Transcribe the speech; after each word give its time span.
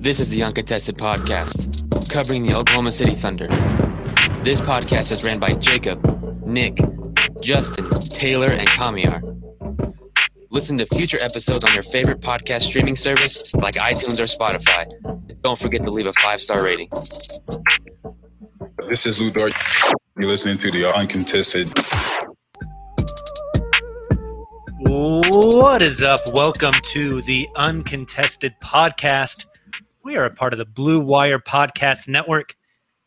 This 0.00 0.20
is 0.20 0.28
the 0.28 0.44
Uncontested 0.44 0.96
Podcast, 0.96 2.12
covering 2.14 2.46
the 2.46 2.54
Oklahoma 2.56 2.92
City 2.92 3.14
Thunder. 3.16 3.48
This 4.44 4.60
podcast 4.60 5.10
is 5.10 5.24
ran 5.24 5.40
by 5.40 5.48
Jacob, 5.54 6.00
Nick, 6.46 6.76
Justin, 7.40 7.84
Tayler, 7.84 8.48
and 8.48 8.68
Kamiar. 8.68 9.20
Listen 10.50 10.78
to 10.78 10.86
future 10.86 11.18
episodes 11.20 11.64
on 11.64 11.74
your 11.74 11.82
favorite 11.82 12.20
podcast 12.20 12.62
streaming 12.62 12.94
service 12.94 13.52
like 13.56 13.74
iTunes 13.74 14.20
or 14.20 14.26
Spotify. 14.26 14.86
And 15.28 15.42
don't 15.42 15.58
forget 15.58 15.84
to 15.84 15.90
leave 15.90 16.06
a 16.06 16.12
five 16.12 16.40
star 16.40 16.62
rating. 16.62 16.88
This 18.88 19.04
is 19.04 19.20
Lu 19.20 19.32
Dort. 19.32 19.52
You're 20.16 20.30
listening 20.30 20.58
to 20.58 20.70
the 20.70 20.84
Uncontested. 20.94 21.68
What 24.80 25.82
is 25.82 26.04
up? 26.04 26.20
Welcome 26.34 26.74
to 26.92 27.20
the 27.22 27.48
Uncontested 27.56 28.54
Podcast. 28.62 29.46
We 30.08 30.16
are 30.16 30.24
a 30.24 30.32
part 30.32 30.54
of 30.54 30.58
the 30.58 30.64
Blue 30.64 31.00
Wire 31.00 31.38
Podcast 31.38 32.08
Network, 32.08 32.56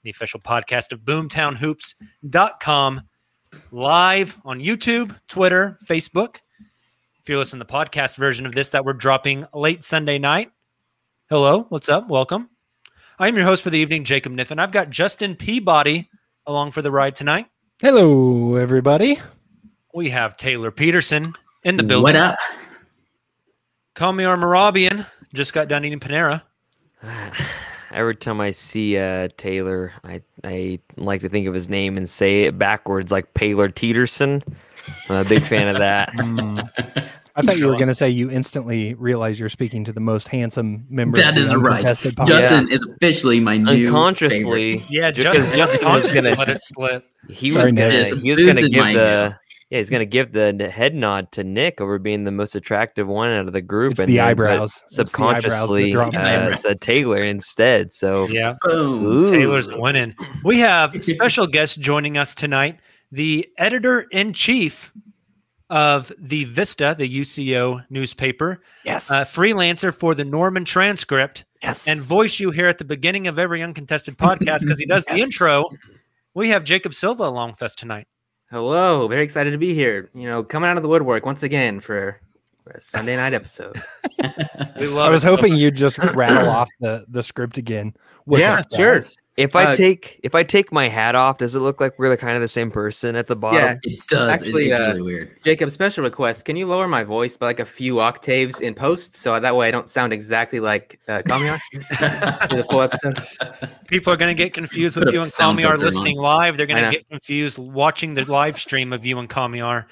the 0.03 0.11
official 0.11 0.39
podcast 0.39 0.91
of 0.91 0.99
boomtownhoops.com, 0.99 3.01
live 3.71 4.39
on 4.45 4.59
YouTube, 4.59 5.19
Twitter, 5.27 5.79
Facebook. 5.83 6.41
If 7.19 7.27
you're 7.27 7.39
listening 7.39 7.61
to 7.61 7.65
the 7.65 7.73
podcast 7.73 8.17
version 8.17 8.45
of 8.45 8.51
this 8.51 8.69
that 8.69 8.85
we're 8.85 8.93
dropping 8.93 9.47
late 9.51 9.83
Sunday 9.83 10.19
night, 10.19 10.51
hello, 11.27 11.63
what's 11.69 11.89
up? 11.89 12.07
Welcome. 12.07 12.51
I'm 13.17 13.35
your 13.35 13.45
host 13.45 13.63
for 13.63 13.71
the 13.71 13.79
evening, 13.79 14.03
Jacob 14.03 14.33
Niffen. 14.33 14.59
I've 14.59 14.71
got 14.71 14.91
Justin 14.91 15.35
Peabody 15.35 16.07
along 16.45 16.69
for 16.69 16.83
the 16.83 16.91
ride 16.91 17.15
tonight. 17.15 17.47
Hello, 17.81 18.57
everybody. 18.57 19.19
We 19.91 20.11
have 20.11 20.37
Tayler 20.37 20.75
Peterson 20.75 21.33
in 21.63 21.77
the 21.77 21.83
building. 21.83 22.13
What 22.13 22.15
up? 22.15 22.37
Kamiar 23.95 24.37
Marabian 24.37 25.09
just 25.33 25.51
got 25.51 25.67
done 25.67 25.83
eating 25.83 25.99
Panera. 25.99 26.43
Every 27.91 28.15
time 28.15 28.39
I 28.39 28.51
see 28.51 28.97
uh, 28.97 29.27
Tayler, 29.37 29.91
I 30.05 30.21
I 30.45 30.79
like 30.95 31.21
to 31.21 31.29
think 31.29 31.45
of 31.47 31.53
his 31.53 31.67
name 31.69 31.97
and 31.97 32.09
say 32.09 32.43
it 32.43 32.57
backwards, 32.57 33.11
like 33.11 33.33
Paylor 33.33 33.67
Teeterson. 33.69 34.41
I'm 35.09 35.25
a 35.25 35.27
big 35.27 35.43
fan 35.43 35.67
of 35.67 35.77
that. 35.79 36.09
I 37.35 37.41
thought 37.41 37.57
you 37.57 37.67
were 37.67 37.75
going 37.75 37.87
to 37.87 37.95
say 37.95 38.09
you 38.09 38.29
instantly 38.29 38.93
realize 38.95 39.39
you're 39.39 39.47
speaking 39.49 39.85
to 39.85 39.93
the 39.93 39.99
most 40.01 40.27
handsome 40.27 40.85
member. 40.89 41.17
That 41.17 41.29
of 41.29 41.35
the 41.35 41.41
is 41.41 41.55
right. 41.55 41.83
Podcast. 41.85 42.27
Justin 42.27 42.69
is 42.71 42.83
officially 42.83 43.39
my 43.39 43.57
new 43.57 43.87
Unconsciously, 43.87 44.79
favorite. 44.79 44.91
Yeah, 44.91 45.11
just 45.11 45.27
'cause 45.27 45.57
Justin, 45.57 45.81
Justin 45.81 45.91
was 45.91 46.15
gonna 46.15 46.35
let 46.35 46.49
it 46.49 46.57
slip. 46.61 47.05
he 47.29 47.51
Sorry, 47.51 47.63
was 47.63 47.71
gonna 47.73 48.21
he 48.21 48.31
was 48.31 48.39
gonna 48.39 48.53
boosted 48.53 48.71
give 48.71 48.83
my 48.83 48.93
the 48.93 49.35
yeah 49.71 49.79
he's 49.79 49.89
gonna 49.89 50.05
give 50.05 50.31
the 50.33 50.69
head 50.71 50.93
nod 50.93 51.31
to 51.31 51.43
Nick 51.43 51.81
over 51.81 51.97
being 51.97 52.23
the 52.25 52.31
most 52.31 52.55
attractive 52.55 53.07
one 53.07 53.31
out 53.31 53.47
of 53.47 53.53
the 53.53 53.61
group. 53.61 53.93
It's 53.93 54.01
and 54.01 54.09
the 54.09 54.19
eyebrows. 54.19 54.83
It's 54.85 54.95
the 54.97 55.01
eyebrows 55.01 55.41
that 55.41 55.47
Subconsciously, 55.47 55.91
drop 55.93 56.13
my 56.13 56.35
uh, 56.35 56.41
eyebrows. 56.43 56.61
said 56.61 56.77
Tayler 56.81 57.27
instead. 57.27 57.91
So 57.91 58.27
Yeah, 58.27 58.55
Ooh. 58.67 59.25
Tayler's 59.25 59.71
winning. 59.73 60.13
We 60.43 60.59
have 60.59 61.03
special 61.03 61.47
guest 61.57 61.79
joining 61.79 62.17
us 62.17 62.35
tonight, 62.35 62.79
the 63.11 63.47
editor 63.57 64.01
in 64.11 64.33
chief 64.33 64.93
of 65.69 66.11
the 66.19 66.43
Vista, 66.43 66.93
the 66.97 67.07
UCO 67.21 67.85
newspaper, 67.89 68.61
Yes. 68.83 69.09
uh, 69.09 69.23
freelancer 69.23 69.95
for 69.95 70.13
the 70.13 70.25
Norman 70.25 70.65
Transcript, 70.65 71.45
yes. 71.63 71.87
and 71.87 71.97
voice 72.01 72.41
you 72.41 72.51
here 72.51 72.67
at 72.67 72.77
the 72.77 72.83
beginning 72.83 73.25
of 73.27 73.39
every 73.39 73.63
uncontested 73.63 74.17
podcast 74.17 74.63
because 74.63 74.79
he 74.79 74.85
does 74.85 75.05
the 75.05 75.15
intro. 75.19 75.69
We 76.33 76.49
have 76.49 76.65
Jacob 76.65 76.93
Silva 76.93 77.23
along 77.23 77.51
with 77.51 77.63
us 77.63 77.73
tonight. 77.73 78.07
Hello, 78.51 79.07
very 79.07 79.23
excited 79.23 79.51
to 79.51 79.57
be 79.57 79.73
here. 79.73 80.09
You 80.13 80.29
know, 80.29 80.43
coming 80.43 80.69
out 80.69 80.75
of 80.75 80.83
the 80.83 80.89
woodwork 80.89 81.25
once 81.25 81.41
again 81.41 81.79
for, 81.79 82.19
for 82.65 82.71
a 82.71 82.81
Sunday 82.81 83.15
night 83.15 83.33
episode. 83.33 83.81
We 84.79 84.87
I 84.97 85.09
was 85.09 85.23
it. 85.23 85.27
hoping 85.27 85.55
you'd 85.55 85.75
just 85.75 85.97
rattle 86.15 86.49
off 86.49 86.69
the, 86.79 87.05
the 87.07 87.21
script 87.23 87.57
again. 87.57 87.93
with 88.25 88.39
yeah, 88.39 88.63
the 88.69 88.75
sure. 88.75 89.01
Fries. 89.49 89.63
if 89.63 89.67
I 89.67 89.71
Uh, 89.71 89.75
take 89.75 90.19
if 90.23 90.35
I 90.35 90.43
take 90.43 90.71
my 90.71 90.87
hat 90.89 91.15
off, 91.15 91.37
does 91.37 91.55
it 91.55 91.59
look 91.59 91.79
like 91.81 91.97
we're 91.97 92.09
the 92.09 92.17
kind 92.17 92.35
of 92.35 92.41
the 92.41 92.47
same 92.47 92.69
person 92.71 93.15
at 93.15 93.27
the 93.27 93.35
bottom? 93.35 93.61
Yeah, 93.61 93.77
It 93.93 93.99
does. 94.07 94.29
It- 94.29 94.45
Actually, 94.45 94.69
it's 94.69 94.79
uh, 94.79 94.83
really 94.87 95.01
weird. 95.01 95.37
Jacob, 95.43 95.71
special 95.71 96.03
request. 96.03 96.45
Can 96.45 96.55
you 96.55 96.67
lower 96.67 96.87
my 96.87 97.03
voice 97.03 97.35
by 97.37 97.47
like 97.47 97.59
a 97.59 97.65
few 97.65 97.99
octaves 97.99 98.61
in 98.61 98.73
post 98.73 99.15
so 99.15 99.39
that 99.39 99.55
way 99.55 99.67
I 99.67 99.71
don't 99.71 99.89
sound 99.89 100.13
exactly 100.13 100.59
like 100.59 100.99
uh, 101.07 101.21
Kamiar 101.25 101.59
for 102.49 102.55
the 102.55 102.65
full 102.69 102.81
episode? 102.81 103.19
People 103.87 104.13
are 104.13 104.17
going 104.17 104.35
to 104.35 104.43
get 104.43 104.53
confused 104.53 104.97
with 104.97 105.11
you 105.11 105.19
and 105.21 105.29
sound 105.29 105.57
Kamiar 105.59 105.69
filter 105.69 105.75
on. 105.75 105.79
listening 105.85 106.17
live. 106.17 106.57
They're 106.57 106.65
going 106.65 106.83
to 106.83 106.91
get 106.91 107.07
confused 107.09 107.57
watching 107.59 108.13
the 108.13 108.23
live 108.31 108.57
stream 108.59 108.93
of 108.93 109.05
you 109.05 109.17
and 109.19 109.29
Kamiar 109.29 109.85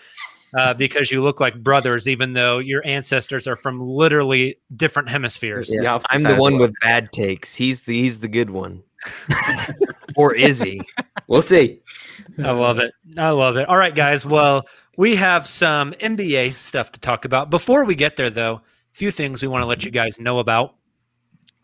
uh, 0.58 0.74
because 0.74 1.12
you 1.12 1.22
look 1.22 1.40
like 1.40 1.62
brothers, 1.62 2.08
even 2.08 2.34
though 2.34 2.58
your 2.58 2.82
ancestors 2.86 3.48
are 3.48 3.56
from 3.56 3.80
literally 3.82 4.58
different 4.76 5.08
hemispheres. 5.10 5.70
The 5.70 5.86
opposite 5.86 6.12
I'm 6.12 6.22
the 6.24 6.30
of 6.32 6.36
the 6.38 6.42
one 6.42 6.58
with 6.58 6.74
bad 6.82 7.12
takes. 7.12 7.54
He's 7.56 7.82
the 7.82 8.00
he's 8.02 8.20
the 8.20 8.28
good 8.28 8.50
one. 8.50 8.82
or 10.16 10.34
is 10.34 10.60
he? 10.60 10.82
We'll 11.28 11.42
see. 11.42 11.82
I 12.38 12.52
love 12.52 12.80
it. 12.80 12.94
I 13.18 13.30
love 13.30 13.58
it. 13.58 13.68
All 13.68 13.78
right, 13.78 13.96
guys. 13.96 14.26
Well, 14.26 14.66
we 14.98 15.16
have 15.16 15.48
some 15.48 15.94
NBA 15.94 16.52
stuff 16.52 16.92
to 16.92 17.00
talk 17.00 17.26
about. 17.26 17.50
Before 17.50 17.86
we 17.86 17.96
get 17.96 18.18
there, 18.18 18.30
though, 18.30 18.56
a 18.56 18.62
few 18.98 19.12
things 19.12 19.42
we 19.42 19.48
want 19.48 19.62
to 19.62 19.66
let 19.66 19.86
you 19.86 19.92
guys 19.92 20.20
know 20.20 20.40
about. 20.40 20.76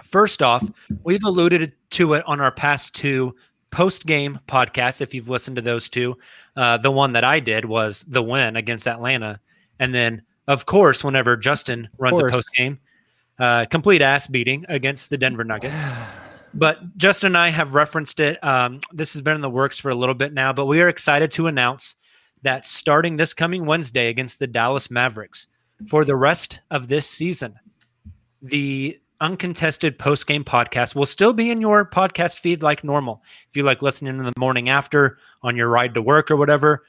First 0.02 0.42
off, 0.42 0.64
we've 1.04 1.24
alluded 1.24 1.74
to 1.92 2.14
it 2.14 2.24
on 2.28 2.42
our 2.42 2.52
past 2.52 2.96
two 2.96 3.36
post 3.72 4.06
game 4.06 4.40
podcasts. 4.48 5.02
If 5.02 5.14
you've 5.14 5.30
listened 5.30 5.56
to 5.56 5.62
those 5.62 5.90
two, 5.90 6.18
uh, 6.56 6.78
the 6.78 6.92
one 6.92 7.14
that 7.14 7.24
I 7.24 7.40
did 7.40 7.66
was 7.66 8.04
the 8.08 8.24
win 8.24 8.56
against 8.56 8.88
Atlanta. 8.88 9.40
And 9.80 9.94
then, 9.94 10.22
of 10.48 10.66
course, 10.66 11.04
whenever 11.04 11.36
Justin 11.36 11.90
runs 11.98 12.20
a 12.20 12.24
course. 12.24 12.32
post 12.32 12.54
game, 12.56 12.80
uh, 13.40 13.66
complete 13.70 14.02
ass 14.02 14.28
beating 14.28 14.66
against 14.70 15.10
the 15.10 15.18
Denver 15.18 15.44
Nuggets. 15.44 15.90
But 16.56 16.98
Justin 16.98 17.28
and 17.28 17.38
I 17.38 17.50
have 17.50 17.74
referenced 17.74 18.20
it. 18.22 18.42
Um, 18.44 18.80
this 18.92 19.14
has 19.14 19.22
been 19.22 19.36
in 19.36 19.42
the 19.42 19.50
works 19.50 19.80
for 19.80 19.92
a 19.92 19.96
little 19.96 20.16
bit 20.16 20.34
now, 20.34 20.54
but 20.54 20.66
we 20.66 20.82
are 20.82 20.88
excited 20.88 21.32
to 21.34 21.48
announce 21.48 21.96
that 22.44 22.66
starting 22.66 23.18
this 23.18 23.34
coming 23.34 23.66
Wednesday 23.66 24.08
against 24.08 24.40
the 24.40 24.48
Dallas 24.48 24.90
Mavericks 24.90 25.48
for 25.88 26.06
the 26.06 26.16
rest 26.16 26.62
of 26.72 26.88
this 26.88 27.08
season, 27.08 27.60
the 28.42 28.98
uncontested 29.20 29.98
post 29.98 30.28
game 30.28 30.44
podcast 30.44 30.96
will 30.96 31.06
still 31.06 31.34
be 31.34 31.52
in 31.52 31.62
your 31.62 31.90
podcast 31.90 32.40
feed 32.40 32.62
like 32.64 32.84
normal. 32.84 33.24
If 33.50 33.58
you 33.58 33.64
like 33.64 33.82
listening 33.82 34.18
in 34.18 34.24
the 34.24 34.34
morning 34.38 34.70
after 34.70 35.18
on 35.42 35.56
your 35.56 35.68
ride 35.68 35.94
to 35.96 36.02
work 36.02 36.32
or 36.32 36.38
whatever, 36.38 36.86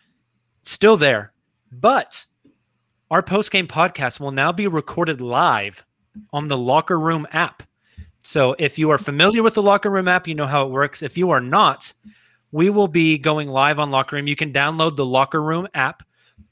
still 0.63 0.97
there. 0.97 1.33
But 1.73 2.27
our 3.11 3.23
post 3.23 3.51
game 3.51 3.67
podcast 3.67 4.21
will 4.21 4.33
now 4.33 4.53
be 4.53 4.67
recorded 4.67 5.21
live 5.21 5.85
on 6.33 6.49
the 6.49 6.57
Locker 6.57 6.99
Room 6.99 7.27
app. 7.33 7.63
So 8.26 8.56
if 8.58 8.76
you 8.76 8.90
are 8.90 8.99
familiar 8.99 9.40
with 9.40 9.55
the 9.55 9.62
Locker 9.62 9.88
Room 9.88 10.08
app, 10.08 10.26
you 10.26 10.34
know 10.34 10.49
how 10.49 10.67
it 10.67 10.73
works. 10.73 11.00
If 11.00 11.17
you 11.17 11.31
are 11.31 11.40
not, 11.40 11.93
we 12.50 12.70
will 12.70 12.88
be 12.88 13.19
going 13.19 13.49
live 13.49 13.78
on 13.78 13.93
Locker 13.93 14.17
Room. 14.17 14.26
You 14.26 14.34
can 14.34 14.52
download 14.52 14.96
the 14.96 15.06
Locker 15.06 15.40
Room 15.40 15.69
app, 15.75 16.02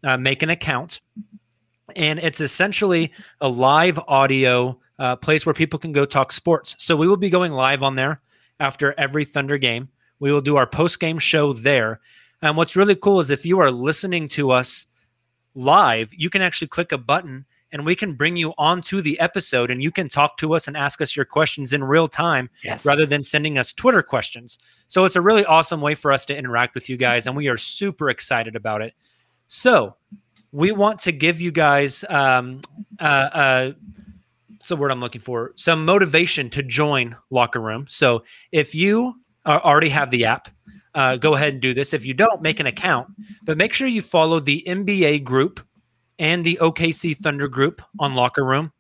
uh, 0.05 0.17
make 0.17 0.45
an 0.45 0.51
account, 0.51 1.01
and 1.97 2.21
it's 2.21 2.41
essentially 2.41 3.13
a 3.41 3.49
live 3.49 3.99
audio 4.07 4.79
uh, 5.01 5.17
place 5.17 5.45
where 5.45 5.53
people 5.53 5.81
can 5.81 5.91
go 5.91 6.05
talk 6.05 6.31
sports. 6.31 6.77
So 6.79 6.95
we 6.95 7.09
will 7.09 7.17
be 7.17 7.29
going 7.29 7.53
live 7.53 7.83
on 7.83 7.97
there 7.97 8.21
after 8.61 8.95
every 8.97 9.25
Thunder 9.25 9.59
game. 9.59 9.89
We 10.21 10.31
will 10.31 10.41
do 10.41 10.55
our 10.55 10.69
post 10.69 11.01
game 11.01 11.19
show 11.19 11.53
there. 11.53 12.01
And 12.41 12.57
what's 12.57 12.77
really 12.77 12.95
cool 12.95 13.19
is 13.19 13.31
if 13.31 13.45
you 13.45 13.59
are 13.59 13.73
listening 13.73 14.29
to 14.29 14.53
us 14.53 14.87
live, 15.57 16.15
you 16.15 16.31
can 16.31 16.41
actually 16.41 16.69
click 16.69 16.93
a 16.93 16.99
button 16.99 17.47
and 17.75 17.85
we 17.85 17.95
can 17.95 18.15
bring 18.15 18.37
you 18.37 18.55
onto 18.57 19.03
the 19.03 19.21
episode 19.21 19.71
and 19.71 19.83
you 19.83 19.91
can 19.91 20.09
talk 20.09 20.39
to 20.39 20.55
us 20.55 20.67
and 20.67 20.77
ask 20.77 21.03
us 21.03 21.15
your 21.15 21.27
questions 21.27 21.75
in 21.75 21.85
real 21.85 22.07
time 22.09 22.49
Yes. 22.63 22.87
rather 22.87 23.05
than 23.05 23.23
sending 23.23 23.59
us 23.59 23.75
Twitter 23.75 24.03
questions. 24.03 24.59
So 24.87 25.05
it's 25.05 25.17
a 25.17 25.21
really 25.21 25.45
awesome 25.45 25.83
way 25.83 25.95
for 25.95 26.13
us 26.13 26.25
to 26.27 26.37
interact 26.37 26.75
with 26.75 26.89
you 26.89 26.97
guys 26.97 27.27
and 27.27 27.37
we 27.37 27.49
are 27.49 27.59
super 27.59 28.09
excited 28.09 28.57
about 28.57 28.81
it. 28.81 28.95
So 29.49 29.97
we 30.53 30.73
want 30.73 31.01
to 31.01 31.13
give 31.13 31.41
you 31.41 31.51
guys 31.53 32.05
um, 32.09 32.61
uh, 33.01 33.03
uh, 33.03 33.73
what's 34.49 34.69
the 34.69 34.77
word 34.77 34.93
I'm 34.93 35.01
looking 35.01 35.21
for? 35.21 35.53
Some 35.57 35.85
motivation 35.85 36.49
to 36.51 36.63
join 36.63 37.17
Locker 37.29 37.61
Room. 37.61 37.87
So 37.89 38.25
if 38.53 38.75
you 38.75 39.15
are, 39.45 39.61
already 39.61 39.91
have 39.91 40.11
the 40.11 40.25
app, 40.27 40.49
uh, 40.95 41.17
go 41.17 41.35
ahead 41.35 41.55
and 41.55 41.61
do 41.61 41.75
this. 41.75 41.93
If 41.93 42.07
you 42.07 42.15
don't, 42.15 42.41
make 42.41 42.61
an 42.61 42.67
account, 42.67 43.09
but 43.43 43.59
make 43.59 43.73
sure 43.73 43.89
you 43.89 44.01
follow 44.01 44.39
the 44.39 44.63
NBA 44.67 45.25
group 45.25 45.59
and 46.19 46.45
the 46.45 46.59
OKC 46.61 47.17
Thunder 47.17 47.49
group 47.49 47.83
on 47.99 48.15
Locker 48.15 48.45
Room. 48.45 48.73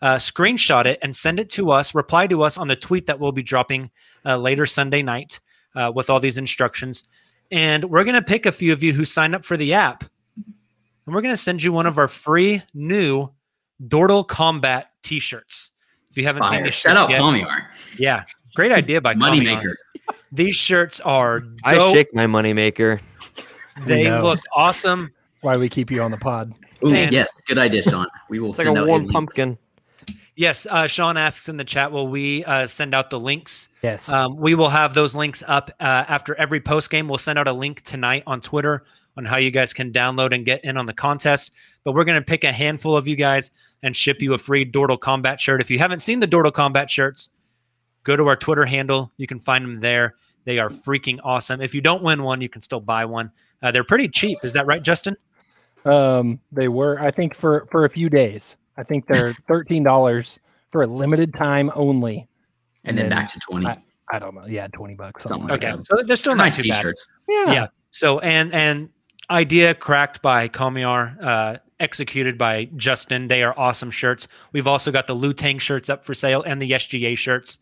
Uh, 0.00 0.16
screenshot 0.16 0.84
it 0.84 0.98
and 1.02 1.14
send 1.14 1.38
it 1.38 1.48
to 1.50 1.70
us. 1.70 1.94
Reply 1.94 2.26
to 2.26 2.42
us 2.42 2.58
on 2.58 2.66
the 2.68 2.74
tweet 2.76 3.06
that 3.06 3.20
we'll 3.20 3.32
be 3.32 3.42
dropping 3.42 3.90
uh, 4.26 4.36
later 4.36 4.66
Sunday 4.66 5.02
night 5.02 5.40
uh, 5.76 5.92
with 5.94 6.10
all 6.10 6.18
these 6.18 6.38
instructions. 6.38 7.08
And 7.50 7.84
we're 7.84 8.04
going 8.04 8.16
to 8.16 8.22
pick 8.22 8.46
a 8.46 8.52
few 8.52 8.72
of 8.72 8.82
you 8.82 8.92
who 8.92 9.04
sign 9.04 9.34
up 9.34 9.44
for 9.44 9.56
the 9.56 9.74
app. 9.74 10.04
And 11.06 11.14
we're 11.14 11.22
going 11.22 11.34
to 11.34 11.40
send 11.40 11.62
you 11.62 11.72
one 11.72 11.86
of 11.86 11.98
our 11.98 12.08
free 12.08 12.62
new 12.74 13.28
Dortle 13.82 14.26
Combat 14.26 14.90
t 15.02 15.20
shirts. 15.20 15.70
If 16.10 16.16
you 16.16 16.24
haven't 16.24 16.44
seen 16.44 16.58
Fire. 16.58 16.64
these 16.64 16.74
Shout 16.74 16.96
out 16.96 17.10
yet- 17.10 17.20
Kamiar. 17.20 17.66
Yeah. 17.98 18.24
Great 18.54 18.72
idea 18.72 19.00
by 19.00 19.14
Kamiar. 19.14 19.40
Moneymaker. 19.62 19.74
These 20.30 20.56
shirts 20.56 21.00
are 21.00 21.42
I 21.64 21.92
shake 21.92 22.14
my 22.14 22.26
moneymaker. 22.26 23.00
They 23.86 24.04
know. 24.04 24.22
look 24.22 24.40
awesome. 24.54 25.12
Why 25.42 25.56
we 25.56 25.68
keep 25.68 25.90
you 25.90 26.02
on 26.02 26.10
the 26.10 26.16
pod. 26.16 26.52
Ooh, 26.84 26.90
yes, 26.90 27.40
good 27.42 27.58
idea, 27.58 27.82
Sean. 27.82 28.06
We 28.28 28.40
will 28.40 28.50
It's 28.50 28.58
like 28.58 28.68
a 28.68 28.76
out 28.76 28.86
warm 28.86 29.06
pumpkin. 29.08 29.58
Yes, 30.34 30.66
uh, 30.70 30.86
Sean 30.86 31.16
asks 31.16 31.48
in 31.48 31.58
the 31.58 31.64
chat, 31.64 31.92
will 31.92 32.08
we 32.08 32.42
uh, 32.44 32.66
send 32.66 32.94
out 32.94 33.10
the 33.10 33.20
links? 33.20 33.68
Yes. 33.82 34.08
Um, 34.08 34.36
we 34.36 34.54
will 34.54 34.70
have 34.70 34.94
those 34.94 35.14
links 35.14 35.42
up 35.46 35.70
uh, 35.78 36.04
after 36.08 36.34
every 36.36 36.60
post 36.60 36.90
game. 36.90 37.06
We'll 37.06 37.18
send 37.18 37.38
out 37.38 37.48
a 37.48 37.52
link 37.52 37.82
tonight 37.82 38.22
on 38.26 38.40
Twitter 38.40 38.84
on 39.16 39.26
how 39.26 39.36
you 39.36 39.50
guys 39.50 39.74
can 39.74 39.92
download 39.92 40.34
and 40.34 40.46
get 40.46 40.64
in 40.64 40.78
on 40.78 40.86
the 40.86 40.94
contest. 40.94 41.52
But 41.84 41.92
we're 41.92 42.04
going 42.04 42.18
to 42.18 42.24
pick 42.24 42.44
a 42.44 42.52
handful 42.52 42.96
of 42.96 43.06
you 43.06 43.14
guys 43.14 43.52
and 43.82 43.94
ship 43.94 44.22
you 44.22 44.32
a 44.32 44.38
free 44.38 44.64
Dortle 44.64 44.98
Combat 44.98 45.38
shirt. 45.38 45.60
If 45.60 45.70
you 45.70 45.78
haven't 45.78 46.00
seen 46.00 46.20
the 46.20 46.28
Dortle 46.28 46.52
Combat 46.52 46.88
shirts, 46.88 47.28
go 48.04 48.16
to 48.16 48.26
our 48.26 48.36
Twitter 48.36 48.64
handle. 48.64 49.12
You 49.18 49.26
can 49.26 49.38
find 49.38 49.64
them 49.64 49.80
there. 49.80 50.14
They 50.44 50.58
are 50.58 50.70
freaking 50.70 51.18
awesome. 51.22 51.60
If 51.60 51.74
you 51.74 51.82
don't 51.82 52.02
win 52.02 52.22
one, 52.22 52.40
you 52.40 52.48
can 52.48 52.62
still 52.62 52.80
buy 52.80 53.04
one. 53.04 53.30
Uh, 53.62 53.70
they're 53.70 53.84
pretty 53.84 54.08
cheap. 54.08 54.38
Is 54.44 54.54
that 54.54 54.66
right, 54.66 54.82
Justin? 54.82 55.16
Um, 55.84 56.38
they 56.52 56.68
were, 56.68 57.00
I 57.00 57.10
think, 57.10 57.34
for 57.34 57.66
for 57.70 57.84
a 57.84 57.90
few 57.90 58.08
days. 58.08 58.56
I 58.76 58.82
think 58.82 59.06
they're 59.06 59.34
thirteen 59.48 59.82
dollars 59.82 60.38
for 60.70 60.82
a 60.82 60.86
limited 60.86 61.34
time 61.34 61.70
only. 61.74 62.26
And 62.84 62.98
then 62.98 63.08
back 63.10 63.28
to 63.32 63.38
20. 63.38 63.66
I, 63.66 63.78
I 64.10 64.18
don't 64.18 64.34
know. 64.34 64.46
Yeah, 64.46 64.66
twenty 64.68 64.94
bucks. 64.94 65.22
Something, 65.24 65.48
Something 65.48 65.50
like 65.50 65.62
like 65.62 65.72
Okay, 65.74 65.82
that. 65.88 65.98
so 65.98 66.02
they're 66.04 66.16
still 66.16 66.34
nice 66.34 66.56
not 66.58 66.62
too 66.64 66.68
bad. 66.70 66.76
t-shirts. 66.78 67.06
that. 67.28 67.44
Yeah. 67.46 67.52
yeah. 67.52 67.66
So 67.90 68.18
and 68.20 68.52
and 68.52 68.90
idea 69.30 69.74
cracked 69.74 70.20
by 70.22 70.48
Kamiar, 70.48 71.16
uh, 71.22 71.56
executed 71.80 72.36
by 72.38 72.64
Justin. 72.76 73.28
They 73.28 73.42
are 73.42 73.54
awesome 73.58 73.90
shirts. 73.90 74.26
We've 74.52 74.66
also 74.66 74.90
got 74.90 75.06
the 75.06 75.14
Lutang 75.14 75.60
shirts 75.60 75.88
up 75.90 76.04
for 76.04 76.14
sale 76.14 76.42
and 76.42 76.60
the 76.60 76.72
SGA 76.72 77.16
shirts. 77.16 77.58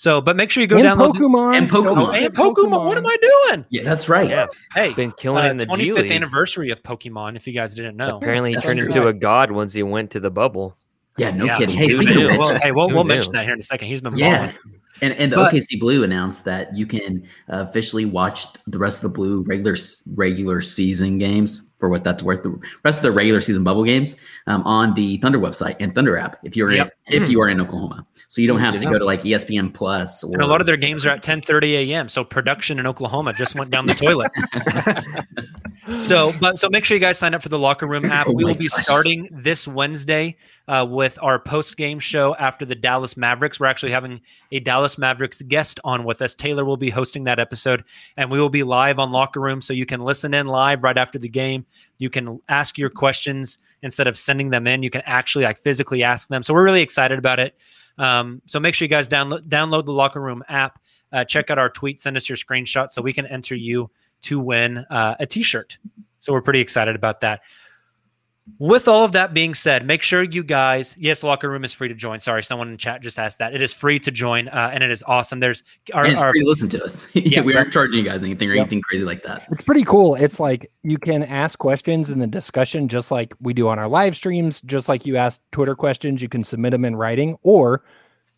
So, 0.00 0.22
but 0.22 0.34
make 0.34 0.50
sure 0.50 0.62
you 0.62 0.66
go 0.66 0.78
and 0.78 0.86
download. 0.86 1.12
the- 1.12 1.18
Pokemon. 1.18 1.56
And 1.58 1.70
Pokemon. 1.70 2.08
Oh, 2.08 2.10
and 2.10 2.34
Pokemon. 2.34 2.86
What 2.86 2.96
am 2.96 3.04
I 3.06 3.16
doing? 3.50 3.66
Yeah, 3.68 3.82
that's 3.82 4.08
right. 4.08 4.30
Yeah, 4.30 4.46
Hey, 4.74 4.94
been 4.94 5.12
killing 5.12 5.44
uh, 5.44 5.48
it 5.48 5.50
in 5.50 5.56
the 5.58 5.66
G 5.66 5.90
25th 5.90 5.96
League. 5.96 6.12
anniversary 6.12 6.70
of 6.70 6.82
Pokemon. 6.82 7.36
If 7.36 7.46
you 7.46 7.52
guys 7.52 7.74
didn't 7.74 7.98
know. 7.98 8.16
Apparently, 8.16 8.52
he 8.52 8.54
That's 8.54 8.64
turned 8.66 8.78
true. 8.78 8.86
into 8.86 9.08
a 9.08 9.12
god 9.12 9.50
once 9.50 9.74
he 9.74 9.82
went 9.82 10.12
to 10.12 10.20
the 10.20 10.30
bubble. 10.30 10.74
Yeah, 11.18 11.32
no 11.32 11.44
Yeah. 11.44 11.58
kidding. 11.58 11.76
He's 11.76 11.98
Hey, 11.98 12.04
been- 12.04 12.14
speaking 12.16 12.38
well, 12.38 12.58
hey, 12.62 12.72
we'll, 12.72 12.88
we'll 12.88 13.04
mention 13.04 13.34
that 13.34 13.44
here 13.44 13.52
in 13.52 13.58
a 13.58 13.62
second. 13.62 13.88
He's 13.88 14.00
been 14.00 14.16
yeah. 14.16 14.38
balling. 14.38 14.79
And, 15.02 15.14
and 15.14 15.32
the 15.32 15.36
But- 15.36 15.52
OKC 15.54 15.78
Blue 15.80 16.04
announced 16.04 16.44
that 16.44 16.74
you 16.76 16.86
can 16.86 17.22
uh, 17.52 17.66
officially 17.68 18.04
watch 18.04 18.46
the 18.66 18.78
rest 18.78 18.98
of 18.98 19.02
the 19.02 19.08
Blue 19.10 19.42
regular 19.42 19.76
regular 20.14 20.60
season 20.60 21.18
games 21.18 21.70
for 21.78 21.88
what 21.88 22.04
that's 22.04 22.22
worth. 22.22 22.42
The 22.42 22.58
rest 22.84 22.98
of 22.98 23.02
the 23.04 23.12
regular 23.12 23.40
season 23.40 23.64
bubble 23.64 23.84
games 23.84 24.16
um, 24.46 24.62
on 24.64 24.92
the 24.94 25.16
Thunder 25.18 25.38
website 25.38 25.76
and 25.80 25.94
Thunder 25.94 26.18
app 26.18 26.38
if 26.44 26.54
you're 26.56 26.70
Yep. 26.70 26.92
in, 27.06 27.22
if 27.22 27.28
you 27.30 27.40
are 27.40 27.48
in 27.48 27.60
Oklahoma. 27.60 28.06
So 28.28 28.40
you 28.42 28.46
don't 28.48 28.60
have 28.60 28.76
to 28.76 28.84
go 28.84 28.98
to 28.98 29.04
like 29.04 29.22
ESPN 29.22 29.72
Plus 29.74 30.22
or 30.22 30.32
And 30.34 30.42
a 30.42 30.46
lot 30.46 30.60
of 30.60 30.66
their 30.66 30.76
games 30.76 31.04
are 31.06 31.10
at 31.10 31.22
10:30 31.22 31.90
a.m. 31.90 32.08
So 32.08 32.22
production 32.22 32.78
in 32.78 32.86
Oklahoma 32.86 33.32
just 33.32 33.54
went 33.56 33.70
down 33.70 33.86
the 33.86 33.94
toilet. 34.04 34.30
so, 35.98 36.32
but 36.40 36.58
so 36.58 36.68
make 36.70 36.84
sure 36.84 36.96
you 36.96 37.00
guys 37.00 37.18
sign 37.18 37.34
up 37.34 37.42
for 37.42 37.48
the 37.48 37.58
Locker 37.58 37.86
Room 37.86 38.04
app. 38.04 38.26
Oh 38.26 38.32
we 38.32 38.44
will 38.44 38.54
be 38.54 38.68
gosh. 38.68 38.82
starting 38.82 39.28
this 39.30 39.66
Wednesday 39.66 40.36
uh, 40.68 40.86
with 40.88 41.18
our 41.22 41.38
post 41.38 41.76
game 41.76 41.98
show 41.98 42.34
after 42.36 42.64
the 42.64 42.74
Dallas 42.74 43.16
Mavericks. 43.16 43.58
We're 43.58 43.66
actually 43.66 43.92
having 43.92 44.20
a 44.52 44.60
Dallas 44.60 44.98
Mavericks 44.98 45.42
guest 45.42 45.80
on 45.84 46.04
with 46.04 46.22
us. 46.22 46.34
Tayler 46.34 46.64
will 46.64 46.76
be 46.76 46.90
hosting 46.90 47.24
that 47.24 47.38
episode, 47.38 47.84
and 48.16 48.30
we 48.30 48.40
will 48.40 48.50
be 48.50 48.62
live 48.62 48.98
on 48.98 49.12
Locker 49.12 49.40
Room, 49.40 49.60
so 49.60 49.72
you 49.72 49.86
can 49.86 50.00
listen 50.00 50.34
in 50.34 50.46
live 50.46 50.82
right 50.82 50.98
after 50.98 51.18
the 51.18 51.28
game. 51.28 51.66
You 51.98 52.10
can 52.10 52.40
ask 52.48 52.78
your 52.78 52.90
questions 52.90 53.58
instead 53.82 54.06
of 54.06 54.16
sending 54.16 54.50
them 54.50 54.66
in. 54.66 54.82
You 54.82 54.90
can 54.90 55.02
actually 55.06 55.44
like 55.44 55.58
physically 55.58 56.02
ask 56.02 56.28
them. 56.28 56.42
So 56.42 56.54
we're 56.54 56.64
really 56.64 56.82
excited 56.82 57.18
about 57.18 57.40
it. 57.40 57.56
Um, 57.98 58.40
so 58.46 58.60
make 58.60 58.74
sure 58.74 58.86
you 58.86 58.90
guys 58.90 59.08
download 59.08 59.46
download 59.46 59.86
the 59.86 59.92
Locker 59.92 60.20
Room 60.20 60.42
app. 60.48 60.78
Uh, 61.12 61.24
check 61.24 61.50
out 61.50 61.58
our 61.58 61.68
tweet. 61.68 62.00
Send 62.00 62.16
us 62.16 62.28
your 62.28 62.36
screenshot 62.36 62.92
so 62.92 63.02
we 63.02 63.12
can 63.12 63.26
enter 63.26 63.54
you 63.54 63.90
to 64.22 64.38
win 64.40 64.78
uh, 64.90 65.16
a 65.18 65.26
T-shirt. 65.26 65.78
So 66.18 66.32
we're 66.32 66.42
pretty 66.42 66.60
excited 66.60 66.94
about 66.94 67.20
that. 67.20 67.40
With 68.58 68.88
all 68.88 69.04
of 69.04 69.12
that 69.12 69.32
being 69.32 69.54
said, 69.54 69.86
make 69.86 70.02
sure 70.02 70.24
you 70.24 70.42
guys. 70.42 70.96
Yes, 70.98 71.22
Locker 71.22 71.48
Room 71.48 71.62
is 71.62 71.72
free 71.72 71.86
to 71.86 71.94
join. 71.94 72.18
Sorry, 72.18 72.42
someone 72.42 72.68
in 72.68 72.78
chat 72.78 73.00
just 73.00 73.16
asked 73.16 73.38
that. 73.38 73.54
It 73.54 73.62
is 73.62 73.72
free 73.72 74.00
to 74.00 74.10
join, 74.10 74.48
uh, 74.48 74.70
and 74.72 74.82
it 74.82 74.90
is 74.90 75.04
awesome. 75.06 75.38
There's 75.38 75.62
our, 75.94 76.04
and 76.04 76.14
it's 76.14 76.22
our 76.22 76.32
free 76.32 76.40
to 76.40 76.46
listen 76.48 76.68
to 76.70 76.82
us. 76.82 77.06
Yeah, 77.14 77.42
we 77.42 77.54
aren't 77.54 77.72
charging 77.72 77.98
you 78.00 78.04
guys 78.04 78.24
anything 78.24 78.50
or 78.50 78.54
Yep. 78.54 78.62
anything 78.62 78.82
crazy 78.82 79.04
like 79.04 79.22
that. 79.22 79.46
It's 79.52 79.62
pretty 79.62 79.84
cool. 79.84 80.16
It's 80.16 80.40
like 80.40 80.68
you 80.82 80.98
can 80.98 81.22
ask 81.22 81.60
questions 81.60 82.08
in 82.08 82.18
the 82.18 82.26
discussion, 82.26 82.88
just 82.88 83.12
like 83.12 83.34
we 83.40 83.54
do 83.54 83.68
on 83.68 83.78
our 83.78 83.88
live 83.88 84.16
streams. 84.16 84.60
Just 84.62 84.88
like 84.88 85.06
you 85.06 85.16
ask 85.16 85.40
Twitter 85.52 85.76
questions, 85.76 86.20
you 86.20 86.28
can 86.28 86.42
submit 86.42 86.72
them 86.72 86.84
in 86.84 86.96
writing, 86.96 87.36
or 87.42 87.84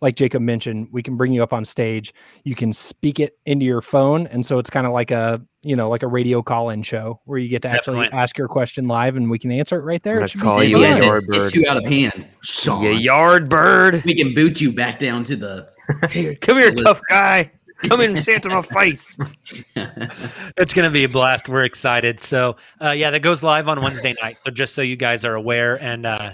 like 0.03 0.17
Jacob 0.17 0.43
mentioned, 0.43 0.89
we 0.93 1.03
can 1.03 1.17
bring 1.17 1.33
you 1.33 1.43
up 1.43 1.53
on 1.55 1.65
stage. 1.65 2.13
You 2.45 2.55
can 2.55 2.73
speak 2.75 3.19
it 3.21 3.39
into 3.47 3.65
your 3.65 3.81
phone, 3.81 4.27
and 4.27 4.45
so 4.45 4.59
it's 4.59 4.69
kind 4.69 4.87
of 4.87 4.93
like 4.93 5.11
a 5.11 5.41
you 5.63 5.75
know 5.77 5.89
like 5.89 6.03
a 6.03 6.09
radio 6.09 6.43
call-in 6.43 6.83
show 6.83 7.21
where 7.25 7.39
you 7.39 7.49
get 7.49 7.63
to 7.63 7.69
actually 7.69 8.01
Definitely. 8.01 8.19
ask 8.19 8.37
your 8.37 8.49
question 8.49 8.87
live, 8.89 9.17
and 9.17 9.31
we 9.31 9.39
can 9.39 9.51
answer 9.51 9.79
it 9.79 9.85
right 9.85 10.03
there. 10.03 10.19
I'm 10.19 10.25
It 10.25 10.31
should 10.31 10.41
gonna 10.43 10.61
be 10.61 10.73
call 10.73 10.81
Hey, 10.81 10.87
you 10.89 10.95
a 10.97 11.07
yard 11.07 11.25
it- 11.25 11.29
it's 11.31 11.39
bird. 11.53 11.63
too 11.63 11.65
out 11.71 11.77
of 11.79 11.87
hand. 11.87 12.27
Sean. 12.43 12.83
You 12.83 12.91
yard 12.93 13.49
bird. 13.49 14.03
We 14.05 14.15
can 14.15 14.35
boot 14.35 14.61
you 14.61 14.73
back 14.73 14.99
down 14.99 15.25
to 15.25 15.37
the. 15.37 15.69
Come 16.43 16.59
here, 16.59 16.75
tough 16.75 17.01
guy. 17.09 17.51
Come 17.85 18.01
in 18.01 18.11
and 18.17 18.23
say 18.23 18.35
it 18.35 18.43
to 18.45 18.49
my 18.49 18.63
face. 18.63 19.17
it's 19.77 20.75
going 20.75 20.85
to 20.89 20.91
be 20.93 21.03
a 21.05 21.09
blast. 21.09 21.49
We're 21.49 21.65
excited. 21.65 22.21
So, 22.21 22.57
uh, 22.81 22.91
yeah, 22.91 23.11
that 23.11 23.21
goes 23.23 23.43
live 23.43 23.67
on 23.69 23.83
Wednesday 23.83 24.15
night. 24.23 24.39
So, 24.45 24.51
just 24.53 24.75
so 24.75 24.83
you 24.83 24.95
guys 24.97 25.25
are 25.25 25.35
aware 25.35 25.83
and 25.83 26.07
uh, 26.07 26.33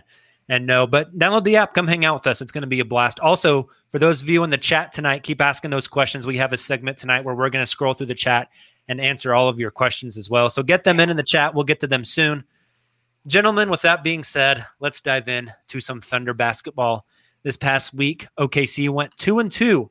and 0.49 0.67
know, 0.67 0.87
but 0.87 1.17
download 1.19 1.45
the 1.45 1.57
app. 1.57 1.75
Come 1.75 1.87
hang 1.87 2.05
out 2.05 2.15
with 2.15 2.27
us. 2.27 2.41
It's 2.41 2.53
going 2.53 2.63
to 2.63 2.69
be 2.69 2.81
a 2.81 2.85
blast. 2.85 3.21
Also, 3.21 3.69
for 3.89 3.99
those 3.99 4.23
of 4.23 4.29
you 4.29 4.45
in 4.45 4.51
the 4.51 4.57
chat 4.57 4.93
tonight, 4.93 5.23
keep 5.23 5.41
asking 5.41 5.71
those 5.71 5.89
questions. 5.89 6.27
We 6.27 6.39
have 6.39 6.53
a 6.53 6.57
segment 6.57 6.97
tonight 6.99 7.25
where 7.25 7.35
we're 7.35 7.51
going 7.51 7.63
to 7.63 7.71
scroll 7.71 7.93
through 7.93 8.07
the 8.07 8.15
chat 8.15 8.49
and 8.89 9.01
answer 9.01 9.35
all 9.35 9.49
of 9.49 9.59
your 9.59 9.71
questions 9.71 10.17
as 10.17 10.31
well. 10.31 10.49
So, 10.49 10.63
get 10.63 10.85
them 10.85 11.01
in 11.01 11.11
in 11.11 11.17
the 11.17 11.23
chat. 11.23 11.55
We'll 11.55 11.65
get 11.65 11.81
to 11.81 11.87
them 11.87 12.05
soon. 12.05 12.45
Gentlemen, 13.27 13.69
with 13.69 13.83
that 13.83 14.03
being 14.03 14.23
said, 14.23 14.65
let's 14.81 15.01
dive 15.03 15.29
in 15.29 15.51
to 15.69 15.81
some 15.81 16.01
Thunder 16.01 16.33
basketball. 16.33 17.05
This 17.43 17.57
past 17.57 17.95
week, 17.95 18.27
OKC 18.39 18.89
went 18.91 19.17
two 19.17 19.39
and 19.39 19.51
two 19.51 19.91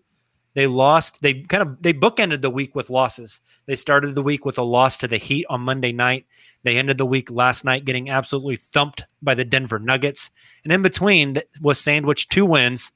they 0.57 0.65
lost. 0.65 1.21
They 1.21 1.35
kind 1.35 1.61
of 1.61 1.83
they 1.83 1.93
bookended 1.93 2.41
the 2.41 2.49
week 2.49 2.73
with 2.73 2.89
losses. 2.89 3.41
They 3.67 3.75
started 3.75 4.15
the 4.15 4.23
week 4.23 4.43
with 4.43 4.57
a 4.57 4.63
loss 4.63 4.97
to 4.97 5.07
the 5.07 5.17
Heat 5.17 5.45
on 5.51 5.61
Monday 5.61 5.91
night. 5.91 6.25
They 6.63 6.79
ended 6.79 6.97
the 6.97 7.05
week 7.05 7.29
last 7.29 7.63
night 7.63 7.85
getting 7.85 8.09
absolutely 8.09 8.55
thumped 8.55 9.03
by 9.21 9.35
the 9.35 9.45
Denver 9.45 9.77
Nuggets. 9.77 10.31
And 10.63 10.73
in 10.73 10.81
between 10.81 11.35
was 11.61 11.79
sandwiched 11.79 12.31
two 12.31 12.43
wins 12.43 12.91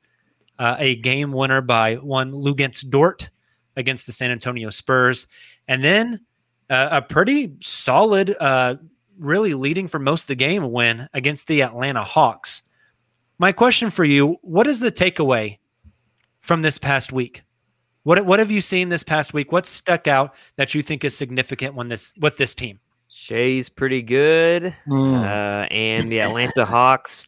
uh, 0.58 0.76
a 0.80 0.96
game 0.96 1.32
winner 1.32 1.62
by 1.62 1.98
one 1.98 2.32
Luguentz 2.32 2.84
Dort 2.90 3.30
against 3.76 4.08
the 4.08 4.12
San 4.12 4.32
Antonio 4.32 4.72
Spurs, 4.72 5.28
and 5.68 5.84
then 5.84 6.20
uh, 6.68 6.88
a 6.90 7.02
pretty 7.04 7.58
solid, 7.60 8.36
uh, 8.40 8.78
really 9.20 9.54
leading 9.54 9.88
for 9.88 10.00
most 10.00 10.24
of 10.24 10.28
the 10.30 10.36
game 10.36 10.72
win 10.72 11.08
against 11.14 11.46
the 11.46 11.62
Atlanta 11.62 12.04
Hawks. 12.04 12.64
My 13.38 13.52
question 13.52 13.92
for 13.92 14.04
you: 14.04 14.38
What 14.42 14.66
is 14.66 14.80
the 14.80 14.92
takeaway 14.92 15.60
from 16.40 16.64
this 16.64 16.80
past 16.80 17.14
week? 17.14 17.44
What 18.04 18.26
what 18.26 18.40
have 18.40 18.50
you 18.52 18.62
seen 18.62 18.90
this 18.90 19.04
past 19.04 19.34
week? 19.34 19.52
What 19.52 19.66
stuck 19.66 20.08
out 20.08 20.36
that 20.56 20.74
you 20.74 20.82
think 20.82 21.04
is 21.04 21.16
significant 21.16 21.76
when 21.76 21.88
this 21.88 22.14
with 22.20 22.38
this 22.38 22.56
team? 22.56 22.80
Shai's 23.10 23.70
pretty 23.70 24.02
good, 24.02 24.74
Mm. 24.88 25.22
uh, 25.24 25.68
and 25.72 26.12
the 26.12 26.20
Atlanta 26.22 26.66
Hawks 26.66 27.28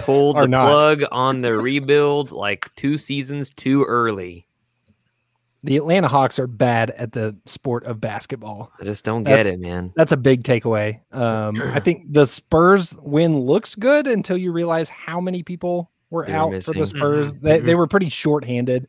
pulled 0.00 0.36
the 0.36 0.46
not. 0.48 0.68
plug 0.68 1.04
on 1.12 1.40
the 1.42 1.54
rebuild 1.54 2.30
like 2.32 2.66
two 2.76 2.98
seasons 2.98 3.50
too 3.50 3.84
early. 3.84 4.46
The 5.64 5.76
Atlanta 5.76 6.06
Hawks 6.08 6.38
are 6.38 6.46
bad 6.46 6.90
at 6.90 7.12
the 7.12 7.34
sport 7.46 7.84
of 7.84 8.00
basketball. 8.00 8.70
I 8.80 8.84
just 8.84 9.04
don't 9.04 9.24
get 9.24 9.36
That's- 9.36 9.54
it, 9.54 9.60
man. 9.60 9.92
That's 9.96 10.12
a 10.12 10.16
big 10.16 10.44
takeaway. 10.44 11.00
Um, 11.12 11.56
I 11.74 11.80
think 11.80 12.12
the 12.12 12.26
Spurs 12.26 12.94
win 13.02 13.40
looks 13.40 13.74
good 13.74 14.06
until 14.06 14.36
you 14.36 14.52
realize 14.52 14.88
how 14.88 15.20
many 15.20 15.42
people 15.42 15.90
were 16.10 16.24
They 16.26 16.32
were 16.32 16.38
out 16.56 16.62
for 16.62 16.72
the 16.74 16.86
Spurs. 16.86 17.32
They, 17.32 17.58
they 17.60 17.74
were 17.74 17.86
pretty 17.88 18.08
short-handed. 18.10 18.86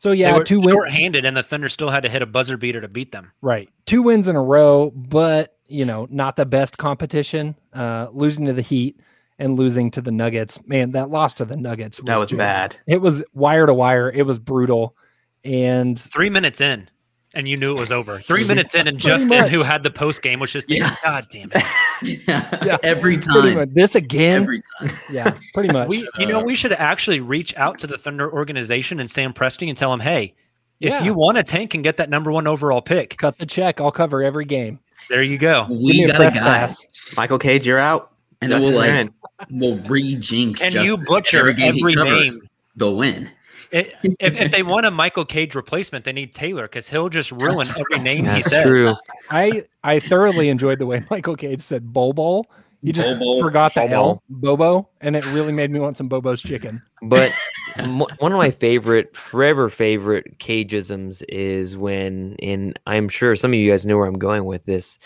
So 0.00 0.12
Yeah, 0.12 0.28
yeah, 0.28 0.32
they 0.32 0.38
were 0.38 0.44
two 0.44 0.56
wins. 0.60 0.70
short-handed, 0.72 1.24
and 1.26 1.36
the 1.36 1.42
Thunder 1.42 1.68
still 1.68 1.90
had 1.90 2.04
to 2.04 2.08
hit 2.08 2.22
a 2.22 2.26
buzzer 2.26 2.56
beater 2.56 2.80
to 2.80 2.88
beat 2.88 3.12
them. 3.12 3.32
Right. 3.42 3.68
Two 3.84 4.00
wins 4.02 4.28
in 4.28 4.34
a 4.36 4.42
row, 4.42 4.90
but 4.90 5.56
you 5.66 5.84
know, 5.84 6.08
not 6.10 6.36
the 6.36 6.46
best 6.46 6.78
competition. 6.78 7.54
Uh 7.74 8.08
losing 8.12 8.46
to 8.46 8.52
the 8.54 8.62
Heat 8.62 8.98
and 9.38 9.58
losing 9.58 9.90
to 9.92 10.00
the 10.00 10.10
Nuggets. 10.10 10.58
Man, 10.66 10.92
that 10.92 11.10
loss 11.10 11.34
to 11.34 11.44
the 11.44 11.56
Nuggets 11.56 11.98
was 12.00 12.06
That 12.06 12.18
was 12.18 12.28
just- 12.30 12.38
bad. 12.38 12.76
It 12.86 13.00
was 13.02 13.22
wire 13.34 13.66
to 13.66 13.74
wire. 13.74 14.10
It 14.10 14.22
was 14.26 14.38
brutal. 14.38 14.96
And 15.44 16.00
Three 16.00 16.30
minutes 16.30 16.60
in, 16.60 16.88
and 17.34 17.48
you 17.48 17.56
knew 17.56 17.76
it 17.76 17.78
was 17.80 17.92
over. 17.92 18.18
Three 18.18 18.44
minutes 18.46 18.74
in, 18.74 18.88
and 18.88 18.98
Justin, 18.98 19.40
much. 19.40 19.50
who 19.50 19.62
had 19.62 19.82
the 19.82 19.90
post 19.90 20.22
game, 20.22 20.40
was 20.40 20.52
just 20.52 20.68
thinking, 20.68 20.86
Yeah. 20.88 20.96
"God 21.02 21.26
damn 21.30 21.50
it." 21.54 21.62
Yeah. 22.26 22.78
every 22.82 23.18
time. 23.18 23.72
this 23.74 23.94
again. 23.94 24.42
Every 24.42 24.62
time. 24.80 24.90
yeah, 25.12 25.38
pretty 25.54 25.70
much. 25.72 25.88
We, 25.88 26.08
you 26.18 26.26
know, 26.26 26.42
we 26.42 26.54
should 26.54 26.72
actually 26.72 27.20
reach 27.20 27.54
out 27.56 27.78
to 27.80 27.86
the 27.86 27.98
Thunder 27.98 28.32
organization 28.32 29.00
and 29.00 29.10
Sam 29.10 29.32
Presti 29.32 29.68
and 29.68 29.76
tell 29.76 29.92
him, 29.92 30.00
"Hey, 30.00 30.34
if 30.80 30.90
Yeah. 30.92 31.02
you 31.04 31.14
want 31.14 31.36
a 31.38 31.42
tank 31.42 31.74
and 31.74 31.84
get 31.84 31.98
that 31.98 32.08
number 32.10 32.32
one 32.32 32.46
overall 32.46 32.80
pick, 32.82 33.16
cut 33.18 33.38
the 33.38 33.46
check. 33.46 33.80
I'll 33.80 33.92
cover 33.92 34.22
every 34.22 34.44
game. 34.46 34.80
there 35.08 35.22
you 35.22 35.38
go." 35.38 35.66
We 35.70 36.06
got 36.06 36.20
a 36.20 36.30
guy, 36.30 36.40
pass. 36.40 36.86
Michael 37.16 37.38
Cage, 37.38 37.66
you're 37.66 37.78
out. 37.78 38.12
and 38.42 38.50
then 38.50 38.60
we'll 38.62 38.72
like 38.74 39.10
we'll 39.50 39.76
re-jinx. 39.80 40.62
And 40.62 40.72
you 40.74 40.96
butcher 41.06 41.52
game 41.52 41.74
he 41.74 41.80
every 41.80 41.94
covers, 41.94 42.38
name. 42.38 42.48
They'll 42.76 42.96
win. 42.96 43.30
It- 43.72 43.92
if, 44.18 44.40
if 44.40 44.52
they 44.52 44.62
want 44.62 44.86
a 44.86 44.90
Michael 44.90 45.24
Cage 45.24 45.54
replacement, 45.54 46.04
they 46.04 46.12
need 46.12 46.34
Tayler 46.34 46.62
because 46.62 46.88
he'll 46.88 47.08
just 47.08 47.30
ruin 47.32 47.68
every 47.68 47.98
name 48.02 48.18
he 48.24 48.30
That's 48.30 48.50
says. 48.50 48.64
true. 48.64 48.94
I 49.30 49.64
I 49.84 50.00
thoroughly 50.00 50.48
enjoyed 50.48 50.78
the 50.78 50.86
way 50.86 51.04
Michael 51.10 51.36
Cage 51.36 51.62
said 51.62 51.92
Bobo. 51.92 52.44
He 52.82 52.92
just 52.92 53.18
Bobo. 53.20 53.42
forgot 53.42 53.74
the 53.74 53.82
Bobo. 53.82 53.94
L, 53.94 54.22
Bobo, 54.30 54.88
and 55.02 55.14
it 55.14 55.26
really 55.34 55.52
made 55.52 55.70
me 55.70 55.78
want 55.80 55.98
some 55.98 56.08
Bobo's 56.08 56.40
chicken. 56.40 56.80
But 57.02 57.30
one 57.84 58.32
of 58.32 58.38
my 58.38 58.50
favorite, 58.50 59.14
forever 59.14 59.68
favorite 59.68 60.38
cageisms 60.38 61.22
is 61.28 61.76
when, 61.76 62.36
and 62.42 62.78
I'm 62.86 63.10
sure 63.10 63.36
some 63.36 63.50
of 63.52 63.58
you 63.58 63.70
guys 63.70 63.84
know 63.84 63.98
where 63.98 64.06
I'm 64.06 64.18
going 64.18 64.46
with 64.46 64.64
this, 64.64 64.98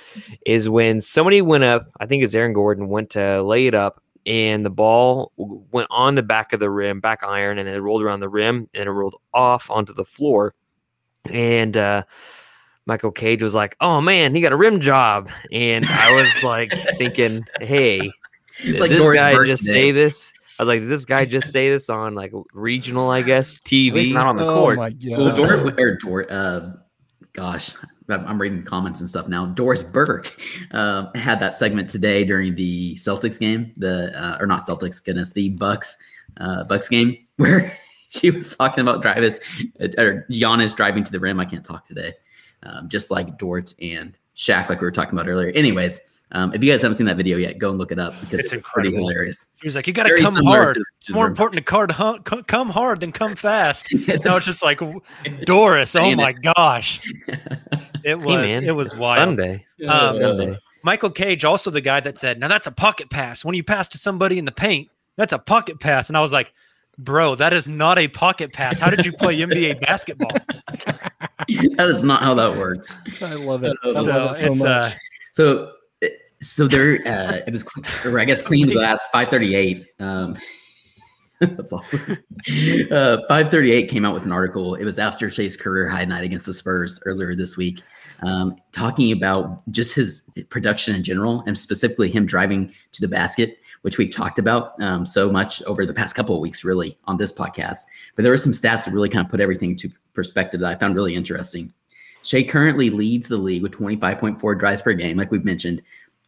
is 0.46 0.68
when 0.68 1.00
somebody 1.00 1.42
went 1.42 1.64
up, 1.64 1.88
I 1.98 2.06
think 2.06 2.22
it's 2.22 2.32
Aaron 2.32 2.52
Gordon, 2.52 2.86
went 2.88 3.10
to 3.10 3.42
lay 3.42 3.66
it 3.66 3.74
up, 3.74 4.00
and 4.26 4.64
the 4.64 4.70
ball 4.70 5.32
went 5.36 5.88
on 5.90 6.14
the 6.14 6.22
back 6.22 6.52
of 6.52 6.60
the 6.60 6.70
rim, 6.70 7.00
back 7.00 7.22
iron, 7.22 7.58
and 7.58 7.68
it 7.68 7.80
rolled 7.80 8.02
around 8.02 8.20
the 8.20 8.28
rim, 8.28 8.68
and 8.74 8.88
it 8.88 8.90
rolled 8.90 9.16
off 9.32 9.70
onto 9.70 9.92
the 9.92 10.04
floor. 10.04 10.54
And 11.30 11.76
uh, 11.76 12.04
Michael 12.86 13.12
Cage 13.12 13.42
was 13.42 13.54
like, 13.54 13.76
"Oh 13.80 14.00
man, 14.00 14.34
he 14.34 14.40
got 14.40 14.52
a 14.52 14.56
rim 14.56 14.80
job," 14.80 15.30
and 15.52 15.84
I 15.86 16.12
was 16.12 16.42
like 16.42 16.72
thinking, 16.98 17.40
"Hey, 17.60 18.10
It's 18.58 18.64
did 18.72 18.80
like 18.80 18.90
this 18.90 18.98
Doris 19.00 19.18
guy 19.20 19.34
Burke 19.34 19.46
just 19.46 19.62
today. 19.64 19.72
say 19.72 19.92
this?" 19.92 20.32
I 20.58 20.62
was 20.62 20.68
like, 20.68 20.80
"Did 20.80 20.88
this 20.90 21.04
guy 21.04 21.24
just 21.24 21.50
say 21.50 21.70
this 21.70 21.88
on 21.90 22.14
like 22.14 22.32
regional, 22.52 23.10
I 23.10 23.22
guess, 23.22 23.58
TV?" 23.58 23.88
At 23.88 23.94
least 23.94 24.12
not 24.14 24.26
on 24.26 24.36
the 24.36 24.46
oh 24.46 24.54
court. 24.54 24.78
my 24.78 24.92
Well, 25.02 25.34
god! 25.34 25.36
Dort, 25.36 25.80
or 25.80 25.96
Dort, 25.96 26.30
uh, 26.30 26.72
gosh, 27.32 27.72
I'm 28.08 28.40
reading 28.40 28.62
comments 28.62 29.00
and 29.00 29.08
stuff 29.08 29.28
now. 29.28 29.46
Doris 29.46 29.82
Burke 29.82 30.38
uh, 30.72 31.06
had 31.14 31.40
that 31.40 31.56
segment 31.56 31.88
today 31.88 32.24
during 32.24 32.54
the 32.54 32.94
Celtics 32.96 33.40
game, 33.40 33.72
the 33.76 34.12
uh, 34.20 34.36
or 34.40 34.46
not 34.46 34.60
Celtics, 34.60 35.02
goodness, 35.04 35.32
the 35.32 35.50
Bucks, 35.50 35.96
uh, 36.38 36.64
Bucks 36.64 36.88
game, 36.88 37.16
where 37.36 37.76
she 38.10 38.30
was 38.30 38.56
talking 38.56 38.82
about 38.82 39.02
Travis 39.02 39.38
or 39.98 40.26
Giannis 40.30 40.76
driving 40.76 41.04
to 41.04 41.12
the 41.12 41.20
rim. 41.20 41.40
I 41.40 41.44
can't 41.44 41.64
talk 41.64 41.84
today, 41.84 42.12
um, 42.62 42.88
just 42.88 43.10
like 43.10 43.38
Dort 43.38 43.72
and 43.80 44.18
Shaq, 44.36 44.68
like 44.68 44.80
we 44.80 44.86
were 44.86 44.92
talking 44.92 45.18
about 45.18 45.28
earlier. 45.28 45.48
Anyways, 45.50 46.00
um, 46.32 46.52
if 46.52 46.64
you 46.64 46.70
guys 46.70 46.82
haven't 46.82 46.96
seen 46.96 47.06
that 47.06 47.16
video 47.16 47.36
yet, 47.36 47.58
go 47.58 47.70
and 47.70 47.78
look 47.78 47.92
it 47.92 47.98
up 47.98 48.18
because 48.20 48.40
It's 48.40 48.52
it's, 48.52 48.68
pretty 48.72 48.92
hilarious. 48.92 49.46
He 49.62 49.68
was 49.68 49.76
like, 49.76 49.86
"You 49.86 49.92
got 49.92 50.08
to 50.08 50.16
come 50.16 50.34
hard. 50.44 50.78
It's 50.98 51.10
more 51.10 51.28
important 51.28 51.58
to 51.58 51.62
card 51.62 51.92
hu- 51.92 52.18
co- 52.20 52.42
come 52.42 52.70
hard 52.70 53.00
than 53.00 53.12
come 53.12 53.36
fast." 53.36 53.86
no, 53.92 54.36
it's 54.36 54.44
just 54.44 54.62
like 54.62 54.80
Doris. 55.44 55.94
Oh 55.94 56.14
my 56.16 56.32
gosh, 56.32 57.00
it 58.04 58.18
was 58.20 58.50
Hey 58.50 58.66
it 58.66 58.72
was 58.76 58.94
wild. 58.94 59.18
Sunday. 59.36 59.64
Um, 59.88 60.14
Sunday. 60.14 60.58
Michael 60.82 61.10
Cage, 61.10 61.44
also 61.44 61.70
the 61.70 61.80
guy 61.80 62.00
that 62.00 62.18
said, 62.18 62.38
"Now 62.38 62.48
that's 62.48 62.66
a 62.66 62.72
pocket 62.72 63.08
pass. 63.10 63.44
When 63.44 63.54
you 63.54 63.64
pass 63.64 63.88
to 63.88 63.98
somebody 63.98 64.38
in 64.38 64.44
the 64.44 64.52
paint, 64.52 64.90
that's 65.16 65.32
a 65.32 65.38
pocket 65.38 65.80
pass." 65.80 66.08
And 66.08 66.16
I 66.16 66.20
was 66.20 66.32
like, 66.32 66.52
"Bro, 66.98 67.36
that 67.36 67.52
is 67.52 67.68
not 67.68 67.98
a 67.98 68.08
pocket 68.08 68.52
pass. 68.52 68.78
How 68.78 68.90
did 68.90 69.04
you 69.06 69.12
play 69.12 69.38
NBA 69.38 69.80
basketball?" 69.86 70.32
that 71.76 71.86
is 71.88 72.02
not 72.02 72.22
how 72.22 72.34
that 72.34 72.56
works. 72.56 72.92
I 73.22 73.34
love 73.34 73.64
it. 73.64 73.76
I 73.82 73.92
So 73.92 74.02
love 74.02 74.04
So 74.04 74.32
it 74.32 74.38
so 74.38 74.46
it's 74.48 74.58
much. 74.62 74.68
uh, 74.68 74.90
So, 75.32 75.72
so 76.42 76.68
there, 76.68 76.96
uh, 77.06 77.40
it 77.46 77.52
was, 77.52 77.64
or 78.04 78.18
I 78.20 78.24
guess 78.26 78.42
clean 78.42 78.68
glass, 78.70 79.06
five 79.12 79.28
thirty 79.28 79.54
eight. 79.54 79.86
Um, 79.98 80.36
that's 81.40 81.72
all. 81.72 81.84
Uh, 82.90 83.18
five 83.28 83.50
thirty 83.50 83.72
eight 83.72 83.88
came 83.88 84.04
out 84.04 84.14
with 84.14 84.24
an 84.24 84.32
article. 84.32 84.74
It 84.74 84.84
was 84.84 84.98
after 84.98 85.28
Shai's 85.28 85.56
career 85.56 85.88
high 85.88 86.04
night 86.04 86.24
against 86.24 86.46
the 86.46 86.52
Spurs 86.52 87.00
earlier 87.06 87.34
this 87.34 87.56
week, 87.56 87.82
um, 88.22 88.56
talking 88.72 89.12
about 89.12 89.68
just 89.70 89.94
his 89.94 90.28
production 90.48 90.94
in 90.94 91.02
general, 91.02 91.42
and 91.46 91.58
specifically 91.58 92.08
him 92.08 92.24
driving 92.24 92.72
to 92.92 93.00
the 93.00 93.08
basket, 93.08 93.58
which 93.82 93.98
we've 93.98 94.14
talked 94.14 94.38
about 94.38 94.80
um, 94.80 95.04
so 95.04 95.30
much 95.30 95.62
over 95.64 95.84
the 95.84 95.94
past 95.94 96.14
couple 96.14 96.36
of 96.36 96.40
weeks, 96.40 96.64
really, 96.64 96.96
on 97.06 97.16
this 97.16 97.32
podcast. 97.32 97.80
But 98.14 98.22
there 98.22 98.32
were 98.32 98.38
some 98.38 98.52
stats 98.52 98.84
that 98.84 98.92
really 98.92 99.08
kind 99.08 99.24
of 99.24 99.30
put 99.30 99.40
everything 99.40 99.76
to 99.76 99.90
perspective 100.12 100.60
that 100.60 100.76
I 100.76 100.78
found 100.78 100.94
really 100.94 101.14
interesting. 101.14 101.72
Shai 102.22 102.42
currently 102.44 102.90
leads 102.90 103.28
the 103.28 103.36
league 103.36 103.62
with 103.62 103.72
25.4 103.72 104.58
drives 104.58 104.82
per 104.82 104.94
game, 104.94 105.18
like 105.18 105.30
we've 105.30 105.44
mentioned, 105.44 105.82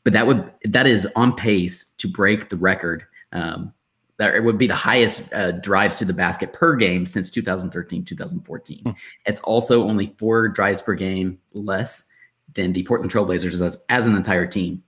but 0.05 0.13
that 0.13 0.27
would 0.27 0.51
that 0.65 0.87
is 0.87 1.09
on 1.17 1.35
pace 1.35 1.85
to 1.99 2.09
break 2.09 2.49
the 2.49 2.57
record. 2.57 3.05
Um, 3.33 3.73
it 4.19 4.43
would 4.45 4.59
be 4.59 4.67
the 4.67 4.75
highest 4.75 5.33
uh, 5.33 5.53
drives 5.53 5.99
to 5.99 6.05
the 6.05 6.13
basket 6.15 6.53
per 6.53 6.75
game 6.77 7.07
since 7.07 7.31
2013 7.31 8.05
2014. 8.05 8.95
It's 9.27 9.41
also 9.41 9.83
only 9.85 10.15
four 10.19 10.49
drives 10.49 10.81
per 10.81 10.95
game 10.95 11.39
less 11.53 12.09
than 12.55 12.73
the 12.73 12.83
Portland 12.85 13.13
Trailblazers 13.13 13.61
as, 13.61 13.85
as 13.89 14.07
an 14.07 14.17
entire 14.17 14.47
team. 14.47 14.83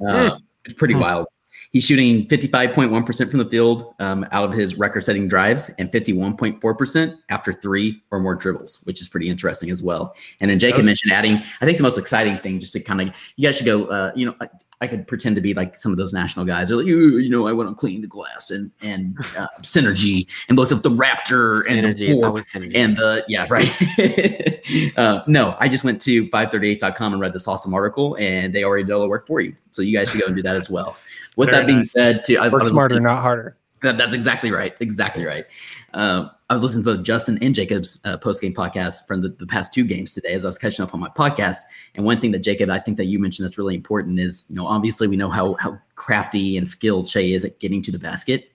wow. 0.00 0.16
Uh, 0.34 0.38
It's 0.64 0.74
pretty 0.74 0.94
wild. 0.94 1.26
He's 1.72 1.84
shooting 1.84 2.26
55.1% 2.26 3.30
from 3.30 3.38
the 3.38 3.48
field 3.48 3.94
um, 4.00 4.26
out 4.32 4.50
of 4.50 4.58
his 4.58 4.76
record 4.76 5.02
setting 5.02 5.28
drives 5.28 5.70
and 5.78 5.90
51.4% 5.90 7.18
after 7.28 7.52
three 7.52 8.02
or 8.10 8.18
more 8.18 8.34
dribbles, 8.34 8.82
which 8.86 9.00
is 9.00 9.08
pretty 9.08 9.28
interesting 9.28 9.70
as 9.70 9.82
well. 9.82 10.14
And 10.40 10.50
then 10.50 10.58
Jacob 10.58 10.84
mentioned 10.84 11.12
adding, 11.12 11.42
I 11.60 11.64
think 11.64 11.78
the 11.78 11.84
most 11.84 11.98
exciting 11.98 12.38
thing, 12.38 12.60
just 12.60 12.72
to 12.72 12.80
kind 12.80 13.00
of, 13.00 13.16
you 13.36 13.46
guys 13.46 13.56
should 13.56 13.66
go, 13.66 13.84
uh, 13.86 14.10
you 14.16 14.26
know, 14.26 14.34
I, 14.40 14.48
I 14.80 14.86
could 14.88 15.06
pretend 15.06 15.36
to 15.36 15.42
be 15.42 15.54
like 15.54 15.76
some 15.76 15.92
of 15.92 15.98
those 15.98 16.12
national 16.12 16.44
guys. 16.44 16.72
Or 16.72 16.76
like, 16.76 16.86
you, 16.86 17.18
you 17.18 17.28
know, 17.28 17.46
I 17.46 17.52
went 17.52 17.68
on 17.68 17.74
clean 17.76 18.00
the 18.00 18.06
glass 18.06 18.50
and 18.50 18.70
and 18.82 19.16
uh, 19.36 19.46
synergy 19.62 20.26
and 20.48 20.58
looked 20.58 20.72
up 20.72 20.82
the 20.82 20.90
Raptor 20.90 21.62
and 21.70 21.96
the 21.96 22.14
Warp 22.14 22.36
synergy. 22.36 22.74
and 22.74 22.96
the 22.96 23.24
yeah 23.28 23.46
right 23.48 24.98
uh, 24.98 25.22
no 25.26 25.56
i 25.60 25.68
just 25.68 25.84
went 25.84 26.00
to 26.02 26.28
538.com 26.28 27.12
and 27.12 27.22
read 27.22 27.32
this 27.32 27.48
awesome 27.48 27.72
article 27.74 28.16
and 28.18 28.54
they 28.54 28.64
already 28.64 28.84
did 28.84 28.92
all 28.92 29.00
the 29.00 29.08
work 29.08 29.26
for 29.26 29.40
you 29.40 29.54
so 29.70 29.82
you 29.82 29.96
guys 29.96 30.10
should 30.10 30.20
go 30.20 30.26
and 30.26 30.36
do 30.36 30.42
that 30.42 30.56
as 30.56 30.68
well 30.68 30.96
with 31.36 31.48
Very 31.50 31.58
that 31.62 31.66
being 31.66 31.78
nice. 31.78 31.92
said 31.92 32.24
too 32.24 32.38
I, 32.38 32.46
I 32.46 32.48
Work 32.48 32.62
was 32.62 32.70
smarter, 32.72 32.94
listening- 32.94 33.04
not 33.04 33.22
harder. 33.22 33.56
that, 33.82 33.96
that's 33.98 34.14
exactly 34.14 34.50
right 34.50 34.74
exactly 34.80 35.24
right 35.24 35.46
um, 35.94 36.30
i 36.50 36.52
was 36.54 36.62
listening 36.62 36.84
to 36.84 36.96
both 36.96 37.04
justin 37.06 37.38
and 37.42 37.54
jacob's 37.54 37.98
uh, 38.04 38.16
post-game 38.18 38.52
podcast 38.54 39.06
from 39.06 39.22
the, 39.22 39.28
the 39.30 39.46
past 39.46 39.72
two 39.72 39.84
games 39.84 40.14
today 40.14 40.32
as 40.32 40.44
i 40.44 40.48
was 40.48 40.58
catching 40.58 40.82
up 40.82 40.92
on 40.94 41.00
my 41.00 41.08
podcast 41.08 41.58
and 41.94 42.04
one 42.04 42.20
thing 42.20 42.30
that 42.32 42.40
jacob 42.40 42.68
i 42.70 42.78
think 42.78 42.96
that 42.96 43.06
you 43.06 43.18
mentioned 43.18 43.46
that's 43.46 43.56
really 43.58 43.74
important 43.74 44.20
is 44.20 44.44
you 44.48 44.54
know 44.56 44.66
obviously 44.66 45.06
we 45.08 45.16
know 45.16 45.30
how 45.30 45.54
how 45.60 45.78
crafty 45.94 46.56
and 46.56 46.68
skilled 46.68 47.08
Shai 47.08 47.20
is 47.20 47.44
at 47.44 47.58
getting 47.58 47.80
to 47.82 47.90
the 47.92 47.98
basket 47.98 48.50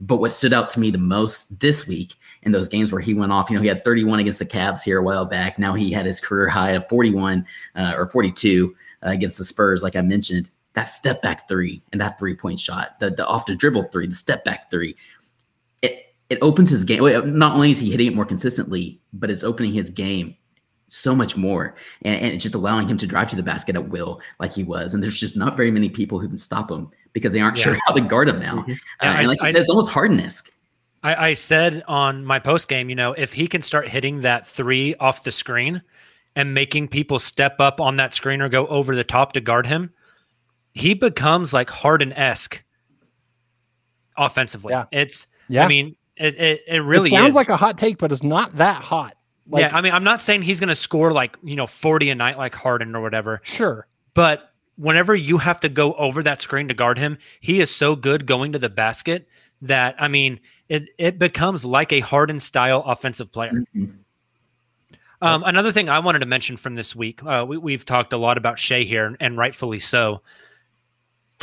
but 0.00 0.16
what 0.16 0.32
stood 0.32 0.52
out 0.52 0.68
to 0.70 0.80
me 0.80 0.90
the 0.90 0.98
most 0.98 1.60
this 1.60 1.86
week 1.86 2.14
in 2.42 2.52
those 2.52 2.68
games 2.68 2.90
where 2.90 3.00
he 3.00 3.14
went 3.14 3.30
off, 3.30 3.48
you 3.48 3.54
know, 3.56 3.62
he 3.62 3.68
had 3.68 3.84
31 3.84 4.18
against 4.18 4.40
the 4.40 4.44
Cavs 4.44 4.82
here 4.82 4.98
a 4.98 5.02
while 5.02 5.24
back. 5.24 5.56
Now 5.56 5.72
he 5.72 5.90
had 5.92 6.04
his 6.04 6.20
career 6.20 6.48
high 6.48 6.72
of 6.72 6.86
41 6.88 7.46
uh, 7.76 7.94
or 7.96 8.08
42 8.10 8.74
uh, 9.06 9.10
against 9.10 9.38
the 9.38 9.44
Spurs, 9.44 9.84
like 9.84 9.94
I 9.94 10.02
mentioned. 10.02 10.50
That 10.74 10.84
step 10.84 11.22
back 11.22 11.48
three 11.48 11.82
and 11.92 12.00
that 12.00 12.18
three 12.18 12.34
point 12.34 12.58
shot, 12.60 12.98
the, 13.00 13.10
the 13.10 13.26
off 13.26 13.46
the 13.46 13.54
dribble 13.54 13.84
three, 13.92 14.06
the 14.06 14.14
step 14.16 14.44
back 14.44 14.70
three. 14.70 14.96
It, 15.82 16.14
it 16.30 16.38
opens 16.42 16.70
his 16.70 16.84
game. 16.84 17.02
Not 17.38 17.54
only 17.54 17.70
is 17.70 17.78
he 17.78 17.90
hitting 17.90 18.08
it 18.08 18.14
more 18.14 18.24
consistently, 18.24 19.00
but 19.12 19.30
it's 19.30 19.44
opening 19.44 19.72
his 19.72 19.90
game 19.90 20.36
so 20.88 21.14
much 21.14 21.36
more, 21.36 21.74
and, 22.02 22.14
and 22.20 22.34
it's 22.34 22.42
just 22.42 22.54
allowing 22.54 22.86
him 22.88 22.96
to 22.96 23.06
drive 23.06 23.28
to 23.30 23.36
the 23.36 23.42
basket 23.42 23.74
at 23.76 23.88
will, 23.88 24.20
like 24.40 24.52
he 24.52 24.62
was. 24.64 24.94
And 24.94 25.02
there's 25.02 25.18
just 25.18 25.36
not 25.36 25.56
very 25.56 25.70
many 25.70 25.88
people 25.88 26.18
who 26.20 26.28
can 26.28 26.38
stop 26.38 26.70
him 26.70 26.88
because 27.12 27.32
they 27.32 27.40
aren't 27.40 27.56
Yeah. 27.58 27.64
sure 27.64 27.76
how 27.86 27.94
to 27.94 28.00
guard 28.00 28.28
him 28.28 28.40
now. 28.40 28.64
Yeah, 28.66 28.74
Uh, 28.74 29.06
I- 29.06 29.18
and 29.20 29.28
like 29.28 29.40
you 29.40 29.46
I- 29.46 29.52
said, 29.52 29.60
it's 29.62 29.70
almost 29.70 29.90
Harden-esque. 29.90 30.50
I, 31.04 31.28
I 31.28 31.32
said 31.34 31.82
on 31.86 32.24
my 32.24 32.38
post 32.38 32.68
game, 32.68 32.88
you 32.88 32.96
know, 32.96 33.12
if 33.12 33.34
he 33.34 33.46
can 33.46 33.60
start 33.62 33.88
hitting 33.88 34.20
that 34.22 34.46
three 34.46 34.94
off 34.96 35.22
the 35.24 35.30
screen 35.30 35.82
and 36.34 36.54
making 36.54 36.88
people 36.88 37.18
step 37.18 37.60
up 37.60 37.80
on 37.80 37.96
that 37.96 38.14
screen 38.14 38.40
or 38.40 38.48
go 38.48 38.66
over 38.68 38.96
the 38.96 39.04
top 39.04 39.34
to 39.34 39.40
guard 39.40 39.66
him, 39.66 39.90
he 40.74 40.94
becomes 40.94 41.52
like 41.52 41.70
Harden 41.70 42.12
esque 42.12 42.62
offensively. 44.16 44.72
Yeah. 44.72 44.86
It's, 44.92 45.26
Yeah. 45.48 45.64
I 45.64 45.68
mean, 45.68 45.96
it, 46.16 46.38
it, 46.38 46.60
it 46.68 46.78
really 46.80 47.08
it 47.08 47.12
sounds 47.12 47.30
is. 47.30 47.34
like 47.34 47.48
a 47.48 47.56
hot 47.56 47.78
take, 47.78 47.98
but 47.98 48.12
it's 48.12 48.22
not 48.22 48.56
that 48.56 48.82
hot. 48.82 49.16
Like, 49.48 49.60
yeah, 49.62 49.76
I 49.76 49.80
mean, 49.80 49.92
I'm 49.92 50.04
not 50.04 50.20
saying 50.22 50.42
he's 50.42 50.60
going 50.60 50.68
to 50.68 50.74
score 50.74 51.12
like, 51.12 51.36
you 51.42 51.54
know, 51.56 51.66
40 51.66 52.10
a 52.10 52.14
night 52.14 52.38
like 52.38 52.54
Harden 52.54 52.94
or 52.96 53.02
whatever, 53.02 53.40
sure. 53.44 53.86
but 54.14 54.52
whenever 54.76 55.14
you 55.14 55.38
have 55.38 55.60
to 55.60 55.68
go 55.68 55.92
over 55.94 56.22
that 56.22 56.40
screen 56.40 56.68
to 56.68 56.74
guard 56.74 56.98
him, 56.98 57.18
he 57.40 57.60
is 57.60 57.70
so 57.70 57.94
good 57.94 58.26
going 58.26 58.52
to 58.52 58.58
the 58.58 58.70
basket 58.70 59.28
that 59.60 59.94
I 59.98 60.08
mean, 60.08 60.40
it 60.68 60.88
it 60.98 61.18
becomes 61.18 61.64
like 61.64 61.92
a 61.92 62.00
Harden 62.00 62.40
style 62.40 62.82
offensive 62.86 63.32
player. 63.32 63.52
Mhm. 63.76 63.98
Um, 65.20 65.42
another 65.44 65.72
thing 65.72 65.88
I 65.88 66.00
wanted 66.00 66.18
to 66.20 66.26
mention 66.26 66.56
from 66.56 66.74
this 66.74 66.94
week, 66.94 67.22
uh, 67.24 67.44
we, 67.48 67.56
we've 67.56 67.84
talked 67.84 68.12
a 68.12 68.18
lot 68.18 68.36
about 68.36 68.58
Shai 68.58 68.80
here, 68.80 69.16
and 69.20 69.38
rightfully 69.38 69.78
so. 69.78 70.22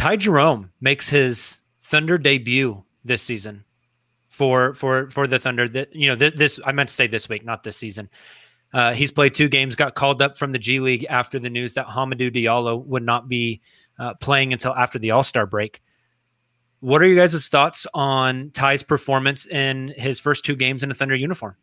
Ty 0.02 0.16
Jerome 0.16 0.72
makes 0.82 1.10
his 1.10 1.60
Thunder 1.80 2.18
debut 2.18 2.84
this 3.04 3.22
season 3.22 3.66
for 4.30 4.74
for 4.74 5.08
for 5.12 5.28
the 5.28 5.38
Thunder. 5.38 5.68
That 5.68 5.96
you 5.96 6.08
know, 6.08 6.16
th- 6.16 6.34
this 6.34 6.60
I 6.66 6.72
meant 6.72 6.90
to 6.90 6.96
say 6.96 7.06
this 7.06 7.30
week, 7.30 7.46
not 7.46 7.62
this 7.62 7.78
season. 7.78 8.10
Uh, 8.74 8.96
he's 8.96 9.12
played 9.12 9.36
two 9.36 9.48
games, 9.48 9.76
got 9.76 9.94
called 9.94 10.24
up 10.24 10.40
from 10.40 10.54
the 10.54 10.58
G 10.58 10.80
League 10.80 11.06
after 11.08 11.38
the 11.38 11.52
news 11.52 11.76
that 11.76 11.86
Hamidou 11.86 12.34
Diallo 12.34 12.84
would 12.84 13.04
not 13.04 13.30
be 13.30 13.62
uh, 14.00 14.16
playing 14.16 14.54
until 14.54 14.74
after 14.74 14.98
the 14.98 15.12
All 15.12 15.22
Star 15.22 15.46
break. 15.46 15.84
What 16.80 17.04
are 17.04 17.08
you 17.08 17.16
guys' 17.16 17.48
thoughts 17.48 17.86
on 17.94 18.50
Ty's 18.56 18.82
performance 18.82 19.46
in 19.46 19.94
his 19.96 20.20
first 20.20 20.44
two 20.44 20.56
games 20.56 20.82
in 20.82 20.90
a 20.90 20.96
Thunder 20.96 21.14
uniform? 21.14 21.58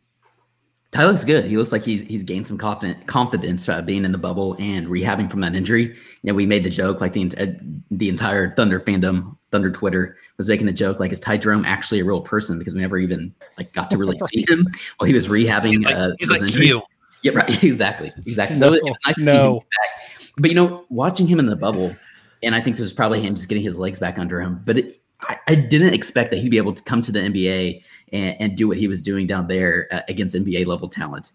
Ty 0.91 1.05
looks 1.05 1.23
good. 1.23 1.45
He 1.45 1.55
looks 1.55 1.71
like 1.71 1.83
he's 1.83 2.01
he's 2.01 2.23
gained 2.23 2.47
some 2.47 2.57
confident 2.57 3.05
confidence 3.05 3.69
uh, 3.69 3.81
being 3.81 4.05
in 4.05 4.11
the 4.11 4.17
bubble 4.17 4.55
and 4.59 4.87
rehabbing 4.87 5.29
from 5.29 5.41
that 5.41 5.53
injury. 5.53 5.83
You 5.83 5.95
know, 6.23 6.33
we 6.33 6.47
made 6.47 6.63
the 6.63 6.69
joke 6.69 6.99
like 6.99 7.13
the 7.13 7.31
uh, 7.37 7.45
the 7.91 8.09
entire 8.09 8.55
Thunder 8.55 8.79
fandom, 8.79 9.37
Thunder 9.51 9.69
Twitter 9.69 10.17
was 10.37 10.49
making 10.49 10.65
the 10.65 10.73
joke 10.73 10.99
like 10.99 11.11
is 11.11 11.19
Ty 11.19 11.37
Jerome 11.37 11.63
actually 11.63 11.99
a 11.99 12.05
real 12.05 12.21
person 12.21 12.57
because 12.57 12.73
we 12.73 12.81
never 12.81 12.97
even 12.97 13.33
like 13.57 13.71
got 13.73 13.91
to 13.91 13.97
really 13.97 14.17
see 14.33 14.43
him 14.49 14.65
while 14.97 15.07
he 15.07 15.13
was 15.13 15.27
rehabbing. 15.27 15.69
He's 15.69 15.79
like, 15.81 15.95
uh, 15.95 16.09
he's 16.19 16.31
like 16.31 16.41
injuries. 16.41 16.69
you. 16.69 16.81
Yeah, 17.21 17.33
right. 17.33 17.63
Exactly. 17.63 18.11
Exactly. 18.25 18.57
So 18.57 18.73
it 18.73 18.81
was 18.83 18.95
nice 19.05 19.15
to 19.15 19.21
see 19.21 19.29
him 19.29 19.35
No. 19.35 19.59
back. 19.59 20.31
But 20.37 20.49
you 20.49 20.55
know, 20.55 20.85
watching 20.89 21.27
him 21.27 21.37
in 21.37 21.45
the 21.45 21.55
bubble, 21.55 21.95
and 22.41 22.55
I 22.55 22.61
think 22.61 22.77
this 22.77 22.85
is 22.87 22.93
probably 22.93 23.21
him 23.21 23.35
just 23.35 23.47
getting 23.49 23.63
his 23.63 23.77
legs 23.77 23.99
back 23.99 24.17
under 24.17 24.41
him. 24.41 24.61
But 24.65 24.77
it, 24.79 25.01
I, 25.23 25.37
I 25.49 25.55
didn't 25.55 25.93
expect 25.93 26.31
that 26.31 26.37
he'd 26.37 26.49
be 26.49 26.57
able 26.57 26.73
to 26.73 26.81
come 26.81 27.01
to 27.01 27.11
the 27.11 27.19
NBA 27.19 27.83
and, 28.13 28.35
and 28.39 28.57
do 28.57 28.67
what 28.67 28.77
he 28.77 28.87
was 28.87 29.01
doing 29.01 29.27
down 29.27 29.47
there 29.47 29.87
uh, 29.91 30.01
against 30.07 30.35
NBA 30.35 30.65
level 30.65 30.89
talent. 30.89 31.31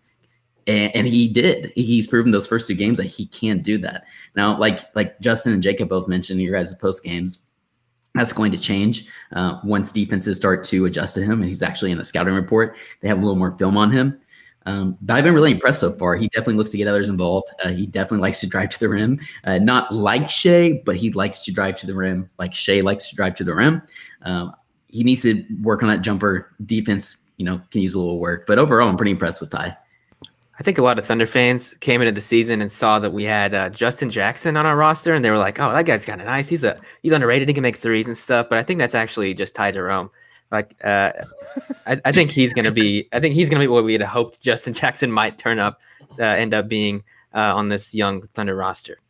And, 0.66 0.94
and 0.96 1.06
he 1.06 1.28
did. 1.28 1.72
He's 1.74 2.06
proven 2.06 2.32
those 2.32 2.46
first 2.46 2.66
two 2.66 2.74
games 2.74 2.98
that 2.98 3.06
he 3.06 3.26
can 3.26 3.60
do 3.60 3.78
that. 3.78 4.04
Now, 4.34 4.58
like 4.58 4.80
like 4.94 5.20
Justin 5.20 5.52
and 5.52 5.62
Jacob 5.62 5.88
both 5.88 6.08
mentioned 6.08 6.40
your 6.40 6.56
guys' 6.56 6.74
post 6.74 7.04
games, 7.04 7.46
that's 8.14 8.32
going 8.32 8.52
to 8.52 8.58
change 8.58 9.06
uh, 9.32 9.60
once 9.64 9.92
defenses 9.92 10.36
start 10.36 10.64
to 10.64 10.84
adjust 10.86 11.14
to 11.16 11.22
him 11.22 11.40
and 11.40 11.48
he's 11.48 11.62
actually 11.62 11.90
in 11.90 11.98
the 11.98 12.04
scouting 12.04 12.34
report. 12.34 12.76
They 13.00 13.08
have 13.08 13.18
a 13.18 13.20
little 13.20 13.36
more 13.36 13.56
film 13.58 13.76
on 13.76 13.90
him. 13.90 14.20
Um, 14.66 14.96
but 15.02 15.16
I've 15.16 15.24
been 15.24 15.34
really 15.34 15.50
impressed 15.50 15.80
so 15.80 15.92
far. 15.92 16.16
He 16.16 16.28
definitely 16.28 16.54
looks 16.54 16.70
to 16.70 16.78
get 16.78 16.88
others 16.88 17.10
involved. 17.10 17.48
Uh, 17.62 17.70
he 17.70 17.86
definitely 17.86 18.22
likes 18.22 18.40
to 18.40 18.48
drive 18.48 18.70
to 18.70 18.80
the 18.80 18.88
rim. 18.88 19.20
Uh, 19.44 19.58
not 19.58 19.92
like 19.92 20.28
Shai, 20.28 20.80
but 20.86 20.96
he 20.96 21.12
likes 21.12 21.40
to 21.40 21.52
drive 21.52 21.76
to 21.80 21.86
the 21.86 21.94
rim 21.94 22.26
like 22.38 22.54
Shai 22.54 22.80
likes 22.80 23.10
to 23.10 23.16
drive 23.16 23.34
to 23.36 23.44
the 23.44 23.54
rim. 23.54 23.82
Um, 24.22 24.54
he 24.94 25.02
needs 25.02 25.22
to 25.22 25.44
work 25.60 25.82
on 25.82 25.88
that 25.88 26.02
jumper. 26.02 26.54
Defense, 26.64 27.16
you 27.36 27.44
know, 27.44 27.60
can 27.72 27.82
use 27.82 27.94
a 27.94 27.98
little 27.98 28.20
work. 28.20 28.46
But 28.46 28.60
overall, 28.60 28.88
I'm 28.88 28.96
pretty 28.96 29.10
impressed 29.10 29.40
with 29.40 29.50
Ty. 29.50 29.76
I 30.56 30.62
think 30.62 30.78
a 30.78 30.82
lot 30.82 31.00
of 31.00 31.04
Thunder 31.04 31.26
fans 31.26 31.74
came 31.80 32.00
into 32.00 32.12
the 32.12 32.20
season 32.20 32.60
and 32.60 32.70
saw 32.70 33.00
that 33.00 33.12
we 33.12 33.24
had 33.24 33.56
uh, 33.56 33.70
Justin 33.70 34.08
Jackson 34.08 34.56
on 34.56 34.66
our 34.66 34.76
roster, 34.76 35.12
and 35.12 35.24
they 35.24 35.30
were 35.30 35.38
like, 35.38 35.58
"Oh, 35.58 35.72
that 35.72 35.84
guy's 35.84 36.06
kind 36.06 36.20
of 36.20 36.28
nice. 36.28 36.48
He's 36.48 36.62
a 36.62 36.80
he's 37.02 37.10
underrated. 37.10 37.48
He 37.48 37.54
can 37.54 37.62
make 37.62 37.74
threes 37.76 38.06
and 38.06 38.16
stuff." 38.16 38.46
But 38.48 38.58
I 38.58 38.62
think 38.62 38.78
that's 38.78 38.94
actually 38.94 39.34
just 39.34 39.56
Ty 39.56 39.72
Jerome. 39.72 40.10
Like, 40.52 40.76
uh, 40.84 41.10
I, 41.88 42.00
I 42.04 42.12
think 42.12 42.30
he's 42.30 42.52
gonna 42.52 42.70
be. 42.70 43.08
I 43.12 43.18
think 43.18 43.34
he's 43.34 43.50
gonna 43.50 43.64
be 43.64 43.66
what 43.66 43.82
we 43.82 43.94
had 43.94 44.02
hoped 44.02 44.40
Justin 44.42 44.74
Jackson 44.74 45.10
might 45.10 45.38
turn 45.38 45.58
up, 45.58 45.80
uh, 46.20 46.22
end 46.22 46.54
up 46.54 46.68
being 46.68 47.02
uh, 47.34 47.52
on 47.52 47.68
this 47.68 47.92
young 47.92 48.22
Thunder 48.22 48.54
roster. 48.54 49.00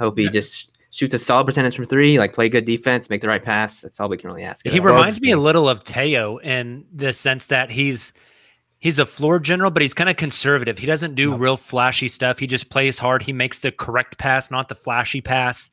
Hope 0.00 0.18
he 0.18 0.28
just 0.28 0.67
shoots 0.98 1.14
a 1.14 1.18
solid 1.18 1.44
percentage 1.46 1.76
from 1.76 1.84
three, 1.84 2.18
like 2.18 2.32
play 2.34 2.48
good 2.48 2.64
defense, 2.64 3.08
make 3.08 3.20
the 3.20 3.28
right 3.28 3.42
pass. 3.42 3.82
That's 3.82 4.00
all 4.00 4.08
we 4.08 4.16
can 4.16 4.28
really 4.28 4.42
ask. 4.42 4.66
He 4.66 4.78
of. 4.78 4.84
reminds 4.84 5.20
me 5.20 5.30
a 5.30 5.36
little 5.36 5.68
of 5.68 5.84
Teo 5.84 6.38
in 6.38 6.84
the 6.92 7.12
sense 7.12 7.46
that 7.46 7.70
he's 7.70 8.12
he's 8.80 8.98
a 8.98 9.06
floor 9.06 9.38
general, 9.38 9.70
but 9.70 9.80
he's 9.80 9.94
kind 9.94 10.10
of 10.10 10.16
conservative. 10.16 10.76
He 10.78 10.86
doesn't 10.86 11.14
do 11.14 11.36
real 11.36 11.56
flashy 11.56 12.08
stuff. 12.08 12.40
He 12.40 12.48
just 12.48 12.68
plays 12.68 12.98
hard. 12.98 13.22
He 13.22 13.32
makes 13.32 13.60
the 13.60 13.70
correct 13.70 14.18
pass, 14.18 14.50
not 14.50 14.68
the 14.68 14.74
flashy 14.74 15.20
pass. 15.20 15.70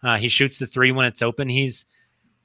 Uh, 0.00 0.16
he 0.16 0.28
shoots 0.28 0.60
the 0.60 0.66
three 0.66 0.92
when 0.92 1.06
it's 1.06 1.22
open. 1.22 1.48
He's, 1.48 1.84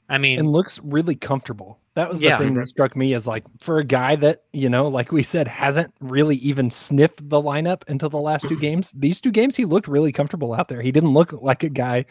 I 0.09 0.17
mean, 0.17 0.39
and 0.39 0.51
looks 0.51 0.79
really 0.83 1.15
comfortable. 1.15 1.79
That 1.95 2.09
was 2.09 2.17
the 2.19 2.25
Yeah. 2.25 2.39
thing 2.39 2.55
that 2.55 2.67
struck 2.67 2.95
me 2.95 3.13
as 3.13 3.27
like 3.27 3.43
for 3.59 3.77
a 3.77 3.83
guy 3.83 4.15
that, 4.15 4.43
you 4.51 4.67
know, 4.67 4.87
like 4.87 5.11
we 5.11 5.21
said, 5.21 5.47
hasn't 5.47 5.93
really 5.99 6.37
even 6.37 6.71
sniffed 6.71 7.29
the 7.29 7.39
lineup 7.41 7.83
until 7.87 8.09
the 8.09 8.17
last 8.17 8.47
two 8.47 8.57
games. 8.59 8.91
These 8.97 9.19
two 9.21 9.29
games, 9.31 9.55
he 9.55 9.65
looked 9.65 9.87
really 9.87 10.11
comfortable 10.11 10.53
out 10.55 10.69
there. 10.69 10.81
He 10.81 10.91
didn't 10.91 11.13
look 11.13 11.33
like 11.33 11.63
a 11.63 11.69
guy, 11.69 12.05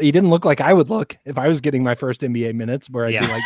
he 0.00 0.10
didn't 0.10 0.30
look 0.30 0.46
like 0.46 0.62
I 0.62 0.72
would 0.72 0.88
look 0.88 1.16
if 1.26 1.36
I 1.36 1.48
was 1.48 1.60
getting 1.60 1.82
my 1.84 1.94
first 1.94 2.22
NBA 2.22 2.54
minutes 2.54 2.88
where 2.88 3.06
I'd 3.06 3.12
Yeah. 3.12 3.26
be 3.26 3.32
like 3.32 3.42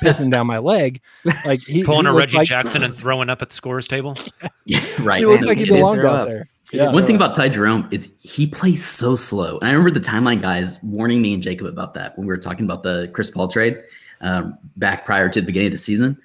pissing 0.00 0.30
down 0.30 0.46
my 0.46 0.58
leg. 0.58 1.00
Like 1.44 1.60
he 1.62 1.82
pulling 1.82 2.04
he 2.06 2.10
a 2.10 2.12
Reggie 2.14 2.38
like- 2.38 2.46
Jackson 2.46 2.82
and 2.84 2.94
throwing 2.94 3.28
up 3.28 3.42
at 3.42 3.48
the 3.48 3.54
scorer's 3.54 3.88
table. 3.88 4.16
right. 5.00 5.18
He 5.20 5.26
looked 5.26 5.40
man. 5.40 5.48
like 5.48 5.58
he 5.58 5.64
It- 5.64 5.70
it- 5.70 5.72
belonged 5.74 6.04
out 6.04 6.14
up. 6.20 6.28
there. 6.28 6.46
Yeah. 6.72 6.90
One 6.90 7.04
thing 7.04 7.16
about 7.16 7.34
Ty 7.34 7.50
Jerome 7.50 7.86
is 7.90 8.08
he 8.22 8.46
plays 8.46 8.82
so 8.82 9.14
slow. 9.14 9.58
And 9.58 9.68
I 9.68 9.72
remember 9.72 9.90
the 9.90 10.00
timeline 10.00 10.40
guys 10.40 10.82
warning 10.82 11.20
me 11.20 11.34
and 11.34 11.42
Jacob 11.42 11.66
about 11.66 11.92
that 11.94 12.16
when 12.16 12.26
we 12.26 12.30
were 12.32 12.38
talking 12.38 12.64
about 12.64 12.82
the 12.82 13.10
Chris 13.12 13.28
Paul 13.30 13.48
trade 13.48 13.76
um, 14.22 14.58
back 14.76 15.04
prior 15.04 15.28
to 15.28 15.40
the 15.40 15.46
beginning 15.46 15.66
of 15.68 15.72
the 15.72 15.78
season. 15.78 16.16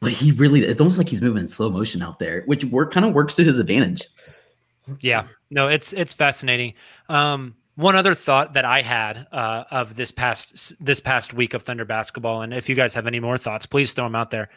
But 0.00 0.12
he 0.12 0.30
really, 0.32 0.62
it's 0.62 0.80
almost 0.80 0.98
like 0.98 1.08
he's 1.08 1.22
moving 1.22 1.40
in 1.40 1.48
slow 1.48 1.70
motion 1.70 2.02
out 2.02 2.18
there, 2.18 2.42
which 2.46 2.64
work 2.66 2.92
kind 2.92 3.04
of 3.06 3.14
works 3.14 3.34
to 3.36 3.44
his 3.44 3.58
advantage. 3.58 4.02
Yeah, 5.00 5.26
no, 5.50 5.68
it's 5.68 5.92
it's 5.92 6.14
fascinating. 6.14 6.74
Um, 7.08 7.56
one 7.74 7.96
other 7.96 8.14
thought 8.14 8.52
that 8.54 8.64
I 8.64 8.82
had 8.82 9.26
uh, 9.32 9.64
of 9.70 9.96
this 9.96 10.10
past 10.12 10.74
this 10.84 11.00
past 11.00 11.34
week 11.34 11.54
of 11.54 11.62
Thunder 11.62 11.84
basketball, 11.84 12.42
and 12.42 12.54
if 12.54 12.68
you 12.68 12.74
guys 12.74 12.94
have 12.94 13.06
any 13.06 13.20
more 13.20 13.36
thoughts, 13.38 13.66
please 13.66 13.92
throw 13.94 14.04
them 14.04 14.14
out 14.14 14.30
there. 14.30 14.48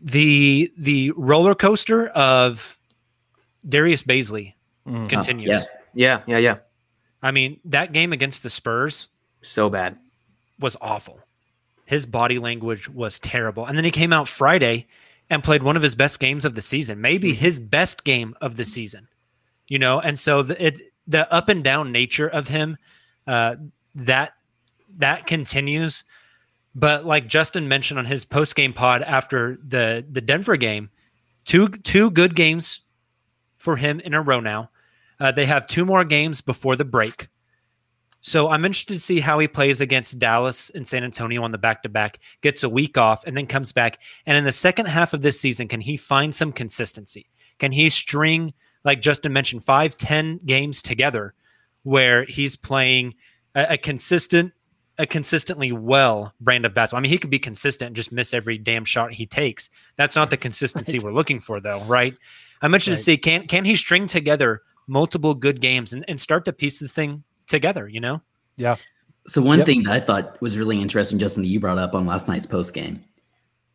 The 0.00 0.72
the 0.78 1.10
roller 1.16 1.54
coaster 1.54 2.08
of 2.08 2.78
Darius 3.68 4.02
Bazley 4.02 4.54
Mm. 4.86 5.10
continues. 5.10 5.50
yeah. 5.50 5.60
Yeah, 5.92 6.22
yeah, 6.26 6.38
yeah. 6.38 6.56
I 7.22 7.32
mean, 7.32 7.60
that 7.66 7.92
game 7.92 8.14
against 8.14 8.42
the 8.42 8.48
Spurs 8.48 9.10
So 9.42 9.68
bad. 9.68 9.98
was 10.58 10.74
awful. 10.80 11.19
His 11.90 12.06
body 12.06 12.38
language 12.38 12.88
was 12.88 13.18
terrible. 13.18 13.66
And 13.66 13.76
then 13.76 13.84
he 13.84 13.90
came 13.90 14.12
out 14.12 14.28
Friday 14.28 14.86
and 15.28 15.42
played 15.42 15.64
one 15.64 15.74
of 15.76 15.82
his 15.82 15.96
best 15.96 16.20
games 16.20 16.44
of 16.44 16.54
the 16.54 16.62
season, 16.62 17.00
maybe 17.00 17.34
his 17.34 17.58
best 17.58 18.04
game 18.04 18.32
of 18.40 18.56
the 18.56 18.62
season. 18.62 19.08
You 19.66 19.80
know, 19.80 19.98
and 19.98 20.16
so 20.16 20.44
the 20.44 20.66
it 20.66 20.80
the 21.08 21.32
up 21.34 21.48
and 21.48 21.64
down 21.64 21.90
nature 21.90 22.28
of 22.28 22.46
him 22.46 22.78
uh 23.26 23.56
that 23.96 24.34
that 24.98 25.26
continues. 25.26 26.04
But 26.76 27.06
like 27.06 27.26
Justin 27.26 27.66
mentioned 27.66 27.98
on 27.98 28.04
his 28.04 28.24
post 28.24 28.54
game 28.54 28.72
pod 28.72 29.02
after 29.02 29.58
the 29.66 30.06
the 30.08 30.20
Denver 30.20 30.56
game, 30.56 30.90
two 31.44 31.70
two 31.70 32.12
good 32.12 32.36
games 32.36 32.82
for 33.56 33.74
him 33.74 33.98
in 33.98 34.14
a 34.14 34.22
row 34.22 34.38
now. 34.38 34.70
Uh, 35.18 35.32
they 35.32 35.44
have 35.44 35.66
two 35.66 35.84
more 35.84 36.04
games 36.04 36.40
before 36.40 36.76
the 36.76 36.84
break. 36.84 37.26
So 38.20 38.50
I'm 38.50 38.64
interested 38.64 38.92
to 38.92 38.98
see 38.98 39.20
how 39.20 39.38
he 39.38 39.48
plays 39.48 39.80
against 39.80 40.18
Dallas 40.18 40.70
and 40.70 40.86
San 40.86 41.04
Antonio 41.04 41.42
on 41.42 41.52
the 41.52 41.58
back 41.58 41.82
to 41.82 41.88
back, 41.88 42.18
gets 42.42 42.62
a 42.62 42.68
week 42.68 42.98
off, 42.98 43.26
and 43.26 43.36
then 43.36 43.46
comes 43.46 43.72
back. 43.72 43.98
And 44.26 44.36
in 44.36 44.44
the 44.44 44.52
second 44.52 44.86
half 44.86 45.14
of 45.14 45.22
this 45.22 45.40
season, 45.40 45.68
can 45.68 45.80
he 45.80 45.96
find 45.96 46.34
some 46.34 46.52
consistency? 46.52 47.26
Can 47.58 47.72
he 47.72 47.88
string, 47.88 48.52
like 48.84 49.00
Justin 49.00 49.32
mentioned, 49.32 49.62
five, 49.62 49.96
ten 49.96 50.38
games 50.44 50.82
together 50.82 51.34
where 51.82 52.24
he's 52.24 52.56
playing 52.56 53.14
a, 53.54 53.74
a 53.74 53.78
consistent, 53.78 54.52
a 54.98 55.06
consistently 55.06 55.72
well 55.72 56.34
brand 56.42 56.66
of 56.66 56.74
basketball? 56.74 56.98
I 56.98 57.02
mean, 57.02 57.12
he 57.12 57.18
could 57.18 57.30
be 57.30 57.38
consistent 57.38 57.86
and 57.86 57.96
just 57.96 58.12
miss 58.12 58.34
every 58.34 58.58
damn 58.58 58.84
shot 58.84 59.12
he 59.12 59.24
takes. 59.24 59.70
That's 59.96 60.16
not 60.16 60.28
the 60.28 60.36
consistency 60.36 60.98
we're 60.98 61.14
looking 61.14 61.40
for, 61.40 61.58
though, 61.58 61.80
right? 61.84 62.14
I'm 62.60 62.74
interested 62.74 62.96
to 62.96 63.02
see 63.02 63.16
can 63.16 63.46
can 63.46 63.64
he 63.64 63.76
string 63.76 64.06
together 64.06 64.60
multiple 64.86 65.34
good 65.34 65.62
games 65.62 65.94
and, 65.94 66.04
and 66.06 66.20
start 66.20 66.44
to 66.44 66.52
piece 66.52 66.80
this 66.80 66.92
thing 66.92 67.24
together, 67.50 67.86
you 67.88 68.00
know? 68.00 68.22
Yeah. 68.56 68.76
So 69.26 69.42
one 69.42 69.58
Yep. 69.58 69.66
thing 69.66 69.82
that 69.84 69.92
I 69.92 70.00
thought 70.00 70.40
was 70.40 70.56
really 70.56 70.80
interesting, 70.80 71.18
Justin, 71.18 71.42
that 71.42 71.48
you 71.48 71.60
brought 71.60 71.78
up 71.78 71.94
on 71.94 72.06
last 72.06 72.26
night's 72.28 72.46
post 72.46 72.72
game 72.74 73.04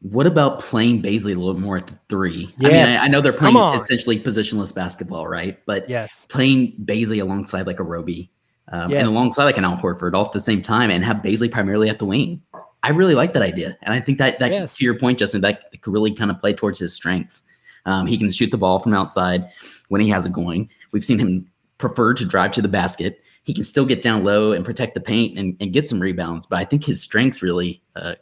What 0.01 0.27
about 0.27 0.59
playing 0.59 1.01
Bazley 1.01 1.31
a 1.35 1.39
little 1.39 1.59
more 1.59 1.77
at 1.77 1.87
the 1.87 1.97
three? 2.09 2.53
I 2.59 2.63
mean, 2.63 2.75
I, 2.75 2.97
I 3.05 3.07
know 3.07 3.21
they're 3.21 3.33
playing 3.33 3.55
essentially 3.57 4.19
positionless 4.19 4.73
basketball, 4.75 5.27
right? 5.27 5.57
But 5.65 5.89
Yes. 5.89 6.27
playing 6.29 6.75
Bazley 6.85 7.21
alongside 7.21 7.65
like 7.65 7.79
a 7.79 7.83
Roby 7.83 8.29
um, 8.71 8.91
Yes. 8.91 8.99
and 8.99 9.07
alongside 9.09 9.45
like 9.45 9.57
an 9.57 9.65
Al 9.65 9.77
Horford 9.77 10.13
all 10.13 10.25
at 10.25 10.33
the 10.33 10.39
same 10.41 10.61
time 10.61 10.91
and 10.91 11.03
have 11.03 11.17
Bazley 11.17 11.49
primarily 11.51 11.89
at 11.89 11.97
the 11.99 12.05
wing. 12.05 12.41
I 12.83 12.89
really 12.89 13.15
like 13.15 13.33
that 13.33 13.41
idea. 13.41 13.77
And 13.81 13.93
I 13.95 13.99
think 14.01 14.17
that, 14.19 14.37
that 14.39 14.51
Yes. 14.51 14.77
to 14.77 14.83
your 14.83 14.93
point, 14.99 15.17
Justin, 15.17 15.41
that 15.41 15.61
could 15.81 15.91
really 15.91 16.13
kind 16.13 16.29
of 16.29 16.37
play 16.39 16.53
towards 16.53 16.77
his 16.77 16.93
strengths. 16.93 17.41
Um, 17.87 18.05
he 18.05 18.17
can 18.17 18.29
shoot 18.29 18.51
the 18.51 18.57
ball 18.57 18.79
from 18.79 18.93
outside 18.93 19.49
when 19.89 20.01
he 20.01 20.09
has 20.09 20.25
it 20.27 20.33
going. 20.33 20.69
We've 20.91 21.05
seen 21.05 21.17
him 21.19 21.49
prefer 21.79 22.13
to 22.15 22.25
drive 22.25 22.51
to 22.53 22.61
the 22.61 22.67
basket. 22.67 23.21
He 23.45 23.53
can 23.53 23.63
still 23.63 23.85
get 23.85 24.01
down 24.01 24.23
low 24.23 24.51
and 24.51 24.65
protect 24.65 24.93
the 24.93 25.01
paint 25.01 25.37
and, 25.37 25.55
and 25.61 25.71
get 25.71 25.87
some 25.87 25.99
rebounds. 25.99 26.45
But 26.47 26.59
I 26.59 26.65
think 26.65 26.83
his 26.83 27.01
strengths 27.01 27.41
really, 27.41 27.81
uh, 27.95 28.15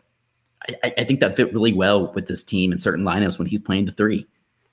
I, 0.83 0.93
I 0.99 1.03
think 1.03 1.19
that 1.21 1.35
fit 1.35 1.53
really 1.53 1.73
well 1.73 2.13
with 2.13 2.27
this 2.27 2.43
team 2.43 2.71
in 2.71 2.77
certain 2.77 3.03
lineups 3.03 3.39
when 3.39 3.47
he's 3.47 3.61
playing 3.61 3.85
the 3.85 3.91
three. 3.93 4.27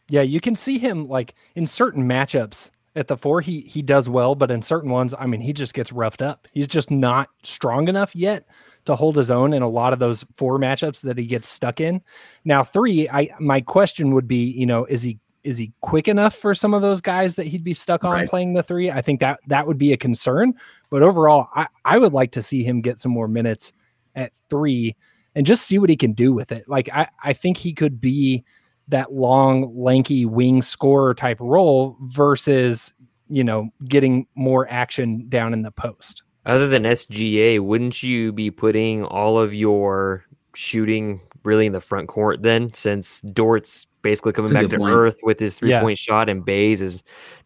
Yeah, 0.08 0.22
you 0.22 0.40
can 0.40 0.56
see 0.56 0.78
him 0.78 1.08
like 1.08 1.34
in 1.54 1.66
certain 1.66 2.04
matchups 2.06 2.70
at 2.96 3.08
the 3.08 3.16
four, 3.16 3.40
he 3.40 3.60
he 3.60 3.82
does 3.82 4.08
well, 4.08 4.34
but 4.34 4.50
in 4.50 4.62
certain 4.62 4.90
ones, 4.90 5.14
I 5.16 5.26
mean, 5.26 5.40
he 5.40 5.52
just 5.52 5.74
gets 5.74 5.92
roughed 5.92 6.22
up. 6.22 6.48
He's 6.52 6.66
just 6.66 6.90
not 6.90 7.28
strong 7.42 7.88
enough 7.88 8.14
yet 8.16 8.46
to 8.86 8.96
hold 8.96 9.16
his 9.16 9.30
own 9.30 9.52
in 9.52 9.62
a 9.62 9.68
lot 9.68 9.92
of 9.92 9.98
those 9.98 10.24
four 10.36 10.58
matchups 10.58 11.00
that 11.02 11.16
he 11.16 11.26
gets 11.26 11.48
stuck 11.48 11.80
in. 11.80 12.02
Now, 12.44 12.64
three, 12.64 13.08
I 13.08 13.28
my 13.38 13.60
question 13.60 14.14
would 14.14 14.26
be, 14.26 14.50
you 14.50 14.66
know, 14.66 14.86
is 14.86 15.02
he 15.02 15.18
is 15.44 15.56
he 15.56 15.72
quick 15.80 16.08
enough 16.08 16.34
for 16.34 16.54
some 16.54 16.74
of 16.74 16.82
those 16.82 17.00
guys 17.00 17.34
that 17.34 17.46
he'd 17.46 17.64
be 17.64 17.72
stuck 17.74 18.04
on 18.04 18.12
Right. 18.12 18.28
playing 18.28 18.52
the 18.52 18.62
three? 18.62 18.90
I 18.90 19.00
think 19.00 19.20
that 19.20 19.40
that 19.46 19.66
would 19.66 19.78
be 19.78 19.92
a 19.92 19.96
concern. 19.96 20.54
But 20.90 21.02
overall, 21.02 21.48
I, 21.54 21.66
I 21.84 21.98
would 21.98 22.12
like 22.12 22.32
to 22.32 22.42
see 22.42 22.62
him 22.62 22.80
get 22.80 22.98
some 22.98 23.12
more 23.12 23.28
minutes 23.28 23.72
at 24.16 24.32
three 24.48 24.96
and 25.34 25.46
just 25.46 25.62
see 25.64 25.78
what 25.78 25.88
he 25.88 25.96
can 25.96 26.12
do 26.12 26.32
with 26.32 26.52
it. 26.52 26.68
Like 26.68 26.88
I, 26.92 27.08
I 27.22 27.32
think 27.32 27.56
he 27.56 27.72
could 27.72 28.00
be 28.00 28.44
that 28.88 29.12
long, 29.12 29.72
lanky 29.76 30.26
wing 30.26 30.62
scorer 30.62 31.14
type 31.14 31.38
role 31.40 31.96
versus, 32.02 32.92
you 33.28 33.44
know, 33.44 33.70
getting 33.84 34.26
more 34.34 34.66
action 34.68 35.26
down 35.28 35.54
in 35.54 35.62
the 35.62 35.70
post. 35.70 36.22
Other 36.44 36.66
than 36.66 36.82
SGA, 36.82 37.60
wouldn't 37.60 38.02
you 38.02 38.32
be 38.32 38.50
putting 38.50 39.04
all 39.04 39.38
of 39.38 39.54
your 39.54 40.24
shooting 40.54 41.20
really 41.44 41.66
in 41.66 41.72
the 41.72 41.80
front 41.80 42.08
court 42.08 42.42
then? 42.42 42.72
Since 42.74 43.20
Dort's 43.20 43.86
basically 44.02 44.32
coming 44.32 44.52
back 44.52 44.68
to 44.68 44.78
point. 44.78 44.94
earth 44.94 45.18
with 45.22 45.38
his 45.40 45.56
three 45.56 45.70
Yeah. 45.70 45.80
point 45.80 45.98
shot, 45.98 46.28
and 46.28 46.44
Bays 46.44 46.82
is 46.82 47.02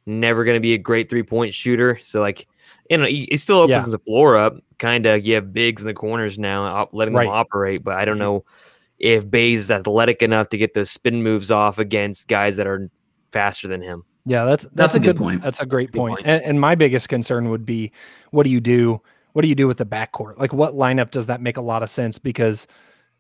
never 0.07 0.45
going 0.45 0.57
to 0.57 0.61
be 0.61 0.75
a 0.75 0.79
great 0.79 1.09
three 1.09 1.23
point 1.23 1.55
shooter. 1.55 1.99
So, 2.03 2.21
like, 2.21 2.47
you 2.91 2.99
know, 2.99 3.07
he, 3.07 3.27
he 3.31 3.37
still 3.37 3.59
opens 3.59 3.87
Yeah. 3.87 3.91
the 3.91 3.99
floor 3.99 4.37
up. 4.37 4.57
Kind 4.79 5.07
of, 5.07 5.25
you 5.25 5.35
have 5.35 5.53
bigs 5.53 5.83
in 5.83 5.87
the 5.87 5.95
corners 5.95 6.39
now, 6.39 6.65
op- 6.65 6.95
letting 6.95 7.15
Right. 7.15 7.25
them 7.25 7.33
operate. 7.33 7.83
But 7.83 7.97
I 7.97 8.05
don't 8.05 8.15
mm-hmm. 8.15 8.23
know 8.23 8.45
if 8.99 9.29
Bays 9.31 9.61
is 9.61 9.71
athletic 9.71 10.23
enough 10.23 10.51
to 10.51 10.59
get 10.59 10.75
those 10.75 10.91
spin 10.91 11.23
moves 11.23 11.51
off 11.51 11.79
against 11.79 12.29
guys 12.29 12.57
that 12.57 12.67
are 12.67 12.91
faster 13.33 13.69
than 13.69 13.83
him. 13.83 14.05
Yeah, 14.27 14.45
that's 14.45 14.67
that's, 14.73 14.95
a 14.95 15.01
good 15.01 15.17
point. 15.17 15.43
That's 15.43 15.61
a 15.61 15.67
great 15.67 15.93
Good 15.93 15.99
point. 15.99 16.17
point. 16.17 16.27
And, 16.27 16.43
and 16.45 16.61
my 16.61 16.75
biggest 16.75 17.11
concern 17.11 17.51
would 17.51 17.67
be, 17.67 17.93
what 18.31 18.45
do 18.45 18.51
you 18.51 18.61
do? 18.61 19.03
What 19.35 19.43
do 19.43 19.49
you 19.49 19.55
do 19.55 19.67
with 19.67 19.77
the 19.77 19.85
backcourt? 19.85 20.39
Like, 20.39 20.53
what 20.53 20.75
lineup 20.75 21.11
does 21.11 21.27
that 21.27 21.43
make 21.43 21.57
a 21.57 21.61
lot 21.61 21.83
of 21.83 21.91
sense? 21.91 22.19
Because 22.19 22.67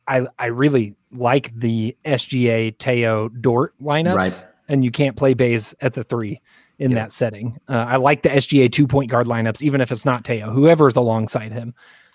I 0.09 0.27
I 0.38 0.47
really 0.47 0.95
like 1.12 1.53
the 1.59 1.97
SGA 2.05 2.77
Teo 2.79 3.29
Dort 3.29 3.75
lineups, 3.83 4.14
Right. 4.17 4.47
and 4.69 4.85
you 4.85 4.90
can't 4.90 5.17
play 5.17 5.35
Bays 5.35 5.75
at 5.81 5.95
the 5.95 6.05
three 6.05 6.40
in 6.79 6.95
that 6.95 7.12
setting. 7.12 7.59
Uh, 7.69 7.85
I 7.88 7.97
like 7.97 8.23
the 8.23 8.29
SGA 8.31 8.71
two 8.71 8.87
point 8.87 9.11
guard 9.11 9.27
lineups, 9.27 9.62
even 9.62 9.81
if 9.81 9.93
it's 9.93 10.05
not 10.05 10.25
Teo, 10.25 10.51
whoever's 10.51 10.97
alongside 10.97 11.53
him, 11.53 11.75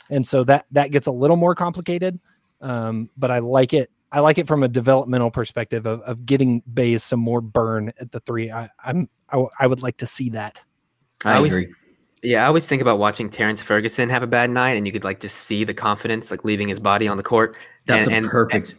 and 0.09 0.27
so 0.27 0.43
that 0.43 0.65
that 0.71 0.91
gets 0.91 1.07
a 1.07 1.11
little 1.11 1.37
more 1.37 1.55
complicated. 1.55 2.19
Um, 2.61 3.09
but 3.17 3.31
I 3.31 3.39
like 3.39 3.73
it. 3.73 3.89
I 4.11 4.19
like 4.21 4.37
it 4.37 4.47
from 4.47 4.63
a 4.63 4.67
developmental 4.67 5.31
perspective 5.31 5.85
of, 5.85 6.01
of 6.01 6.25
getting 6.25 6.61
Bays 6.73 7.03
some 7.03 7.19
more 7.19 7.41
burn 7.41 7.93
at 7.99 8.11
the 8.11 8.19
three. 8.21 8.51
I, 8.51 8.67
I'm 8.83 9.07
I, 9.29 9.33
w- 9.33 9.49
I 9.59 9.67
would 9.67 9.81
like 9.83 9.97
to 9.97 10.05
see 10.07 10.31
that. 10.31 10.59
I, 11.23 11.33
I 11.33 11.35
always- 11.37 11.55
agree. 11.55 11.73
Yeah, 12.21 12.43
I 12.43 12.47
always 12.47 12.67
think 12.67 12.81
about 12.81 12.99
watching 12.99 13.29
Terrance 13.29 13.61
Ferguson 13.61 14.09
have 14.09 14.23
a 14.23 14.27
bad 14.27 14.49
night, 14.49 14.71
and 14.71 14.85
you 14.85 14.91
could 14.91 15.03
like 15.03 15.19
just 15.19 15.37
see 15.37 15.63
the 15.63 15.73
confidence 15.73 16.31
like 16.31 16.43
leaving 16.43 16.67
his 16.67 16.79
body 16.79 17.07
on 17.07 17.17
the 17.17 17.23
court. 17.23 17.55
That's 17.85 18.07
and, 18.07 18.13
a 18.13 18.17
and- 18.19 18.27
perfect. 18.29 18.75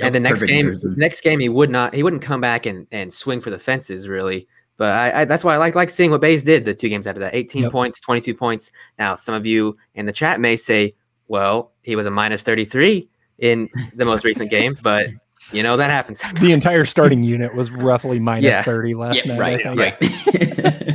And, 0.00 0.12
the 0.14 0.18
next 0.20 0.42
game, 0.42 0.62
comparison. 0.62 0.94
next 0.96 1.20
game, 1.20 1.38
he 1.38 1.48
would 1.48 1.70
not, 1.70 1.94
he 1.94 2.02
wouldn't 2.02 2.22
come 2.22 2.40
back 2.40 2.66
and, 2.66 2.88
and 2.90 3.14
swing 3.14 3.40
for 3.40 3.50
the 3.50 3.58
fences 3.58 4.08
really. 4.08 4.48
But 4.76 4.90
I, 4.90 5.20
I 5.20 5.24
that's 5.26 5.44
why 5.44 5.54
I 5.54 5.58
like 5.58 5.76
like 5.76 5.90
seeing 5.90 6.10
what 6.10 6.20
Bays 6.20 6.42
did 6.42 6.64
the 6.64 6.74
two 6.74 6.88
games 6.88 7.06
after 7.06 7.20
that, 7.20 7.34
18 7.36 7.64
Yep. 7.64 7.72
points, 7.72 8.00
22 8.00 8.34
points. 8.34 8.72
Now 8.98 9.14
some 9.14 9.34
of 9.36 9.46
you 9.46 9.76
in 9.94 10.06
the 10.06 10.12
chat 10.12 10.40
may 10.40 10.56
say, 10.56 10.94
well, 11.28 11.70
he 11.82 11.94
was 11.94 12.06
a 12.06 12.10
minus 12.10 12.42
33 12.42 13.08
in 13.38 13.68
the 13.94 14.04
most 14.04 14.24
recent 14.24 14.50
game, 14.50 14.76
but 14.82 15.08
you 15.52 15.62
know 15.62 15.76
that 15.76 15.90
happens. 15.90 16.20
The 16.40 16.50
entire 16.52 16.84
starting 16.84 17.22
unit 17.24 17.54
was 17.54 17.70
roughly 17.70 18.18
minus 18.18 18.54
Yeah. 18.54 18.62
thirty 18.62 18.94
last 18.94 19.24
yeah, 19.24 19.36
night. 19.36 19.64
I 19.66 19.74
right, 19.74 20.00
right. 20.00 20.88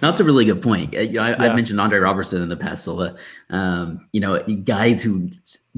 That's 0.00 0.20
a 0.20 0.24
really 0.24 0.44
good 0.44 0.62
point. 0.62 0.94
I, 0.96 1.00
Yeah. 1.02 1.36
I've 1.38 1.54
mentioned 1.54 1.80
Andre 1.80 1.98
Roberson 1.98 2.42
in 2.42 2.48
the 2.48 2.56
past, 2.56 2.84
Silva. 2.84 3.16
Um, 3.50 4.06
you 4.12 4.20
know, 4.20 4.42
guys 4.64 5.02
who 5.02 5.30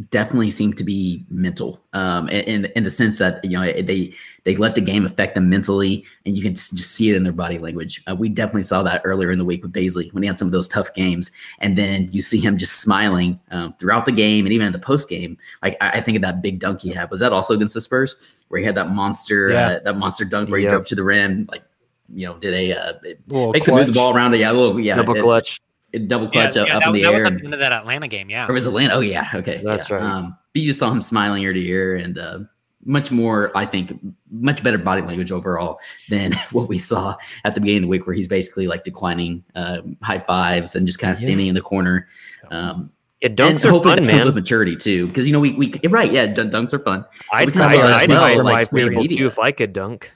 definitely 0.09 0.51
seem 0.51 0.73
to 0.75 0.85
be 0.85 1.25
mental, 1.31 1.83
um, 1.93 2.29
in 2.29 2.67
in 2.77 2.85
the 2.85 2.91
sense 2.91 3.19
that 3.19 3.45
you 3.45 3.51
know 3.53 3.65
they 3.65 4.13
they 4.45 4.57
let 4.57 4.75
the 4.75 4.81
game 4.81 5.05
affect 5.07 5.35
them 5.35 5.49
mentally, 5.51 6.05
and 6.25 6.37
you 6.37 6.43
can 6.43 6.55
just 6.55 6.95
see 6.95 7.11
it 7.11 7.17
in 7.17 7.23
their 7.23 7.33
body 7.33 7.59
language. 7.59 8.03
Uh, 8.11 8.15
we 8.15 8.29
definitely 8.29 8.63
saw 8.63 8.83
that 8.83 9.03
earlier 9.05 9.31
in 9.31 9.39
the 9.39 9.45
week 9.45 9.63
with 9.63 9.73
Bazley 9.73 10.13
when 10.13 10.23
he 10.23 10.27
had 10.27 10.39
some 10.39 10.49
of 10.49 10.53
those 10.53 10.69
tough 10.69 10.93
games, 10.95 11.31
and 11.59 11.77
then 11.77 12.09
you 12.13 12.23
see 12.23 12.41
him 12.41 12.57
just 12.59 12.81
smiling 12.81 13.39
um, 13.51 13.75
throughout 13.79 14.07
the 14.07 14.13
game 14.13 14.47
and 14.47 14.53
even 14.53 14.67
in 14.67 14.73
the 14.73 14.79
post 14.79 15.09
game. 15.09 15.37
Like 15.63 15.77
I, 15.81 15.91
I 15.91 16.01
think 16.01 16.17
of 16.17 16.23
that 16.23 16.43
big 16.43 16.59
dunk 16.61 16.81
he 16.83 16.91
had. 16.91 17.11
Was 17.11 17.21
that 17.21 17.33
also 17.33 17.55
against 17.55 17.75
the 17.75 17.81
Spurs, 17.81 18.17
where 18.49 18.59
he 18.61 18.65
had 18.67 18.75
that 18.77 18.91
monster 18.91 19.51
Yeah. 19.51 19.69
uh, 19.69 19.81
that 19.81 19.97
monster 19.97 20.25
dunk 20.25 20.51
where 20.51 20.61
he 20.61 20.67
drove 20.67 20.87
to 20.89 20.95
the 20.95 21.05
rim, 21.05 21.47
like 21.51 21.63
you 22.13 22.27
know, 22.27 22.39
did 22.39 22.55
a 22.55 22.73
uh, 22.79 22.93
Little 23.29 23.53
makes 23.53 23.69
him 23.69 23.75
move 23.77 23.87
the 23.87 23.93
ball 23.93 24.15
around. 24.15 24.35
Yeah, 24.35 24.51
a 24.51 24.53
little, 24.53 24.79
yeah, 24.81 24.97
Double 24.97 25.17
it- 25.17 25.23
clutch. 25.23 25.61
it 25.93 26.09
double 26.09 26.27
Yeah, 26.27 26.31
clutch 26.51 26.57
up, 26.57 26.67
yeah, 26.69 26.77
up 26.77 26.83
that, 26.83 26.89
in 26.89 26.95
the 26.95 27.03
that 27.03 27.09
air. 27.09 27.15
was 27.15 27.25
at 27.25 27.35
the 27.39 27.45
end 27.45 27.55
of 27.55 27.61
that 27.61 27.73
Atlanta 27.73 28.09
game. 28.09 28.31
Yeah. 28.31 28.47
or 28.49 28.53
was 28.55 28.67
Atlanta? 28.67 28.95
Oh 28.95 29.01
yeah, 29.01 29.29
okay, 29.35 29.61
That's 29.65 29.89
yeah. 29.91 29.97
right. 29.97 30.05
Um, 30.05 30.37
but 30.53 30.63
you 30.63 30.69
just 30.69 30.79
saw 30.81 30.91
him 30.91 31.01
smiling 31.01 31.43
ear 31.43 31.53
to 31.53 31.61
ear, 31.65 31.97
and 31.97 32.19
uh, 32.19 32.39
much 32.85 33.11
more, 33.13 33.53
I 33.55 33.67
think, 33.67 33.99
much 34.31 34.63
better 34.63 34.79
body 34.79 35.03
language 35.03 35.31
overall 35.33 35.79
than 36.09 36.33
what 36.53 36.69
we 36.69 36.79
saw 36.79 37.15
at 37.45 37.55
the 37.55 37.61
beginning 37.61 37.79
of 37.79 37.83
the 37.83 37.89
week, 37.89 38.07
where 38.07 38.17
he's 38.17 38.29
basically 38.29 38.67
like 38.67 38.85
declining 38.85 39.45
um, 39.55 39.97
high 40.03 40.19
fives 40.19 40.75
and 40.75 40.87
just 40.87 40.99
kind 40.99 41.13
of 41.13 41.19
standing 41.19 41.47
in 41.49 41.55
the 41.55 41.61
corner. 41.61 42.09
Um, 42.51 42.91
Yeah, 43.21 43.29
and 43.29 43.37
dunks 43.39 43.65
are 43.65 43.71
hopefully 43.71 43.97
fun, 43.97 44.07
that 44.07 44.13
comes 44.13 44.25
with 44.27 44.35
maturity 44.35 44.77
too, 44.77 45.07
because 45.09 45.27
you 45.27 45.33
know 45.33 45.41
we 45.41 45.53
we 45.53 45.73
right, 45.89 46.11
yeah, 46.11 46.27
dunks 46.29 46.73
are 46.73 46.79
fun. 46.79 47.05
I'd, 47.33 47.47
we 47.47 47.53
kinda 47.53 47.67
I'd, 47.69 47.75
saw 47.77 47.83
that 47.83 47.93
as 47.93 48.01
I'd 48.01 48.09
well, 48.09 48.45
like, 48.45 48.73
my 48.73 48.81
people 48.81 49.05
too 49.07 49.27
if 49.27 49.39
I 49.39 49.53
could 49.53 49.73
dunk. 49.75 50.11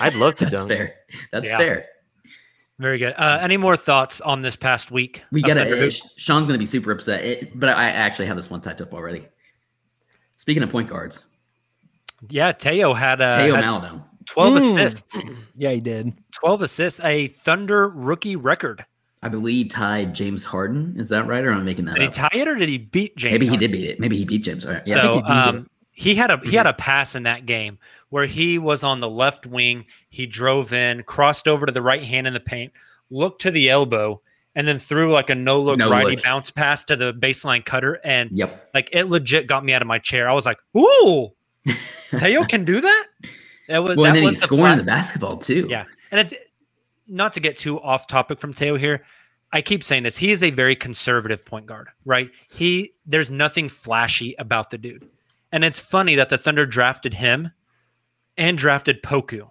I'd 0.00 0.14
love 0.14 0.36
to 0.36 0.44
That's 0.46 0.56
dunk. 0.56 0.68
fair. 0.68 0.94
That's 1.32 1.46
Yeah. 1.50 1.58
fair. 1.58 1.86
Very 2.78 2.98
good. 2.98 3.14
Uh, 3.16 3.38
any 3.40 3.56
more 3.56 3.76
thoughts 3.76 4.20
on 4.20 4.42
this 4.42 4.56
past 4.56 4.90
week? 4.90 5.22
We 5.30 5.42
got 5.42 5.56
Thunder 5.56 5.76
to. 5.76 5.90
Sean's 6.16 6.46
going 6.48 6.54
to 6.54 6.58
be 6.58 6.66
super 6.66 6.90
upset, 6.90 7.24
it, 7.24 7.58
but 7.58 7.68
I 7.68 7.90
actually 7.90 8.26
have 8.26 8.36
this 8.36 8.50
one 8.50 8.60
typed 8.60 8.80
up 8.80 8.92
already. 8.92 9.26
Speaking 10.36 10.62
of 10.62 10.70
point 10.70 10.88
guards, 10.88 11.26
Yeah, 12.30 12.52
Teo 12.52 12.94
had, 12.94 13.20
uh, 13.20 13.36
Teo 13.44 13.54
had 13.54 13.60
Maledon. 13.64 14.02
12 14.26 14.52
Hmm. 14.54 14.58
assists. 14.78 15.24
Yeah, 15.54 15.70
he 15.72 15.80
did. 15.80 16.14
12 16.32 16.62
assists, 16.62 17.00
a 17.04 17.28
Thunder 17.28 17.88
rookie 17.90 18.34
record. 18.36 18.84
I 19.22 19.28
believe 19.28 19.68
tied 19.68 20.14
James 20.14 20.44
Harden. 20.44 20.96
Is 20.98 21.08
that 21.10 21.26
right, 21.26 21.44
or 21.44 21.52
am 21.52 21.60
I 21.60 21.62
making 21.62 21.84
that 21.86 21.94
Did 21.94 22.02
he 22.02 22.08
up? 22.08 22.14
tie 22.14 22.38
it 22.38 22.48
or 22.48 22.56
did 22.56 22.68
he 22.68 22.78
beat 22.78 23.16
James? 23.16 23.32
Maybe 23.34 23.48
he 23.48 23.56
did 23.56 23.72
beat 23.72 23.88
it. 23.88 24.00
Maybe 24.00 24.16
he 24.16 24.24
beat 24.24 24.42
James. 24.42 24.66
All 24.66 24.72
right. 24.72 24.82
Yeah. 24.86 24.94
think 24.94 25.02
so 25.04 25.14
he 25.16 25.20
beat 25.22 25.30
um, 25.30 25.56
it. 25.58 25.64
he 25.92 26.14
had 26.16 26.30
a 26.30 26.40
he 26.44 26.56
had 26.56 26.66
a 26.66 26.72
pass 26.74 27.14
in 27.14 27.22
that 27.22 27.46
game 27.46 27.78
where 28.14 28.26
he 28.26 28.58
was 28.58 28.84
on 28.84 29.00
the 29.00 29.10
left 29.10 29.44
wing. 29.44 29.84
He 30.08 30.24
drove 30.24 30.72
in, 30.72 31.02
crossed 31.02 31.48
over 31.48 31.66
to 31.66 31.72
the 31.72 31.82
right 31.82 32.04
hand 32.04 32.28
in 32.28 32.32
the 32.32 32.38
paint, 32.38 32.72
looked 33.10 33.40
to 33.40 33.50
the 33.50 33.68
elbow, 33.68 34.20
and 34.54 34.68
then 34.68 34.78
threw 34.78 35.12
like 35.12 35.30
a 35.30 35.34
no 35.34 35.60
look 35.60 35.78
No 35.78 35.90
righty 35.90 36.14
look. 36.14 36.22
bounce 36.22 36.48
pass 36.52 36.84
to 36.84 36.94
the 36.94 37.12
baseline 37.12 37.64
cutter. 37.64 37.98
And 38.04 38.30
Yep. 38.32 38.70
like 38.72 38.88
it 38.92 39.06
legit 39.08 39.48
got 39.48 39.64
me 39.64 39.72
out 39.72 39.82
of 39.82 39.88
my 39.88 39.98
chair. 39.98 40.28
I 40.28 40.32
was 40.32 40.46
like, 40.46 40.58
"Ooh, 40.76 41.32
Teo 42.20 42.44
can 42.44 42.64
do 42.64 42.80
that." 42.80 43.06
That 43.66 43.78
was 43.82 43.96
Well, 43.96 44.04
that 44.04 44.10
and 44.10 44.16
then 44.18 44.24
was 44.26 44.34
he's 44.34 44.40
the 44.42 44.46
scoring 44.56 44.76
the 44.76 44.84
basketball 44.84 45.38
too. 45.38 45.66
yeah, 45.68 45.84
and 46.12 46.20
it's 46.20 46.36
not 47.08 47.32
to 47.32 47.40
get 47.40 47.56
too 47.56 47.80
off 47.80 48.06
topic 48.06 48.38
from 48.38 48.54
Teo 48.54 48.76
here. 48.76 49.02
I 49.52 49.60
keep 49.60 49.82
saying 49.82 50.04
this. 50.04 50.16
He 50.16 50.30
is 50.30 50.44
a 50.44 50.50
very 50.50 50.76
conservative 50.76 51.44
point 51.44 51.66
guard, 51.66 51.88
right? 52.04 52.30
He 52.48 52.92
there's 53.06 53.32
nothing 53.32 53.68
flashy 53.68 54.36
about 54.38 54.70
the 54.70 54.78
dude. 54.78 55.08
And 55.50 55.64
it's 55.64 55.80
funny 55.80 56.14
that 56.14 56.28
the 56.28 56.38
Thunder 56.38 56.64
drafted 56.64 57.14
him 57.14 57.50
and 58.36 58.56
drafted 58.58 59.02
Poku, 59.02 59.50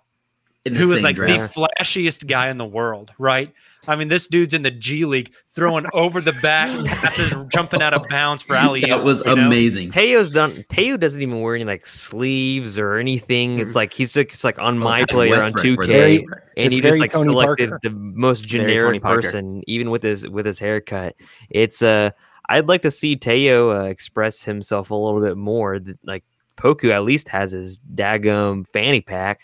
who 0.65 0.69
the 0.71 0.75
who 0.75 0.91
is 0.91 0.97
same 0.99 1.03
like 1.03 1.15
draft. 1.15 1.53
the 1.55 1.61
flashiest 1.81 2.27
guy 2.27 2.49
in 2.49 2.57
the 2.57 2.65
world, 2.65 3.11
right? 3.19 3.51
I 3.85 3.97
mean, 3.97 4.07
this 4.07 4.27
dude's 4.29 4.53
in 4.53 4.61
the 4.61 4.71
G 4.71 5.03
League 5.03 5.33
throwing 5.49 5.85
over 5.93 6.21
the 6.21 6.31
back 6.41 6.69
passes, 6.85 7.33
jumping 7.51 7.81
out 7.81 7.93
of 7.93 8.07
bounds 8.07 8.41
for 8.41 8.55
alley 8.55 8.79
that 8.81 9.03
was 9.03 9.25
amazing. 9.25 9.91
Teo's 9.91 10.29
done. 10.29 10.63
Teo 10.69 10.95
doesn't 10.95 11.21
even 11.21 11.41
wear 11.41 11.55
any 11.55 11.65
like 11.65 11.85
sleeves 11.85 12.79
or 12.79 12.95
anything. 12.95 13.59
It's 13.59 13.75
like 13.75 13.91
he's 13.91 14.15
like, 14.15 14.31
it's 14.31 14.45
like 14.45 14.57
on 14.57 14.77
Oh, 14.77 14.79
my 14.79 14.99
Teddy 14.99 15.13
player 15.13 15.41
on 15.41 15.53
two 15.53 15.75
K, 15.77 16.19
and 16.19 16.27
It's 16.55 16.75
he 16.75 16.81
just 16.81 16.99
like 16.99 17.11
Tony 17.11 17.25
selected 17.25 17.69
Parker. 17.71 17.79
the 17.83 17.89
most 17.89 18.45
generic 18.45 19.01
person, 19.01 19.61
even 19.67 19.89
with 19.91 20.01
his 20.03 20.25
with 20.29 20.45
his 20.45 20.59
haircut. 20.59 21.15
It's 21.49 21.81
uh, 21.81 22.11
I'd 22.47 22.69
like 22.69 22.83
to 22.83 22.91
see 22.91 23.17
Teo 23.17 23.71
uh, 23.81 23.83
express 23.87 24.43
himself 24.43 24.91
a 24.91 24.95
little 24.95 25.19
bit 25.19 25.35
more, 25.35 25.77
th- 25.79 25.97
like 26.05 26.23
Poku 26.57 26.91
at 26.91 27.03
least 27.03 27.29
has 27.29 27.51
his 27.51 27.79
daggum 27.95 28.65
fanny 28.71 29.01
pack 29.01 29.41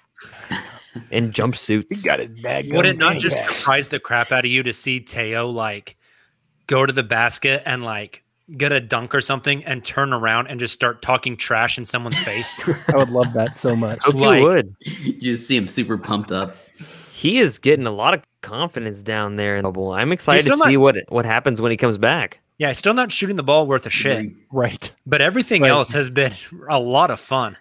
and 1.12 1.34
jumpsuits. 1.34 2.06
it 2.06 2.74
Would 2.74 2.86
it 2.86 2.98
not 2.98 3.18
just 3.18 3.44
surprise 3.44 3.90
the 3.90 4.00
crap 4.00 4.32
out 4.32 4.46
of 4.46 4.52
you 4.52 4.64
to 4.64 4.74
see 4.74 5.00
Teo 5.00 5.48
like 5.48 5.98
go 6.68 6.86
to 6.86 6.94
the 6.94 7.04
basket 7.04 7.64
and 7.66 7.84
like 7.84 8.24
get 8.58 8.72
a 8.72 8.80
dunk 8.80 9.14
or 9.14 9.22
something 9.22 9.64
and 9.66 9.84
turn 9.84 10.12
around 10.12 10.48
and 10.48 10.60
just 10.60 10.74
start 10.74 11.02
talking 11.02 11.38
trash 11.38 11.78
in 11.78 11.86
someone's 11.86 12.20
face? 12.20 12.60
I 12.88 12.98
would 12.98 13.10
love 13.10 13.34
that 13.34 13.58
so 13.58 13.76
much. 13.76 14.00
Poku 14.00 14.20
like- 14.20 14.44
would. 14.44 14.76
You 14.86 15.14
just 15.20 15.48
see 15.48 15.58
him 15.58 15.68
super 15.68 15.98
pumped 15.98 16.32
up. 16.32 16.56
He 17.14 17.40
is 17.40 17.58
getting 17.60 17.86
a 17.86 17.92
lot 17.92 18.14
of 18.14 18.24
confidence 18.42 19.02
down 19.04 19.36
there 19.36 19.58
in 19.58 19.64
the 19.64 19.70
bubble. 19.70 19.92
I'm 19.92 20.12
excited 20.14 20.40
to 20.40 20.54
still 20.54 20.66
see 20.66 20.74
not- 20.74 20.82
what 20.82 20.96
what 21.10 21.26
happens 21.26 21.60
when 21.62 21.72
he 21.72 21.78
comes 21.78 21.98
back. 21.98 22.40
Yeah, 22.60 22.72
still 22.74 22.94
not 22.94 23.12
shooting 23.12 23.36
the 23.38 23.44
ball 23.44 23.66
worth 23.66 23.86
a 23.88 23.90
shit, 23.90 24.32
Right. 24.52 24.92
but 25.08 25.22
everything 25.22 25.64
Right. 25.64 25.72
else 25.72 25.92
has 25.94 26.10
been 26.12 26.34
a 26.70 26.78
lot 26.80 27.10
of 27.10 27.20
fun. 27.20 27.58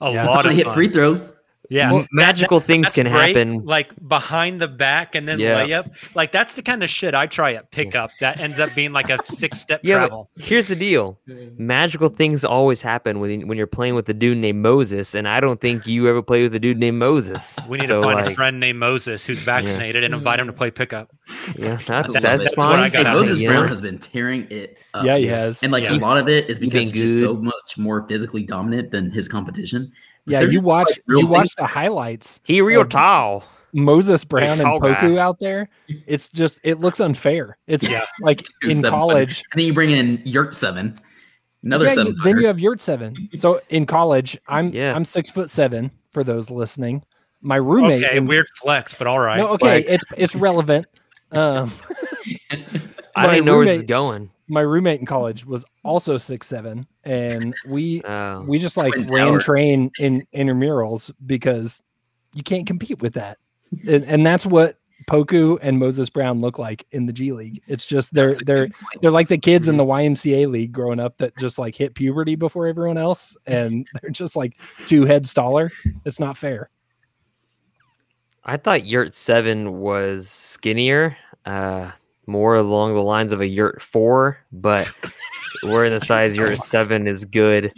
A 0.00 0.12
Yeah. 0.12 0.26
lot 0.26 0.46
I 0.46 0.50
of 0.50 0.56
hit 0.56 0.66
fun. 0.66 0.74
free 0.74 0.88
throws. 0.88 1.34
Yeah, 1.74 1.90
Well, 1.92 2.06
magical 2.12 2.60
that 2.60 2.66
things 2.66 2.92
can 2.94 3.08
break, 3.08 3.36
happen. 3.36 3.64
like 3.64 3.88
behind 4.06 4.60
the 4.60 4.68
back 4.68 5.16
and 5.16 5.26
then 5.26 5.40
Yeah. 5.40 5.60
layup. 5.66 6.14
Like 6.14 6.30
that's 6.30 6.54
the 6.54 6.62
kind 6.62 6.84
of 6.84 6.88
shit 6.90 7.14
I 7.14 7.26
try 7.26 7.54
at 7.54 7.70
pickup. 7.72 8.12
That 8.20 8.40
ends 8.40 8.60
up 8.60 8.74
being 8.76 8.92
like 8.92 9.10
a 9.10 9.18
six 9.24 9.60
step 9.60 9.80
Yeah, 9.82 9.96
travel. 9.96 10.30
here's 10.38 10.68
the 10.68 10.76
deal: 10.76 11.18
magical 11.58 12.08
things 12.08 12.44
always 12.44 12.80
happen 12.80 13.18
when 13.18 13.48
when 13.48 13.58
you're 13.58 13.66
playing 13.66 13.94
with 13.96 14.08
a 14.08 14.14
dude 14.14 14.38
named 14.38 14.62
Moses, 14.62 15.14
and 15.14 15.26
I 15.26 15.40
don't 15.40 15.60
think 15.60 15.86
you 15.86 16.08
ever 16.08 16.22
played 16.22 16.42
with 16.42 16.54
a 16.54 16.60
dude 16.60 16.78
named 16.78 16.98
Moses. 16.98 17.58
We 17.68 17.78
need 17.78 17.88
So, 17.88 18.00
to 18.02 18.06
find 18.06 18.20
a 18.26 18.30
friend 18.30 18.60
named 18.60 18.78
Moses 18.78 19.26
who's 19.26 19.40
vaccinated 19.40 20.04
and 20.04 20.14
invite 20.14 20.38
him 20.38 20.46
to 20.46 20.52
play 20.52 20.70
pickup. 20.70 21.10
Yeah, 21.58 21.76
that's 21.86 21.88
I 21.88 21.96
love 21.96 22.12
that's, 22.12 22.14
it. 22.14 22.22
That's 22.22 22.56
what 22.56 22.66
I 22.68 22.82
fine. 22.82 22.92
got 22.92 23.02
Hey, 23.02 23.06
out 23.10 23.16
Moses 23.16 23.42
you 23.42 23.48
Brown 23.50 23.62
know? 23.62 23.68
has 23.68 23.80
been 23.80 23.98
tearing 23.98 24.46
it 24.50 24.78
up. 24.94 25.04
Yeah, 25.04 25.16
he 25.16 25.26
has. 25.26 25.62
And 25.62 25.72
like 25.72 25.82
Yeah. 25.84 25.94
a 25.94 25.98
lot 25.98 26.18
of 26.18 26.28
it 26.28 26.48
is 26.48 26.58
because 26.60 26.90
been 26.90 27.00
he's 27.00 27.10
just 27.10 27.20
so 27.20 27.34
much 27.34 27.76
more 27.78 28.06
physically 28.08 28.42
dominant 28.44 28.90
than 28.92 29.10
his 29.10 29.28
competition. 29.28 29.90
But 30.26 30.30
Yeah, 30.32 30.40
you 30.42 30.60
watch 30.60 30.88
like, 30.88 31.02
you 31.08 31.26
watch 31.26 31.54
the 31.56 31.66
highlights. 31.66 32.40
He 32.44 32.60
real 32.60 32.84
tall. 32.84 33.44
Moses 33.72 34.24
Brown 34.24 34.52
and 34.52 34.60
tall 34.62 34.78
guy. 34.80 34.94
Poku 34.94 35.18
out 35.18 35.38
there. 35.40 35.68
It's 36.06 36.28
just 36.28 36.58
it 36.62 36.80
looks 36.80 37.00
unfair. 37.00 37.58
It's 37.66 37.86
Yeah. 37.88 38.04
like 38.20 38.42
two 38.62 38.70
in 38.70 38.76
seven 38.76 38.90
college. 38.90 39.42
And 39.52 39.58
then 39.60 39.66
you 39.66 39.74
bring 39.74 39.90
in 39.90 40.22
Yurt 40.24 40.54
seven, 40.54 40.98
another 41.64 41.86
Yeah, 41.86 41.90
you- 41.90 41.94
seven. 41.96 42.16
then 42.24 42.38
you 42.38 42.46
have 42.46 42.60
Yurt 42.60 42.80
seven. 42.80 43.28
So 43.36 43.60
in 43.70 43.84
college, 43.84 44.38
I'm 44.48 44.68
Yeah. 44.68 44.94
I'm 44.94 45.04
six 45.04 45.28
foot 45.30 45.50
seven 45.50 45.90
for 46.12 46.22
those 46.24 46.50
listening. 46.50 47.02
My 47.42 47.56
roommate. 47.56 48.02
Okay, 48.04 48.16
in- 48.16 48.26
weird 48.26 48.46
flex, 48.62 48.94
but 48.94 49.06
all 49.06 49.18
right. 49.18 49.36
no, 49.38 49.48
okay, 49.48 49.76
Like- 49.78 49.86
it's 49.88 50.04
it's 50.16 50.34
relevant. 50.36 50.86
Um, 51.32 51.72
I 52.52 52.56
my 53.16 53.26
don't 53.26 53.34
even 53.34 53.44
know 53.44 53.56
where 53.56 53.66
this 53.66 53.76
is 53.78 53.82
going. 53.82 54.30
My 54.48 54.60
roommate 54.60 55.00
in 55.00 55.06
college 55.06 55.44
was 55.46 55.64
also 55.84 56.18
six 56.18 56.46
seven, 56.46 56.86
and 57.04 57.54
we 57.72 58.02
Oh. 58.04 58.42
we 58.46 58.58
just 58.58 58.76
like 58.76 58.92
ran 59.10 59.38
train 59.40 59.90
in 59.98 60.26
intramurals 60.34 61.10
because 61.26 61.82
you 62.34 62.42
can't 62.42 62.66
compete 62.66 63.00
with 63.00 63.14
that, 63.14 63.38
and, 63.86 64.04
and 64.04 64.26
that's 64.26 64.44
what 64.44 64.78
Poku 65.06 65.58
and 65.60 65.78
Moses 65.78 66.08
Brown 66.08 66.40
look 66.40 66.58
like 66.58 66.86
in 66.92 67.04
the 67.06 67.12
G 67.12 67.32
League. 67.32 67.62
It's 67.66 67.86
just 67.86 68.12
they're 68.14 68.34
they're 68.46 68.68
they're 69.00 69.10
like 69.10 69.28
the 69.28 69.38
kids 69.38 69.68
in 69.68 69.76
the 69.76 69.84
YMCA 69.84 70.50
league 70.50 70.72
growing 70.72 71.00
up 71.00 71.18
that 71.18 71.36
just 71.36 71.58
like 71.58 71.74
hit 71.74 71.94
puberty 71.94 72.36
before 72.36 72.66
everyone 72.66 72.96
else, 72.98 73.36
and 73.46 73.86
they're 74.02 74.10
just 74.10 74.36
like 74.36 74.58
two 74.86 75.04
heads 75.04 75.32
taller. 75.34 75.70
It's 76.04 76.20
not 76.20 76.36
fair. 76.38 76.70
I 78.44 78.56
thought 78.58 78.84
Yurt 78.84 79.14
Seven 79.14 79.80
was 79.80 80.28
skinnier, 80.28 81.16
uh, 81.46 81.90
more 82.26 82.54
along 82.56 82.94
the 82.94 83.02
lines 83.02 83.32
of 83.32 83.40
a 83.40 83.46
Yurt 83.46 83.82
Four, 83.82 84.38
but 84.52 84.90
we're 85.62 85.84
in 85.84 85.92
the 85.92 86.04
size 86.04 86.36
Yurt 86.36 86.56
Seven 86.56 87.06
is 87.06 87.24
good. 87.24 87.72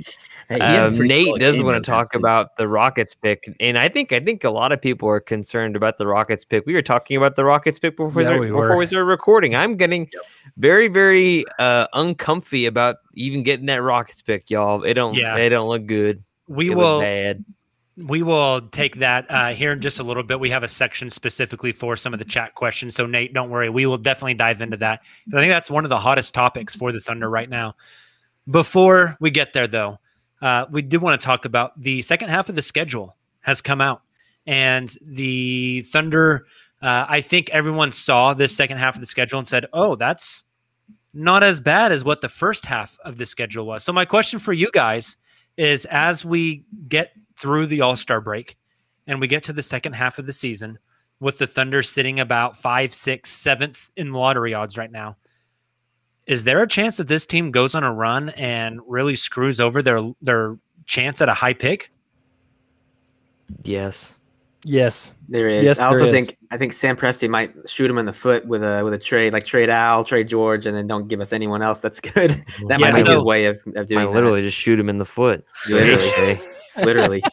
Hey, 0.48 0.56
he 0.56 0.60
had 0.60 0.84
a 0.84 0.86
Um, 0.86 0.98
Nate 0.98 1.40
does 1.40 1.60
want 1.60 1.82
to 1.82 1.90
talk 1.90 2.14
about 2.14 2.56
the 2.56 2.68
Rockets 2.68 3.14
pick, 3.14 3.52
and 3.58 3.76
I 3.76 3.88
think 3.88 4.12
I 4.12 4.20
think 4.20 4.44
a 4.44 4.50
lot 4.50 4.70
of 4.70 4.80
people 4.80 5.08
are 5.08 5.18
concerned 5.18 5.74
about 5.74 5.96
the 5.96 6.06
Rockets 6.06 6.44
pick. 6.44 6.64
We 6.66 6.74
were 6.74 6.82
talking 6.82 7.16
about 7.16 7.34
the 7.34 7.44
Rockets 7.44 7.80
pick 7.80 7.96
before, 7.96 8.22
Yeah, 8.22 8.38
we, 8.38 8.46
before 8.46 8.76
we 8.76 8.86
started 8.86 9.06
recording. 9.06 9.56
I'm 9.56 9.76
getting 9.76 10.08
very 10.56 10.86
very 10.86 11.44
uh, 11.58 11.88
uncomfy 11.94 12.66
about 12.66 12.98
even 13.14 13.42
getting 13.42 13.66
that 13.66 13.82
Rockets 13.82 14.22
pick, 14.22 14.48
y'all. 14.48 14.84
It 14.84 14.94
don't 14.94 15.14
Yeah. 15.14 15.34
they 15.34 15.48
don't 15.48 15.68
look 15.68 15.86
good. 15.86 16.22
we 16.46 16.68
look 16.68 16.78
will 16.78 17.00
bad. 17.00 17.44
We 17.96 18.22
will 18.22 18.60
take 18.60 18.96
that 18.96 19.30
uh, 19.30 19.48
here 19.48 19.72
in 19.72 19.80
just 19.80 20.00
a 20.00 20.02
little 20.02 20.22
bit. 20.22 20.38
We 20.38 20.50
have 20.50 20.62
a 20.62 20.68
section 20.68 21.08
specifically 21.08 21.72
for 21.72 21.96
some 21.96 22.12
of 22.12 22.18
the 22.18 22.24
chat 22.24 22.54
questions. 22.54 22.94
So 22.94 23.06
Nate, 23.06 23.32
don't 23.32 23.48
worry, 23.48 23.70
we 23.70 23.86
will 23.86 23.98
definitely 23.98 24.34
dive 24.34 24.60
into 24.60 24.76
that. 24.78 25.00
I 25.28 25.40
think 25.40 25.50
that's 25.50 25.70
one 25.70 25.84
of 25.84 25.88
the 25.88 25.98
hottest 25.98 26.34
topics 26.34 26.76
for 26.76 26.92
the 26.92 27.00
Thunder 27.00 27.28
right 27.30 27.48
now. 27.48 27.74
Before 28.50 29.16
we 29.18 29.30
get 29.30 29.54
there, 29.54 29.66
though, 29.66 29.98
uh, 30.42 30.66
we 30.70 30.82
did 30.82 31.00
want 31.00 31.20
to 31.20 31.24
talk 31.24 31.46
about 31.46 31.80
the 31.80 32.02
second 32.02 32.28
half 32.28 32.48
of 32.48 32.54
the 32.54 32.62
schedule 32.62 33.16
has 33.40 33.62
come 33.62 33.80
out, 33.80 34.02
and 34.46 34.94
the 35.04 35.80
Thunder. 35.82 36.46
Uh, 36.82 37.06
I 37.08 37.22
think 37.22 37.48
everyone 37.50 37.90
saw 37.90 38.34
this 38.34 38.54
second 38.54 38.76
half 38.76 38.94
of 38.94 39.00
the 39.00 39.06
schedule 39.06 39.38
and 39.38 39.48
said, 39.48 39.66
"Oh, 39.72 39.94
that's 39.94 40.44
not 41.14 41.42
as 41.42 41.60
bad 41.60 41.90
as 41.90 42.04
what 42.04 42.20
the 42.20 42.28
first 42.28 42.66
half 42.66 42.98
of 43.04 43.16
the 43.16 43.24
schedule 43.24 43.66
was." 43.66 43.82
So 43.82 43.92
my 43.92 44.04
question 44.04 44.38
for 44.38 44.52
you 44.52 44.70
guys 44.72 45.16
is 45.56 45.86
as 45.86 46.24
we 46.24 46.64
get 46.86 47.12
through 47.36 47.66
the 47.66 47.80
All 47.80 47.96
Star 47.96 48.20
break 48.20 48.56
and 49.06 49.20
we 49.20 49.26
get 49.28 49.42
to 49.44 49.52
the 49.52 49.62
second 49.62 49.94
half 49.94 50.18
of 50.18 50.26
the 50.26 50.32
season 50.32 50.78
with 51.20 51.38
the 51.38 51.46
Thunder 51.46 51.82
sitting 51.82 52.20
about 52.20 52.56
five, 52.56 52.92
six, 52.92 53.30
seventh 53.30 53.90
in 53.96 54.12
lottery 54.12 54.52
odds 54.52 54.76
right 54.76 54.90
now, 54.90 55.16
is 56.26 56.44
there 56.44 56.62
a 56.62 56.66
chance 56.68 56.96
that 56.96 57.08
this 57.08 57.24
team 57.24 57.50
goes 57.50 57.74
on 57.74 57.84
a 57.84 57.92
run 57.92 58.30
and 58.30 58.80
really 58.86 59.14
screws 59.14 59.60
over 59.60 59.80
their 59.82 60.00
their 60.22 60.58
chance 60.84 61.22
at 61.22 61.28
a 61.28 61.34
high 61.34 61.54
pick? 61.54 61.90
Yes. 63.62 64.14
Yes, 64.68 65.12
There 65.28 65.48
is. 65.48 65.62
Yes, 65.62 65.78
I 65.78 65.86
also 65.86 66.06
there 66.06 66.16
is. 66.16 66.26
think 66.26 66.38
I 66.50 66.56
think 66.58 66.72
Sam 66.72 66.96
Presti 66.96 67.28
might 67.30 67.54
shoot 67.70 67.88
him 67.88 67.98
in 67.98 68.06
the 68.06 68.12
foot 68.12 68.44
with 68.46 68.64
a 68.64 68.82
with 68.82 68.94
a 68.94 68.98
trade, 68.98 69.32
like 69.32 69.44
trade 69.46 69.70
Al, 69.70 70.02
trade 70.02 70.26
George, 70.28 70.66
and 70.66 70.76
then 70.76 70.88
don't 70.88 71.06
give 71.06 71.20
us 71.20 71.32
anyone 71.32 71.62
else. 71.62 71.78
That's 71.78 72.00
good. 72.14 72.30
That 72.66 72.80
Yeah, 72.80 72.90
might 72.90 72.94
be 72.98 73.04
so- 73.04 73.12
his 73.12 73.22
way 73.22 73.44
of, 73.46 73.60
of 73.68 73.76
I 73.76 73.84
doing 73.84 74.12
literally 74.12 74.40
just 74.42 74.56
shoot 74.58 74.80
him 74.80 74.88
in 74.88 74.96
the 74.96 75.04
foot. 75.06 75.44
Literally. 75.70 76.40
HJ. 76.76 76.80
that. 76.80 76.86
Literally. 76.86 77.22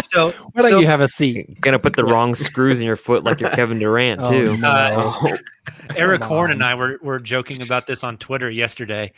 So, 0.00 0.30
why 0.30 0.62
don't 0.62 0.70
so, 0.70 0.78
you 0.80 0.86
have 0.88 1.00
a 1.00 1.06
seat? 1.06 1.60
Gonna 1.60 1.78
put 1.78 1.94
the 1.94 2.04
wrong 2.04 2.34
screws 2.34 2.80
in 2.80 2.86
your 2.86 2.96
foot 2.96 3.22
like 3.22 3.38
you're 3.38 3.50
Kevin 3.50 3.78
Durant 3.78 4.20
Oh, 4.24 4.30
too. 4.30 4.56
no. 4.56 4.68
Uh, 4.68 5.36
Erik 5.94 6.24
Horne 6.24 6.50
and 6.50 6.64
I 6.64 6.74
were, 6.74 6.98
were 7.02 7.20
joking 7.20 7.62
about 7.62 7.86
this 7.86 8.02
on 8.02 8.16
Twitter 8.16 8.50
yesterday. 8.50 9.12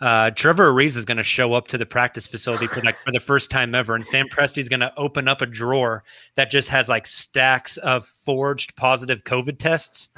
Uh, 0.00 0.30
Trevor 0.30 0.72
Ariza 0.72 0.98
is 0.98 1.04
going 1.04 1.16
to 1.16 1.22
show 1.22 1.54
up 1.54 1.68
to 1.68 1.78
the 1.78 1.86
practice 1.86 2.26
facility 2.26 2.66
for 2.66 2.82
like 2.82 2.98
for 3.02 3.12
the 3.12 3.20
first 3.20 3.50
time 3.50 3.74
ever, 3.74 3.94
and 3.94 4.06
Sam 4.06 4.28
Presti 4.28 4.58
is 4.58 4.68
going 4.68 4.80
to 4.80 4.92
open 4.96 5.26
up 5.26 5.40
a 5.40 5.46
drawer 5.46 6.04
that 6.34 6.50
just 6.50 6.68
has 6.68 6.88
like 6.88 7.06
stacks 7.06 7.78
of 7.78 8.04
forged 8.04 8.76
positive 8.76 9.24
COVID 9.24 9.58
tests. 9.58 10.10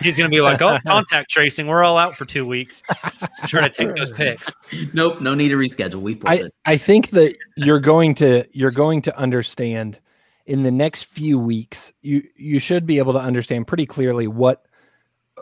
He's 0.00 0.18
going 0.18 0.30
to 0.30 0.34
be 0.34 0.40
like, 0.40 0.60
"Oh, 0.60 0.78
contact 0.86 1.30
tracing, 1.30 1.68
we're 1.68 1.84
all 1.84 1.96
out 1.96 2.14
for 2.14 2.24
two 2.24 2.44
weeks." 2.44 2.82
Try 3.46 3.68
to 3.68 3.70
take 3.70 3.94
those 3.94 4.10
pics. 4.10 4.52
Nope, 4.92 5.20
no 5.20 5.34
need 5.34 5.50
to 5.50 5.56
reschedule. 5.56 6.00
We 6.00 6.20
I, 6.24 6.34
it. 6.36 6.54
I 6.64 6.76
think 6.76 7.10
that 7.10 7.36
you're 7.56 7.80
going 7.80 8.16
to 8.16 8.44
you're 8.52 8.72
going 8.72 9.02
to 9.02 9.16
understand 9.16 10.00
in 10.46 10.64
the 10.64 10.70
next 10.72 11.04
few 11.04 11.38
weeks 11.38 11.92
you 12.02 12.26
you 12.34 12.58
should 12.58 12.84
be 12.84 12.98
able 12.98 13.12
to 13.12 13.20
understand 13.20 13.68
pretty 13.68 13.86
clearly 13.86 14.26
what 14.26 14.66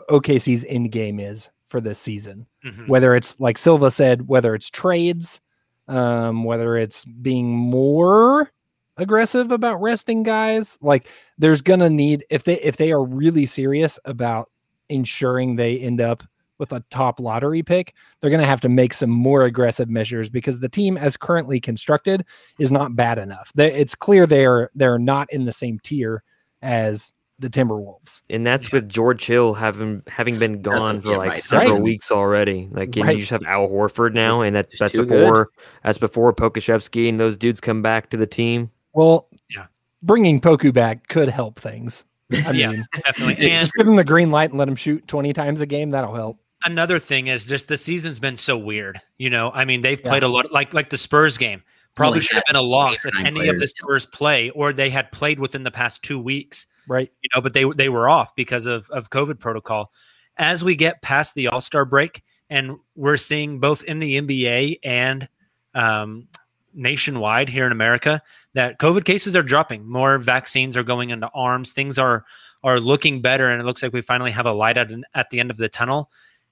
OKC's 0.09 0.63
end 0.67 0.91
game 0.91 1.19
is 1.19 1.49
for 1.69 1.79
this 1.79 1.99
season 1.99 2.45
Mhm. 2.65 2.87
whether 2.87 3.15
it's 3.15 3.39
like 3.39 3.57
Silva 3.57 3.91
said 3.91 4.27
whether 4.27 4.53
it's 4.55 4.69
trades 4.69 5.39
um 5.87 6.43
whether 6.43 6.77
it's 6.77 7.05
being 7.05 7.49
more 7.49 8.51
aggressive 8.97 9.51
about 9.51 9.81
resting 9.81 10.23
guys 10.23 10.77
like 10.81 11.07
there's 11.37 11.61
to 11.61 11.89
need 11.89 12.25
if 12.29 12.43
they 12.43 12.59
if 12.61 12.77
they 12.77 12.91
are 12.91 13.03
really 13.03 13.45
serious 13.45 13.97
about 14.05 14.49
ensuring 14.89 15.55
they 15.55 15.77
end 15.79 16.01
up 16.01 16.23
with 16.57 16.73
a 16.73 16.83
top 16.89 17.19
lottery 17.19 17.63
pick 17.63 17.93
they're 18.19 18.29
going 18.29 18.41
to 18.41 18.45
have 18.45 18.59
to 18.59 18.67
make 18.67 18.93
some 18.93 19.09
more 19.09 19.43
aggressive 19.45 19.89
measures 19.89 20.27
because 20.27 20.59
the 20.59 20.67
team 20.67 20.97
as 20.97 21.15
currently 21.15 21.59
constructed 21.59 22.25
is 22.59 22.71
not 22.71 22.95
bad 22.95 23.17
enough 23.17 23.51
they, 23.55 23.73
it's 23.73 23.95
clear 23.95 24.25
they're 24.27 24.69
they're 24.75 24.99
not 24.99 25.31
in 25.31 25.45
the 25.45 25.51
same 25.51 25.79
tier 25.79 26.21
as 26.61 27.13
the 27.39 27.49
timberwolves 27.49 28.21
And 28.29 28.45
that's 28.45 28.71
with 28.71 28.89
George 28.89 29.25
Hill 29.25 29.53
having 29.53 30.03
having 30.07 30.37
been 30.39 30.61
gone 30.61 30.97
a- 30.97 31.01
for 31.01 31.11
yeah, 31.11 31.17
like 31.17 31.29
right. 31.29 31.39
several 31.43 31.73
Right. 31.75 31.81
weeks 31.83 32.11
already. 32.11 32.67
Like, 32.71 32.95
and 32.97 33.05
Right. 33.05 33.15
you 33.15 33.21
just 33.21 33.31
have 33.31 33.43
Al 33.47 33.67
Horford 33.67 34.13
now, 34.13 34.41
and 34.41 34.55
that's 34.55 34.77
that's 34.79 34.91
too 34.91 35.05
good. 35.05 35.19
before 35.19 35.49
that's 35.83 35.97
before 35.97 36.33
Pokusevski 36.33 37.07
and 37.09 37.19
those 37.19 37.37
dudes 37.37 37.61
come 37.61 37.81
back 37.81 38.09
to 38.11 38.17
the 38.17 38.27
team. 38.27 38.71
well 38.93 39.27
Yeah. 39.49 39.65
bringing 40.03 40.41
poku 40.41 40.73
back 40.73 41.07
could 41.07 41.29
help 41.29 41.59
things 41.59 42.03
i 42.45 42.51
Yeah. 42.51 42.71
mean 42.71 42.85
Definitely. 43.05 43.49
And 43.51 43.61
just 43.61 43.73
give 43.75 43.87
him 43.87 43.95
the 43.95 44.03
green 44.03 44.31
light 44.31 44.49
and 44.49 44.59
let 44.59 44.67
him 44.67 44.75
shoot 44.75 45.07
20 45.07 45.33
times 45.33 45.61
a 45.61 45.65
game 45.65 45.91
that'll 45.91 46.15
help 46.15 46.37
another 46.65 46.99
thing 46.99 47.27
is 47.27 47.47
just 47.47 47.67
the 47.69 47.77
season's 47.77 48.19
been 48.19 48.35
so 48.35 48.57
weird. 48.57 48.99
You 49.17 49.29
know, 49.29 49.49
I 49.53 49.63
mean, 49.63 49.79
they've 49.81 50.01
played 50.03 50.23
a 50.23 50.27
lot 50.27 50.51
like 50.51 50.73
like 50.73 50.89
the 50.89 50.97
Spurs 50.97 51.37
game. 51.37 51.63
Probably 51.99 52.15
Only 52.15 52.21
should 52.21 52.35
have 52.35 52.45
been 52.45 52.55
a 52.55 52.61
loss 52.61 53.05
if 53.05 53.13
nine 53.13 53.27
any 53.27 53.49
of 53.49 53.55
the 53.55 53.59
players. 53.59 53.71
Spurs 53.71 54.05
play 54.05 54.49
or 54.51 54.71
they 54.71 54.89
had 54.89 55.11
played 55.11 55.37
within 55.37 55.63
the 55.63 55.71
past 55.71 56.01
two 56.01 56.17
weeks. 56.17 56.65
right 56.87 57.11
You 57.21 57.29
know, 57.35 57.41
but 57.41 57.53
they 57.53 57.65
they 57.75 57.89
were 57.89 58.07
off 58.07 58.33
because 58.35 58.67
of 58.67 58.89
of 58.91 59.09
COVID 59.09 59.37
protocol. 59.37 59.91
As 60.37 60.63
we 60.63 60.77
get 60.77 61.01
past 61.01 61.35
the 61.35 61.49
All 61.49 61.59
Star 61.59 61.83
break, 61.83 62.23
and 62.49 62.77
we're 62.95 63.17
seeing 63.17 63.59
both 63.59 63.83
in 63.83 63.99
the 63.99 64.21
NBA 64.21 64.77
and 64.81 65.27
um, 65.75 66.29
nationwide 66.73 67.49
here 67.49 67.65
in 67.65 67.73
America 67.73 68.21
that 68.53 68.79
COVID 68.79 69.03
cases 69.03 69.35
are 69.35 69.43
dropping. 69.43 69.85
More 69.85 70.17
vaccines 70.19 70.77
are 70.77 70.83
going 70.83 71.09
into 71.09 71.29
arms. 71.33 71.73
Things 71.73 71.99
are 71.99 72.23
are 72.63 72.79
looking 72.79 73.21
better, 73.21 73.49
and 73.49 73.61
it 73.61 73.65
looks 73.65 73.83
like 73.83 73.91
we 73.91 74.01
finally 74.01 74.31
have 74.31 74.45
a 74.45 74.53
light 74.53 74.77
at, 74.77 74.89
at 75.13 75.29
the 75.31 75.41
end 75.41 75.51
of 75.51 75.57
the 75.57 75.67
tunnel. 75.67 76.09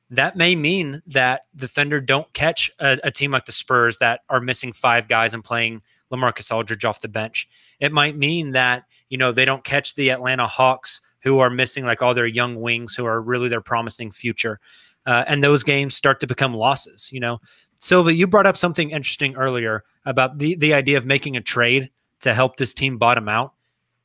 That 0.10 0.38
may 0.38 0.56
mean 0.56 1.02
that 1.08 1.46
the 1.54 1.68
Thunder 1.68 2.00
don't 2.00 2.32
catch 2.34 2.72
a, 2.80 2.98
a 3.04 3.12
team 3.12 3.32
like 3.32 3.46
the 3.46 3.52
Spurs 3.52 3.98
that 4.00 4.22
are 4.30 4.40
missing 4.40 4.72
five 4.72 5.08
guys 5.08 5.34
and 5.34 5.44
playing 5.44 5.82
Lamarcus 6.12 6.52
Aldridge 6.52 6.86
off 6.86 7.02
the 7.02 7.08
bench. 7.08 7.50
It 7.80 7.92
might 7.92 8.16
mean 8.16 8.52
that 8.52 8.86
you 9.10 9.18
know 9.18 9.32
they 9.32 9.46
don't 9.46 9.64
catch 9.64 9.96
the 9.96 10.10
Atlanta 10.10 10.48
Hawks 10.48 11.02
who 11.24 11.40
are 11.40 11.50
missing 11.50 11.86
like 11.86 12.02
all 12.02 12.14
their 12.14 12.28
young 12.28 12.60
wings 12.62 12.96
who 12.96 13.06
are 13.06 13.22
really 13.22 13.50
their 13.50 13.62
promising 13.62 14.12
future. 14.12 14.60
Uh, 15.06 15.24
and 15.28 15.44
those 15.44 15.64
games 15.64 15.96
start 15.96 16.20
to 16.20 16.28
become 16.28 16.54
losses. 16.54 17.10
You 17.12 17.20
know, 17.20 17.40
Silva, 17.76 18.14
you 18.14 18.28
brought 18.28 18.48
up 18.48 18.58
something 18.58 18.92
interesting 18.92 19.36
earlier 19.36 19.84
about 20.06 20.38
the 20.38 20.56
the 20.56 20.74
idea 20.74 20.98
of 20.98 21.06
making 21.06 21.36
a 21.36 21.42
trade 21.42 21.90
to 22.22 22.34
help 22.34 22.58
this 22.58 22.74
team 22.74 22.98
bottom 22.98 23.30
out. 23.30 23.54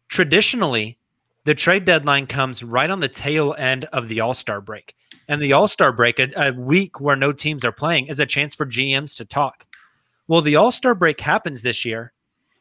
Traditionally, 0.09 0.99
the 1.45 1.55
trade 1.55 1.85
deadline 1.85 2.27
comes 2.27 2.63
right 2.63 2.91
on 2.91 3.01
the 3.01 3.09
tail 3.09 3.55
end 3.57 3.85
of 3.87 4.09
the 4.09 4.21
All 4.21 4.35
Star 4.35 4.61
break, 4.61 4.95
and 5.33 5.41
the 5.41 5.55
All 5.55 5.67
Star 5.67 5.95
break, 5.95 6.19
a, 6.19 6.29
a 6.37 6.53
week 6.53 7.01
where 7.01 7.17
no 7.17 7.33
teams 7.33 7.65
are 7.65 7.73
playing, 7.73 8.09
is 8.09 8.21
a 8.21 8.27
chance 8.27 8.55
for 8.55 8.67
GMs 8.67 9.17
to 9.17 9.25
talk. 9.25 9.65
Well, 10.29 10.43
the 10.43 10.57
All 10.57 10.71
Star 10.71 10.95
break 10.95 11.21
happens 11.21 11.63
this 11.63 11.87
year, 11.87 12.13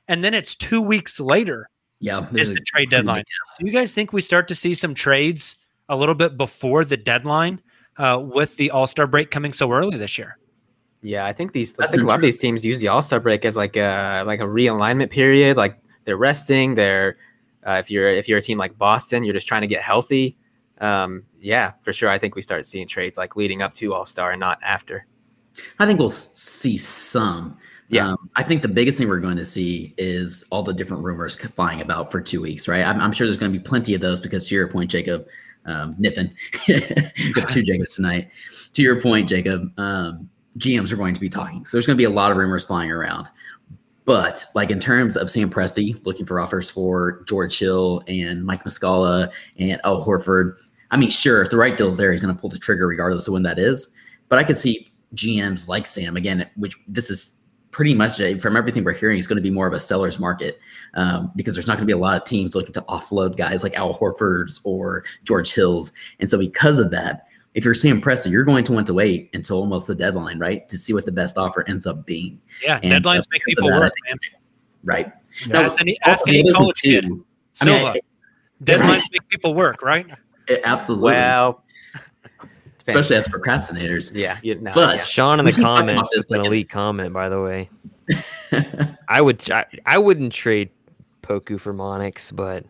and 0.07 0.23
then 0.23 0.33
it's 0.33 0.55
two 0.55 0.81
weeks 0.81 1.19
later. 1.19 1.69
Yeah, 1.99 2.25
is 2.33 2.49
the 2.49 2.61
trade 2.65 2.89
deadline. 2.89 3.23
Do 3.59 3.67
you 3.67 3.73
guys 3.73 3.91
think 3.93 4.13
we 4.13 4.21
start 4.21 4.47
to 4.47 4.55
see 4.55 4.73
some 4.73 4.93
trades 4.93 5.57
a 5.89 5.97
little 5.97 6.15
bit 6.15 6.37
before 6.37 6.85
the 6.85 6.95
deadline 6.95 7.61
uh, 7.97 8.23
with 8.23 8.55
the 8.55 8.71
All 8.71 8.87
Star 8.87 9.05
break 9.05 9.31
coming 9.31 9.51
so 9.51 9.69
early 9.69 9.97
this 9.97 10.17
year? 10.17 10.37
Yeah, 11.01 11.25
I 11.25 11.33
think 11.33 11.51
these. 11.51 11.77
I 11.77 11.87
think 11.87 12.03
a 12.03 12.05
lot 12.05 12.15
of 12.15 12.21
these 12.21 12.37
teams 12.37 12.63
use 12.63 12.79
the 12.79 12.87
All 12.87 13.01
Star 13.01 13.19
break 13.19 13.43
as 13.43 13.57
like 13.57 13.75
a 13.75 14.23
like 14.25 14.39
a 14.39 14.45
realignment 14.45 15.09
period. 15.09 15.57
Like 15.57 15.77
they're 16.05 16.15
resting. 16.15 16.75
They're 16.75 17.17
uh, 17.67 17.73
if 17.73 17.91
you're 17.91 18.09
if 18.09 18.29
you're 18.29 18.39
a 18.39 18.41
team 18.41 18.57
like 18.57 18.77
Boston, 18.77 19.25
you're 19.25 19.33
just 19.33 19.47
trying 19.47 19.61
to 19.61 19.67
get 19.67 19.81
healthy. 19.81 20.37
Um, 20.81 21.23
yeah, 21.39 21.71
for 21.79 21.93
sure. 21.93 22.09
I 22.09 22.17
think 22.19 22.35
we 22.35 22.41
start 22.41 22.65
seeing 22.65 22.87
trades 22.87 23.17
like 23.17 23.35
leading 23.35 23.61
up 23.61 23.73
to 23.75 23.93
All 23.93 24.03
Star 24.03 24.31
and 24.31 24.39
not 24.39 24.59
after. 24.63 25.05
I 25.79 25.85
think 25.85 25.99
we'll 25.99 26.09
see 26.09 26.75
some. 26.75 27.57
Yeah, 27.89 28.11
um, 28.11 28.29
I 28.35 28.43
think 28.43 28.61
the 28.61 28.69
biggest 28.69 28.97
thing 28.97 29.09
we're 29.09 29.19
going 29.19 29.37
to 29.37 29.45
see 29.45 29.93
is 29.97 30.47
all 30.49 30.63
the 30.63 30.73
different 30.73 31.03
rumors 31.03 31.35
flying 31.35 31.81
about 31.81 32.09
for 32.09 32.21
two 32.21 32.41
weeks, 32.41 32.67
right? 32.67 32.85
I'm, 32.85 33.01
I'm 33.01 33.11
sure 33.11 33.27
there's 33.27 33.37
going 33.37 33.51
to 33.51 33.59
be 33.59 33.63
plenty 33.63 33.93
of 33.93 33.99
those 33.99 34.21
because 34.21 34.47
to 34.47 34.55
your 34.55 34.69
point, 34.69 34.89
Jacob, 34.89 35.27
um, 35.65 35.93
Niffin, 35.95 36.33
two 37.51 37.63
Jacobs 37.63 37.95
tonight. 37.95 38.29
To 38.73 38.81
your 38.81 39.01
point, 39.01 39.27
Jacob, 39.27 39.77
um, 39.77 40.29
GMs 40.57 40.91
are 40.93 40.95
going 40.95 41.13
to 41.13 41.19
be 41.19 41.27
talking. 41.27 41.65
So 41.65 41.75
there's 41.75 41.85
going 41.85 41.95
to 41.95 42.01
be 42.01 42.05
a 42.05 42.09
lot 42.09 42.31
of 42.31 42.37
rumors 42.37 42.65
flying 42.65 42.91
around. 42.91 43.29
But 44.05 44.45
like 44.55 44.71
in 44.71 44.79
terms 44.79 45.15
of 45.15 45.29
Sam 45.29 45.49
Presti 45.49 46.03
looking 46.05 46.25
for 46.25 46.39
offers 46.39 46.69
for 46.69 47.23
George 47.27 47.59
Hill 47.59 48.03
and 48.07 48.45
Mike 48.45 48.63
Muscala 48.63 49.31
and 49.57 49.79
Al 49.83 50.05
Horford, 50.05 50.55
I 50.91 50.97
mean, 50.97 51.09
sure, 51.09 51.41
if 51.41 51.49
the 51.49 51.57
right 51.57 51.75
deal's 51.75 51.97
there, 51.97 52.11
he's 52.11 52.21
going 52.21 52.33
to 52.33 52.39
pull 52.39 52.49
the 52.49 52.59
trigger 52.59 52.85
regardless 52.85 53.27
of 53.27 53.33
when 53.33 53.43
that 53.43 53.57
is. 53.57 53.89
But 54.29 54.39
I 54.39 54.43
could 54.43 54.57
see 54.57 54.91
GMs 55.15 55.67
like 55.67 55.87
Sam 55.87 56.15
again, 56.15 56.49
which 56.55 56.75
this 56.87 57.09
is 57.09 57.41
pretty 57.71 57.93
much 57.93 58.21
from 58.41 58.57
everything 58.57 58.83
we're 58.83 58.93
hearing, 58.93 59.17
is 59.17 59.27
going 59.27 59.37
to 59.37 59.41
be 59.41 59.49
more 59.49 59.67
of 59.67 59.73
a 59.73 59.79
seller's 59.79 60.19
market 60.19 60.59
um, 60.93 61.31
because 61.35 61.55
there's 61.55 61.67
not 61.67 61.77
going 61.77 61.87
to 61.87 61.93
be 61.93 61.97
a 61.97 61.97
lot 61.97 62.21
of 62.21 62.27
teams 62.27 62.53
looking 62.53 62.73
to 62.73 62.81
offload 62.81 63.37
guys 63.37 63.63
like 63.63 63.73
Al 63.75 63.93
Horford's 63.93 64.61
or 64.65 65.05
George 65.23 65.53
Hill's. 65.53 65.93
And 66.19 66.29
so 66.29 66.37
because 66.37 66.79
of 66.79 66.91
that, 66.91 67.27
if 67.53 67.65
you're 67.65 67.73
Sam 67.73 68.01
Presti, 68.01 68.31
you're 68.31 68.43
going 68.43 68.63
to 68.65 68.73
want 68.73 68.87
to 68.87 68.93
wait 68.93 69.29
until 69.33 69.57
almost 69.57 69.87
the 69.87 69.95
deadline, 69.95 70.39
right, 70.39 70.67
to 70.69 70.77
see 70.77 70.93
what 70.93 71.05
the 71.05 71.11
best 71.11 71.37
offer 71.37 71.65
ends 71.67 71.85
up 71.85 72.05
being. 72.05 72.41
Yeah, 72.63 72.79
and 72.81 73.03
deadlines 73.03 73.23
make 73.31 73.43
people 73.43 73.69
that, 73.69 73.79
work, 73.79 73.93
man. 74.05 74.17
Right. 74.83 75.11
Yeah. 75.45 75.53
Now, 75.53 75.61
ask 75.63 75.81
any, 75.81 75.97
ask 76.05 76.27
any 76.27 76.49
college 76.51 76.81
kid. 76.81 77.05
Silva. 77.53 77.85
I 77.85 77.93
mean, 77.93 78.01
deadlines 78.63 79.03
make 79.11 79.27
people 79.27 79.53
work, 79.53 79.81
right? 79.81 80.09
Absolutely. 80.63 81.11
Well, 81.11 81.63
especially 82.81 83.15
as 83.15 83.27
procrastinators. 83.27 84.13
Yeah, 84.13 84.39
you 84.43 84.55
know, 84.55 84.71
but 84.73 84.97
yeah. 84.97 85.01
Sean 85.03 85.39
in 85.39 85.45
the 85.45 85.53
comments, 85.61 86.11
this, 86.13 86.29
like 86.29 86.41
an 86.41 86.47
elite 86.47 86.69
comment, 86.69 87.13
by 87.13 87.29
the 87.29 87.41
way. 87.41 87.69
I 89.07 89.21
would, 89.21 89.49
I, 89.49 89.65
I 89.85 89.97
wouldn't 89.97 90.33
trade 90.33 90.69
Poku 91.21 91.59
for 91.59 91.73
Monix, 91.73 92.35
but 92.35 92.65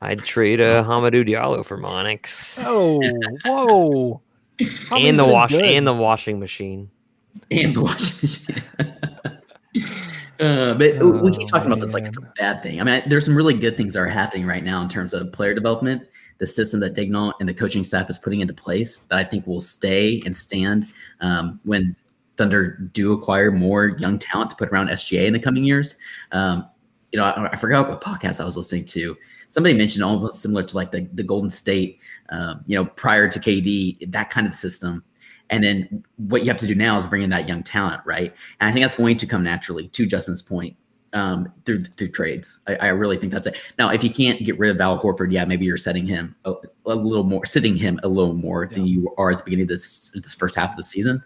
I'd 0.00 0.24
trade 0.24 0.60
uh, 0.60 0.84
Hamidou 0.84 1.28
Diallo 1.28 1.64
for 1.64 1.78
Monix. 1.78 2.62
Oh, 2.66 3.00
whoa! 3.44 4.20
and 4.90 5.18
the 5.18 5.24
wash 5.24 5.50
good. 5.50 5.64
and 5.64 5.86
the 5.86 5.94
washing 5.94 6.40
machine. 6.40 6.90
And 7.50 7.74
the 7.74 7.82
washing 7.82 8.18
machine. 8.22 8.62
Uh, 10.40 10.74
but 10.74 11.00
oh, 11.00 11.22
we 11.22 11.30
keep 11.30 11.48
talking 11.48 11.70
about 11.70 11.80
this 11.80 11.94
like 11.94 12.04
it's 12.04 12.18
a 12.18 12.32
bad 12.36 12.62
thing. 12.62 12.80
I 12.80 12.84
mean, 12.84 13.02
there's 13.06 13.24
some 13.24 13.36
really 13.36 13.54
good 13.54 13.76
things 13.76 13.94
that 13.94 14.00
are 14.00 14.08
happening 14.08 14.46
right 14.46 14.64
now 14.64 14.82
in 14.82 14.88
terms 14.88 15.14
of 15.14 15.32
player 15.32 15.54
development. 15.54 16.08
The 16.38 16.46
system 16.46 16.80
that 16.80 16.94
Daigneault 16.94 17.34
and 17.38 17.48
the 17.48 17.54
coaching 17.54 17.84
staff 17.84 18.10
is 18.10 18.18
putting 18.18 18.40
into 18.40 18.54
place 18.54 19.00
that 19.04 19.18
I 19.18 19.24
think 19.24 19.46
will 19.46 19.60
stay 19.60 20.20
and 20.24 20.34
stand 20.34 20.92
um, 21.20 21.60
when 21.64 21.94
Thunder 22.36 22.78
do 22.92 23.12
acquire 23.12 23.50
more 23.50 23.96
young 23.98 24.18
talent 24.18 24.50
to 24.50 24.56
put 24.56 24.70
around 24.70 24.88
SGA 24.88 25.26
in 25.26 25.32
the 25.32 25.38
coming 25.38 25.64
years. 25.64 25.94
Um, 26.32 26.68
you 27.12 27.18
know, 27.18 27.24
I, 27.24 27.50
I, 27.52 27.56
forgot 27.56 27.88
what 27.88 28.00
podcast 28.00 28.40
I 28.40 28.44
was 28.44 28.56
listening 28.56 28.86
to. 28.86 29.16
Somebody 29.48 29.76
mentioned 29.76 30.02
almost 30.02 30.40
similar 30.40 30.62
to 30.62 30.76
like 30.76 30.90
the, 30.90 31.06
the 31.12 31.22
Golden 31.22 31.50
State, 31.50 32.00
um, 32.30 32.64
you 32.66 32.74
know, 32.74 32.86
prior 32.86 33.28
to 33.28 33.38
KD, 33.38 34.10
that 34.10 34.30
kind 34.30 34.46
of 34.46 34.54
system. 34.54 35.04
And 35.52 35.62
then 35.62 36.04
what 36.16 36.42
you 36.42 36.48
have 36.48 36.56
to 36.58 36.66
do 36.66 36.74
now 36.74 36.96
is 36.96 37.06
bring 37.06 37.22
in 37.22 37.30
that 37.30 37.46
young 37.46 37.62
talent, 37.62 38.02
right? 38.04 38.34
And 38.58 38.68
I 38.68 38.72
think 38.72 38.84
that's 38.84 38.96
going 38.96 39.18
to 39.18 39.26
come 39.26 39.44
naturally. 39.44 39.86
To 39.88 40.06
Justin's 40.06 40.42
point, 40.42 40.76
um, 41.12 41.52
through 41.66 41.82
through 41.82 42.08
trades, 42.08 42.58
I, 42.66 42.76
I, 42.76 42.88
really 42.88 43.18
think 43.18 43.34
that's 43.34 43.46
it. 43.46 43.56
Now, 43.78 43.90
if 43.90 44.02
you 44.02 44.08
can't 44.08 44.42
get 44.42 44.58
rid 44.58 44.74
of 44.74 44.80
Al 44.80 44.98
Horford, 44.98 45.30
yeah, 45.30 45.44
maybe 45.44 45.66
you're 45.66 45.76
setting 45.76 46.06
him 46.06 46.34
a, 46.46 46.54
a 46.86 46.94
little 46.94 47.24
more, 47.24 47.44
sitting 47.44 47.76
him 47.76 48.00
a 48.02 48.08
little 48.08 48.32
more 48.32 48.66
yeah. 48.70 48.78
than 48.78 48.86
you 48.86 49.14
are 49.18 49.30
at 49.30 49.38
the 49.38 49.44
beginning 49.44 49.64
of 49.64 49.68
this 49.68 50.10
this 50.12 50.34
first 50.34 50.54
half 50.54 50.70
of 50.70 50.78
the 50.78 50.82
season. 50.82 51.22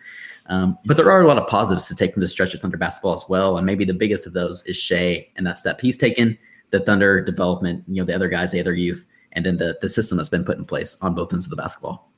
Um, 0.49 0.77
but 0.85 0.97
there 0.97 1.11
are 1.11 1.21
a 1.21 1.27
lot 1.27 1.39
of 1.39 1.47
positives 1.47 1.87
to 1.87 1.95
take 1.95 2.15
from 2.15 2.21
the 2.21 2.29
stretch 2.29 2.53
of 2.53 2.61
Thunder 2.61 2.77
basketball 2.77 3.15
as 3.15 3.25
well. 3.29 3.57
And 3.57 3.67
maybe 3.67 3.85
the 3.85 3.95
biggest 3.95 4.27
of 4.27 4.33
those 4.33 4.65
is 4.67 4.77
Shai 4.77 5.29
and 5.37 5.47
that 5.47 5.59
step 5.59 5.81
he's 5.81 5.97
taken, 5.97 6.37
the 6.71 6.81
Thunder 6.81 7.23
development, 7.23 7.85
you 7.89 8.03
know, 8.03 8.07
the 8.07 8.15
other 8.15 8.29
guys, 8.29 8.53
the 8.53 8.61
other 8.61 8.75
youth, 8.75 9.07
and 9.33 9.47
then 9.47 9.57
the, 9.57 9.77
the 9.81 9.89
system 9.89 10.17
that's 10.17 10.29
been 10.29 10.45
put 10.45 10.59
in 10.59 10.65
place 10.65 10.99
on 11.03 11.15
both 11.15 11.33
ends 11.33 11.47
of 11.47 11.51
the 11.51 11.57
basketball. 11.57 12.11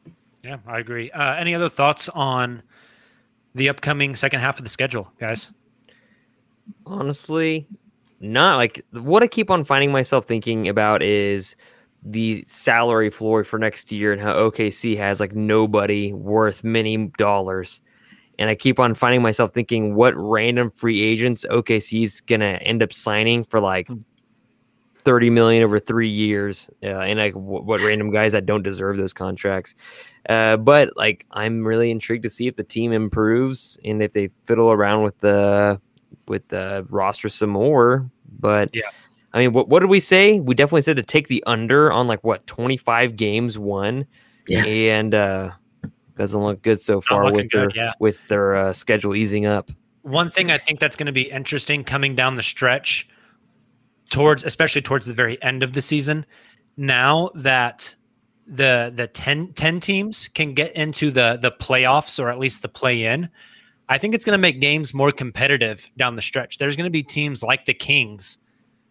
Yeah, 0.49 0.57
I 0.67 0.79
agree. 0.79 1.11
Uh, 1.11 1.35
any 1.35 1.55
other 1.55 1.69
thoughts 1.69 2.09
on 2.09 2.63
the 3.55 3.69
upcoming 3.69 4.15
second 4.15 4.41
half 4.41 4.57
of 4.57 4.65
the 4.65 4.71
schedule, 4.71 5.13
guys? 5.21 5.53
Honestly, 6.87 7.67
not 8.21 8.57
like 8.57 8.83
what 8.93 9.23
I 9.23 9.27
keep 9.27 9.51
on 9.51 9.63
finding 9.63 9.93
myself 9.93 10.25
thinking 10.25 10.67
about 10.67 11.03
is 11.03 11.55
the 12.03 12.43
salary 12.47 13.11
floor 13.11 13.45
for 13.45 13.59
next 13.59 13.93
year 13.93 14.11
and 14.11 14.23
how 14.23 14.33
OKC 14.33 14.97
has 14.97 15.21
like 15.21 15.35
nobody 15.35 16.15
worth 16.15 16.65
many 16.65 17.09
dollars. 17.19 17.83
And 18.39 18.49
I 18.49 18.55
keep 18.55 18.79
on 18.79 18.95
finding 18.95 19.21
myself 19.21 19.53
thinking 19.53 19.97
what 19.97 20.15
random 20.17 20.71
free 20.71 21.03
agents 21.03 21.45
OKC 21.51 22.05
is 22.05 22.23
going 22.23 22.41
to 22.41 22.63
end 22.63 22.83
up 22.83 22.95
signing 22.95 23.45
for 23.45 23.61
like 23.61 23.87
30 25.09 25.31
million 25.31 25.63
over 25.63 25.81
three 25.81 26.11
years. 26.11 26.69
Uh, 26.83 26.99
and 26.99 27.19
like 27.19 27.33
w- 27.33 27.63
what 27.63 27.81
random 27.81 28.11
guys 28.11 28.33
that 28.33 28.45
don't 28.45 28.63
deserve 28.63 28.99
those 28.99 29.15
contracts. 29.15 29.75
Uh, 30.29 30.59
but 30.59 30.95
like, 30.99 31.25
I'm 31.31 31.67
really 31.67 31.91
intrigued 31.91 32.25
to 32.25 32.29
see 32.29 32.47
if 32.47 32.57
the 32.57 32.63
team 32.63 32.93
improves 32.93 33.79
and 33.87 34.03
if 34.03 34.13
they 34.13 34.29
fiddle 34.45 34.71
around 34.71 35.05
with 35.05 35.17
the, 35.21 35.81
with 36.27 36.47
the 36.49 36.87
roster 36.91 37.31
some 37.31 37.49
more. 37.49 38.11
But 38.39 38.69
yeah. 38.75 38.83
I 39.33 39.39
mean, 39.39 39.55
what, 39.55 39.71
what 39.71 39.81
did 39.81 39.89
we 39.89 39.99
say? 39.99 40.41
We 40.41 40.55
definitely 40.55 40.83
said 40.83 40.97
to 40.97 41.03
take 41.03 41.29
the 41.29 41.43
under 41.47 41.91
on 41.91 42.07
like 42.07 42.23
what 42.23 42.47
25 42.47 43.17
games 43.17 43.59
won. 43.59 44.07
Yeah. 44.47 44.67
And, 44.67 45.15
uh, 45.15 45.53
doesn't 46.19 46.39
look 46.39 46.61
good 46.61 46.81
so 46.81 47.01
far 47.01 47.33
with 47.33 47.51
their, 47.51 47.71
yeah. 47.75 47.93
with 47.99 48.29
their 48.29 48.57
uh, 48.57 48.73
schedule 48.75 49.15
easing 49.15 49.47
up. 49.47 49.71
One 50.03 50.29
thing 50.29 50.51
I 50.51 50.59
think 50.59 50.81
that's 50.81 50.97
going 50.97 51.07
to 51.07 51.13
be 51.13 51.31
interesting 51.31 51.83
coming 51.83 52.15
down 52.15 52.35
the 52.35 52.43
stretch 52.43 53.09
towards 54.11 54.45
especially 54.45 54.83
towards 54.83 55.07
the 55.07 55.15
very 55.15 55.41
end 55.43 55.63
of 55.63 55.73
the 55.73 55.81
season 55.81 56.25
now 56.77 57.31
that 57.35 57.95
the 58.47 58.91
the 58.95 59.07
10, 59.07 59.53
10 59.53 59.81
teams 59.81 60.29
can 60.29 60.55
get 60.55 60.75
into 60.75 61.11
the 61.11 61.39
the 61.41 61.51
playoffs 61.51 62.23
or 62.23 62.31
at 62.31 62.39
least 62.39 62.63
the 62.63 62.69
play 62.69 63.05
in 63.05 63.29
i 63.89 63.99
think 63.99 64.15
it's 64.15 64.25
going 64.25 64.37
to 64.37 64.41
make 64.41 64.61
games 64.61 64.95
more 64.95 65.13
competitive 65.13 65.91
down 65.97 66.15
the 66.15 66.23
stretch 66.23 66.59
there's 66.59 66.77
going 66.77 66.87
to 66.87 66.91
be 66.91 67.03
teams 67.03 67.43
like 67.43 67.65
the 67.67 67.75
kings 67.75 68.39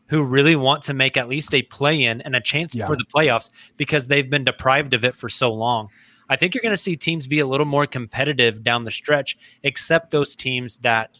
who 0.09 0.23
really 0.23 0.55
want 0.55 0.81
to 0.83 0.93
make 0.93 1.17
at 1.17 1.27
least 1.27 1.53
a 1.53 1.61
play 1.63 2.03
in 2.03 2.21
and 2.21 2.35
a 2.35 2.41
chance 2.41 2.75
yeah. 2.75 2.85
for 2.85 2.95
the 2.95 3.05
playoffs 3.05 3.49
because 3.77 4.07
they've 4.07 4.29
been 4.29 4.43
deprived 4.43 4.93
of 4.93 5.03
it 5.03 5.15
for 5.15 5.29
so 5.29 5.51
long 5.51 5.89
I 6.29 6.35
think 6.35 6.53
you're 6.53 6.61
going 6.61 6.73
to 6.73 6.77
see 6.77 6.95
teams 6.95 7.27
be 7.27 7.39
a 7.39 7.47
little 7.47 7.65
more 7.65 7.87
competitive 7.87 8.63
down 8.63 8.83
the 8.83 8.91
stretch, 8.91 9.37
except 9.63 10.11
those 10.11 10.35
teams 10.35 10.79
that 10.79 11.17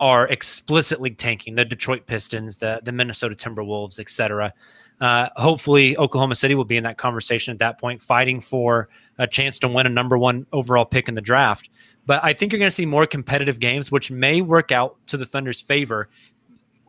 are 0.00 0.26
explicitly 0.26 1.10
tanking 1.10 1.54
the 1.54 1.64
Detroit 1.64 2.06
Pistons, 2.06 2.58
the 2.58 2.80
the 2.84 2.92
Minnesota 2.92 3.34
Timberwolves, 3.34 3.98
etc. 3.98 4.52
Uh, 5.00 5.28
hopefully, 5.36 5.96
Oklahoma 5.96 6.34
City 6.34 6.54
will 6.54 6.64
be 6.64 6.76
in 6.76 6.84
that 6.84 6.98
conversation 6.98 7.52
at 7.52 7.58
that 7.58 7.78
point, 7.80 8.00
fighting 8.00 8.40
for 8.40 8.88
a 9.18 9.26
chance 9.26 9.58
to 9.60 9.68
win 9.68 9.86
a 9.86 9.90
number 9.90 10.18
one 10.18 10.46
overall 10.52 10.84
pick 10.84 11.08
in 11.08 11.14
the 11.14 11.20
draft. 11.20 11.70
But 12.06 12.24
I 12.24 12.32
think 12.32 12.52
you're 12.52 12.58
going 12.58 12.70
to 12.70 12.74
see 12.74 12.86
more 12.86 13.06
competitive 13.06 13.60
games, 13.60 13.92
which 13.92 14.10
may 14.10 14.40
work 14.40 14.72
out 14.72 14.96
to 15.08 15.16
the 15.16 15.26
Thunder's 15.26 15.60
favor 15.60 16.08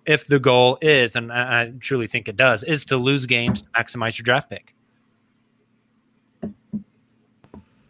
if 0.05 0.25
the 0.25 0.39
goal 0.39 0.77
is, 0.81 1.15
and 1.15 1.31
I 1.31 1.71
truly 1.79 2.07
think 2.07 2.27
it 2.27 2.35
does, 2.35 2.63
is 2.63 2.85
to 2.85 2.97
lose 2.97 3.25
games 3.25 3.61
to 3.61 3.67
maximize 3.69 4.17
your 4.17 4.23
draft 4.23 4.49
pick. 4.49 4.73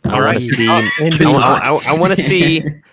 I 0.04 0.20
want 0.20 0.40
to 0.40 0.46
see. 0.46 0.68
I, 0.68 0.80
I, 0.80 1.70
I, 1.70 1.94
I 1.94 1.98
want 1.98 2.16
to 2.16 2.22
see 2.22 2.64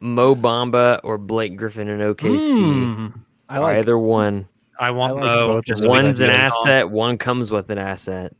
Mo 0.00 0.34
Bamba 0.34 1.00
or 1.04 1.18
Blake 1.18 1.56
Griffin 1.56 1.88
in 1.88 2.00
OKC. 2.00 2.40
Mm, 2.40 3.20
I 3.48 3.58
like 3.58 3.78
either 3.78 3.98
one. 3.98 4.48
I 4.78 4.90
want 4.90 5.12
I 5.12 5.14
like 5.14 5.24
Mo. 5.24 5.60
Just 5.60 5.86
one's 5.86 6.20
an 6.20 6.30
asset. 6.30 6.86
On. 6.86 6.92
One 6.92 7.18
comes 7.18 7.50
with 7.50 7.68
an 7.68 7.78
asset. 7.78 8.34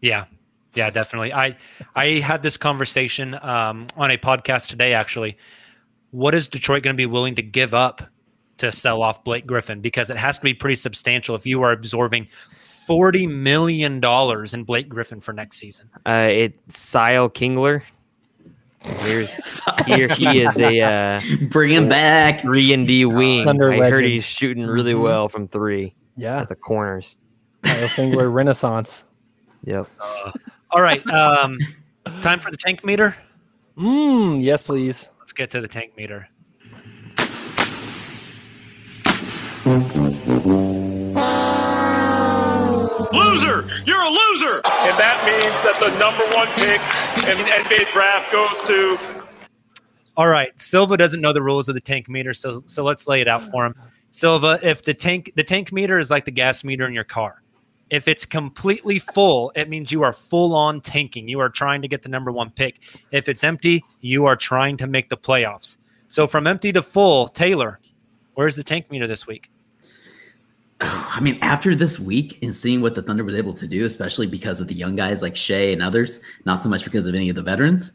Yeah, 0.00 0.26
yeah, 0.74 0.90
definitely. 0.90 1.32
I 1.32 1.56
I 1.96 2.20
had 2.20 2.42
this 2.42 2.58
conversation 2.58 3.34
um, 3.40 3.86
on 3.96 4.10
a 4.10 4.18
podcast 4.18 4.68
today. 4.68 4.92
Actually, 4.92 5.38
what 6.10 6.34
is 6.34 6.48
Detroit 6.48 6.82
going 6.82 6.94
to 6.94 6.98
be 6.98 7.06
willing 7.06 7.34
to 7.36 7.42
give 7.42 7.72
up 7.72 8.02
to 8.58 8.70
sell 8.70 9.02
off 9.02 9.24
Blake 9.24 9.46
Griffin? 9.46 9.80
Because 9.80 10.10
it 10.10 10.18
has 10.18 10.38
to 10.38 10.44
be 10.44 10.52
pretty 10.52 10.76
substantial 10.76 11.34
if 11.34 11.46
you 11.46 11.62
are 11.62 11.72
absorbing 11.72 12.28
forty 12.56 13.26
million 13.26 14.00
dollars 14.00 14.52
in 14.52 14.64
Blake 14.64 14.90
Griffin 14.90 15.20
for 15.20 15.32
next 15.32 15.56
season. 15.56 15.88
Uh, 16.04 16.28
it's 16.30 16.92
Kyle 16.92 17.30
Singler. 17.30 17.82
Here's, 18.82 19.62
here 19.86 20.08
he 20.08 20.40
is 20.40 20.58
a 20.58 20.80
uh, 20.80 21.20
bring 21.50 21.70
him 21.70 21.88
back 21.88 22.40
three 22.40 22.72
and 22.72 22.86
D 22.86 23.04
wing. 23.04 23.48
I 23.48 23.52
legend. 23.52 23.82
heard 23.82 24.04
he's 24.04 24.24
shooting 24.24 24.66
really 24.66 24.92
mm-hmm. 24.92 25.02
well 25.02 25.28
from 25.28 25.48
three. 25.48 25.94
Yeah, 26.16 26.40
at 26.42 26.48
the 26.48 26.56
corners. 26.56 27.16
Kyle 27.62 27.88
Singler 27.88 28.32
Renaissance. 28.32 29.04
Yep. 29.64 29.88
Uh, 30.00 30.32
all 30.70 30.82
right. 30.82 31.06
Um, 31.08 31.58
time 32.20 32.40
for 32.40 32.50
the 32.50 32.56
tank 32.56 32.84
meter. 32.84 33.16
Mm, 33.76 34.42
yes, 34.42 34.62
please. 34.62 35.08
Let's 35.20 35.32
get 35.32 35.50
to 35.50 35.60
the 35.60 35.68
tank 35.68 35.96
meter. 35.96 36.28
Loser! 43.12 43.64
You're 43.84 44.02
a 44.02 44.08
loser! 44.08 44.56
And 44.64 44.96
that 44.98 45.20
means 45.26 45.60
that 45.62 45.76
the 45.78 45.96
number 45.98 46.24
one 46.34 46.48
pick 46.56 46.80
in 47.28 47.36
the 47.36 47.50
NBA 47.52 47.90
draft 47.92 48.32
goes 48.32 48.62
to. 48.62 48.98
All 50.16 50.28
right, 50.28 50.58
Silva 50.60 50.96
doesn't 50.96 51.20
know 51.20 51.32
the 51.32 51.42
rules 51.42 51.68
of 51.68 51.74
the 51.74 51.80
tank 51.80 52.08
meter, 52.08 52.34
so 52.34 52.62
so 52.66 52.84
let's 52.84 53.06
lay 53.06 53.20
it 53.20 53.28
out 53.28 53.44
for 53.44 53.64
him. 53.64 53.74
Silva, 54.10 54.58
if 54.62 54.82
the 54.82 54.94
tank 54.94 55.32
the 55.36 55.44
tank 55.44 55.72
meter 55.72 55.98
is 55.98 56.10
like 56.10 56.24
the 56.24 56.30
gas 56.30 56.64
meter 56.64 56.86
in 56.86 56.92
your 56.94 57.04
car. 57.04 57.42
If 57.92 58.08
it's 58.08 58.24
completely 58.24 58.98
full, 58.98 59.52
it 59.54 59.68
means 59.68 59.92
you 59.92 60.02
are 60.02 60.14
full 60.14 60.54
on 60.54 60.80
tanking. 60.80 61.28
You 61.28 61.40
are 61.40 61.50
trying 61.50 61.82
to 61.82 61.88
get 61.88 62.00
the 62.00 62.08
number 62.08 62.32
one 62.32 62.50
pick. 62.50 62.80
If 63.10 63.28
it's 63.28 63.44
empty, 63.44 63.84
you 64.00 64.24
are 64.24 64.34
trying 64.34 64.78
to 64.78 64.86
make 64.86 65.10
the 65.10 65.18
playoffs. 65.18 65.76
So 66.08 66.26
from 66.26 66.46
empty 66.46 66.72
to 66.72 66.80
full, 66.80 67.28
Tayler, 67.28 67.76
where's 68.32 68.56
the 68.56 68.64
tank 68.64 68.90
meter 68.90 69.06
this 69.06 69.26
week? 69.26 69.50
I 70.84 71.20
mean, 71.20 71.38
after 71.42 71.74
this 71.74 72.00
week 72.00 72.38
and 72.42 72.54
seeing 72.54 72.80
what 72.80 72.94
the 72.94 73.02
Thunder 73.02 73.22
was 73.24 73.36
able 73.36 73.52
to 73.54 73.68
do, 73.68 73.84
especially 73.84 74.26
because 74.26 74.60
of 74.60 74.66
the 74.66 74.74
young 74.74 74.96
guys 74.96 75.22
like 75.22 75.36
Shai 75.36 75.70
and 75.70 75.82
others, 75.82 76.20
not 76.44 76.56
so 76.56 76.68
much 76.68 76.84
because 76.84 77.06
of 77.06 77.14
any 77.14 77.28
of 77.28 77.36
the 77.36 77.42
veterans, 77.42 77.92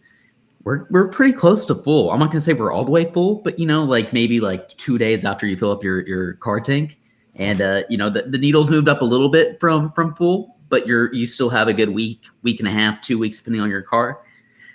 we're 0.63 0.85
we're 0.89 1.09
pretty 1.09 1.33
close 1.33 1.65
to 1.67 1.75
full. 1.75 2.11
I'm 2.11 2.19
not 2.19 2.27
gonna 2.27 2.41
say 2.41 2.53
we're 2.53 2.71
all 2.71 2.85
the 2.85 2.91
way 2.91 3.11
full, 3.11 3.35
but 3.35 3.59
you 3.59 3.65
know, 3.65 3.83
like 3.83 4.13
maybe 4.13 4.39
like 4.39 4.69
two 4.69 4.97
days 4.97 5.25
after 5.25 5.45
you 5.45 5.57
fill 5.57 5.71
up 5.71 5.83
your 5.83 6.07
your 6.07 6.33
car 6.35 6.59
tank, 6.59 6.97
and 7.35 7.61
uh, 7.61 7.83
you 7.89 7.97
know 7.97 8.09
the, 8.09 8.23
the 8.23 8.37
needles 8.37 8.69
moved 8.69 8.87
up 8.87 9.01
a 9.01 9.05
little 9.05 9.29
bit 9.29 9.59
from 9.59 9.91
from 9.91 10.15
full, 10.15 10.57
but 10.69 10.87
you're 10.87 11.13
you 11.13 11.25
still 11.25 11.49
have 11.49 11.67
a 11.67 11.73
good 11.73 11.89
week, 11.89 12.25
week 12.43 12.59
and 12.59 12.67
a 12.67 12.71
half, 12.71 13.01
two 13.01 13.17
weeks 13.17 13.37
depending 13.37 13.61
on 13.61 13.69
your 13.69 13.81
car. 13.81 14.21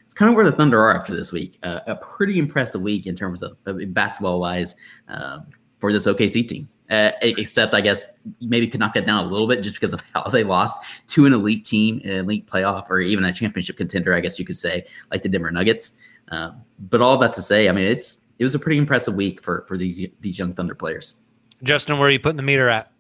It's 0.05 0.15
kind 0.15 0.29
of 0.29 0.35
where 0.35 0.45
the 0.45 0.53
Thunder 0.53 0.81
are 0.81 0.95
after 0.95 1.15
this 1.15 1.33
week. 1.33 1.59
Uh, 1.63 1.81
a 1.87 1.97
pretty 1.97 2.39
impressive 2.39 2.83
week 2.83 3.07
in 3.07 3.17
terms 3.17 3.43
of, 3.43 3.57
of 3.65 3.81
basketball 3.95 4.41
wise 4.41 4.75
um, 5.09 5.47
for 5.79 5.93
this 5.93 6.07
OKC 6.07 6.47
team 6.47 6.69
uh, 6.93 7.13
except 7.23 7.73
I 7.73 7.81
guess 7.81 8.05
maybe 8.43 8.69
could 8.69 8.79
knock 8.79 8.97
it 8.97 9.07
down 9.07 9.25
a 9.25 9.29
little 9.29 9.49
bit 9.49 9.63
just 9.63 9.77
because 9.77 9.95
of 9.95 10.03
how 10.15 10.25
they 10.25 10.45
lost 10.45 10.83
to 11.09 11.25
an 11.25 11.33
elite 11.33 11.65
team, 11.65 12.03
an 12.05 12.11
elite 12.11 12.47
playoff, 12.47 12.91
or 12.91 13.01
even 13.01 13.25
a 13.25 13.33
championship 13.33 13.79
contender, 13.79 14.15
I 14.15 14.21
guess 14.21 14.39
you 14.39 14.45
could 14.45 14.59
say, 14.59 14.87
like 15.11 15.23
the 15.23 15.31
Denver 15.31 15.51
Nuggets. 15.51 15.99
Uh, 16.31 16.51
but 16.79 17.01
all 17.01 17.17
that 17.17 17.33
to 17.35 17.43
say, 17.43 17.71
I 17.71 17.73
mean, 17.73 17.87
it's 17.87 18.27
it 18.39 18.45
was 18.45 18.55
a 18.55 18.59
pretty 18.59 18.77
impressive 18.77 19.15
week 19.15 19.43
for 19.43 19.65
for 19.67 19.79
these 19.79 20.07
these 20.21 20.39
young 20.39 20.53
Thunder 20.53 20.75
players. 20.75 21.19
Justin, 21.63 21.99
where 21.99 22.09
are 22.09 22.11
you 22.11 22.21
putting 22.21 22.37
the 22.37 22.43
meter 22.43 22.69
at? 22.69 22.93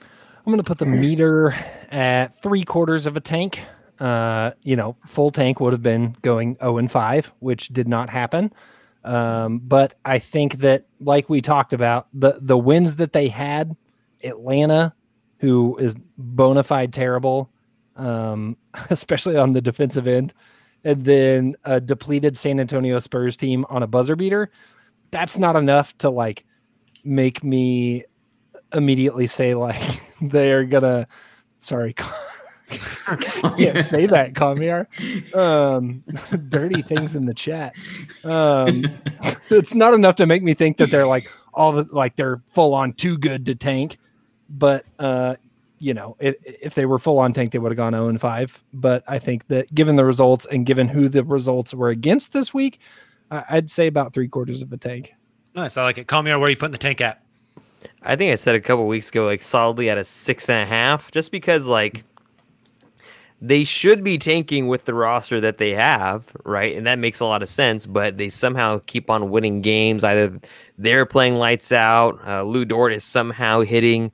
I'm 0.00 0.52
going 0.52 0.58
to 0.58 0.64
put 0.64 0.76
the 0.76 0.84
meter 0.84 1.54
at 1.90 2.42
three 2.42 2.64
quarters 2.64 3.06
of 3.06 3.16
a 3.16 3.20
tank. 3.20 3.62
Uh, 3.98 4.50
you 4.62 4.76
know, 4.76 4.96
full 5.06 5.30
tank 5.30 5.60
would 5.60 5.72
have 5.72 5.82
been 5.82 6.14
going 6.20 6.58
0 6.60 6.76
and 6.76 6.90
5, 6.90 7.32
which 7.38 7.68
did 7.68 7.88
not 7.88 8.10
happen. 8.10 8.52
Um, 9.04 9.58
but 9.58 9.94
I 10.04 10.18
think 10.18 10.58
that, 10.58 10.86
like 11.00 11.28
we 11.28 11.40
talked 11.40 11.72
about, 11.72 12.08
the 12.14 12.38
the 12.40 12.56
wins 12.56 12.96
that 12.96 13.12
they 13.12 13.28
had, 13.28 13.76
Atlanta, 14.22 14.94
who 15.38 15.76
is 15.76 15.94
bona 16.16 16.62
fide 16.62 16.92
terrible, 16.92 17.50
um, 17.96 18.56
especially 18.90 19.36
on 19.36 19.52
the 19.52 19.60
defensive 19.60 20.06
end, 20.06 20.32
and 20.84 21.04
then 21.04 21.54
a 21.64 21.80
depleted 21.80 22.36
San 22.38 22.58
Antonio 22.58 22.98
Spurs 22.98 23.36
team 23.36 23.66
on 23.68 23.82
a 23.82 23.86
buzzer 23.86 24.16
beater. 24.16 24.50
That's 25.10 25.38
not 25.38 25.54
enough 25.54 25.96
to 25.98 26.10
like 26.10 26.44
make 27.04 27.44
me 27.44 28.04
immediately 28.72 29.26
say 29.26 29.54
like 29.54 30.00
they're 30.20 30.64
gonna. 30.64 31.06
Sorry. 31.58 31.94
can't 32.68 33.84
say 33.84 34.06
that, 34.06 34.34
Kamiar. 34.34 34.86
Um, 35.34 36.02
dirty 36.48 36.82
things 36.82 37.14
in 37.14 37.26
the 37.26 37.34
chat. 37.34 37.74
Um, 38.24 38.84
it's 39.50 39.74
not 39.74 39.94
enough 39.94 40.16
to 40.16 40.26
make 40.26 40.42
me 40.42 40.54
think 40.54 40.78
that 40.78 40.90
they're 40.90 41.06
like 41.06 41.30
all 41.52 41.72
the 41.72 41.86
like 41.92 42.16
they're 42.16 42.40
full 42.52 42.74
on 42.74 42.92
too 42.94 43.18
good 43.18 43.46
to 43.46 43.54
tank. 43.54 43.98
But 44.48 44.84
uh, 44.98 45.36
you 45.78 45.94
know, 45.94 46.16
it, 46.18 46.40
if 46.44 46.74
they 46.74 46.86
were 46.86 46.98
full 46.98 47.18
on 47.18 47.32
tank, 47.32 47.52
they 47.52 47.58
would 47.58 47.72
have 47.72 47.76
gone 47.76 47.92
0 47.92 48.08
and 48.08 48.20
5. 48.20 48.62
But 48.72 49.04
I 49.06 49.18
think 49.18 49.46
that 49.48 49.74
given 49.74 49.96
the 49.96 50.04
results 50.04 50.46
and 50.50 50.64
given 50.64 50.88
who 50.88 51.08
the 51.08 51.24
results 51.24 51.74
were 51.74 51.90
against 51.90 52.32
this 52.32 52.54
week, 52.54 52.80
I'd 53.30 53.70
say 53.70 53.86
about 53.86 54.14
three 54.14 54.28
quarters 54.28 54.62
of 54.62 54.72
a 54.72 54.76
tank. 54.76 55.12
Nice. 55.54 55.76
I 55.76 55.82
like 55.82 55.98
it. 55.98 56.06
Kamiar, 56.06 56.38
where 56.38 56.44
are 56.44 56.50
you 56.50 56.56
putting 56.56 56.72
the 56.72 56.78
tank 56.78 57.00
at? 57.00 57.20
I 58.02 58.16
think 58.16 58.32
I 58.32 58.34
said 58.34 58.54
a 58.54 58.60
couple 58.60 58.86
weeks 58.86 59.08
ago, 59.08 59.24
like 59.24 59.42
solidly 59.42 59.88
at 59.88 59.98
a 59.98 60.04
six 60.04 60.48
and 60.48 60.62
a 60.62 60.66
half, 60.66 61.10
just 61.10 61.30
because 61.30 61.66
like 61.66 62.04
they 63.46 63.62
should 63.62 64.02
be 64.02 64.16
tanking 64.16 64.68
with 64.68 64.86
the 64.86 64.94
roster 64.94 65.38
that 65.38 65.58
they 65.58 65.72
have, 65.72 66.24
right? 66.44 66.74
And 66.74 66.86
that 66.86 66.98
makes 66.98 67.20
a 67.20 67.26
lot 67.26 67.42
of 67.42 67.48
sense, 67.48 67.84
but 67.84 68.16
they 68.16 68.30
somehow 68.30 68.80
keep 68.86 69.10
on 69.10 69.28
winning 69.28 69.60
games. 69.60 70.02
Either 70.02 70.40
they're 70.78 71.04
playing 71.04 71.34
lights 71.34 71.70
out, 71.70 72.18
uh, 72.26 72.42
Lu 72.42 72.64
Dort 72.64 72.94
is 72.94 73.04
somehow 73.04 73.60
hitting 73.60 74.10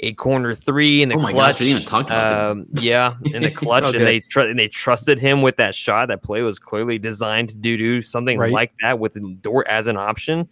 a 0.00 0.12
corner 0.12 0.54
three 0.54 1.00
in 1.00 1.08
the 1.08 1.14
oh 1.14 1.20
clutch. 1.20 1.54
Gosh, 1.54 1.60
we 1.60 1.70
even 1.70 1.84
about 1.86 2.10
um, 2.10 2.66
Yeah, 2.74 3.14
in 3.24 3.42
the 3.42 3.50
clutch, 3.62 3.84
so 3.84 3.90
and 3.90 4.00
they 4.00 4.20
tr- 4.20 4.40
and 4.40 4.58
they 4.58 4.68
trusted 4.68 5.18
him 5.18 5.40
with 5.40 5.56
that 5.56 5.74
shot. 5.74 6.08
That 6.08 6.22
play 6.22 6.42
was 6.42 6.58
clearly 6.58 6.98
designed 6.98 7.48
to 7.48 7.56
do, 7.56 7.78
do 7.78 8.02
something 8.02 8.38
right. 8.38 8.52
like 8.52 8.74
that 8.82 8.98
with 8.98 9.16
Dort 9.40 9.66
as 9.68 9.86
an 9.86 9.96
option. 9.96 10.50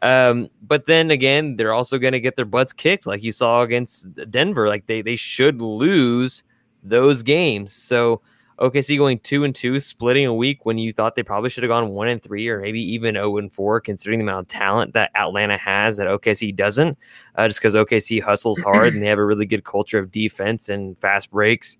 Um, 0.00 0.48
but 0.62 0.86
then 0.86 1.10
again, 1.10 1.56
they're 1.56 1.72
also 1.72 1.98
going 1.98 2.12
to 2.12 2.20
get 2.20 2.36
their 2.36 2.44
butts 2.44 2.72
kicked, 2.72 3.04
like 3.04 3.24
you 3.24 3.32
saw 3.32 3.62
against 3.62 4.06
Denver. 4.30 4.68
Like 4.68 4.86
they 4.86 5.02
they 5.02 5.16
should 5.16 5.60
lose 5.60 6.44
those 6.82 7.22
games. 7.22 7.72
So 7.72 8.22
OKC 8.58 8.98
going 8.98 9.20
two 9.20 9.44
and 9.44 9.54
two, 9.54 9.78
splitting 9.78 10.26
a 10.26 10.34
week 10.34 10.66
when 10.66 10.78
you 10.78 10.92
thought 10.92 11.14
they 11.14 11.22
probably 11.22 11.48
should 11.48 11.62
have 11.62 11.68
gone 11.68 11.90
one 11.90 12.08
and 12.08 12.22
three 12.22 12.48
or 12.48 12.60
maybe 12.60 12.82
even 12.82 13.14
0 13.14 13.38
and 13.38 13.52
four, 13.52 13.80
considering 13.80 14.18
the 14.18 14.24
amount 14.24 14.46
of 14.46 14.48
talent 14.48 14.94
that 14.94 15.10
Atlanta 15.14 15.56
has 15.56 15.96
that 15.96 16.08
OKC 16.08 16.54
doesn't. 16.54 16.98
Uh, 17.36 17.46
just 17.46 17.60
because 17.60 17.74
OKC 17.74 18.20
hustles 18.22 18.60
hard 18.60 18.94
and 18.94 19.02
they 19.02 19.06
have 19.06 19.18
a 19.18 19.24
really 19.24 19.46
good 19.46 19.64
culture 19.64 19.98
of 19.98 20.10
defense 20.10 20.68
and 20.68 20.98
fast 20.98 21.30
breaks. 21.30 21.76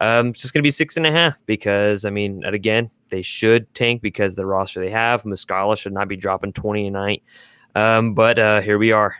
Um, 0.00 0.28
it's 0.28 0.42
just 0.42 0.54
going 0.54 0.62
to 0.62 0.66
be 0.66 0.70
six 0.70 0.96
and 0.96 1.06
a 1.06 1.12
half 1.12 1.36
because 1.46 2.04
I 2.04 2.10
mean, 2.10 2.44
again, 2.44 2.90
they 3.10 3.22
should 3.22 3.72
tank 3.74 4.00
because 4.00 4.36
the 4.36 4.46
roster 4.46 4.80
they 4.80 4.90
have. 4.90 5.24
Muscala 5.24 5.76
should 5.76 5.92
not 5.92 6.08
be 6.08 6.16
dropping 6.16 6.52
20 6.52 6.86
a 6.86 6.90
night. 6.90 7.22
Um, 7.74 8.14
but 8.14 8.38
uh, 8.38 8.60
here 8.60 8.78
we 8.78 8.92
are. 8.92 9.16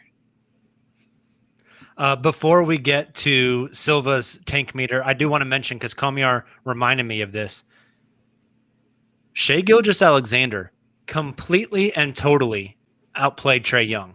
Uh, 1.97 2.17
before 2.17 2.63
we 2.63 2.79
get 2.79 3.15
to 3.15 3.69
Silva's 3.73 4.41
tank 4.47 4.75
meter, 4.75 5.05
I 5.05 5.13
do 5.13 5.29
want 5.29 5.43
to 5.43 5.47
mention 5.47 5.79
because 5.79 5.95
Kamiar 5.95 6.43
reminded 6.65 7.05
me 7.05 7.21
of 7.21 7.33
this. 7.33 7.65
Shai 9.35 9.61
Gilgeous-Alexander 9.61 10.73
completely 11.07 11.95
and 11.95 12.15
totally 12.15 12.77
outplayed 13.15 13.65
Trae 13.65 13.89
Young. 13.89 14.15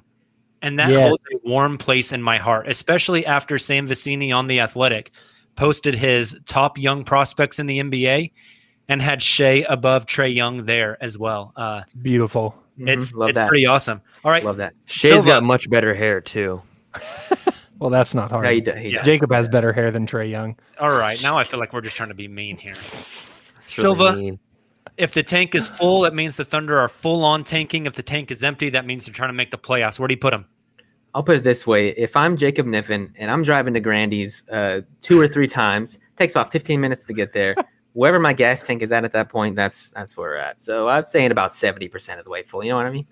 And 0.61 0.79
that 0.79 0.89
yes. 0.89 1.07
holds 1.07 1.23
a 1.33 1.47
warm 1.47 1.77
place 1.77 2.11
in 2.11 2.21
my 2.21 2.37
heart, 2.37 2.67
especially 2.67 3.25
after 3.25 3.57
Sam 3.59 3.87
Vecenie 3.87 4.35
on 4.35 4.47
The 4.47 4.59
Athletic 4.59 5.11
posted 5.55 5.95
his 5.95 6.39
top 6.45 6.77
young 6.77 7.03
prospects 7.03 7.59
in 7.59 7.65
the 7.65 7.79
NBA 7.79 8.31
and 8.87 9.01
had 9.01 9.21
Shai 9.21 9.65
above 9.67 10.05
Trae 10.05 10.33
Young 10.33 10.63
there 10.63 11.01
as 11.03 11.17
well. 11.17 11.51
Uh, 11.55 11.81
Beautiful. 12.01 12.55
It's 12.79 13.15
Love 13.15 13.29
it's 13.29 13.37
that. 13.37 13.47
pretty 13.47 13.65
awesome. 13.65 14.01
All 14.23 14.31
right, 14.31 14.45
Love 14.45 14.57
that. 14.57 14.73
Shai's 14.85 15.11
Silva. 15.11 15.27
got 15.27 15.43
much 15.43 15.69
better 15.69 15.93
hair 15.93 16.21
too. 16.21 16.61
Well, 17.79 17.89
that's 17.89 18.15
not 18.15 18.31
hard. 18.31 18.45
Yeah, 18.45 18.51
he, 18.51 18.61
d- 18.61 18.79
he 18.79 18.91
does. 18.91 19.05
Jacob 19.05 19.31
has 19.31 19.47
better 19.47 19.71
hair 19.71 19.91
than 19.91 20.05
Trae 20.05 20.29
Young. 20.29 20.55
all 20.79 20.95
right. 20.95 21.21
Now 21.21 21.37
I 21.37 21.43
feel 21.43 21.59
like 21.59 21.73
we're 21.73 21.81
just 21.81 21.95
trying 21.95 22.09
to 22.09 22.15
be 22.15 22.27
mean 22.27 22.57
here. 22.57 22.75
Silva, 23.59 24.15
mean. 24.15 24.39
if 24.97 25.13
the 25.13 25.23
tank 25.23 25.53
is 25.53 25.67
full, 25.67 26.01
that 26.01 26.13
means 26.13 26.37
the 26.37 26.45
Thunder 26.45 26.77
are 26.77 26.89
full 26.89 27.23
on 27.23 27.43
tanking. 27.43 27.85
If 27.85 27.93
the 27.93 28.03
tank 28.03 28.31
is 28.31 28.43
empty, 28.43 28.69
that 28.69 28.85
means 28.85 29.05
they're 29.05 29.13
trying 29.13 29.29
to 29.29 29.33
make 29.33 29.51
the 29.51 29.57
playoffs. 29.57 29.99
Where 29.99 30.07
do 30.07 30.13
you 30.13 30.19
put 30.19 30.31
them? 30.31 30.45
I'll 31.13 31.23
put 31.23 31.37
it 31.37 31.43
this 31.43 31.65
way: 31.67 31.89
if 31.89 32.15
I'm 32.15 32.37
Jacob 32.37 32.65
Niffen 32.65 33.11
and 33.17 33.29
I'm 33.29 33.43
driving 33.43 33.73
to 33.73 33.79
Grandy's 33.79 34.43
uh, 34.49 34.81
two 35.01 35.19
or 35.19 35.27
three 35.27 35.47
times, 35.47 35.99
takes 36.15 36.33
about 36.33 36.51
15 36.51 36.79
minutes 36.79 37.05
to 37.05 37.13
get 37.13 37.33
there. 37.33 37.55
Wherever 37.93 38.19
my 38.19 38.33
gas 38.33 38.65
tank 38.65 38.83
is 38.83 38.91
at 38.91 39.03
at 39.03 39.13
that 39.13 39.29
point, 39.29 39.55
that's 39.55 39.89
that's 39.91 40.15
where 40.15 40.29
we're 40.29 40.35
at. 40.35 40.61
So 40.61 40.87
I'd 40.87 41.07
say 41.07 41.25
in 41.25 41.31
about 41.31 41.51
70% 41.51 42.19
of 42.19 42.23
the 42.23 42.29
way 42.29 42.43
full. 42.43 42.63
You 42.63 42.71
know 42.71 42.75
what 42.77 42.85
I 42.85 42.91
mean? 42.91 43.07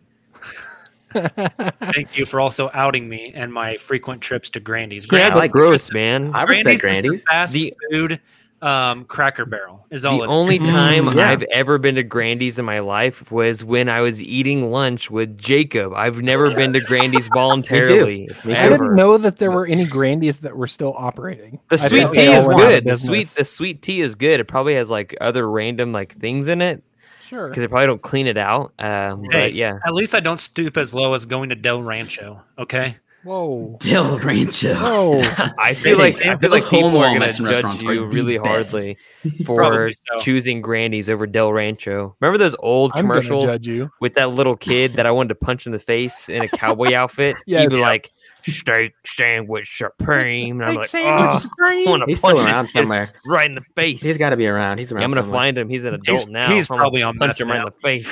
Thank 1.93 2.17
you 2.17 2.25
for 2.25 2.39
also 2.39 2.69
outing 2.73 3.07
me 3.09 3.31
and 3.35 3.51
my 3.53 3.77
frequent 3.77 4.21
trips 4.21 4.49
to 4.51 4.59
Grandy's. 4.59 5.05
Yeah, 5.05 5.09
Grandy's 5.09 5.39
that's 5.41 5.51
gross, 5.51 5.91
man. 5.91 6.31
I 6.33 6.43
respect 6.43 6.81
Grandy's 6.81 7.13
is 7.13 7.23
the 7.23 7.31
fast 7.31 7.53
The- 7.53 7.73
food 7.91 8.21
um, 8.61 9.03
Cracker 9.05 9.45
Barrel 9.45 9.85
is 9.91 10.05
all. 10.05 10.17
The 10.19 10.23
it- 10.23 10.27
only 10.27 10.57
time 10.59 11.05
Mm, 11.05 11.17
yeah. 11.17 11.29
I've 11.29 11.43
ever 11.51 11.77
been 11.77 11.95
to 11.95 12.03
Grandy's 12.03 12.57
in 12.57 12.65
my 12.65 12.79
life 12.79 13.29
was 13.31 13.63
when 13.63 13.89
I 13.89 14.01
was 14.01 14.21
eating 14.23 14.71
lunch 14.71 15.11
with 15.11 15.37
Jacob. 15.37 15.93
I've 15.93 16.21
never 16.21 16.49
been 16.55 16.73
to 16.73 16.79
Grandy's 16.79 17.27
voluntarily. 17.33 18.27
Me 18.43 18.55
I 18.55 18.69
didn't 18.69 18.95
know 18.95 19.17
that 19.17 19.37
there 19.37 19.51
were 19.51 19.67
any 19.67 19.85
Grandies 19.85 20.39
that 20.39 20.55
were 20.55 20.67
still 20.67 20.95
operating. 20.97 21.59
The 21.69 21.77
sweet 21.77 22.07
tea 22.13 22.21
is 22.31 22.47
went 22.47 22.59
out 22.59 22.65
of 22.65 22.69
good. 22.69 22.83
The 22.85 22.95
sweet 22.95 23.27
the 23.29 23.45
sweet 23.45 23.81
tea 23.81 24.01
is 24.01 24.15
good. 24.15 24.39
It 24.39 24.45
probably 24.45 24.75
has 24.75 24.89
like 24.89 25.15
other 25.21 25.47
random 25.49 25.91
like 25.91 26.17
things 26.17 26.47
in 26.47 26.61
it 26.61 26.81
Sure. 27.27 27.47
because 27.49 27.61
they 27.61 27.67
probably 27.67 27.87
don't 27.87 28.01
clean 28.01 28.27
it 28.27 28.37
out. 28.37 28.73
Um, 28.79 29.23
Hey, 29.31 29.41
but 29.47 29.53
yeah, 29.53 29.79
At 29.85 29.93
least 29.93 30.13
I 30.15 30.19
don't 30.19 30.39
stoop 30.39 30.77
as 30.77 30.93
low 30.93 31.13
as 31.13 31.25
going 31.25 31.49
to 31.49 31.55
Del 31.55 31.81
Rancho. 31.81 32.41
Okay. 32.57 32.97
Whoa. 33.23 33.75
Del 33.81 34.19
Rancho. 34.19 34.75
Whoa. 34.75 35.21
I 35.59 35.73
feel 35.73 35.97
like 35.97 36.23
I 36.23 36.37
feel 36.37 36.51
like 36.51 36.63
people 36.69 36.91
home 36.91 36.97
are 36.97 37.07
gonna 37.07 37.19
Mexican 37.21 37.45
judge 37.45 37.63
restaurants 37.63 37.83
you 37.83 38.05
really 38.05 38.37
best. 38.37 38.71
hardly 38.73 38.97
for 39.45 39.91
so. 39.91 40.19
choosing 40.19 40.61
Grandy's 40.61 41.09
over 41.09 41.25
Del 41.25 41.51
Rancho. 41.51 42.15
Remember 42.19 42.37
those 42.37 42.55
old 42.59 42.91
I'm 42.93 43.01
commercials 43.01 43.57
you. 43.61 43.89
with 43.99 44.13
that 44.13 44.29
little 44.31 44.55
kid 44.55 44.93
that 44.97 45.07
I 45.07 45.11
wanted 45.11 45.29
to 45.29 45.35
punch 45.35 45.65
in 45.65 45.71
the 45.71 45.79
face 45.79 46.29
in 46.29 46.43
a 46.43 46.47
cowboy 46.47 46.93
outfit? 46.93 47.35
He'd 47.47 47.71
be 47.71 47.77
like, 47.81 48.11
"Steak 48.45 48.93
sandwich 49.05 49.77
supreme," 49.77 50.61
and 50.61 50.69
I'm 50.69 50.75
like, 50.75 50.85
Steak 50.87 51.03
"Oh, 51.05 51.17
sandwich 51.17 51.35
I 51.35 51.39
supreme." 51.39 51.89
want 51.89 52.01
to 52.03 52.05
He's 52.07 52.21
punch 52.21 52.37
still 52.37 52.47
around 52.47 52.69
somewhere. 52.69 53.09
right 53.25 53.49
in 53.49 53.55
the 53.55 53.63
face." 53.75 54.01
He's 54.01 54.17
got 54.17 54.29
to 54.31 54.37
be 54.37 54.47
around. 54.47 54.77
He's 54.77 54.91
around. 54.91 55.01
Yeah, 55.01 55.05
I'm 55.05 55.11
gonna 55.11 55.21
somewhere. 55.23 55.39
find 55.41 55.57
him. 55.57 55.69
He's 55.69 55.85
an 55.85 55.93
adult 55.95 56.07
He's- 56.19 56.27
now. 56.27 56.47
he's 56.51 56.69
I'm 56.69 56.77
probably 56.77 57.01
on 57.03 57.17
punch 57.17 57.39
him 57.41 57.49
right 57.49 57.59
in 57.59 57.65
the 57.65 57.71
face. 57.81 58.07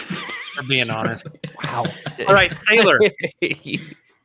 For 0.55 0.63
being 0.63 0.89
honest. 0.89 1.27
Wow. 1.63 1.85
All 2.27 2.33
right, 2.33 2.51
Tayler. 2.51 2.97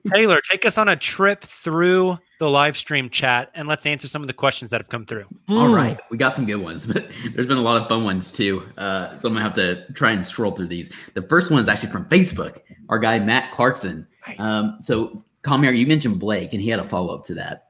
Tayler, 0.09 0.41
take 0.43 0.65
us 0.65 0.79
on 0.79 0.89
a 0.89 0.97
trip 0.97 1.43
through 1.43 2.19
the 2.39 2.49
live 2.49 2.77
stream 2.77 3.11
chat 3.11 3.51
and 3.55 3.67
let's 3.69 3.85
answer 3.85 4.07
some 4.09 4.23
of 4.23 4.29
the 4.29 4.33
questions 4.33 4.71
that 4.71 4.81
have 4.81 4.89
come 4.89 5.05
through. 5.05 5.25
All 5.49 5.69
right, 5.75 5.99
we 6.11 6.17
got 6.17 6.35
some 6.35 6.47
good 6.47 6.57
ones, 6.57 6.87
but 6.93 7.07
there's 7.35 7.47
been 7.47 7.57
a 7.59 7.63
lot 7.63 7.81
of 7.83 7.89
fun 7.89 8.05
ones 8.05 8.33
too. 8.33 8.63
Uh, 8.79 9.17
so 9.17 9.29
I'm 9.29 9.35
gonna 9.35 9.45
have 9.45 9.55
to 9.55 9.91
try 9.93 10.13
and 10.13 10.25
scroll 10.25 10.53
through 10.53 10.69
these. 10.69 10.93
The 11.15 11.23
first 11.23 11.51
one 11.51 11.61
is 11.61 11.69
actually 11.69 11.91
from 11.91 12.05
Facebook. 12.07 12.61
Our 12.89 12.99
guy 12.99 13.19
Matt 13.19 13.51
Clarkson. 13.53 14.07
Um, 14.39 14.77
so, 14.81 15.23
Kamiar, 15.49 15.76
you 15.76 15.86
mentioned 15.86 16.18
Blake, 16.18 16.53
and 16.53 16.62
he 16.62 16.68
had 16.68 16.78
a 16.78 16.84
follow 16.84 17.14
up 17.14 17.24
to 17.24 17.34
that. 17.34 17.68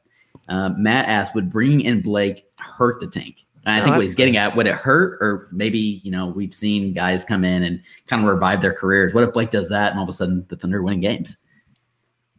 Um, 0.49 0.83
Matt 0.83 1.07
asked, 1.09 1.35
"Would 1.35 1.51
bringing 1.51 1.83
in 1.83 2.01
Blake 2.01 2.47
hurt 2.59 3.01
the 3.01 3.07
tank?" 3.07 3.45
And 3.65 3.77
I 3.77 3.85
think 3.85 3.97
what 3.97 4.03
he's 4.03 4.15
getting 4.15 4.37
at, 4.37 4.57
would 4.57 4.67
it 4.67 4.75
hurt, 4.75 5.19
or 5.21 5.49
maybe 5.53 6.01
you 6.03 6.11
know 6.11 6.27
we've 6.27 6.55
seen 6.55 6.95
guys 6.95 7.25
come 7.25 7.45
in 7.45 7.63
and 7.63 7.83
kind 8.07 8.23
of 8.23 8.29
revive 8.29 8.63
their 8.63 8.73
careers. 8.73 9.15
What 9.15 9.25
if 9.25 9.33
Blake 9.33 9.51
does 9.51 9.69
that, 9.69 9.91
and 9.91 9.99
all 9.99 10.05
of 10.05 10.11
a 10.11 10.13
sudden 10.13 10.47
the 10.49 10.57
Thunder 10.57 10.83
winning 10.83 11.01
games? 11.01 11.37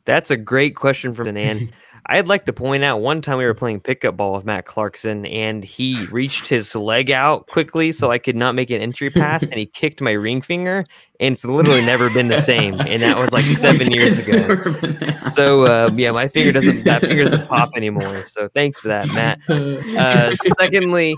That's 0.06 0.32
a 0.32 0.38
great 0.38 0.76
question 0.76 1.14
from 1.14 1.34
Nan. 1.34 1.72
I'd 2.12 2.28
like 2.28 2.46
to 2.46 2.54
point 2.54 2.84
out 2.84 3.02
one 3.02 3.22
time 3.22 3.38
we 3.38 3.46
were 3.46 3.54
playing 3.54 3.82
pickup 3.82 4.18
ball 4.18 4.34
with 4.34 4.44
Matt 4.44 4.66
Clarkson 4.66 5.28
and 5.28 5.64
he 5.64 6.06
reached 6.08 6.48
his 6.48 6.74
leg 6.74 7.12
out 7.12 7.46
quickly 7.46 7.92
so 7.92 8.10
I 8.10 8.18
could 8.18 8.36
not 8.36 8.56
make 8.56 8.72
an 8.72 8.82
entry 8.82 9.10
pass 9.12 9.44
and 9.44 9.54
he 9.54 9.68
kicked 9.68 10.02
my 10.02 10.14
ring 10.14 10.42
finger 10.42 10.84
and 11.20 11.34
it's 11.34 11.46
literally 11.46 11.82
never 11.82 12.10
been 12.10 12.28
the 12.28 12.42
same. 12.42 12.82
And 12.82 13.04
that 13.04 13.16
was 13.20 13.32
like 13.32 13.46
seven 13.58 13.92
years 13.92 14.28
ago. 14.28 14.74
So 15.06 15.66
uh, 15.66 15.92
yeah, 15.96 16.10
my 16.10 16.28
finger 16.28 16.52
doesn't 16.52 16.84
that 16.86 17.02
finger 17.02 17.26
doesn't 17.26 17.48
pop 17.48 17.70
anymore. 17.76 18.26
So 18.26 18.48
thanks 18.56 18.80
for 18.80 18.88
that, 18.88 19.08
Matt. 19.10 19.40
Uh, 19.48 20.36
secondly, 20.58 21.16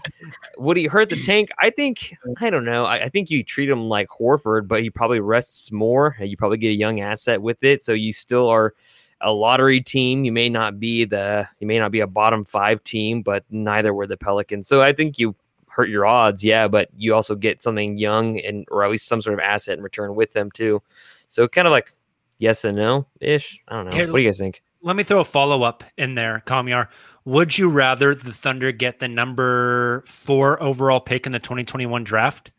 would 0.58 0.76
he 0.76 0.88
hurt 0.88 1.10
the 1.10 1.22
tank? 1.22 1.52
I 1.60 1.70
think 1.70 2.14
I 2.42 2.50
don't 2.50 2.66
know. 2.66 2.84
I, 2.84 3.04
I 3.04 3.10
think 3.10 3.30
you 3.30 3.46
treat 3.46 3.70
him 3.70 3.88
like 3.88 4.10
Horford, 4.10 4.68
but 4.68 4.82
he 4.82 4.90
probably 4.90 5.22
rests 5.22 5.72
more. 5.72 6.18
and 6.20 6.28
You 6.30 6.36
probably 6.36 6.58
get 6.58 6.70
a 6.70 6.78
young 6.78 7.00
asset 7.00 7.42
with 7.42 7.64
it, 7.64 7.82
so 7.82 7.94
you 7.94 8.12
still 8.12 8.50
are 8.50 8.74
a 9.22 9.32
lottery 9.32 9.82
team. 9.82 10.24
You 10.24 10.32
may 10.32 10.50
not 10.50 10.80
be 10.80 11.06
the 11.06 11.48
you 11.60 11.68
may 11.68 11.80
not 11.80 11.92
be 11.92 12.00
a 12.00 12.08
bottom 12.08 12.46
five 12.46 12.84
team, 12.84 13.22
but 13.22 13.44
neither 13.50 13.94
were 13.94 14.08
the 14.08 14.18
Pelicans. 14.18 14.68
So 14.68 14.82
I 14.82 14.94
think 14.94 15.20
you 15.20 15.36
hurt 15.68 15.90
your 15.90 16.06
odds, 16.06 16.44
yeah, 16.44 16.68
but 16.68 16.90
you 16.98 17.14
also 17.14 17.36
get 17.36 17.62
something 17.62 17.98
young 17.98 18.40
and 18.40 18.66
or 18.72 18.84
at 18.84 18.92
least 18.92 19.08
some 19.08 19.22
sort 19.22 19.34
of 19.34 19.40
asset 19.40 19.78
in 19.78 19.84
return 19.84 20.16
with 20.16 20.34
them 20.34 20.52
too. 20.52 20.82
So 21.28 21.48
kind 21.48 21.68
of 21.68 21.72
like 21.72 21.94
yes 22.38 22.66
and 22.66 22.78
no 22.78 23.08
ish. 23.20 23.60
I 23.68 23.76
don't 23.76 23.86
know. 23.86 23.92
Here, 23.92 24.08
what 24.08 24.18
do 24.18 24.24
you 24.24 24.28
guys 24.28 24.40
think? 24.40 24.62
Let 24.84 24.96
me 24.96 25.04
throw 25.04 25.20
a 25.20 25.26
follow 25.26 25.64
up 25.64 25.84
in 25.98 26.16
there, 26.16 26.42
Kamiar. 26.46 26.88
Would 27.24 27.58
you 27.58 27.70
rather 27.70 28.16
the 28.16 28.34
Thunder 28.34 28.72
get 28.72 29.00
the 29.00 29.08
number 29.08 30.02
four 30.08 30.62
overall 30.62 31.00
pick 31.00 31.28
in 31.28 31.32
the 31.32 31.40
2021 31.40 32.04
draft? 32.04 32.52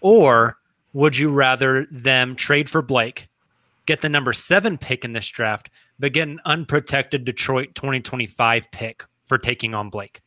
Or 0.00 0.58
would 0.92 1.16
you 1.16 1.30
rather 1.30 1.86
them 1.86 2.34
trade 2.34 2.68
for 2.68 2.82
Blake, 2.82 3.28
get 3.86 4.00
the 4.00 4.08
number 4.08 4.32
seven 4.32 4.78
pick 4.78 5.04
in 5.04 5.12
this 5.12 5.28
draft, 5.28 5.70
but 5.98 6.12
get 6.12 6.28
an 6.28 6.40
unprotected 6.44 7.24
Detroit 7.24 7.74
2025 7.74 8.70
pick 8.70 9.04
for 9.24 9.38
taking 9.38 9.74
on 9.74 9.90
Blake? 9.90 10.20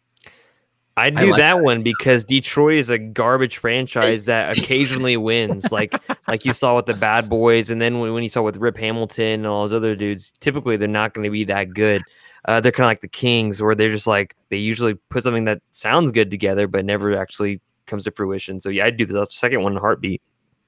I'd 0.97 1.15
I 1.15 1.21
do 1.21 1.31
like 1.31 1.37
that 1.37 1.59
one 1.59 1.83
because 1.83 2.23
Detroit 2.23 2.79
is 2.79 2.89
a 2.89 2.97
garbage 2.97 3.57
franchise 3.57 4.25
that 4.25 4.57
occasionally 4.57 5.15
wins, 5.15 5.71
like 5.71 5.93
like 6.27 6.43
you 6.43 6.53
saw 6.53 6.75
with 6.75 6.87
the 6.87 6.95
Bad 6.95 7.29
Boys, 7.29 7.69
and 7.69 7.79
then 7.79 7.99
when, 7.99 8.13
when 8.13 8.23
you 8.23 8.29
saw 8.29 8.41
with 8.41 8.57
Rip 8.57 8.77
Hamilton 8.77 9.41
and 9.41 9.45
all 9.45 9.61
those 9.61 9.73
other 9.73 9.95
dudes. 9.95 10.31
Typically, 10.39 10.75
they're 10.75 10.87
not 10.87 11.13
going 11.13 11.23
to 11.23 11.29
be 11.29 11.43
that 11.45 11.69
good. 11.73 12.01
Uh, 12.45 12.59
they're 12.59 12.71
kind 12.71 12.85
of 12.85 12.89
like 12.89 13.01
the 13.01 13.07
Kings, 13.07 13.61
where 13.61 13.75
they're 13.75 13.89
just 13.89 14.07
like 14.07 14.35
they 14.49 14.57
usually 14.57 14.95
put 15.09 15.21
something 15.21 15.45
that 15.45 15.61
sounds 15.71 16.11
good 16.11 16.31
together, 16.31 16.67
but 16.67 16.83
never 16.83 17.15
actually 17.15 17.61
comes 17.85 18.05
to 18.05 18.11
fruition. 18.11 18.59
So 18.59 18.69
yeah, 18.69 18.85
I'd 18.85 18.97
do 18.97 19.05
the 19.05 19.25
second 19.25 19.61
one 19.61 19.73
in 19.73 19.77
a 19.77 19.81
heartbeat. 19.81 20.21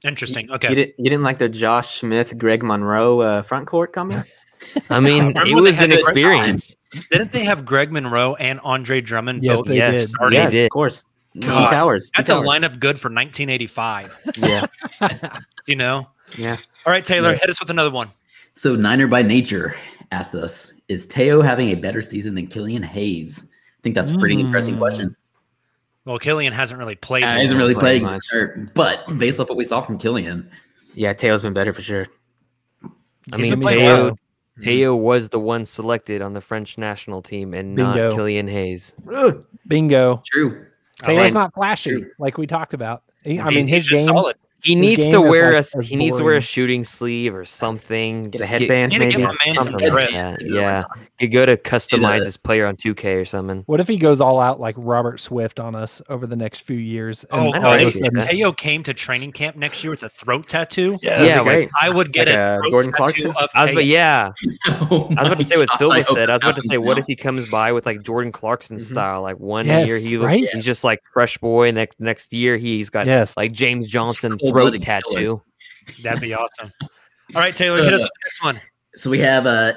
Interesting. 0.06 0.48
You, 0.48 0.54
Okay. 0.54 0.76
didn't, 0.76 0.96
you 0.98 1.06
didn't 1.06 1.24
like 1.24 1.40
the 1.40 1.50
Josh 1.50 2.00
Smith, 2.00 2.38
Greg 2.38 2.64
Monroe 2.64 3.20
uh, 3.22 3.42
front 3.42 3.68
court 3.68 3.94
coming? 3.94 4.24
I 4.90 5.00
mean, 5.00 5.28
Remember 5.28 5.48
it 5.48 5.62
was 5.62 5.80
an 5.82 5.90
the 5.92 5.96
first 5.98 6.10
experience. 6.10 6.76
Didn't 7.12 7.32
they 7.32 7.46
have 7.46 7.66
Greg 7.66 7.92
Monroe 7.92 8.36
and 8.36 8.60
Andre 8.62 9.00
Drummond 9.02 9.44
Yes, 9.44 9.60
both 9.60 9.68
they 9.68 9.78
yes, 9.78 10.02
did. 10.02 10.10
starting? 10.10 10.44
They 10.46 10.50
did. 10.52 10.64
of 10.66 10.70
course. 10.72 11.06
God, 11.40 11.70
towers. 11.70 12.10
two 12.10 12.18
That's 12.24 12.32
a 12.32 12.36
lineup 12.36 12.80
good 12.80 13.00
for 13.00 13.10
1985. 13.10 14.18
Yeah, 14.38 14.66
You 15.68 15.76
know? 15.76 16.10
yeah. 16.36 16.58
All 16.86 16.92
right, 16.92 17.04
Tayler, 17.04 17.32
hit 17.40 17.50
us 17.50 17.60
with 17.60 17.70
another 17.70 17.92
one. 17.92 18.10
So 18.56 18.76
Niner 18.76 19.08
by 19.08 19.22
nature 19.22 19.76
asks 20.12 20.34
us: 20.36 20.82
Is 20.88 21.06
Teo 21.08 21.42
having 21.42 21.70
a 21.70 21.76
better 21.76 22.02
season 22.02 22.34
than 22.36 22.48
Killian 22.48 22.82
Hayes? 22.84 23.52
I 23.54 23.82
think 23.84 23.96
that's 23.96 24.12
a 24.12 24.18
pretty 24.18 24.40
interesting 24.40 24.76
Mm. 24.76 24.80
question. 24.80 25.16
Well, 26.06 26.18
Killian 26.18 26.52
hasn't 26.54 26.80
really 26.80 26.96
played. 26.96 27.24
Uh, 27.24 27.36
he 27.36 27.42
hasn't 27.44 27.60
really 27.60 27.76
played 27.76 28.02
played, 28.02 28.14
much. 28.14 28.24
or- 28.34 28.68
but 28.74 29.06
based 29.20 29.40
off 29.40 29.48
what 29.50 29.58
we 29.58 29.66
saw 29.66 29.82
from 29.82 29.98
Killian, 30.00 30.50
Yeah, 30.96 31.14
Tayl's 31.14 31.44
been 31.44 31.54
better 31.54 31.72
for 31.72 31.84
sure. 31.84 32.08
I 33.32 33.38
He's 33.38 33.44
mean, 33.44 33.52
been 33.52 33.62
playing 33.62 33.80
Teo, 33.82 34.16
Mm-hmm. 34.60 34.66
well. 34.70 34.76
Teo 34.76 34.96
was 34.96 35.30
the 35.30 35.40
one 35.40 35.66
selected 35.66 36.22
on 36.22 36.34
the 36.34 36.42
French 36.42 36.78
national 36.78 37.22
team 37.22 37.54
and 37.54 37.76
not 37.76 37.96
Bingo. 37.96 38.16
Killian 38.16 38.48
Hayes. 38.48 38.96
Bingo. 39.68 40.22
true. 40.26 40.66
Tayler's 41.02 41.18
right. 41.26 41.34
not 41.34 41.54
flashy, 41.54 41.92
True. 41.92 42.12
like 42.20 42.38
we 42.38 42.46
talked 42.46 42.74
about. 42.74 43.04
He- 43.24 43.40
I 43.40 43.50
He- 43.50 43.56
mean, 43.56 43.68
he's 43.68 43.88
his 43.88 43.88
just 43.88 44.08
game. 44.10 44.16
solid. 44.16 44.36
He 44.62 44.76
needs 44.76 45.08
to 45.10 45.22
wear 45.22 45.46
like, 45.46 45.54
a 45.54 45.58
as 45.58 45.74
he 45.82 45.96
needs 45.96 46.18
to 46.18 46.24
wear 46.24 46.36
a 46.36 46.42
shooting 46.42 46.84
sleeve 46.84 47.34
or 47.34 47.46
something. 47.46 48.30
Get 48.30 48.42
a 48.42 48.46
headband, 48.46 48.92
Need 48.92 48.98
to 48.98 49.00
maybe. 49.06 49.12
give 49.14 49.22
my 49.22 49.36
man 49.46 49.56
some 49.56 49.64
something 49.66 49.94
like 49.94 50.10
that. 50.12 50.42
You 50.42 50.50
know 50.50 50.62
what 50.62 50.68
I'm 50.70 50.76
Yeah, 50.76 50.82
talking 50.82 51.08
you 51.20 51.28
go 51.28 51.46
to 51.46 51.58
customize 51.58 52.20
the- 52.20 52.26
his 52.26 52.38
player 52.38 52.66
on 52.66 52.76
2K 52.78 53.16
or 53.16 53.26
something. 53.26 53.64
What 53.68 53.80
if 53.80 53.88
he 53.88 53.98
goes 53.98 54.22
all 54.22 54.40
out 54.40 54.60
like 54.60 54.76
Robert 54.78 55.20
Swift 55.20 55.60
on 55.60 55.76
us 55.76 56.02
over 56.10 56.26
the 56.28 56.36
next 56.36 56.60
few 56.62 56.78
years? 56.78 57.26
Oh, 57.32 57.40
and 57.40 57.48
I 57.56 57.58
all 57.58 57.62
know, 57.64 57.70
of 57.70 57.74
I 57.74 57.82
a 57.82 57.92
see 57.92 58.00
sudden- 58.00 58.18
if 58.18 58.24
that. 58.26 58.32
Teo 58.32 58.52
came 58.52 58.84
to 58.84 58.94
training 58.94 59.32
camp 59.34 59.56
next 59.56 59.84
year 59.84 59.92
with 59.92 60.04
a 60.04 60.10
throat 60.10 60.48
tattoo, 60.48 60.98
Yeah, 61.02 61.24
Yeah, 61.24 61.28
that'd 61.38 61.44
great. 61.48 61.70
I 61.82 61.90
would 61.90 62.12
get 62.14 62.28
Like, 62.28 62.38
a 62.38 62.58
throat 62.62 62.70
Jordan 62.72 62.92
Clarkson? 62.92 63.32
of 63.32 63.50
I 63.56 63.66
was, 63.66 63.74
but 63.74 63.86
yeah, 63.86 64.32
Oh 64.70 65.08
I 65.18 65.22
was 65.22 65.28
about 65.28 65.38
to 65.40 65.44
say 65.46 65.58
what 65.58 65.70
Silva 65.72 66.04
said. 66.04 66.30
I 66.30 66.34
was 66.34 66.44
about 66.44 66.56
to 66.56 66.62
say, 66.62 66.74
happens 66.76 66.86
what 66.88 66.98
if 67.00 67.06
he 67.08 67.16
comes 67.16 67.50
by 67.52 67.72
with 67.72 67.86
like 67.86 68.02
Jordan 68.02 68.32
Clarkson 68.32 68.78
Mhm. 68.78 68.82
style? 68.82 69.22
Like 69.22 69.38
one 69.40 69.66
Yes, 69.66 69.88
year 69.88 69.98
he 70.00 70.18
looks, 70.18 70.28
right? 70.34 70.50
he's 70.54 70.66
just 70.66 70.84
like 70.84 71.00
fresh 71.14 71.38
boy. 71.38 71.68
And 71.70 71.76
next 71.76 72.00
next 72.00 72.34
year 72.34 72.58
he's 72.58 72.90
got 72.90 73.08
Yes. 73.08 73.36
like 73.38 73.52
James 73.52 73.88
Johnson 73.88 74.38
throat 74.50 74.72
Cold-blooded 74.74 74.82
killer. 74.86 75.02
tattoo. 75.02 75.42
That'd 76.04 76.22
be 76.22 76.34
awesome. 76.34 76.72
All 76.82 76.90
right, 77.42 77.54
Tayler, 77.54 77.84
hit 77.84 77.94
us 77.94 78.02
with 78.04 78.12
the 78.12 78.26
next 78.26 78.44
one. 78.44 78.60
So 78.96 79.10
we 79.10 79.20
have 79.20 79.46
uh 79.46 79.74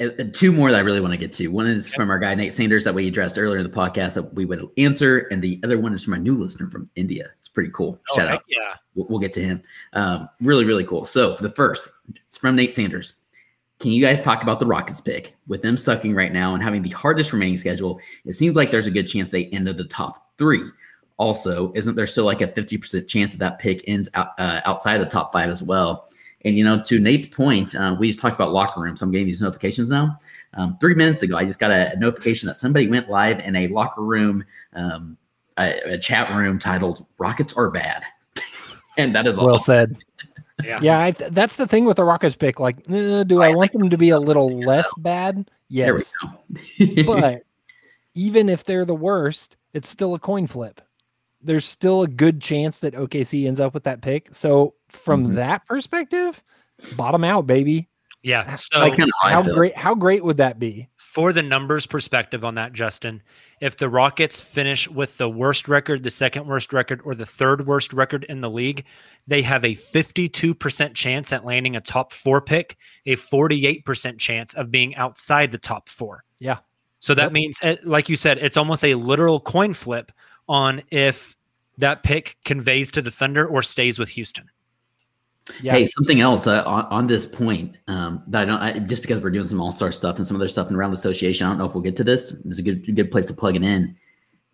Uh, 0.00 0.06
uh, 0.18 0.24
two 0.32 0.50
more 0.50 0.72
that 0.72 0.76
I 0.76 0.80
really 0.80 1.00
want 1.00 1.12
to 1.12 1.16
get 1.16 1.32
to. 1.34 1.46
One 1.48 1.68
is 1.68 1.94
from 1.94 2.10
our 2.10 2.18
guy 2.18 2.34
Nate 2.34 2.52
Sanders 2.52 2.82
that 2.82 2.92
we 2.96 3.06
addressed 3.06 3.38
earlier 3.38 3.58
in 3.58 3.62
the 3.64 3.70
podcast 3.74 4.14
that 4.16 4.34
we 4.34 4.44
would 4.44 4.60
answer, 4.76 5.28
and 5.30 5.40
the 5.40 5.60
other 5.62 5.78
one 5.78 5.94
is 5.94 6.02
from 6.02 6.14
a 6.14 6.18
new 6.18 6.32
listener 6.32 6.66
from 6.68 6.90
India. 6.96 7.26
It's 7.38 7.46
pretty 7.48 7.70
cool. 7.72 8.00
Oh, 8.10 8.16
Shout 8.16 8.26
heck 8.28 8.34
out. 8.40 8.44
yeah. 8.48 8.74
We'll, 8.96 9.06
we'll 9.08 9.20
get 9.20 9.32
to 9.34 9.40
him. 9.40 9.62
Um, 9.92 10.28
really, 10.40 10.64
really 10.64 10.82
cool. 10.84 11.04
So 11.04 11.36
for 11.36 11.44
the 11.44 11.50
first, 11.50 11.88
it's 12.26 12.36
from 12.36 12.56
Nate 12.56 12.72
Sanders. 12.72 13.20
Can 13.78 13.92
you 13.92 14.02
guys 14.02 14.20
talk 14.20 14.42
about 14.42 14.58
the 14.58 14.66
Rockets 14.66 15.00
pick 15.00 15.36
with 15.46 15.62
them 15.62 15.76
sucking 15.76 16.12
right 16.14 16.32
now 16.32 16.54
and 16.54 16.62
having 16.62 16.82
the 16.82 16.90
hardest 16.90 17.32
remaining 17.32 17.56
schedule? 17.56 18.00
It 18.24 18.32
seems 18.32 18.56
like 18.56 18.72
there's 18.72 18.88
a 18.88 18.90
good 18.90 19.06
chance 19.06 19.30
they 19.30 19.46
end 19.46 19.68
at 19.68 19.76
the 19.76 19.84
top 19.84 20.26
three. 20.38 20.62
Also, 21.16 21.72
isn't 21.74 21.94
there 21.94 22.06
still 22.06 22.24
like 22.24 22.40
a 22.40 22.48
50% 22.48 23.06
chance 23.06 23.32
that 23.32 23.38
that 23.38 23.58
pick 23.58 23.84
ends 23.86 24.08
out, 24.14 24.30
uh, 24.38 24.60
outside 24.64 24.94
of 24.94 25.00
the 25.00 25.10
top 25.10 25.32
five 25.32 25.48
as 25.48 25.62
well? 25.62 26.08
And 26.44 26.58
you 26.58 26.64
know, 26.64 26.82
to 26.82 26.98
Nate's 26.98 27.26
point, 27.26 27.74
uh, 27.74 27.96
we 27.98 28.08
just 28.08 28.18
talked 28.18 28.34
about 28.34 28.52
locker 28.52 28.80
room, 28.80 28.96
so 28.96 29.06
I'm 29.06 29.12
getting 29.12 29.26
these 29.26 29.40
notifications 29.40 29.90
now. 29.90 30.18
Um, 30.54 30.76
three 30.78 30.94
minutes 30.94 31.22
ago, 31.22 31.36
I 31.36 31.44
just 31.44 31.58
got 31.58 31.70
a, 31.70 31.92
a 31.92 31.96
notification 31.96 32.46
that 32.48 32.56
somebody 32.56 32.88
went 32.88 33.08
live 33.08 33.40
in 33.40 33.56
a 33.56 33.68
locker 33.68 34.02
room, 34.02 34.44
um, 34.74 35.16
a, 35.56 35.94
a 35.94 35.98
chat 35.98 36.34
room 36.36 36.58
titled 36.58 37.06
"Rockets 37.18 37.54
are 37.54 37.70
bad," 37.70 38.02
and 38.98 39.14
that 39.14 39.26
is 39.26 39.38
well 39.38 39.50
all. 39.50 39.58
said. 39.58 39.96
Yeah. 40.62 40.78
Yeah, 40.80 41.02
I 41.02 41.10
th- 41.10 41.32
that's 41.32 41.56
the 41.56 41.66
thing 41.66 41.84
with 41.84 41.96
the 41.96 42.04
Rockets 42.04 42.36
pick. 42.36 42.60
Like, 42.60 42.76
uh, 42.88 43.24
do 43.24 43.42
I 43.42 43.50
want 43.50 43.72
them 43.72 43.90
to 43.90 43.98
be 43.98 44.10
a 44.10 44.20
little 44.20 44.60
less 44.60 44.88
bad? 44.98 45.50
There 45.68 45.94
we 45.96 46.02
Yes, 46.78 47.04
but 47.04 47.42
even 48.14 48.48
if 48.48 48.64
they're 48.64 48.84
the 48.84 48.94
worst, 48.94 49.56
it's 49.72 49.88
still 49.88 50.14
a 50.14 50.18
coin 50.18 50.46
flip. 50.46 50.80
There's 51.44 51.64
still 51.64 52.02
a 52.02 52.08
good 52.08 52.40
chance 52.40 52.78
that 52.78 52.94
OKC 52.94 53.46
ends 53.46 53.60
up 53.60 53.74
with 53.74 53.84
that 53.84 54.00
pick. 54.00 54.28
So 54.34 54.74
from 54.88 55.26
Mhm. 55.26 55.34
that 55.36 55.66
perspective, 55.66 56.42
bottom 56.96 57.22
out, 57.24 57.46
baby. 57.46 57.88
Yeah. 58.22 58.54
So 58.54 58.80
That's 58.80 58.96
kind 58.96 59.10
of 59.10 59.14
how 59.20 59.42
How 59.42 59.54
great? 59.54 59.76
How 59.76 59.94
great 59.94 60.24
would 60.24 60.38
that 60.38 60.58
be? 60.58 60.88
for 60.96 61.32
the 61.32 61.42
numbers 61.42 61.86
perspective 61.86 62.44
on 62.44 62.56
that, 62.56 62.72
Justin, 62.72 63.22
if 63.60 63.76
the 63.76 63.88
Rockets 63.88 64.40
finish 64.40 64.88
with 64.88 65.16
the 65.16 65.28
worst 65.28 65.68
record, 65.68 66.02
the 66.02 66.10
second 66.10 66.44
worst 66.46 66.72
record, 66.72 67.00
or 67.04 67.14
the 67.14 67.24
third 67.26 67.68
worst 67.68 67.92
record 67.92 68.24
in 68.24 68.40
the 68.40 68.50
league, 68.50 68.84
they 69.28 69.42
have 69.42 69.64
a 69.64 69.76
52% 69.76 70.94
chance 70.96 71.32
at 71.32 71.44
landing 71.44 71.76
a 71.76 71.80
top 71.80 72.12
four 72.12 72.40
pick, 72.40 72.76
a 73.06 73.14
48% 73.14 74.18
chance 74.18 74.54
of 74.54 74.72
being 74.72 74.96
outside 74.96 75.52
the 75.52 75.58
top 75.58 75.88
four. 75.88 76.24
Yeah. 76.40 76.58
So 76.98 77.14
that 77.14 77.24
Yep. 77.24 77.32
means, 77.32 77.58
eh, 77.62 77.76
like 77.84 78.08
you 78.08 78.16
said, 78.16 78.38
it's 78.38 78.56
almost 78.56 78.84
a 78.84 78.94
literal 78.96 79.38
coin 79.38 79.72
flip 79.72 80.10
on 80.48 80.82
if 80.90 81.36
that 81.78 82.02
pick 82.02 82.36
conveys 82.44 82.90
to 82.92 83.02
the 83.02 83.10
Thunder 83.10 83.46
or 83.46 83.62
stays 83.62 83.98
with 83.98 84.10
Houston. 84.10 84.50
Yeah. 85.60 85.72
Hey, 85.72 85.84
something 85.84 86.20
else 86.20 86.46
uh, 86.46 86.62
on, 86.64 86.86
on 86.86 87.06
this 87.06 87.26
point 87.26 87.76
um, 87.86 88.22
that 88.28 88.42
I 88.42 88.44
don't 88.46 88.60
I, 88.60 88.78
just 88.78 89.02
because 89.02 89.20
we're 89.20 89.30
doing 89.30 89.46
some 89.46 89.60
all 89.60 89.72
star 89.72 89.92
stuff 89.92 90.16
and 90.16 90.26
some 90.26 90.36
other 90.36 90.48
stuff 90.48 90.70
around 90.70 90.92
the 90.92 90.96
association. 90.96 91.46
I 91.46 91.50
don't 91.50 91.58
know 91.58 91.66
if 91.66 91.74
we'll 91.74 91.82
get 91.82 91.96
to 91.96 92.04
this. 92.04 92.44
It's 92.46 92.58
a 92.58 92.62
good 92.62 92.94
good 92.94 93.10
place 93.10 93.26
to 93.26 93.34
plug 93.34 93.56
it 93.56 93.62
in. 93.62 93.94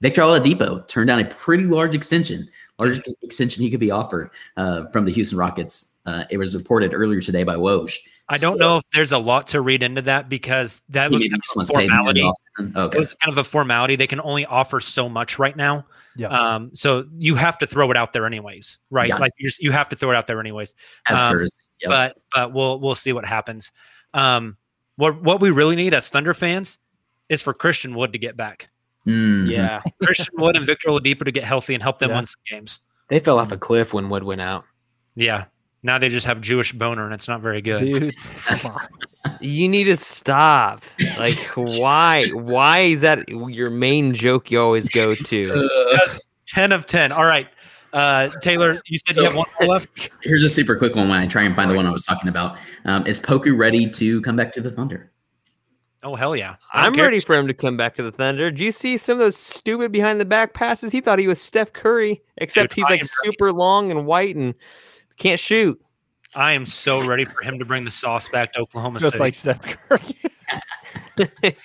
Victor 0.00 0.22
Oladipo 0.22 0.86
turned 0.88 1.08
down 1.08 1.20
a 1.20 1.26
pretty 1.26 1.64
large 1.64 1.94
extension, 1.94 2.48
largest 2.78 3.02
extension 3.22 3.62
he 3.62 3.70
could 3.70 3.80
be 3.80 3.90
offered 3.90 4.30
uh, 4.56 4.88
from 4.88 5.04
the 5.04 5.12
Houston 5.12 5.38
Rockets. 5.38 5.89
Uh, 6.06 6.24
it 6.30 6.38
was 6.38 6.54
reported 6.56 6.94
earlier 6.94 7.20
today 7.20 7.44
by 7.44 7.56
Woj. 7.56 7.96
I 8.28 8.38
don't 8.38 8.52
So, 8.54 8.58
know 8.58 8.76
if 8.78 8.84
there's 8.92 9.12
a 9.12 9.18
lot 9.18 9.48
to 9.48 9.60
read 9.60 9.82
into 9.82 10.00
that 10.02 10.28
because 10.28 10.80
that 10.88 11.10
was 11.10 11.22
kind 11.24 11.34
of 11.34 11.40
a 11.40 11.58
wants 11.58 11.70
to 11.70 11.76
pay 11.76 11.84
him 11.84 11.90
in 11.90 11.90
the 11.90 11.96
formality. 11.96 12.22
offseason. 12.22 12.76
Okay. 12.76 12.96
It 12.96 12.98
was 12.98 13.12
kind 13.14 13.32
of 13.32 13.38
a 13.38 13.44
formality. 13.44 13.96
They 13.96 14.06
can 14.06 14.20
only 14.22 14.46
offer 14.46 14.80
so 14.80 15.08
much 15.08 15.38
right 15.38 15.54
now. 15.56 15.84
Yeah. 16.16 16.28
Um, 16.28 16.70
so 16.74 17.04
you 17.18 17.34
have 17.34 17.58
to 17.58 17.66
throw 17.66 17.90
it 17.90 17.96
out 17.96 18.12
there 18.12 18.24
anyways, 18.26 18.78
right? 18.90 19.08
Yeah. 19.08 19.16
Like 19.16 19.32
you 19.38 19.48
just 19.48 19.60
you 19.62 19.72
have 19.72 19.88
to 19.90 19.96
throw 19.96 20.10
it 20.10 20.16
out 20.16 20.26
there 20.26 20.40
anyways. 20.40 20.74
As 21.08 21.18
um. 21.20 21.46
Yep. 21.82 21.88
But 21.88 22.16
but 22.34 22.52
we'll 22.52 22.78
we'll 22.80 22.94
see 22.94 23.12
what 23.12 23.24
happens. 23.24 23.72
Um, 24.14 24.56
what 24.96 25.22
what 25.22 25.40
we 25.40 25.50
really 25.50 25.76
need 25.76 25.92
as 25.94 26.08
Thunder 26.08 26.34
fans 26.34 26.78
is 27.28 27.42
for 27.42 27.52
Christian 27.54 27.94
Wood 27.94 28.12
to 28.12 28.18
get 28.18 28.36
back. 28.36 28.70
Mhm. 29.06 29.48
Yeah, 29.50 29.80
Christian 30.02 30.34
Wood 30.38 30.56
and 30.56 30.66
Victor 30.66 30.88
Oladipo 30.90 31.24
to 31.24 31.32
get 31.32 31.44
healthy 31.44 31.74
and 31.74 31.82
help 31.82 31.98
them 31.98 32.10
Yeah. 32.10 32.16
win 32.16 32.24
some 32.26 32.40
games. 32.46 32.80
they 33.08 33.18
fell 33.18 33.38
off 33.38 33.50
a 33.52 33.56
cliff 33.56 33.92
when 33.94 34.08
Wood 34.08 34.22
went 34.24 34.40
out. 34.40 34.64
Yeah. 35.14 35.46
Now 35.82 35.98
they 35.98 36.08
just 36.08 36.26
have 36.26 36.40
Jewish 36.40 36.72
boner 36.72 37.04
and 37.04 37.14
it's 37.14 37.28
not 37.28 37.40
very 37.40 37.60
good. 37.62 37.92
Dude. 37.92 38.14
You 39.42 39.68
need 39.68 39.84
to 39.84 39.96
stop. 39.98 40.82
Like, 41.18 41.36
why? 41.54 42.28
Why 42.28 42.80
is 42.80 43.02
that 43.02 43.28
your 43.28 43.68
main 43.70 44.14
joke 44.14 44.50
you 44.50 44.60
always 44.60 44.88
go 44.88 45.14
to? 45.14 45.68
Ten 46.46 46.72
of 46.72 46.84
ten. 46.86 47.12
All 47.12 47.24
right. 47.24 47.46
Uh, 47.92 48.30
Tayler, 48.42 48.80
you 48.86 48.98
said 48.98 49.16
you 49.16 49.24
have 49.24 49.36
one 49.36 49.46
more 49.60 49.68
left. 49.68 50.10
Here's 50.22 50.42
a 50.42 50.48
super 50.48 50.74
quick 50.76 50.94
one 50.94 51.08
when 51.08 51.18
I 51.18 51.26
try 51.26 51.42
and 51.42 51.54
find 51.54 51.70
the 51.70 51.74
one 51.74 51.86
I 51.86 51.90
was 51.90 52.04
talking 52.04 52.28
about. 52.28 52.56
Um, 52.86 53.06
is 53.06 53.20
Poku 53.20 53.56
ready 53.56 53.88
to 53.90 54.20
come 54.22 54.36
back 54.36 54.52
to 54.54 54.60
the 54.60 54.70
Thunder? 54.70 55.10
Oh 56.02 56.14
hell 56.16 56.34
yeah! 56.34 56.56
I 56.72 56.78
don't 56.78 56.86
I'm 56.88 56.94
care. 56.94 57.04
ready 57.04 57.20
for 57.20 57.36
him 57.36 57.46
to 57.46 57.54
come 57.54 57.76
back 57.76 57.94
to 57.96 58.02
the 58.02 58.10
Thunder. 58.12 58.50
Do 58.50 58.64
you 58.64 58.72
see 58.72 58.96
some 58.96 59.14
of 59.14 59.18
those 59.18 59.36
stupid 59.36 59.92
behind 59.92 60.18
the 60.20 60.24
back 60.24 60.54
passes? 60.54 60.92
He 60.92 61.00
thought 61.00 61.18
he 61.18 61.28
was 61.28 61.40
Steph 61.40 61.72
Curry, 61.72 62.22
except 62.38 62.70
Dude, 62.70 62.76
he's 62.76 62.86
I 62.86 62.94
like 62.94 63.00
am 63.00 63.08
ready. 63.22 63.32
super 63.36 63.52
long 63.52 63.90
and 63.90 64.06
white 64.06 64.34
and 64.34 64.54
can't 65.20 65.38
shoot. 65.40 65.80
I 66.34 66.52
am 66.52 66.64
so 66.66 67.04
ready 67.06 67.24
for 67.24 67.42
him 67.42 67.58
to 67.58 67.64
bring 67.64 67.84
the 67.84 67.90
sauce 67.90 68.28
back 68.28 68.52
to 68.52 68.60
Oklahoma 68.60 69.00
Just 69.00 69.12
City. 69.12 69.20
like 69.20 69.34
Steph 69.34 69.60
Curry. 69.62 70.16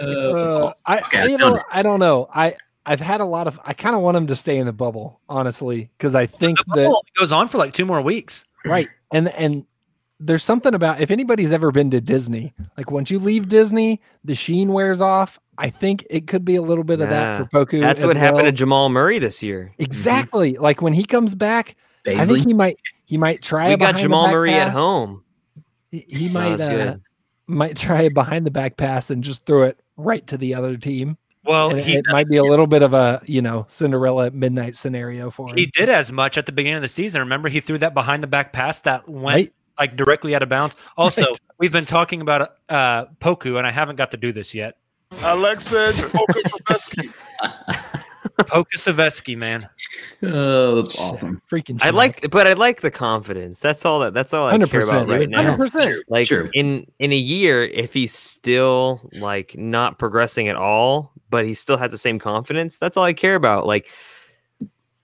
Uh, 0.00 0.70
I, 0.86 0.98
Okay, 1.00 1.18
I 1.20 1.24
you 1.26 1.38
found 1.38 1.54
know. 1.56 1.62
I 1.70 1.82
don't 1.82 2.00
know. 2.00 2.28
I 2.34 2.54
I've 2.84 3.00
had 3.00 3.20
a 3.20 3.24
lot 3.24 3.46
of. 3.46 3.60
I 3.64 3.72
kind 3.74 3.94
of 3.94 4.02
want 4.02 4.16
him 4.16 4.26
to 4.26 4.36
stay 4.36 4.58
in 4.58 4.66
the 4.66 4.72
bubble, 4.72 5.20
honestly, 5.28 5.90
because 5.96 6.14
I 6.14 6.26
think 6.26 6.58
the 6.58 6.64
that 6.74 6.84
bubble 6.86 7.04
goes 7.16 7.30
on 7.32 7.48
for 7.48 7.58
like 7.58 7.72
two 7.72 7.86
more 7.86 8.00
weeks. 8.02 8.44
right 8.64 8.88
and 9.12 9.28
and 9.34 9.64
there's 10.18 10.42
something 10.44 10.74
about 10.74 11.00
if 11.00 11.10
anybody's 11.10 11.52
ever 11.52 11.70
been 11.70 11.90
to 11.92 12.00
Disney, 12.00 12.52
like 12.76 12.90
once 12.90 13.10
you 13.10 13.18
leave 13.18 13.48
Disney, 13.48 14.00
the 14.24 14.34
sheen 14.34 14.72
wears 14.72 15.00
off. 15.00 15.38
I 15.58 15.68
think 15.70 16.06
it 16.10 16.26
could 16.26 16.44
be 16.44 16.56
a 16.56 16.62
little 16.62 16.84
bit 16.84 17.00
of 17.00 17.08
that 17.10 17.38
for 17.50 17.66
Poku. 17.66 17.80
That's 17.82 18.00
as 18.02 18.06
what 18.06 18.16
happened 18.16 18.46
to 18.46 18.52
Jamal 18.52 18.88
Murray 18.88 19.18
this 19.18 19.42
year. 19.42 19.72
exactly. 19.78 20.54
Like 20.54 20.80
when 20.80 20.92
he 20.94 21.04
comes 21.04 21.34
back, 21.34 21.76
I 22.06 22.24
think 22.24 22.46
he 22.46 22.54
might 22.54 22.78
he 23.04 23.16
might 23.16 23.42
try. 23.42 23.68
We 23.68 23.72
got 23.72 23.78
behind 23.78 23.96
the 23.98 24.02
Jamal 24.02 24.24
back 24.26 24.32
Murray 24.32 24.54
at 24.54 24.68
pass. 24.68 24.76
home. 24.78 25.24
He, 25.90 26.04
he 26.08 26.28
might 26.30 26.60
uh, 26.60 26.96
might 27.46 27.76
try 27.76 28.02
a 28.02 28.10
behind 28.10 28.46
the 28.46 28.50
back 28.50 28.76
pass 28.76 29.10
and 29.10 29.22
just 29.22 29.44
throw 29.46 29.62
it 29.64 29.78
right 29.96 30.26
to 30.28 30.36
the 30.36 30.54
other 30.54 30.76
team. 30.76 31.16
Well, 31.44 31.70
And 31.70 31.80
he 31.80 31.96
it 31.96 32.04
might 32.08 32.28
be 32.28 32.36
a 32.36 32.44
little 32.44 32.66
bit 32.68 32.82
of 32.82 32.94
a 32.94 33.20
you 33.26 33.42
know 33.42 33.66
Cinderella 33.68 34.30
midnight 34.30 34.76
scenario 34.76 35.30
for 35.30 35.48
him. 35.50 35.56
he 35.56 35.66
did 35.66 35.88
as 35.88 36.10
much 36.12 36.38
at 36.38 36.46
the 36.46 36.52
beginning 36.52 36.76
of 36.76 36.82
the 36.82 36.88
season. 36.88 37.20
Remember, 37.20 37.48
he 37.48 37.60
threw 37.60 37.78
that 37.78 37.94
behind 37.94 38.22
the 38.22 38.26
back 38.28 38.52
pass 38.52 38.80
that 38.80 39.08
went 39.08 39.34
Right. 39.36 39.52
like 39.78 39.96
directly 39.96 40.34
out 40.34 40.42
of 40.42 40.48
bounds. 40.48 40.76
Also, 40.96 41.22
Right. 41.22 41.40
we've 41.58 41.72
been 41.72 41.84
talking 41.84 42.20
about 42.20 42.56
uh, 42.68 43.06
Poku, 43.20 43.58
and 43.58 43.66
I 43.66 43.70
haven't 43.72 43.96
got 43.96 44.12
to 44.12 44.16
do 44.16 44.30
this 44.32 44.54
yet. 44.54 44.76
Alexis 45.24 46.02
Okazabetsky. 46.02 47.12
Pokusevski, 48.42 49.36
man. 49.36 49.68
Oh, 50.22 50.82
that's 50.82 50.98
awesome. 50.98 51.40
Freaking. 51.50 51.78
I 51.82 51.90
Shaq. 51.90 51.94
like, 51.94 52.30
but 52.30 52.46
I 52.46 52.52
like 52.54 52.80
the 52.80 52.90
confidence. 52.90 53.58
That's 53.58 53.84
all 53.84 54.00
that. 54.00 54.14
That's 54.14 54.32
all 54.34 54.46
I 54.48 54.58
care 54.66 54.80
about 54.80 55.08
right 55.08 55.20
dude. 55.20 55.30
now. 55.30 55.56
100%. 55.56 56.02
Like 56.08 56.28
True. 56.28 56.48
in 56.54 56.86
in 56.98 57.12
a 57.12 57.16
year, 57.16 57.64
if 57.64 57.92
he's 57.92 58.14
still 58.14 59.00
like 59.20 59.56
not 59.56 59.98
progressing 59.98 60.48
at 60.48 60.56
all, 60.56 61.12
but 61.30 61.44
he 61.44 61.54
still 61.54 61.76
has 61.76 61.90
the 61.90 61.98
same 61.98 62.18
confidence, 62.18 62.78
that's 62.78 62.96
all 62.96 63.04
I 63.04 63.12
care 63.12 63.34
about. 63.34 63.66
Like 63.66 63.88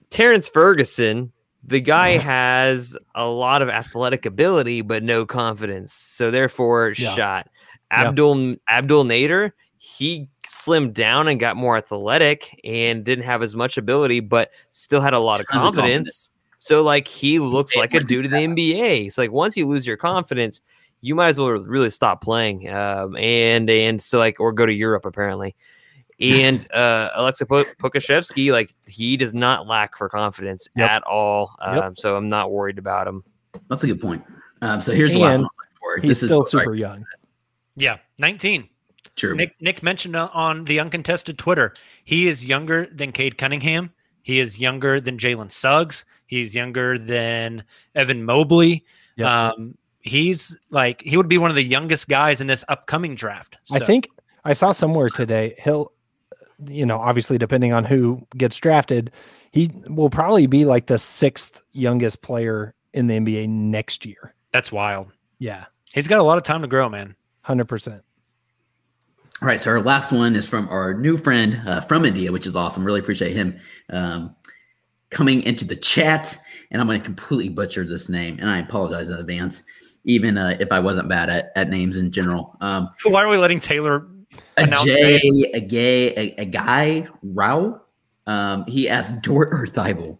Terrance 0.09 0.47
Ferguson, 0.47 1.31
the 1.63 1.81
guy 1.81 2.17
has 2.17 2.97
a 3.15 3.25
lot 3.27 3.61
of 3.61 3.69
athletic 3.69 4.25
ability 4.25 4.81
but 4.81 5.03
no 5.03 5.25
confidence, 5.25 5.93
so 5.93 6.31
therefore 6.31 6.93
Yeah. 6.97 7.11
shot. 7.15 7.47
Yeah. 7.91 8.07
Abdul 8.07 8.55
Abdel 8.69 9.03
Nader, 9.03 9.51
he 9.99 10.29
slimmed 10.47 10.93
down 10.93 11.27
and 11.27 11.39
got 11.39 11.57
more 11.57 11.75
athletic 11.77 12.57
and 12.63 13.03
didn't 13.03 13.25
have 13.25 13.43
as 13.43 13.53
much 13.55 13.77
ability, 13.77 14.21
but 14.21 14.51
still 14.69 15.01
had 15.01 15.13
a 15.13 15.19
lot 15.19 15.39
of 15.41 15.47
Tons 15.47 15.65
of 15.65 15.73
confidence. 15.75 15.87
confidence. 15.89 16.31
So 16.57 16.83
like 16.83 17.07
he 17.07 17.39
looks 17.39 17.73
They 17.73 17.81
like 17.81 17.93
a 17.93 17.99
dude 18.03 18.25
in 18.25 18.31
the 18.31 18.37
NBA. 18.77 19.07
It's 19.07 19.17
like 19.17 19.31
once 19.31 19.57
you 19.57 19.67
lose 19.67 19.85
your 19.85 19.97
confidence, 19.97 20.61
you 21.01 21.15
might 21.15 21.27
as 21.27 21.39
well 21.39 21.49
really 21.49 21.89
stop 21.89 22.21
playing. 22.23 22.69
Um, 22.69 23.15
and 23.17 23.69
and 23.69 24.01
so 24.01 24.19
like 24.19 24.39
or 24.39 24.51
go 24.53 24.65
to 24.65 24.73
Europe 24.73 25.05
apparently. 25.05 25.53
And 26.21 26.65
uh, 26.73 27.09
Alexa 27.15 27.45
Po- 27.45 27.63
Pokashevsky, 27.81 28.51
like 28.53 28.73
he 28.87 29.17
does 29.17 29.33
not 29.33 29.67
lack 29.67 29.97
for 29.97 30.07
confidence 30.09 30.67
Yep. 30.77 30.89
at 30.89 31.03
all. 31.03 31.55
Um, 31.61 31.75
Yep. 31.75 31.97
So 31.97 32.15
I'm 32.15 32.29
not 32.29 32.51
worried 32.51 32.77
about 32.77 33.07
him. 33.07 33.23
That's 33.67 33.83
a 33.83 33.87
good 33.87 33.99
point. 34.01 34.23
Um, 34.61 34.81
so 34.81 34.93
here's 34.93 35.13
the 35.13 35.19
last 35.19 35.39
one. 35.39 35.39
I 35.39 35.43
was 35.43 35.49
looking 35.57 35.77
for. 35.79 36.01
He's 36.01 36.09
This 36.09 36.23
is 36.23 36.29
still 36.29 36.45
sorry, 36.45 36.63
super 36.63 36.75
young. 36.75 37.05
Yeah, 37.75 37.97
19. 38.17 38.67
True. 39.19 39.35
Nick 39.35 39.55
Nick 39.59 39.83
mentioned 39.83 40.15
on 40.15 40.63
the 40.63 40.79
uncontested 40.79 41.37
Twitter, 41.37 41.73
he 42.05 42.27
is 42.27 42.45
younger 42.45 42.85
than 42.85 43.11
Cade 43.11 43.37
Cunningham. 43.37 43.91
He 44.23 44.39
is 44.39 44.59
younger 44.59 44.99
than 45.01 45.17
Jalen 45.17 45.51
Suggs. 45.51 46.05
He's 46.25 46.55
younger 46.55 46.97
than 46.97 47.63
Evan 47.95 48.23
Mobley. 48.23 48.85
Yep. 49.17 49.27
Um, 49.27 49.77
he's 49.99 50.57
like 50.69 51.01
he 51.01 51.17
would 51.17 51.27
be 51.27 51.37
one 51.37 51.49
of 51.49 51.55
the 51.57 51.63
youngest 51.63 52.07
guys 52.07 52.39
in 52.39 52.47
this 52.47 52.63
upcoming 52.69 53.13
draft. 53.15 53.57
I 53.73 53.79
think 53.79 54.07
I 54.45 54.53
saw 54.53 54.71
somewhere 54.71 55.09
today. 55.09 55.55
He'll, 55.59 55.91
you 56.65 56.85
know, 56.85 56.97
obviously 56.97 57.37
depending 57.37 57.73
on 57.73 57.83
who 57.83 58.25
gets 58.37 58.57
drafted, 58.57 59.11
he 59.51 59.69
will 59.87 60.09
probably 60.09 60.47
be 60.47 60.63
like 60.63 60.85
the 60.85 60.97
sixth 60.97 61.61
youngest 61.73 62.21
player 62.21 62.73
in 62.93 63.07
the 63.07 63.19
NBA 63.19 63.49
next 63.49 64.05
year. 64.05 64.33
that's 64.51 64.71
wild. 64.71 65.11
Yeah. 65.39 65.65
He's 65.93 66.07
got 66.07 66.19
a 66.19 66.23
lot 66.23 66.37
of 66.37 66.43
time 66.43 66.61
to 66.61 66.67
grow, 66.67 66.87
man. 66.87 67.15
Hundred 67.41 67.65
percent. 67.65 68.03
All 69.41 69.47
right, 69.47 69.59
so 69.59 69.71
our 69.71 69.81
last 69.81 70.11
one 70.11 70.35
is 70.35 70.47
from 70.47 70.67
our 70.67 70.93
new 70.93 71.17
friend 71.17 71.61
uh, 71.65 71.79
from 71.79 72.03
India, 72.03 72.29
which 72.31 72.45
is 72.45 72.57
awesome. 72.57 72.83
Really 72.83 72.99
appreciate 72.99 73.31
him 73.31 73.57
um, 73.89 74.35
coming 75.11 75.43
into 75.43 75.65
the 75.65 75.77
chat. 75.77 76.37
And 76.71 76.81
I'm 76.81 76.87
going 76.87 76.99
to 76.99 77.05
completely 77.05 77.49
butcher 77.49 77.85
this 77.85 78.09
name, 78.09 78.37
and 78.39 78.49
I 78.49 78.59
apologize 78.59 79.09
in 79.09 79.17
advance, 79.17 79.63
even 80.03 80.37
uh, 80.37 80.57
if 80.59 80.71
I 80.71 80.79
wasn't 80.79 81.09
bad 81.09 81.29
at, 81.29 81.51
at 81.55 81.69
names 81.69 81.97
in 81.97 82.11
general. 82.11 82.57
Um, 82.61 82.89
Why 83.05 83.23
are 83.23 83.29
we 83.29 83.37
letting 83.37 83.59
Tayler 83.59 84.07
a 84.57 84.63
announce 84.63 84.87
a 84.87 85.61
gay, 85.61 86.15
a, 86.15 86.41
a 86.41 86.45
guy, 86.45 87.07
Rao. 87.23 87.81
Um, 88.27 88.65
he 88.67 88.87
asked 88.87 89.21
Dort 89.23 89.53
or 89.53 89.65
Thybulle. 89.65 90.19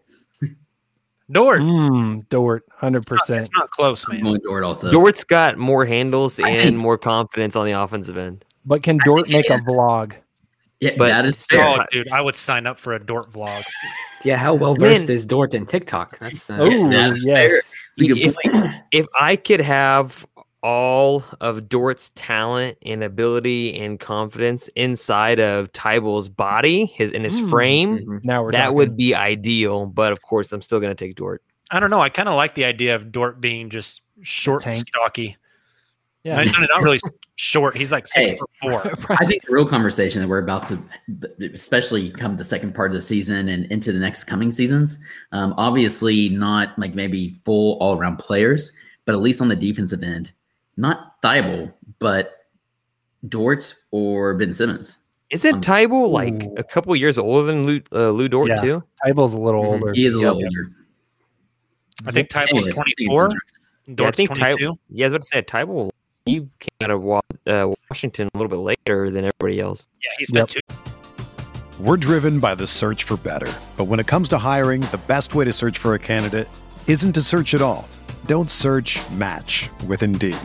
Dort. 1.32 1.62
Mm, 1.62 2.28
Dort, 2.30 2.64
hundred 2.72 3.06
percent. 3.06 3.42
It's 3.42 3.52
not 3.56 3.70
close, 3.70 4.08
man. 4.08 4.20
I'm 4.20 4.24
going 4.24 4.42
Dort 4.44 4.64
also. 4.64 4.92
Dort's 4.92 5.24
got 5.24 5.58
more 5.58 5.86
handles 5.86 6.40
and 6.40 6.48
think- 6.48 6.78
more 6.78 6.98
confidence 6.98 7.56
on 7.56 7.66
the 7.66 7.74
offensive 7.74 8.18
end. 8.18 8.44
But 8.66 8.84
can 8.84 9.00
Dort 9.06 9.30
make 9.30 9.50
a 9.50 9.58
vlog? 9.60 10.14
Yeah, 10.80 10.92
But 10.98 11.08
that 11.10 11.26
is 11.26 11.38
so- 11.38 11.58
fair. 11.58 11.82
Oh, 11.82 11.86
dude, 11.92 12.10
I 12.10 12.22
would 12.22 12.36
sign 12.36 12.66
up 12.68 12.78
for 12.78 12.94
a 12.94 13.00
Dort 13.00 13.30
vlog. 13.30 13.64
Yeah, 14.26 14.36
how 14.36 14.54
well 14.54 14.76
versed 14.76 15.10
is 15.10 15.26
Dort 15.26 15.54
in 15.54 15.66
TikTok? 15.66 16.20
That's 16.20 16.50
uh, 16.50 16.58
Oh 16.60 16.66
that 16.90 17.12
is 17.14 17.24
fair. 17.24 17.54
yes. 17.56 17.74
It's 17.96 18.02
a 18.02 18.08
good 18.14 18.18
if, 18.18 18.36
if 18.92 19.06
I 19.18 19.38
could 19.38 19.62
have 19.62 20.26
all 20.62 21.24
of 21.40 21.70
Dort's 21.70 22.12
talent 22.16 22.78
and 22.86 23.02
ability 23.02 23.80
and 23.80 23.98
confidence 23.98 24.70
inside 24.76 25.40
of 25.40 25.72
Thybulle's 25.72 26.28
body, 26.28 26.86
his 26.88 27.12
in 27.12 27.24
his 27.24 27.40
Mm. 27.40 27.50
frame, 27.50 28.00
mhm. 28.00 28.26
Now 28.26 28.44
we're 28.44 28.52
that 28.52 28.58
talking. 28.64 28.76
would 28.76 28.98
be 28.98 29.16
ideal. 29.16 29.86
But 29.86 30.12
of 30.12 30.22
course, 30.22 30.52
I'm 30.52 30.62
still 30.62 30.82
going 30.82 30.94
to 30.94 31.06
take 31.06 31.16
Dort. 31.16 31.42
I 31.72 31.80
don't 31.80 31.90
know. 31.90 32.02
I 32.02 32.10
kind 32.10 32.28
of 32.28 32.36
like 32.36 32.56
the 32.56 32.66
idea 32.66 32.96
of 32.96 33.14
Dort 33.14 33.40
being 33.40 33.70
just 33.70 34.02
short 34.22 34.66
and 34.66 34.76
Tank. 34.76 34.86
stocky. 34.86 35.38
Yeah. 36.30 36.36
No, 36.36 36.42
he's 36.44 36.60
not 36.70 36.82
really 36.84 37.00
short. 37.38 37.76
He's 37.76 37.92
like 37.92 38.06
six 38.08 38.32
Hey. 38.32 38.40
four. 38.62 38.82
I 39.20 39.26
think 39.26 39.44
the 39.46 39.52
real 39.52 39.66
conversation 39.66 40.22
that 40.22 40.28
we're 40.28 40.44
about 40.44 40.68
to, 40.68 40.78
especially 41.54 42.12
come 42.12 42.38
the 42.38 42.44
second 42.44 42.76
part 42.76 42.92
of 42.92 42.94
the 42.96 43.02
season 43.02 43.50
and 43.50 43.66
into 43.72 43.92
the 43.92 44.00
next 44.00 44.26
coming 44.26 44.52
seasons, 44.52 44.98
um, 45.32 45.54
obviously 45.58 46.30
not 46.30 46.78
like 46.78 46.94
maybe 46.96 47.36
full 47.46 47.78
all 47.80 47.98
around 47.98 48.18
players, 48.18 48.72
but 49.06 49.16
at 49.16 49.22
least 49.22 49.42
on 49.42 49.48
the 49.48 49.56
defensive 49.56 50.04
end, 50.04 50.32
not 50.78 51.20
Thybulle, 51.24 51.74
but 51.98 52.46
Dort 53.28 53.74
or 53.92 54.36
Ben 54.36 54.54
Simmons. 54.54 55.00
Isn't 55.32 55.56
Um, 55.56 55.62
Thybulle 55.62 56.10
like 56.12 56.48
a 56.58 56.64
couple 56.64 56.96
years 56.96 57.18
older 57.18 57.46
than 57.48 57.66
Lu, 57.66 57.82
uh, 57.92 58.10
Lu 58.12 58.28
Dort 58.30 58.50
Yeah. 58.50 58.56
too? 58.62 58.84
Thybulle's 59.06 59.34
a 59.34 59.38
little 59.40 59.64
Mhm. 59.64 59.68
older. 59.68 59.94
He 59.94 60.06
is 60.06 60.16
a 60.16 60.20
Yep. 60.20 60.34
little 60.36 60.44
older. 60.46 60.72
I 62.08 62.12
think 62.12 62.30
Thybulle's 62.30 62.50
Anyways, 62.50 62.68
I 62.68 62.72
think 62.72 62.88
it's 62.88 63.08
24. 63.08 63.26
interesting. 63.26 63.60
Yeah, 63.88 63.92
I 63.92 63.96
Dort's 63.96 64.18
think 64.18 64.30
Ty- 64.30 64.36
22. 64.52 64.76
yeah, 64.90 65.06
I 65.06 65.08
was 65.08 65.14
about 65.14 65.22
to 65.24 65.28
say 65.28 65.42
Thybulle. 65.42 65.90
He 66.30 66.40
came 66.60 66.70
out 66.84 66.92
of 66.92 67.02
Wa- 67.02 67.22
uh, 67.48 67.72
Washington 67.90 68.30
a 68.34 68.38
little 68.38 68.50
bit 68.50 68.58
later 68.88 69.10
than 69.10 69.26
everybody 69.26 69.60
else. 69.60 69.88
Yeah, 70.04 70.12
he's 70.20 70.30
been 70.32 70.42
Yep. 70.42 70.48
two. 70.50 70.60
We're 71.84 71.98
driven 71.98 72.40
by 72.40 72.56
the 72.56 72.68
search 72.68 73.04
for 73.04 73.18
better. 73.18 73.52
But 73.78 73.86
when 73.86 74.00
it 74.00 74.06
comes 74.08 74.30
to 74.30 74.38
hiring, 74.38 74.82
the 74.82 75.00
best 75.08 75.34
way 75.34 75.46
to 75.46 75.54
search 75.54 75.78
for 75.78 75.94
a 75.96 76.00
candidate 76.00 76.48
isn't 76.88 77.14
to 77.14 77.22
search 77.22 77.54
at 77.56 77.62
all. 77.62 77.88
Don't 78.28 78.52
search 78.52 79.00
match 79.12 79.70
with 79.88 80.04
Indeed. 80.04 80.36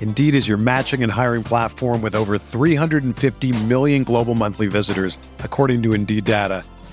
Indeed 0.00 0.34
is 0.34 0.46
your 0.48 0.58
matching 0.58 1.02
and 1.02 1.10
hiring 1.12 1.42
platform 1.42 2.00
with 2.02 2.14
over 2.14 2.38
350 2.38 3.52
million 3.64 4.04
global 4.04 4.34
monthly 4.34 4.68
visitors, 4.68 5.18
according 5.40 5.82
to 5.82 5.92
Indeed 5.92 6.24
data, 6.24 6.62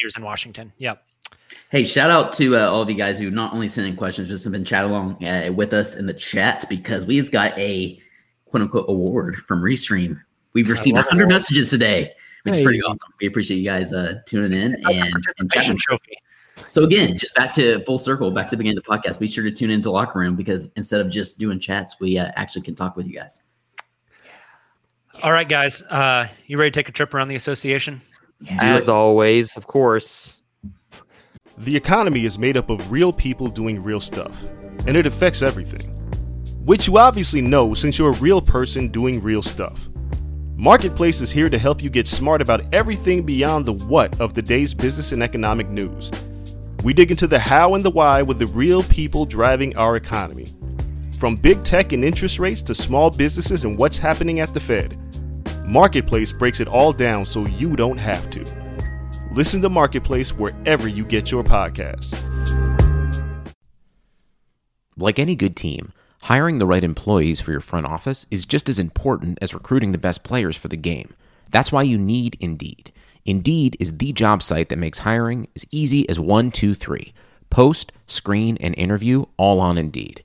Years 0.00 0.16
in 0.16 0.22
Washington. 0.22 0.72
Yep. 0.78 1.02
Hey, 1.70 1.84
shout 1.84 2.10
out 2.10 2.32
to 2.34 2.56
uh, 2.56 2.70
all 2.70 2.82
of 2.82 2.88
you 2.88 2.96
guys 2.96 3.18
who 3.18 3.30
not 3.30 3.52
only 3.52 3.68
sent 3.68 3.86
in 3.86 3.96
questions, 3.96 4.28
but 4.28 4.42
have 4.42 4.52
been 4.52 4.64
chat 4.64 4.84
along 4.84 5.24
uh, 5.24 5.52
with 5.52 5.72
us 5.72 5.96
in 5.96 6.06
the 6.06 6.14
chat 6.14 6.64
because 6.68 7.06
we 7.06 7.16
just 7.16 7.32
got 7.32 7.56
a 7.58 8.00
quote 8.46 8.62
unquote 8.62 8.86
award 8.88 9.36
from 9.36 9.62
Restream. 9.62 10.20
We've 10.52 10.68
received 10.68 10.96
100 10.96 11.22
awards. 11.22 11.32
messages 11.32 11.70
today, 11.70 12.12
which 12.42 12.56
is 12.56 12.62
pretty 12.62 12.82
awesome. 12.82 13.12
We 13.20 13.26
appreciate 13.28 13.58
you 13.58 13.64
guys 13.64 13.92
uh, 13.92 14.20
tuning 14.26 14.52
in 14.60 14.74
It's 14.74 14.84
like 14.84 14.96
a 14.96 15.00
and, 15.00 15.24
and 15.38 15.52
chatting. 15.52 15.76
trophy. 15.78 16.16
So 16.68 16.84
again, 16.84 17.16
just 17.16 17.34
back 17.34 17.52
to 17.54 17.82
full 17.84 17.98
circle, 17.98 18.30
back 18.32 18.46
to 18.48 18.50
the 18.52 18.56
beginning 18.58 18.78
of 18.78 18.84
the 18.84 18.90
podcast. 18.90 19.18
Be 19.20 19.28
sure 19.28 19.44
to 19.44 19.50
tune 19.50 19.70
into 19.70 19.90
Locker 19.90 20.18
Room 20.18 20.36
because 20.36 20.70
instead 20.76 21.00
of 21.00 21.10
just 21.10 21.38
doing 21.38 21.58
chats, 21.58 21.98
we 22.00 22.18
uh, 22.18 22.30
actually 22.36 22.62
can 22.62 22.74
talk 22.74 22.96
with 22.96 23.06
you 23.06 23.14
guys. 23.14 23.44
All 25.22 25.32
right, 25.32 25.48
guys. 25.48 25.82
Uh, 25.84 26.26
you 26.46 26.58
ready 26.58 26.70
to 26.70 26.74
take 26.74 26.88
a 26.88 26.92
trip 26.92 27.14
around 27.14 27.28
the 27.28 27.34
association? 27.34 28.00
As 28.58 28.88
always, 28.88 29.56
of 29.56 29.66
course. 29.66 30.40
The 31.58 31.76
economy 31.76 32.24
is 32.24 32.38
made 32.38 32.56
up 32.56 32.70
of 32.70 32.90
real 32.90 33.12
people 33.12 33.48
doing 33.48 33.82
real 33.82 34.00
stuff, 34.00 34.42
and 34.86 34.96
it 34.96 35.06
affects 35.06 35.42
everything. 35.42 35.94
Which 36.64 36.86
you 36.86 36.98
obviously 36.98 37.42
know 37.42 37.74
since 37.74 37.98
you're 37.98 38.12
a 38.12 38.20
real 38.20 38.40
person 38.40 38.88
doing 38.88 39.22
real 39.22 39.42
stuff. 39.42 39.88
Marketplace 40.56 41.20
is 41.20 41.30
here 41.30 41.48
to 41.48 41.58
help 41.58 41.82
you 41.82 41.90
get 41.90 42.06
smart 42.06 42.42
about 42.42 42.64
everything 42.72 43.24
beyond 43.24 43.66
the 43.66 43.72
what 43.72 44.18
of 44.20 44.34
the 44.34 44.42
day's 44.42 44.74
business 44.74 45.12
and 45.12 45.22
economic 45.22 45.68
news. 45.68 46.10
We 46.82 46.94
dig 46.94 47.10
into 47.10 47.26
the 47.26 47.38
how 47.38 47.74
and 47.74 47.84
the 47.84 47.90
why 47.90 48.22
with 48.22 48.38
the 48.38 48.46
real 48.46 48.82
people 48.82 49.26
driving 49.26 49.76
our 49.76 49.96
economy. 49.96 50.46
From 51.18 51.36
big 51.36 51.62
tech 51.64 51.92
and 51.92 52.04
interest 52.04 52.38
rates 52.38 52.62
to 52.62 52.74
small 52.74 53.10
businesses 53.10 53.64
and 53.64 53.76
what's 53.76 53.98
happening 53.98 54.40
at 54.40 54.54
the 54.54 54.60
Fed. 54.60 54.98
Marketplace 55.70 56.32
breaks 56.32 56.58
it 56.58 56.66
all 56.66 56.92
down 56.92 57.24
so 57.24 57.46
you 57.46 57.76
don't 57.76 57.96
have 57.96 58.28
to. 58.30 58.44
Listen 59.30 59.62
to 59.62 59.68
Marketplace 59.68 60.32
wherever 60.32 60.88
you 60.88 61.04
get 61.04 61.30
your 61.30 61.44
podcasts. 61.44 62.20
Like 64.96 65.20
any 65.20 65.36
good 65.36 65.54
team, 65.54 65.92
hiring 66.22 66.58
the 66.58 66.66
right 66.66 66.82
employees 66.82 67.40
for 67.40 67.52
your 67.52 67.60
front 67.60 67.86
office 67.86 68.26
is 68.32 68.44
just 68.44 68.68
as 68.68 68.80
important 68.80 69.38
as 69.40 69.54
recruiting 69.54 69.92
the 69.92 69.98
best 69.98 70.24
players 70.24 70.56
for 70.56 70.66
the 70.66 70.76
game. 70.76 71.14
That's 71.50 71.70
why 71.70 71.82
you 71.82 71.98
need 71.98 72.36
Indeed. 72.40 72.90
Indeed 73.24 73.76
is 73.78 73.98
the 73.98 74.12
job 74.12 74.42
site 74.42 74.70
that 74.70 74.76
makes 74.76 74.98
hiring 74.98 75.46
as 75.54 75.64
easy 75.70 76.08
as 76.08 76.18
one, 76.18 76.50
two, 76.50 76.74
three. 76.74 77.14
Post, 77.48 77.92
screen, 78.08 78.58
and 78.60 78.74
interview 78.76 79.24
all 79.36 79.60
on 79.60 79.78
Indeed. 79.78 80.24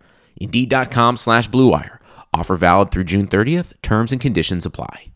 Indeed.com 0.41 1.17
slash 1.17 1.49
BlueWire. 1.49 1.99
Offer 2.33 2.57
valid 2.57 2.91
through 2.91 3.03
June 3.05 3.27
30th. 3.27 3.73
Terms 3.81 4.11
and 4.11 4.19
conditions 4.19 4.65
apply. 4.65 5.07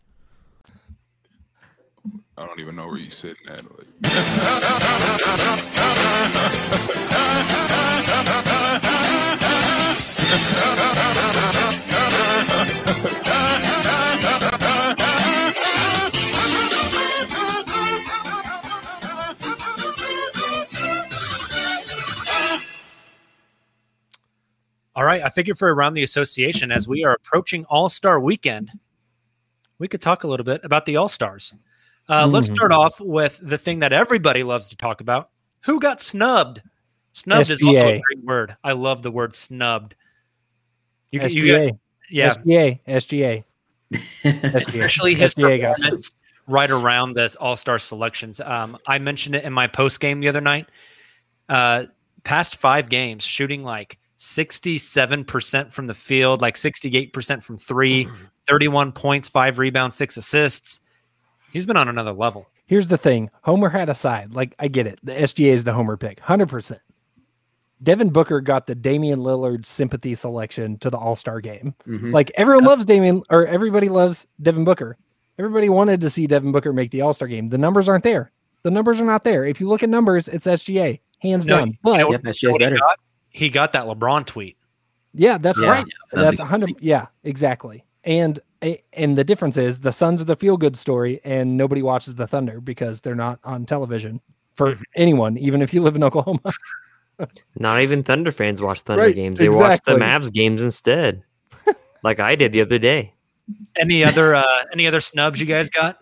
I 2.38 2.46
don't 2.46 2.60
even 2.60 2.76
know 2.76 2.86
where 2.86 2.98
you 2.98 3.10
sitting 3.10 3.48
at. 3.48 3.64
Like. 3.64 3.86
All 24.96 25.04
right. 25.04 25.22
I 25.22 25.28
figured 25.28 25.58
for 25.58 25.72
around 25.72 25.94
the 25.94 26.02
association, 26.02 26.72
as 26.72 26.88
we 26.88 27.04
are 27.04 27.12
approaching 27.12 27.64
All 27.66 27.88
Star 27.88 28.18
weekend, 28.18 28.70
we 29.78 29.86
could 29.88 30.00
talk 30.00 30.24
a 30.24 30.26
little 30.28 30.44
bit 30.44 30.62
about 30.64 30.86
the 30.86 30.96
All 30.96 31.06
Stars. 31.08 31.54
Uh, 32.08 32.26
Let's 32.26 32.48
Mhm. 32.50 32.54
start 32.54 32.72
off 32.72 32.98
with 33.00 33.38
the 33.42 33.58
thing 33.58 33.80
that 33.80 33.92
everybody 33.92 34.42
loves 34.42 34.68
to 34.70 34.76
talk 34.76 35.00
about 35.00 35.30
who 35.66 35.78
got 35.80 36.00
snubbed? 36.00 36.62
Snubbed 37.12 37.50
is 37.50 37.62
also 37.62 37.86
a 37.86 38.00
great 38.00 38.24
word. 38.24 38.56
I 38.64 38.72
love 38.72 39.02
the 39.02 39.10
word 39.10 39.34
snubbed. 39.34 39.94
You, 41.10 41.20
get- 41.20 41.32
you 41.32 41.44
SGA. 41.44 41.66
get, 41.70 41.78
yeah, 42.10 42.34
SGA. 42.34 42.80
SGA. 42.86 43.44
SGA. 44.24 44.62
especially 44.64 45.14
his 45.14 45.34
SGA 45.34 45.60
got 45.60 45.76
performance 45.76 46.14
right 46.46 46.70
around 46.70 47.14
this 47.14 47.36
All 47.36 47.56
Star 47.56 47.78
selections. 47.78 48.40
Um, 48.40 48.78
I 48.86 48.98
mentioned 48.98 49.34
it 49.36 49.44
in 49.44 49.52
my 49.52 49.66
post 49.66 50.00
game 50.00 50.20
the 50.20 50.28
other 50.28 50.40
night. 50.40 50.68
Uh, 51.48 51.84
past 52.24 52.56
five 52.56 52.88
games, 52.88 53.24
shooting 53.24 53.62
like 53.62 53.98
67% 54.18 55.72
from 55.72 55.86
the 55.86 55.94
field, 55.94 56.40
like 56.40 56.54
68% 56.54 57.42
from 57.42 57.56
three, 57.56 58.08
31 58.48 58.92
points, 58.92 59.28
five 59.28 59.58
rebounds, 59.58 59.96
six 59.96 60.16
assists. 60.16 60.80
He's 61.52 61.66
been 61.66 61.76
on 61.76 61.88
another 61.88 62.12
level. 62.12 62.46
Here's 62.66 62.88
the 62.88 62.98
thing 62.98 63.30
Homer 63.42 63.68
had 63.68 63.88
a 63.88 63.94
side. 63.94 64.32
Like, 64.32 64.54
I 64.58 64.68
get 64.68 64.86
it. 64.86 64.98
The 65.02 65.12
SGA 65.12 65.52
is 65.52 65.64
the 65.64 65.72
Homer 65.72 65.96
pick, 65.96 66.20
100%. 66.20 66.78
Devin 67.82 68.08
Booker 68.08 68.40
got 68.40 68.66
the 68.66 68.74
Damian 68.74 69.20
Lillard 69.20 69.66
sympathy 69.66 70.14
selection 70.14 70.78
to 70.78 70.88
the 70.90 70.96
All 70.96 71.14
Star 71.14 71.40
game. 71.40 71.74
Mhm. 71.86 72.12
Like, 72.12 72.32
everyone 72.34 72.64
loves 72.64 72.84
Damian, 72.86 73.22
or 73.30 73.46
everybody 73.46 73.88
loves 73.88 74.26
Devin 74.40 74.64
Booker. 74.64 74.96
Everybody 75.38 75.68
wanted 75.68 76.00
to 76.00 76.08
see 76.10 76.26
Devin 76.26 76.52
Booker 76.52 76.72
make 76.72 76.90
the 76.90 77.02
All 77.02 77.12
Star 77.12 77.28
game. 77.28 77.48
The 77.48 77.58
numbers 77.58 77.88
aren't 77.88 78.02
there. 78.04 78.32
The 78.62 78.70
numbers 78.70 79.00
are 79.00 79.04
not 79.04 79.22
there. 79.22 79.44
If 79.44 79.60
you 79.60 79.68
look 79.68 79.82
at 79.82 79.90
numbers, 79.90 80.26
it's 80.26 80.46
SGA, 80.46 81.00
hands 81.20 81.44
No, 81.46 81.58
down. 81.58 81.78
But 81.82 81.98
know 81.98 82.10
Yep, 82.12 82.22
SGA's 82.22 82.56
better. 82.58 82.76
got? 82.76 82.98
He 83.36 83.50
got 83.50 83.72
that 83.72 83.84
LeBron 83.84 84.24
tweet. 84.24 84.56
Yeah, 85.12 85.36
that's 85.36 85.58
Yeah, 85.58 85.70
right. 85.72 85.86
yeah, 85.86 85.92
that's 86.10 86.30
that's 86.30 86.40
a 86.40 86.46
hundred. 86.46 86.74
Yeah, 86.80 87.06
exactly. 87.22 87.84
And 88.04 88.40
and 88.94 89.18
the 89.18 89.24
difference 89.24 89.58
is 89.58 89.78
the 89.78 89.92
Suns 89.92 90.22
are 90.22 90.24
the 90.24 90.36
feel 90.36 90.56
good 90.56 90.74
story, 90.76 91.20
and 91.22 91.54
nobody 91.56 91.82
watches 91.82 92.14
the 92.14 92.26
Thunder 92.26 92.60
because 92.62 93.00
they're 93.02 93.14
not 93.14 93.38
on 93.44 93.66
television 93.66 94.20
for 94.54 94.72
Mm-hmm. 94.72 94.82
anyone, 94.96 95.36
even 95.36 95.60
if 95.60 95.74
you 95.74 95.82
live 95.82 95.96
in 95.96 96.02
Oklahoma. 96.08 96.40
Not 97.58 97.80
even 97.80 98.02
Thunder 98.02 98.32
fans 98.32 98.62
watch 98.62 98.80
Thunder 98.80 99.04
Right, 99.04 99.14
games. 99.14 99.38
They 99.38 99.50
watch 99.50 99.80
the. 99.84 99.92
Mavs 99.96 100.32
games 100.32 100.62
instead, 100.62 101.22
like 102.02 102.20
I 102.20 102.36
did 102.36 102.52
the 102.52 102.62
other 102.62 102.78
day. 102.78 103.12
Any 103.78 104.02
other 104.02 104.34
uh, 104.34 104.44
any 104.72 104.86
other 104.86 105.00
snubs 105.00 105.40
you 105.40 105.46
guys 105.46 105.68
got? 105.68 105.98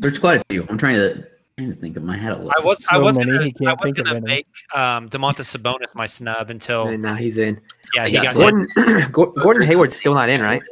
There's 0.00 0.18
quite 0.18 0.40
a 0.40 0.44
few. 0.50 0.66
I'm 0.68 0.76
trying 0.78 0.96
to, 0.96 1.24
trying 1.58 1.70
to 1.74 1.76
think 1.80 1.96
of 1.96 2.02
my 2.02 2.16
head 2.16 2.32
a 2.32 2.38
list. 2.38 2.52
I 2.60 2.64
was 2.64 2.86
I 2.92 2.98
was 2.98 3.18
many, 3.18 3.30
gonna, 3.32 3.44
I 3.44 3.74
can't 3.74 3.80
was 3.80 3.92
gonna 3.92 4.20
make 4.20 4.46
um, 4.74 5.08
Domantas 5.08 5.54
Sabonis 5.56 5.94
my 5.94 6.06
snub 6.06 6.50
until 6.50 6.88
And 6.88 7.02
now 7.02 7.14
he's 7.14 7.38
in. 7.38 7.60
yeah 7.94 8.06
he 8.06 8.14
got 8.16 8.28
so- 8.30 8.40
Gordon 8.40 8.68
Gor- 9.12 9.32
Gordon 9.34 9.62
Hayward's 9.66 9.96
still 9.96 10.14
not 10.14 10.28
in, 10.28 10.40
right? 10.40 10.62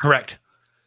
correct. 0.00 0.38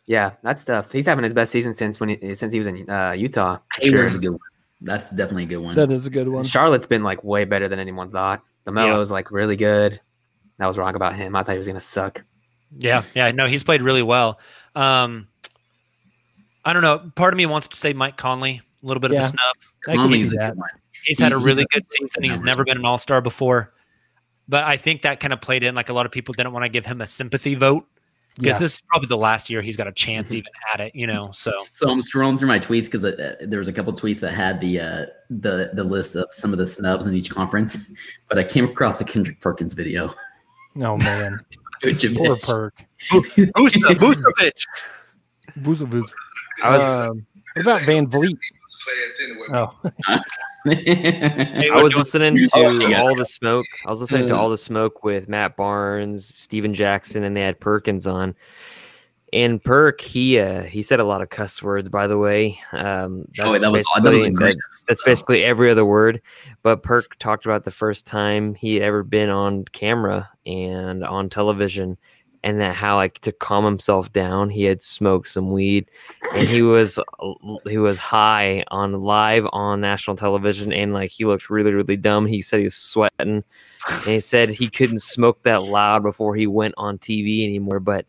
Yeah, 0.06 0.32
that's 0.44 0.64
tough. 0.66 0.91
He's 0.91 1.06
having 1.06 1.24
his 1.24 1.34
best 1.34 1.52
season 1.52 1.74
since 1.74 2.00
when 2.00 2.10
he, 2.10 2.36
since 2.36 2.52
he 2.52 2.58
was 2.60 2.68
in 2.68 2.89
uh, 2.89 3.12
Utah. 3.12 3.60
Hayward's 3.80 4.14
Sure. 4.14 4.20
a 4.20 4.22
good 4.22 4.30
one. 4.32 4.39
That's 4.82 5.12
definitely 5.12 5.44
a 5.44 5.48
good 5.48 5.58
one. 5.60 5.76
that 5.76 5.91
is 5.91 6.06
a 6.06 6.10
good 6.10 6.28
one. 6.28 6.44
Charlotte's 6.44 6.86
been 6.86 7.04
like 7.04 7.24
way 7.24 7.46
better 7.46 7.70
than 7.70 7.80
anyone 7.80 8.12
thought. 8.12 8.41
Lamelo's 8.68 9.12
like 9.12 9.32
really 9.32 9.56
good. 9.56 10.02
I 10.60 10.68
was 10.68 10.78
wrong 10.78 10.96
about 10.96 11.16
him. 11.16 11.36
I 11.36 11.44
thought 11.44 11.54
he 11.54 11.58
was 11.58 11.68
gonna 11.68 11.80
suck. 11.80 12.24
Yeah, 12.78 13.04
yeah, 13.16 13.32
no, 13.32 13.46
he's 13.48 13.64
played 13.64 13.82
really 13.82 14.04
well. 14.04 14.39
Um, 14.76 15.28
I 16.66 16.74
don't 16.74 16.82
know. 16.82 17.12
Part 17.16 17.34
of 17.34 17.38
me 17.38 17.46
wants 17.46 17.68
to 17.70 17.78
say 17.78 17.94
Mike 17.94 18.18
Conley, 18.18 18.62
a 18.84 18.86
little 18.86 19.02
bit 19.02 19.12
of 19.12 19.18
a 19.18 19.24
snub. 19.24 19.56
I 19.88 19.96
can 19.96 20.14
see 20.14 20.36
a 20.36 20.40
that. 20.40 20.56
He's 21.06 21.20
had 21.20 21.32
a 21.32 21.38
really 21.38 21.64
a- 21.64 21.68
good 21.74 21.86
season. 21.88 22.24
He's 22.24 22.42
never 22.42 22.64
been 22.66 22.78
an 22.78 22.86
All 22.86 22.98
Star 22.98 23.22
before, 23.22 23.72
but 24.48 24.64
I 24.66 24.78
think 24.78 25.02
that 25.04 25.20
kind 25.20 25.34
of 25.34 25.42
played 25.42 25.64
in. 25.64 25.76
Like 25.76 25.90
a 25.90 25.94
lot 25.94 26.06
of 26.06 26.12
people 26.12 26.34
didn't 26.34 26.54
want 26.54 26.64
to 26.64 26.70
give 26.70 26.86
him 26.86 27.02
a 27.02 27.08
sympathy 27.08 27.56
vote 27.56 27.86
because 28.36 28.56
Yeah. 28.60 28.66
this 28.66 28.74
is 28.76 28.82
probably 28.90 29.08
the 29.08 29.18
last 29.18 29.50
year 29.50 29.62
he's 29.62 29.78
got 29.78 29.88
a 29.88 29.92
chance 29.92 30.34
even 30.34 30.52
at 30.74 30.80
it. 30.82 30.96
You 30.96 31.08
know, 31.08 31.30
so 31.34 31.52
So 31.72 31.90
I'm 31.90 32.00
scrolling 32.02 32.38
through 32.40 32.48
my 32.48 32.60
tweets 32.60 32.86
because 32.86 33.04
uh, 33.06 33.36
there 33.42 33.60
was 33.60 33.68
a 33.68 33.74
couple 33.74 33.94
tweets 33.94 34.20
that 34.22 34.32
had 34.32 34.60
the 34.62 34.80
uh, 34.80 35.06
the 35.30 35.72
the 35.74 35.84
list 35.84 36.16
of 36.16 36.26
some 36.32 36.52
of 36.52 36.58
the 36.58 36.68
snubs 36.68 37.08
in 37.08 37.14
each 37.16 37.30
conference, 37.30 37.90
but 38.30 38.38
I 38.38 38.44
came 38.44 38.66
across 38.66 38.98
the 39.00 39.06
Kendrick 39.06 39.40
Perkins 39.42 39.74
video. 39.74 40.14
Oh 40.78 40.98
man, 40.98 41.38
Vucevic. 41.84 42.16
poor 42.18 42.38
perk. 42.38 42.74
Vucevic, 43.12 43.96
Vucevic. 43.98 44.66
Vucevic. 45.60 46.12
I 46.64 46.70
was 46.70 46.82
Um, 46.82 47.26
what 47.56 47.62
about 47.62 47.82
VanVleet? 47.82 48.38
Oh, 49.54 49.76
Hey, 50.66 51.70
I 51.72 51.82
was 51.82 51.96
listening 51.96 52.36
to 52.38 52.50
Oh, 52.54 52.70
you 52.72 52.90
guys 52.90 53.06
all 53.06 53.16
the 53.16 53.26
smoke. 53.26 53.66
I 53.86 53.90
was 53.90 54.00
listening 54.02 54.28
to 54.28 54.34
Mm. 54.34 54.38
all 54.38 54.50
the 54.50 54.58
smoke 54.58 55.04
with 55.04 55.28
Matt 55.28 55.58
Barnes, 55.58 56.26
Stephen 56.26 56.74
Jackson, 56.74 57.24
and 57.24 57.36
they 57.36 57.42
had 57.42 57.60
Perkins 57.60 58.08
on. 58.08 58.34
And 59.34 59.62
Perk, 59.64 60.00
he 60.00 60.40
uh, 60.40 60.62
he 60.64 60.82
said 60.84 61.00
a 61.00 61.04
lot 61.04 61.22
of 61.22 61.30
cuss 61.30 61.62
words. 61.62 61.90
By 61.90 62.06
the 62.08 62.18
way, 62.20 62.60
um, 62.72 63.26
Oh, 63.42 63.52
that's 63.52 63.62
that 63.62 63.72
was 63.72 63.84
that 63.96 64.04
was 64.04 64.12
basically- 64.12 64.28
a 64.28 64.32
great. 64.32 64.56
that- 64.56 64.84
that's 64.88 65.04
basically 65.04 65.44
every 65.44 65.70
other 65.72 65.86
word. 65.86 66.22
But 66.62 66.84
Perk 66.84 67.18
talked 67.20 67.46
about 67.46 67.64
the 67.64 67.72
first 67.72 68.06
time 68.06 68.54
he 68.56 68.76
had 68.76 68.84
ever 68.84 69.04
been 69.04 69.30
on 69.30 69.66
camera 69.66 70.30
and 70.46 71.04
on 71.04 71.30
television, 71.30 71.98
and 72.44 72.60
that 72.60 72.76
how 72.76 72.96
like 72.98 73.20
to 73.20 73.32
calm 73.32 73.64
himself 73.66 74.12
down, 74.12 74.50
he 74.50 74.64
had 74.64 74.84
smoked 74.84 75.30
some 75.30 75.52
weed, 75.52 75.89
and 76.36 76.48
he 76.48 76.62
was 76.62 77.00
he 77.68 77.78
was 77.78 77.98
high 77.98 78.64
on 78.70 79.02
live 79.02 79.46
on 79.54 79.82
national 79.82 80.16
television, 80.18 80.72
and 80.74 80.94
like 80.94 81.12
he 81.12 81.26
looked 81.26 81.50
really 81.50 81.72
really 81.74 81.98
dumb. 81.98 82.26
He 82.26 82.41
said 82.41 82.60
he 82.60 82.66
was 82.66 82.76
sweating, 82.76 83.44
and 83.89 84.06
he 84.06 84.20
said 84.20 84.50
he 84.50 84.70
couldn't 84.70 85.02
smoke 85.02 85.44
that 85.44 85.64
loud 85.64 86.04
before 86.04 86.36
he 86.36 86.48
went 86.48 86.74
on 86.78 86.98
TV 86.98 87.44
anymore, 87.46 87.80
but. 87.80 88.06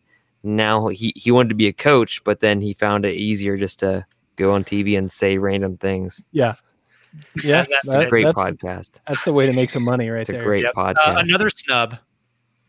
Now 0.47 0.89
he, 0.89 1.11
he 1.15 1.31
wanted 1.31 1.49
to 1.49 1.55
be 1.55 1.65
a 1.65 1.73
coach, 1.73 2.23
but 2.23 2.39
then 2.39 2.61
he 2.61 2.75
found 2.75 3.03
it 3.03 3.15
easier 3.15 3.57
just 3.57 3.79
to 3.79 4.05
go 4.35 4.53
on 4.53 4.63
TV 4.63 4.95
and 4.95 5.11
say 5.11 5.39
random 5.39 5.75
things. 5.75 6.21
yeah, 6.33 6.53
yeah. 7.43 7.63
that's 7.67 7.87
It's 7.87 7.95
a 7.95 8.05
great 8.07 8.25
that's, 8.25 8.37
podcast. 8.37 8.89
that's 9.07 9.25
the 9.25 9.33
way 9.33 9.47
to 9.47 9.53
make 9.53 9.71
some 9.71 9.83
money 9.83 10.07
right 10.07 10.19
It's 10.19 10.29
a 10.29 10.33
there. 10.33 10.43
great 10.43 10.61
Yep. 10.65 10.75
podcast. 10.75 10.97
Uh, 11.07 11.15
another 11.17 11.49
snub, 11.49 11.97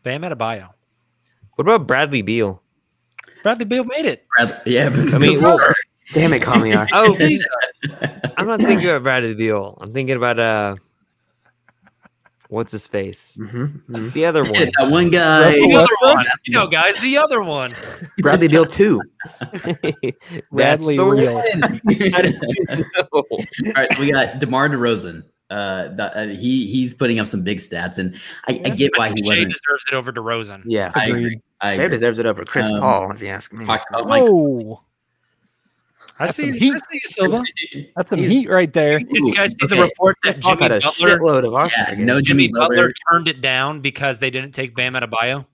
Bam 0.01 0.23
Adebayo. 0.23 0.69
What 1.57 1.67
about 1.67 1.85
Bradley 1.87 2.21
Beal? 2.21 2.61
Bradley 3.43 3.65
Beal 3.65 3.83
made 3.83 4.05
it. 4.05 4.25
Brad- 4.37 4.61
yeah, 4.65 4.89
but 4.89 5.13
I 5.13 5.17
mean, 5.17 5.37
well, 5.41 5.59
Damn 6.13 6.31
it, 6.33 6.41
Kamiar. 6.41 6.87
oh, 6.93 7.17
Jesus. 7.17 7.45
I'm 8.37 8.47
not 8.47 8.61
thinking 8.61 8.87
about 8.87 9.03
Bradley 9.03 9.33
Beal. 9.33 9.77
I'm 9.81 9.91
thinking 9.91 10.15
about 10.15 10.39
uh, 10.39 10.75
what's 12.47 12.71
his 12.71 12.87
face? 12.87 13.37
Mhm, 13.39 14.13
The 14.13 14.25
other 14.25 14.43
Yeah, 14.45 14.51
one. 14.51 14.71
that 14.77 14.89
one 14.89 15.09
guy. 15.09 15.51
The 15.51 15.75
other 15.75 16.13
one. 16.15 16.25
You 16.45 16.53
know, 16.53 16.67
guys, 16.67 16.97
the 16.99 17.17
other 17.17 17.43
one. 17.43 17.73
Bradley 18.19 18.47
Beal 18.47 18.65
too. 18.65 19.01
Bradley 20.51 20.95
the 20.95 21.03
Real. 21.03 21.33
one. 21.35 21.79
All 23.11 23.73
right, 23.75 23.93
so 23.93 23.99
we 23.99 24.11
got 24.11 24.39
DeMar 24.39 24.69
DeRozan. 24.69 25.23
Uh, 25.49 25.87
the, 25.95 26.03
uh, 26.17 26.27
he 26.27 26.67
he's 26.67 26.93
putting 26.93 27.19
up 27.19 27.27
some 27.27 27.41
big 27.43 27.59
stats, 27.59 27.99
and 27.99 28.15
I, 28.49 28.61
I 28.65 28.69
get 28.71 28.91
why 28.97 29.09
he 29.09 29.15
Jay 29.15 29.23
wasn't. 29.45 29.49
deserves 29.51 29.85
it 29.89 29.93
over 29.93 30.11
DeRozan. 30.11 30.63
Yeah, 30.65 30.91
I 30.93 31.05
agree. 31.07 31.19
Agreed. 31.25 31.41
I 31.61 31.75
Jay 31.77 31.83
agree. 31.85 31.95
deserves 31.95 32.19
it 32.19 32.25
over 32.25 32.43
Chris 32.43 32.69
Um, 32.69 32.81
Paul, 32.81 33.11
if 33.13 33.21
you 33.21 33.27
ask 33.27 33.53
me. 33.53 33.63
Talked 33.65 33.85
about 33.89 34.07
Mike. 34.07 34.23
Oh, 34.25 34.81
I 36.19 36.25
see, 36.27 36.49
some 36.49 36.53
heat. 36.53 36.73
I 36.73 36.77
see 36.77 36.83
you, 36.93 36.99
Silva. 37.05 37.43
that's 37.95 38.09
some 38.09 38.19
He's- 38.19 38.31
heat 38.31 38.49
right 38.49 38.73
there. 38.73 38.99
You 38.99 39.05
you 39.09 39.33
guys 39.35 39.51
see 39.59 39.67
the 39.67 39.79
report 39.81 40.17
that 40.23 40.41
Paul's 40.41 40.57
Jimmy 40.59 40.71
had 40.73 40.83
a 40.83 40.85
Butler, 40.85 41.19
shitload 41.19 41.47
of 41.47 41.53
All-Star 41.53 41.85
Yeah, 41.89 42.03
no 42.03 42.19
Jimmy 42.19 42.47
Jimmy 42.47 42.47
Butler 42.59 42.75
Butler. 42.75 42.91
turned 43.09 43.27
it 43.27 43.39
down 43.39 43.81
because 43.81 44.19
they 44.19 44.29
didn't 44.31 44.51
take 44.51 44.75
Bam 44.75 44.93
Adebayo? 44.95 45.45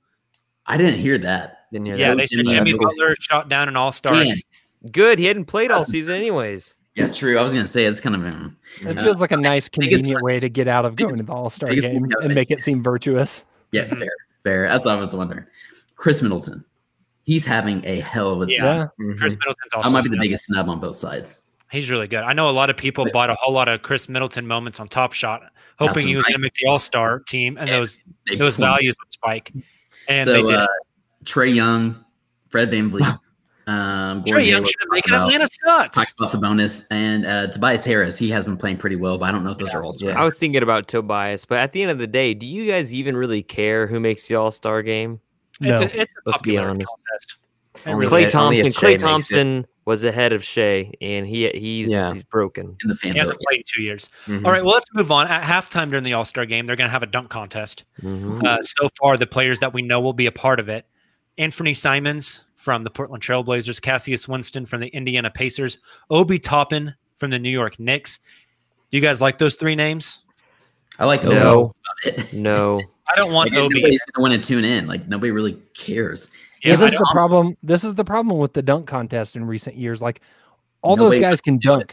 I 0.66 0.78
didn't 0.78 1.00
hear 1.02 1.18
that. 1.20 1.66
Didn't 1.74 1.88
hear 1.88 1.98
Yeah, 1.98 2.10
that. 2.10 2.18
they 2.18 2.26
said 2.28 2.38
Jimmy 2.38 2.54
Jimmy 2.54 2.72
Butler. 2.74 2.88
Butler 2.88 3.16
shot 3.20 3.50
down 3.50 3.68
an 3.68 3.76
All 3.76 3.92
Star. 3.92 4.24
Good. 4.92 5.20
He 5.20 5.26
hadn't 5.26 5.46
played 5.46 5.70
all 5.72 5.84
season, 5.84 6.16
anyways. 6.18 6.76
Yeah, 6.96 7.08
true. 7.08 7.38
I 7.40 7.42
was 7.42 7.54
gonna 7.54 7.66
say 7.66 7.86
it's 7.86 8.00
kind 8.00 8.16
of 8.16 8.24
um, 8.24 8.58
It 8.82 9.00
feels 9.00 9.20
like 9.22 9.32
a 9.32 9.38
nice, 9.38 9.68
biggest- 9.70 9.92
convenient 9.96 10.22
way 10.22 10.40
to 10.40 10.48
get 10.50 10.68
out 10.68 10.86
of 10.86 10.96
going 10.96 11.16
to 11.16 11.24
the 11.24 11.32
All 11.32 11.50
Star 11.50 11.68
biggest 11.70 11.90
game 11.92 12.04
and 12.22 12.32
it. 12.32 12.36
make 12.36 12.52
it 12.52 12.62
seem 12.62 12.84
virtuous. 12.84 13.46
yeah, 13.72 13.86
Mhm. 13.86 13.98
fair, 14.00 14.12
fair. 14.44 14.68
That's 14.68 14.86
what 14.86 14.96
I 14.98 15.00
was 15.02 15.16
wondering. 15.16 15.46
Khris 15.96 16.22
Middleton, 16.22 16.64
he's 17.24 17.46
having 17.46 17.84
a 17.86 18.00
hell 18.02 18.34
of 18.34 18.48
a 18.48 18.52
Yeah. 18.52 18.58
season. 18.58 18.66
Yeah, 18.66 18.86
Mhm. 19.14 19.18
Khris 19.18 19.34
Middleton's 19.34 19.72
That 19.72 19.78
also. 19.78 19.90
might 19.92 20.04
be 20.04 20.10
the 20.10 20.18
biggest 20.22 20.46
snub 20.46 20.70
on 20.70 20.80
both 20.80 20.98
sides. 20.98 21.40
He's 21.72 21.90
really 21.90 22.08
good. 22.08 22.20
I 22.24 22.34
know 22.34 22.48
a 22.50 22.52
lot 22.52 22.70
of 22.70 22.78
people 22.78 23.08
bought 23.12 23.32
a 23.32 23.36
whole 23.36 23.54
lot 23.56 23.68
of 23.68 23.82
Khris 23.82 24.08
Middleton 24.08 24.46
moments 24.46 24.80
on 24.80 24.88
Top 24.88 25.14
Shot, 25.14 25.42
hoping 25.80 26.08
he 26.08 26.16
was 26.16 26.26
right. 26.26 26.34
going 26.34 26.42
to 26.42 26.44
make 26.44 26.54
the 26.54 26.68
All 26.68 26.78
Star 26.78 27.20
team, 27.22 27.58
and 27.60 27.68
Yeah. 27.68 27.78
those 27.80 28.02
those 28.38 28.58
values 28.58 28.96
would 29.00 29.12
spike. 29.12 29.52
And 30.08 30.30
they 30.30 30.44
did. 30.44 30.54
uh, 30.54 30.68
Trae 31.26 31.52
Young, 31.56 32.04
Fred 32.50 32.70
VanVleet, 32.70 33.20
um, 33.68 34.24
Gordon 34.24 34.24
Trae 34.24 34.46
Young 34.46 34.46
Hayward 34.46 34.68
should 34.68 34.76
have 34.82 34.90
made 34.92 35.04
it. 35.06 35.12
Atlanta 35.14 35.48
sucks. 35.52 36.14
Talked 36.14 36.36
about 36.36 36.44
Sabonis 36.58 36.86
and 36.92 37.26
uh, 37.26 37.48
Tobias 37.48 37.86
Harris. 37.86 38.18
He 38.18 38.30
has 38.30 38.46
been 38.46 38.58
playing 38.58 38.78
pretty 38.78 38.96
well, 38.98 39.18
but 39.18 39.26
I 39.26 39.32
don't 39.32 39.44
know 39.44 39.52
if 39.52 39.58
those 39.58 39.74
are 39.74 39.84
all 39.84 39.94
stars. 39.94 40.16
I 40.18 40.24
was 40.24 40.38
thinking 40.38 40.62
about 40.64 40.88
Tobias, 40.88 41.46
but 41.46 41.60
at 41.60 41.72
the 41.72 41.82
end 41.82 41.92
of 41.92 41.98
the 41.98 42.08
day, 42.08 42.34
do 42.34 42.46
you 42.46 42.66
guys 42.70 42.94
even 42.94 43.16
really 43.16 43.42
care 43.44 43.88
who 43.88 44.00
makes 44.00 44.28
the 44.28 44.36
All 44.36 44.52
Star 44.52 44.82
game? 44.84 45.20
It's 45.62 45.80
No. 45.82 45.88
a, 45.88 46.02
it's 46.02 46.14
a 46.14 46.20
Let's 46.26 46.42
be 46.42 46.58
honest. 46.58 46.88
contest. 46.88 47.38
Only 47.86 48.06
really 48.08 48.24
Klay 48.24 48.28
if- 48.28 48.36
only 48.36 48.58
Thompson. 48.62 48.72
Klay 48.72 48.82
Shai 48.82 48.88
makes 48.92 49.02
it. 49.02 49.06
Thompson. 49.06 49.68
was 49.86 50.04
ahead 50.06 50.32
of 50.32 50.44
Shai, 50.46 50.92
and 51.02 51.26
he 51.28 51.50
he's 51.50 51.90
Yeah. 51.90 52.14
he's 52.14 52.24
broken. 52.24 52.78
In 52.84 52.90
the 52.90 52.98
He 53.02 53.10
hasn't 53.10 53.38
played 53.42 53.58
in 53.60 53.64
two 53.68 53.82
years. 53.82 54.10
Mhm. 54.28 54.46
All 54.46 54.52
right, 54.52 54.64
well, 54.64 54.76
let's 54.76 54.88
move 54.94 55.12
on. 55.12 55.28
At 55.28 55.44
halftime 55.44 55.90
during 55.90 56.04
the 56.06 56.14
All 56.14 56.24
Star 56.24 56.46
game, 56.46 56.66
they're 56.68 56.76
going 56.78 56.88
to 56.88 56.92
have 56.92 57.04
a 57.04 57.08
dunk 57.08 57.30
contest. 57.30 57.84
Mhm. 58.02 58.46
Uh, 58.46 58.62
so 58.62 58.88
far, 58.98 59.18
the 59.18 59.28
players 59.28 59.60
that 59.60 59.74
we 59.74 59.82
know 59.82 60.00
will 60.00 60.14
be 60.14 60.26
a 60.26 60.32
part 60.32 60.60
of 60.62 60.70
it 60.70 60.86
Anfernee 61.38 61.76
Simons 61.76 62.46
from 62.64 62.84
the 62.84 62.90
Portland 62.90 63.22
Trailblazers, 63.22 63.82
Cassius 63.82 64.26
Winston 64.26 64.66
from 64.66 64.80
the 64.80 64.88
Indiana 64.88 65.30
Pacers, 65.30 65.80
Obi 66.10 66.40
Toppin 66.40 66.96
from 67.14 67.30
the 67.30 67.38
New 67.38 67.50
York 67.50 67.78
Knicks. 67.78 68.20
Do 68.90 68.98
you 68.98 69.02
guys 69.02 69.20
like 69.22 69.38
those 69.38 69.56
three 69.56 69.76
names? 69.76 70.24
I 70.98 71.04
like 71.06 71.26
Obi. 71.26 71.36
No. 71.36 71.74
That's. 72.06 72.32
No, 72.32 72.80
I 73.08 73.16
don't 73.16 73.34
want 73.34 73.52
Like, 73.52 73.60
Obi. 73.60 73.76
nobody's 73.82 74.06
gonna 74.06 74.24
want 74.30 74.42
to 74.42 74.48
tune 74.48 74.64
in. 74.64 74.88
Like 74.88 75.10
nobody 75.10 75.32
really 75.32 75.62
cares. 75.74 76.32
Yeah, 76.64 76.76
this 76.78 76.94
is 76.94 76.98
the 76.98 77.10
problem. 77.12 77.58
This 77.62 77.84
is 77.84 77.96
the 77.96 78.06
problem 78.06 78.38
with 78.38 78.54
the 78.54 78.62
dunk 78.62 78.88
contest 78.88 79.36
in 79.36 79.44
recent 79.44 79.76
years. 79.76 80.02
Like 80.02 80.22
all 80.82 80.96
those 80.96 81.18
guys 81.18 81.42
can 81.42 81.60
to 81.60 81.68
do 81.68 81.74
it. 81.74 81.88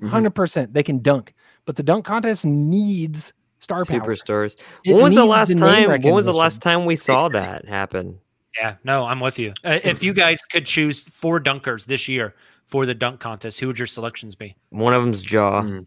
Mm-hmm. 0.00 0.04
dunk, 0.04 0.12
100 0.12 0.30
percent. 0.30 0.72
They 0.72 0.82
can 0.82 1.02
dunk, 1.02 1.34
but 1.66 1.76
the 1.76 1.82
dunk 1.82 2.06
contest 2.06 2.46
needs 2.46 3.34
star 3.60 3.84
power. 3.84 4.00
superstars. 4.00 4.56
It 4.86 4.94
When 4.94 5.02
was 5.02 5.14
the 5.14 5.24
last 5.26 5.48
the 5.50 5.56
time? 5.56 5.90
When 5.90 6.14
was 6.14 6.24
the 6.24 6.32
last 6.32 6.62
time 6.62 6.86
we 6.86 6.96
saw 6.96 7.28
that 7.28 7.66
happen? 7.68 8.18
Yeah, 8.58 8.76
no, 8.84 9.04
I'm 9.06 9.20
with 9.20 9.38
you. 9.38 9.52
Uh, 9.64 9.80
if 9.82 10.02
you 10.02 10.12
guys 10.12 10.42
could 10.42 10.66
choose 10.66 11.02
four 11.02 11.40
dunkers 11.40 11.86
this 11.86 12.08
year 12.08 12.34
for 12.64 12.86
the 12.86 12.94
dunk 12.94 13.20
contest, 13.20 13.58
who 13.60 13.66
would 13.66 13.78
your 13.78 13.86
selections 13.86 14.34
be? 14.36 14.54
One 14.70 14.94
of 14.94 15.02
them's 15.02 15.30
Ja. 15.30 15.62
Mm. 15.62 15.86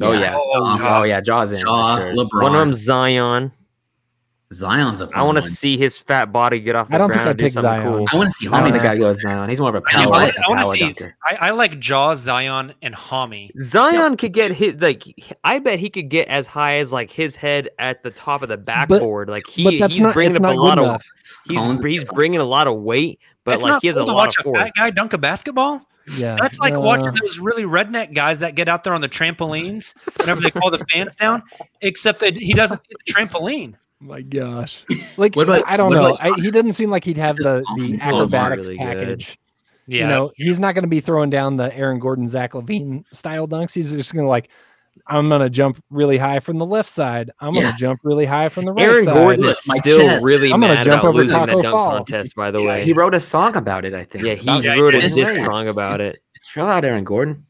Oh 0.00 0.12
yeah. 0.12 0.34
Oh, 0.36 0.76
Oh, 1.00 1.04
yeah. 1.04 1.20
Ja's 1.20 1.52
in. 1.52 1.60
for 1.60 1.64
sure. 1.64 2.12
LeBron. 2.12 2.42
One 2.42 2.54
of 2.54 2.60
them's 2.60 2.80
Zion. 2.82 3.52
Zion's 4.54 5.00
a 5.00 5.08
fun 5.08 5.18
I 5.18 5.22
want 5.24 5.36
to 5.38 5.42
see 5.42 5.76
his 5.76 5.98
fat 5.98 6.32
body 6.32 6.60
get 6.60 6.76
off 6.76 6.88
the 6.88 6.94
I 6.94 6.98
don't 6.98 7.10
think 7.10 7.22
I'd 7.22 7.28
and 7.30 7.38
do 7.38 7.44
pick 7.44 7.52
something 7.52 7.68
Zion. 7.68 7.82
cool. 7.92 8.06
I 8.12 8.16
want 8.16 8.28
to 8.30 8.34
see 8.34 8.46
I 8.46 8.50
Homie. 8.50 8.60
don't 8.62 8.72
think 8.72 8.84
I 8.84 8.96
go 8.96 9.08
with 9.08 9.20
Zion. 9.20 9.48
He's 9.48 9.60
more 9.60 9.70
of 9.70 9.74
a 9.74 9.82
I, 9.88 9.90
power, 9.92 10.14
I 10.14 10.30
want 10.48 10.60
to 10.60 10.64
see. 10.66 10.78
dunker. 10.78 11.16
I, 11.24 11.36
I 11.40 11.50
like 11.50 11.80
Ja's, 11.80 12.20
Zion, 12.20 12.72
and 12.80 12.94
Hami. 12.94 13.50
Zion 13.60 14.16
could 14.16 14.32
get 14.32 14.52
hit 14.52 14.80
like 14.80 15.04
I 15.42 15.58
bet 15.58 15.80
he 15.80 15.90
could 15.90 16.08
get 16.08 16.28
as 16.28 16.46
high 16.46 16.76
as 16.76 16.92
like 16.92 17.10
his 17.10 17.34
head 17.34 17.70
at 17.80 18.02
the 18.04 18.10
top 18.12 18.42
of 18.42 18.48
the 18.48 18.56
backboard. 18.56 19.28
like 19.28 19.46
he 19.48 19.78
he's 19.78 19.98
not- 20.00 20.14
bringing 20.14 20.36
up 20.36 20.42
a 20.54 20.54
lot 20.54 20.78
good 20.78 20.86
of 20.88 21.02
he's 21.48 21.58
Collins- 21.58 21.82
he's 21.82 22.04
bringing 22.04 22.38
a 22.40 22.44
lot 22.44 22.68
of 22.68 22.76
weight, 22.80 23.18
but 23.44 23.54
it's 23.54 23.64
like 23.64 23.70
not 23.72 23.82
he 23.82 23.88
has 23.88 23.96
cool 23.96 24.04
a 24.04 24.06
lot 24.06 24.14
watch 24.16 24.36
of 24.38 24.46
a 24.46 24.54
fat 24.54 24.70
guy 24.76 24.90
dunk 24.90 25.12
a 25.12 25.18
basketball. 25.18 25.82
Yeah, 26.18 26.36
That's 26.40 26.60
like 26.60 26.76
uh, 26.76 26.80
watching 26.80 27.12
those 27.20 27.40
really 27.40 27.64
redneck 27.64 28.14
guys 28.14 28.38
that 28.38 28.54
get 28.54 28.68
out 28.68 28.84
there 28.84 28.94
on 28.94 29.00
the 29.00 29.08
trampolines 29.08 29.92
whenever 30.20 30.40
they 30.40 30.52
call 30.52 30.70
the 30.70 30.78
fans 30.92 31.16
down, 31.16 31.42
except 31.80 32.20
that 32.20 32.36
he 32.36 32.52
doesn't 32.52 32.80
get 32.88 32.96
the 33.04 33.12
trampoline. 33.12 33.74
My 34.00 34.20
gosh, 34.22 34.84
like 35.16 35.34
What 35.36 35.48
about- 35.48 35.64
I 35.66 35.76
don't 35.76 35.88
what 35.88 35.94
know. 35.94 36.14
about 36.14 36.38
I, 36.38 36.40
he 36.40 36.50
doesn't 36.50 36.72
seem 36.72 36.90
like 36.90 37.02
he'd 37.04 37.16
have 37.16 37.36
the 37.36 37.64
the 37.76 37.98
acrobatics 38.00 38.66
really 38.68 38.78
good. 38.78 38.84
package. 38.98 39.38
Yeah, 39.88 40.02
you 40.02 40.08
know, 40.08 40.32
he's 40.36 40.58
not 40.60 40.74
going 40.74 40.82
to 40.82 40.88
be 40.88 41.00
throwing 41.00 41.30
down 41.30 41.56
the 41.56 41.72
Aaron 41.74 41.98
Gordon, 42.00 42.26
Zach 42.28 42.52
LaVine 42.52 43.04
style 43.14 43.46
dunks. 43.46 43.72
He's 43.72 43.92
just 43.92 44.12
going 44.12 44.24
to 44.24 44.28
like, 44.28 44.50
I'm 45.06 45.28
going 45.28 45.40
to 45.42 45.48
jump 45.48 45.80
really 45.90 46.18
high 46.18 46.40
from 46.40 46.58
the 46.58 46.66
left 46.66 46.90
side. 46.90 47.30
I'm 47.40 47.54
going 47.54 47.66
to 47.70 47.76
jump 47.78 48.00
really 48.02 48.24
high 48.26 48.48
from 48.48 48.64
the 48.64 48.72
right 48.72 48.82
Aaron 48.84 49.04
side. 49.04 49.14
Aaron 49.14 49.24
Gordon 49.24 49.44
Look, 49.46 49.56
is 49.56 49.64
my 49.68 49.76
still 49.76 49.98
chest. 50.00 50.26
really 50.26 50.52
I'm 50.52 50.60
gonna 50.60 50.74
mad 50.74 50.84
jump 50.86 51.02
about 51.02 51.08
over 51.10 51.18
losing 51.22 51.38
that 51.38 51.48
Tacko 51.50 51.62
dunk 51.62 51.72
Fall. 51.72 51.90
contest. 51.98 52.34
By 52.34 52.50
the 52.50 52.60
Yeah, 52.60 52.66
way, 52.68 52.84
he 52.84 52.92
wrote 52.92 53.14
a 53.14 53.20
song 53.20 53.54
about 53.54 53.84
it. 53.84 53.94
I 53.94 54.02
think. 54.04 54.24
yeah, 54.24 54.32
About- 54.32 54.60
he 54.62 54.66
Yeah, 54.66 54.72
wrote 54.74 54.94
a 54.96 55.00
he 55.02 55.08
diss 55.08 55.36
song 55.36 55.68
about 55.68 56.00
it. 56.00 56.18
Chill 56.52 56.66
out, 56.66 56.84
Aaron 56.84 57.04
Gordon. 57.04 57.44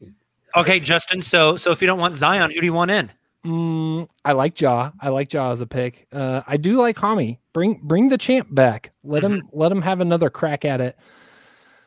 okay, 0.55 0.79
Justin. 0.79 1.21
So, 1.23 1.55
so 1.57 1.71
if 1.71 1.81
you 1.81 1.87
don't 1.87 1.99
want 1.99 2.15
Zion, 2.15 2.51
who 2.51 2.59
do 2.59 2.65
you 2.67 2.73
want 2.73 2.91
in? 2.91 3.09
Mm, 3.47 4.09
I 4.25 4.33
like 4.33 4.59
Ja. 4.59 4.91
I 4.99 5.09
like 5.09 5.31
Ja 5.31 5.51
as 5.51 5.61
a 5.61 5.67
pick. 5.67 6.07
Uh, 6.11 6.41
I 6.45 6.57
do 6.57 6.73
like 6.73 6.97
Hami. 6.97 7.37
Bring 7.53 7.79
bring 7.81 8.09
the 8.09 8.17
champ 8.17 8.53
back. 8.53 8.91
Let 9.03 9.23
him 9.23 9.31
Mm-hmm. 9.41 9.57
let 9.59 9.71
him 9.71 9.81
have 9.81 10.01
another 10.01 10.29
crack 10.29 10.65
at 10.65 10.81
it. 10.81 10.97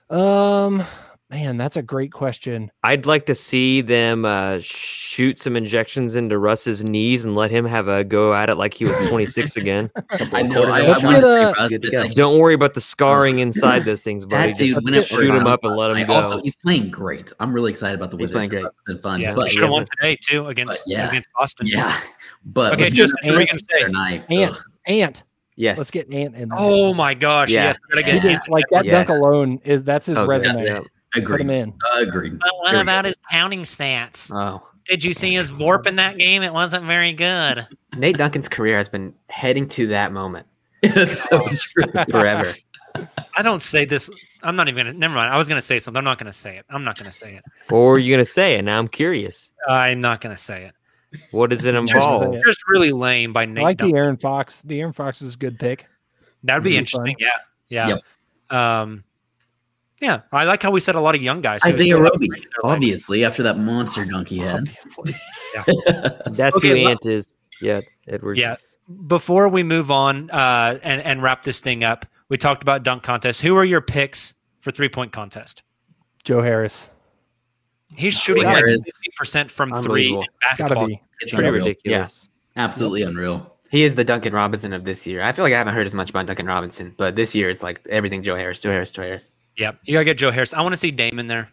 Um, 0.08 0.82
man, 1.30 1.56
that's 1.56 1.76
a 1.76 1.82
great 1.82 2.12
question. 2.12 2.70
I'd 2.82 3.06
like 3.06 3.26
to 3.26 3.34
see 3.34 3.80
them 3.80 4.24
uh, 4.24 4.58
shoot 4.60 5.38
some 5.38 5.56
injections 5.56 6.16
into 6.16 6.38
Russ's 6.38 6.84
knees 6.84 7.24
and 7.24 7.36
let 7.36 7.50
him 7.50 7.64
have 7.64 7.88
a 7.88 8.02
go 8.04 8.34
at 8.34 8.50
it 8.50 8.56
like 8.56 8.74
he 8.74 8.84
was 8.84 8.96
26 9.08 9.56
again. 9.56 9.90
I 10.10 10.42
know. 10.42 10.64
I, 10.64 10.80
I 10.80 10.88
want 10.88 11.00
to 11.00 11.06
get 11.08 11.22
see 11.22 11.44
Russ, 11.44 11.68
Good 11.68 11.82
to 11.82 11.88
but, 11.88 11.92
go. 11.92 12.00
like, 12.02 12.10
Don't 12.12 12.38
worry 12.38 12.54
about 12.54 12.74
the 12.74 12.80
scarring 12.80 13.38
inside 13.38 13.84
those 13.84 14.02
things, 14.02 14.24
buddy. 14.26 14.52
dude 14.52 14.68
Just 14.74 14.84
went 14.84 15.04
shoot 15.04 15.34
him 15.34 15.46
up 15.46 15.60
and 15.62 15.76
let 15.76 15.90
him 15.90 15.98
night. 15.98 16.08
go. 16.08 16.14
Also, 16.14 16.40
he's 16.42 16.56
playing 16.56 16.90
great. 16.90 17.32
I'm 17.40 17.52
really 17.52 17.70
excited 17.70 17.94
about 17.94 18.10
the 18.10 18.16
He's 18.16 18.32
Wizards. 18.32 18.36
playing 18.36 18.50
great. 18.50 18.64
It's 18.66 18.78
been 18.86 18.98
fun. 18.98 19.20
Yeah, 19.20 19.34
but 19.34 19.50
should 19.50 19.62
have 19.62 19.70
yeah. 19.70 19.76
won 19.76 19.84
today 19.96 20.16
too 20.20 20.46
against 20.48 20.86
But, 20.86 20.92
yeah. 20.92 21.08
against 21.08 21.28
Boston. 21.36 21.66
yeah, 21.68 22.00
but 22.44 22.72
Okay, 22.74 22.84
let's 22.84 22.94
Justin, 22.94 23.16
do 23.22 23.30
what 23.30 23.38
are 23.38 23.40
you 23.42 23.46
Ant 23.50 23.50
gonna 23.68 23.80
say? 23.80 23.86
Tonight. 23.86 24.24
Ant, 24.30 24.52
Ugh. 24.52 24.62
Ant. 24.86 25.22
Yes. 25.56 25.76
Let's 25.78 25.90
get 25.90 26.12
Ant 26.12 26.34
in. 26.34 26.48
there. 26.48 26.58
Oh 26.58 26.94
my 26.94 27.12
gosh! 27.14 27.50
Yeah. 27.50 27.64
Yes, 27.64 27.76
gotta 27.78 28.04
He 28.04 28.12
get 28.12 28.22
did, 28.22 28.30
Anthony 28.32 28.52
like 28.52 28.64
that 28.70 28.84
Yes. 28.86 28.92
dunk 28.92 29.08
alone 29.10 29.60
is 29.64 29.84
that's 29.84 30.06
his 30.06 30.16
Oh, 30.16 30.26
resume. 30.26 30.82
Yeah. 31.14 31.22
Put 31.22 31.22
Agreed. 31.24 31.40
him 31.42 31.50
in. 31.50 31.74
Agreed. 31.96 32.38
But 32.38 32.50
what 32.58 32.72
There 32.72 32.80
about 32.82 33.04
his 33.04 33.16
pounding 33.30 33.62
stats? 33.62 34.30
Oh, 34.34 34.62
Did 34.84 35.02
you 35.04 35.12
see 35.12 35.32
his 35.34 35.50
VORP 35.50 35.86
in 35.86 35.96
that 35.96 36.18
game? 36.18 36.42
It 36.42 36.52
wasn't 36.52 36.84
very 36.84 37.12
good. 37.12 37.66
Nate 37.96 38.16
Duncan's 38.18 38.48
career 38.48 38.76
has 38.76 38.88
been 38.88 39.12
heading 39.28 39.68
to 39.70 39.88
that 39.88 40.12
moment 40.12 40.46
It's 40.82 41.28
so 41.28 41.46
true. 41.48 41.84
forever. 42.10 42.52
I 43.36 43.42
don't 43.42 43.62
say 43.62 43.84
this. 43.84 44.10
I'm 44.42 44.56
not 44.56 44.68
even 44.68 44.86
gonna. 44.86 44.98
Never 44.98 45.14
mind. 45.14 45.32
I 45.32 45.36
was 45.36 45.48
gonna 45.48 45.60
say 45.60 45.78
something. 45.78 45.98
I'm 45.98 46.04
not 46.04 46.18
gonna 46.18 46.32
say 46.32 46.56
it. 46.56 46.64
I'm 46.70 46.82
not 46.84 46.98
gonna 46.98 47.12
say 47.12 47.34
it. 47.34 47.44
Or 47.70 47.94
are 47.94 47.98
you 47.98 48.12
gonna 48.14 48.24
say 48.24 48.54
it? 48.56 48.62
Now 48.62 48.78
I'm 48.78 48.88
curious. 48.88 49.52
I'm 49.68 50.00
not 50.00 50.20
gonna 50.20 50.36
say 50.36 50.64
it. 50.64 50.74
What 51.32 51.50
does 51.50 51.64
it 51.64 51.74
involve? 51.74 52.34
Yeah. 52.34 52.40
just 52.46 52.62
really 52.68 52.92
lame 52.92 53.32
by 53.32 53.42
I 53.42 53.46
Nate. 53.46 53.62
like 53.64 53.78
the 53.78 53.92
Aaron 53.94 54.16
Fox. 54.16 54.62
De'Aaron 54.66 54.94
Fox 54.94 55.20
is 55.22 55.34
a 55.34 55.38
good 55.38 55.58
pick. 55.58 55.86
That'd 56.44 56.62
be 56.64 56.72
Mhm. 56.72 56.78
interesting. 56.78 57.16
Yeah, 57.18 57.88
yeah. 58.50 58.80
Um, 58.80 59.04
yeah. 60.00 60.22
I 60.32 60.44
like 60.44 60.62
how 60.62 60.70
we 60.70 60.80
said 60.80 60.94
a 60.94 61.00
lot 61.00 61.14
of 61.14 61.22
young 61.22 61.40
guys. 61.40 61.60
Isaiah 61.64 61.98
Roby, 61.98 62.28
great 62.28 62.40
legs. 62.42 62.48
obviously, 62.64 63.24
after 63.24 63.42
that 63.42 63.58
monster 63.58 64.04
dunk 64.04 64.28
he 64.28 64.38
had. 64.38 64.70
That's 66.26 66.56
Okay, 66.56 66.68
who 66.68 66.74
well- 66.84 66.88
Ant 66.90 67.06
is. 67.06 67.36
Yeah, 67.60 67.80
Edward. 68.08 68.38
Yeah. 68.38 68.56
Before 69.06 69.48
we 69.48 69.62
move 69.62 69.90
on 69.90 70.30
uh, 70.30 70.78
and 70.82 71.00
and 71.02 71.22
wrap 71.22 71.42
this 71.42 71.60
thing 71.60 71.84
up, 71.84 72.06
we 72.28 72.36
talked 72.36 72.62
about 72.62 72.82
dunk 72.82 73.02
contest. 73.02 73.40
Who 73.42 73.54
are 73.56 73.64
your 73.64 73.80
picks 73.80 74.34
for 74.60 74.70
three 74.72 74.88
point 74.88 75.12
contest? 75.12 75.62
Joe 76.24 76.42
Harris. 76.42 76.90
He's 77.94 78.14
shooting 78.18 78.44
like 78.44 78.64
fifty 78.64 79.10
percent 79.16 79.50
from 79.50 79.72
three 79.82 80.12
in 80.14 80.24
basketball. 80.42 80.88
It's 81.20 81.34
pretty 81.34 81.48
unreal. 81.48 81.66
ridiculous. 81.66 82.30
Absolutely 82.56 83.02
unreal. 83.02 83.54
He 83.70 83.84
is 83.84 83.94
the 83.94 84.02
Duncan 84.04 84.32
Robinson 84.32 84.72
of 84.72 84.82
this 84.84 85.06
year. 85.06 85.22
I 85.22 85.30
feel 85.32 85.44
like 85.44 85.54
I 85.54 85.58
haven't 85.58 85.74
heard 85.74 85.86
as 85.86 85.94
much 85.94 86.10
about 86.10 86.26
Duncan 86.26 86.46
Robinson, 86.46 86.92
but 86.96 87.14
this 87.14 87.34
year 87.34 87.48
it's 87.50 87.62
like 87.62 87.86
everything 87.88 88.22
Joe 88.22 88.34
Harris, 88.34 88.60
Joe 88.60 88.70
Harris, 88.70 88.90
Joe 88.90 89.02
Harris. 89.02 89.32
Yeah, 89.56 89.72
you 89.84 89.92
gotta 89.94 90.04
get 90.04 90.18
Joe 90.18 90.30
Harris. 90.30 90.54
I 90.54 90.62
want 90.62 90.72
to 90.72 90.76
see 90.76 90.90
Dame 90.90 91.18
in 91.18 91.26
there. 91.26 91.50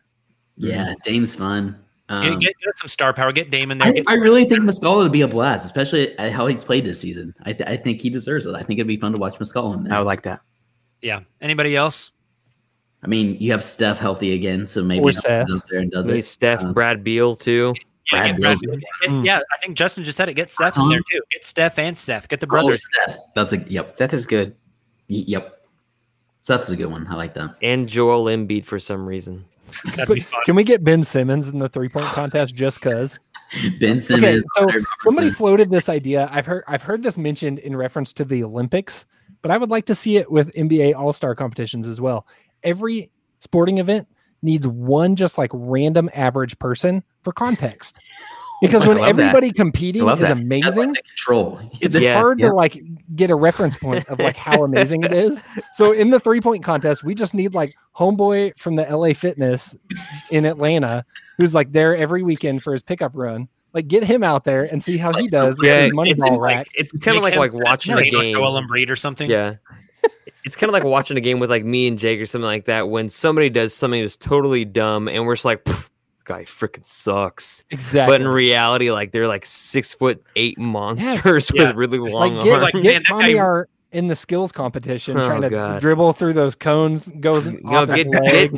Yeah, 0.57 0.93
Dame's 1.03 1.35
fun. 1.35 1.77
Um, 2.09 2.21
Get, 2.23 2.39
get, 2.39 2.53
get 2.63 2.77
some 2.79 2.87
star 2.87 3.13
power. 3.13 3.33
Get 3.33 3.51
Dame 3.51 3.69
in 3.69 3.79
there. 3.79 3.89
I, 3.89 4.01
I 4.07 4.13
really 4.13 4.45
think 4.45 4.61
Muscala 4.61 4.97
would 4.99 5.11
be 5.11 5.21
a 5.21 5.27
blast, 5.27 5.65
especially 5.65 6.17
at 6.17 6.31
how 6.31 6.47
he's 6.47 6.63
played 6.63 6.85
this 6.85 7.01
season. 7.01 7.35
I, 7.43 7.51
th- 7.51 7.67
I 7.69 7.75
think 7.75 7.99
he 7.99 8.09
deserves 8.09 8.45
it. 8.45 8.55
I 8.55 8.63
think 8.63 8.79
it'd 8.79 8.87
be 8.87 8.95
fun 8.95 9.11
to 9.11 9.17
watch 9.17 9.37
Muscala 9.39 9.75
in 9.75 9.83
there. 9.83 9.93
I 9.93 9.99
would 9.99 10.05
like 10.07 10.21
that. 10.21 10.39
yeah. 11.01 11.19
Anybody 11.41 11.75
else? 11.75 12.11
I 13.03 13.07
mean, 13.07 13.35
you 13.41 13.51
have 13.51 13.61
Steph 13.63 13.99
healthy 13.99 14.33
again, 14.33 14.65
so 14.65 14.83
maybe 14.85 15.03
Or 15.03 15.09
he 15.09 15.13
Seth. 15.15 15.51
up 15.51 15.67
there 15.69 15.79
and 15.81 15.91
does 15.91 16.07
Maybe 16.07 16.19
it. 16.19 16.23
Steph, 16.23 16.61
Um, 16.63 16.71
Brad 16.73 17.03
Beal 17.03 17.35
too. 17.35 17.73
Yeah, 18.11 18.21
Brad 18.21 18.37
Brad- 18.39 18.57
Beal's- 18.61 18.79
get- 19.01 19.09
Mm. 19.11 19.25
yeah, 19.25 19.39
I 19.53 19.57
think 19.57 19.75
Justin 19.77 20.05
just 20.05 20.15
said 20.15 20.29
it. 20.29 20.33
Get 20.35 20.49
Seth 20.49 20.77
in 20.77 20.87
there 20.87 21.01
too. 21.11 21.19
Get 21.33 21.43
Steph 21.43 21.77
and 21.77 21.97
Seth. 21.97 22.29
Get 22.29 22.39
the 22.39 22.47
Oh, 22.47 22.49
brothers. 22.51 22.81
Seth. 23.05 23.19
That's 23.35 23.51
a 23.51 23.57
yep. 23.69 23.89
Seth 23.89 24.13
is 24.13 24.25
good. 24.25 24.55
Y- 25.09 25.25
Yep. 25.27 25.56
Seth's 26.47 26.69
a 26.69 26.77
good 26.77 26.85
one. 26.85 27.05
I 27.09 27.15
like 27.15 27.33
that. 27.33 27.57
And 27.61 27.89
Joel 27.89 28.23
Embiid 28.27 28.63
for 28.63 28.79
some 28.79 29.05
reason. 29.05 29.43
That'd 29.83 30.07
be 30.07 30.21
But 30.21 30.23
fun. 30.29 30.41
can 30.45 30.55
we 30.55 30.63
get 30.63 30.81
Ben 30.81 31.03
Simmons 31.03 31.49
in 31.49 31.59
the 31.59 31.67
three 31.67 31.89
point 31.89 32.05
contest 32.05 32.55
just 32.55 32.79
cause? 32.79 33.19
Ben 33.81 33.99
Simmons. 33.99 34.45
Okay, 34.57 34.79
so 34.79 34.85
somebody 35.09 35.29
floated 35.29 35.69
this 35.69 35.89
idea. 35.89 36.29
I've 36.31 36.45
heard 36.45 36.63
I've 36.65 36.83
heard 36.83 37.03
this 37.03 37.17
mentioned 37.17 37.59
in 37.59 37.75
reference 37.75 38.13
to 38.13 38.23
the 38.23 38.45
Olympics, 38.45 39.03
but 39.41 39.51
I 39.51 39.57
would 39.57 39.69
like 39.69 39.85
to 39.87 39.95
see 39.95 40.15
it 40.15 40.31
with 40.31 40.53
NBA 40.53 40.95
All 40.95 41.11
Star 41.11 41.35
competitions 41.35 41.85
as 41.85 41.99
well. 41.99 42.25
Every 42.63 43.11
sporting 43.39 43.79
event 43.79 44.07
needs 44.41 44.65
one 44.65 45.17
just 45.17 45.37
like 45.37 45.51
random 45.53 46.09
average 46.13 46.57
person 46.59 47.03
for 47.23 47.33
context. 47.33 47.97
Because 48.61 48.87
when 48.87 48.97
love 48.97 49.15
that. 49.15 49.19
everybody 49.19 49.51
competing 49.51 50.07
is 50.09 50.19
that. 50.19 50.31
Amazing, 50.31 50.93
like 50.93 51.03
control. 51.05 51.59
it's 51.79 51.95
Yeah, 51.95 52.15
hard 52.15 52.39
yeah. 52.39 52.47
to 52.49 52.53
like 52.55 52.81
get 53.15 53.29
a 53.29 53.35
reference 53.35 53.75
point 53.75 54.07
of 54.09 54.17
like 54.19 54.35
how 54.35 54.63
amazing 54.63 55.03
it 55.03 55.13
is. 55.13 55.43
So 55.73 55.91
in 55.91 56.09
the 56.09 56.19
three 56.19 56.41
point 56.41 56.63
contest, 56.63 57.03
we 57.03 57.13
just 57.13 57.33
need 57.35 57.53
like 57.53 57.75
homeboy 57.95 58.57
from 58.57 58.75
the 58.75 58.83
LA 58.83 59.13
Fitness 59.13 59.75
in 60.31 60.45
Atlanta, 60.45 61.05
who's 61.37 61.53
like 61.53 61.71
there 61.71 61.95
every 61.95 62.23
weekend 62.23 62.63
for 62.63 62.73
his 62.73 62.81
pickup 62.81 63.11
run. 63.13 63.47
Like 63.73 63.87
get 63.87 64.03
him 64.03 64.23
out 64.23 64.43
there 64.43 64.63
and 64.63 64.83
see 64.83 64.97
how 64.97 65.11
he 65.13 65.21
Like 65.23 65.29
some- 65.29 65.45
does 65.45 65.57
with 65.57 65.67
Yeah, 65.67 65.81
his 65.83 65.93
money 65.93 66.11
it's 66.11 66.19
ball 66.19 66.31
like- 66.39 66.41
rack. 66.41 66.67
It's 66.73 66.91
kind 66.93 67.15
of 67.17 67.23
like 67.23 67.35
like 67.35 67.53
watching 67.53 67.95
That's 67.95 68.11
a 68.11 68.15
like 68.15 68.23
game. 68.23 68.35
Joel 68.35 68.59
Embiid 68.59 68.89
or 68.89 68.95
something. 68.95 69.29
Yeah. 69.29 69.55
It's 70.45 70.55
kind 70.55 70.69
of 70.69 70.73
like 70.73 70.85
watching 70.85 71.17
a 71.17 71.21
game 71.21 71.39
with 71.39 71.49
like 71.49 71.65
me 71.65 71.87
and 71.89 71.99
Jake 71.99 72.21
or 72.21 72.25
something 72.25 72.45
like 72.45 72.65
that 72.65 72.87
when 72.89 73.09
somebody 73.09 73.49
does 73.49 73.73
something 73.73 74.01
that's 74.01 74.15
totally 74.15 74.63
dumb 74.63 75.09
and 75.09 75.25
we're 75.25 75.35
just 75.35 75.43
like, 75.43 75.65
"Pff, 75.65 75.89
guy 76.27 76.43
freaking 76.43 76.85
sucks. 76.85 77.63
Exactly. 77.71 78.13
But 78.13 78.21
in 78.21 78.27
reality, 78.27 78.91
like 78.91 79.11
they're 79.11 79.27
like 79.27 79.45
six 79.45 79.93
foot 79.93 80.23
eight 80.35 80.59
monsters 80.59 81.49
Yeah. 81.55 81.69
with 81.69 81.75
really 81.75 81.97
long 81.97 82.35
like 82.35 82.43
get, 82.43 82.53
arms. 82.53 82.63
like, 82.63 82.73
get 82.73 82.83
man, 82.83 83.03
Tommy 83.03 83.33
guy- 83.33 83.39
Art 83.39 83.69
in 83.93 84.07
the 84.07 84.15
skills 84.15 84.51
competition 84.51 85.17
Oh, 85.17 85.25
trying 85.25 85.41
to 85.41 85.49
God. 85.49 85.81
dribble 85.81 86.13
through 86.13 86.33
those 86.33 86.53
cones, 86.55 87.09
goes 87.19 87.49
No, 87.49 87.77
off 87.79 87.87
get- 87.87 88.11
get- 88.11 88.51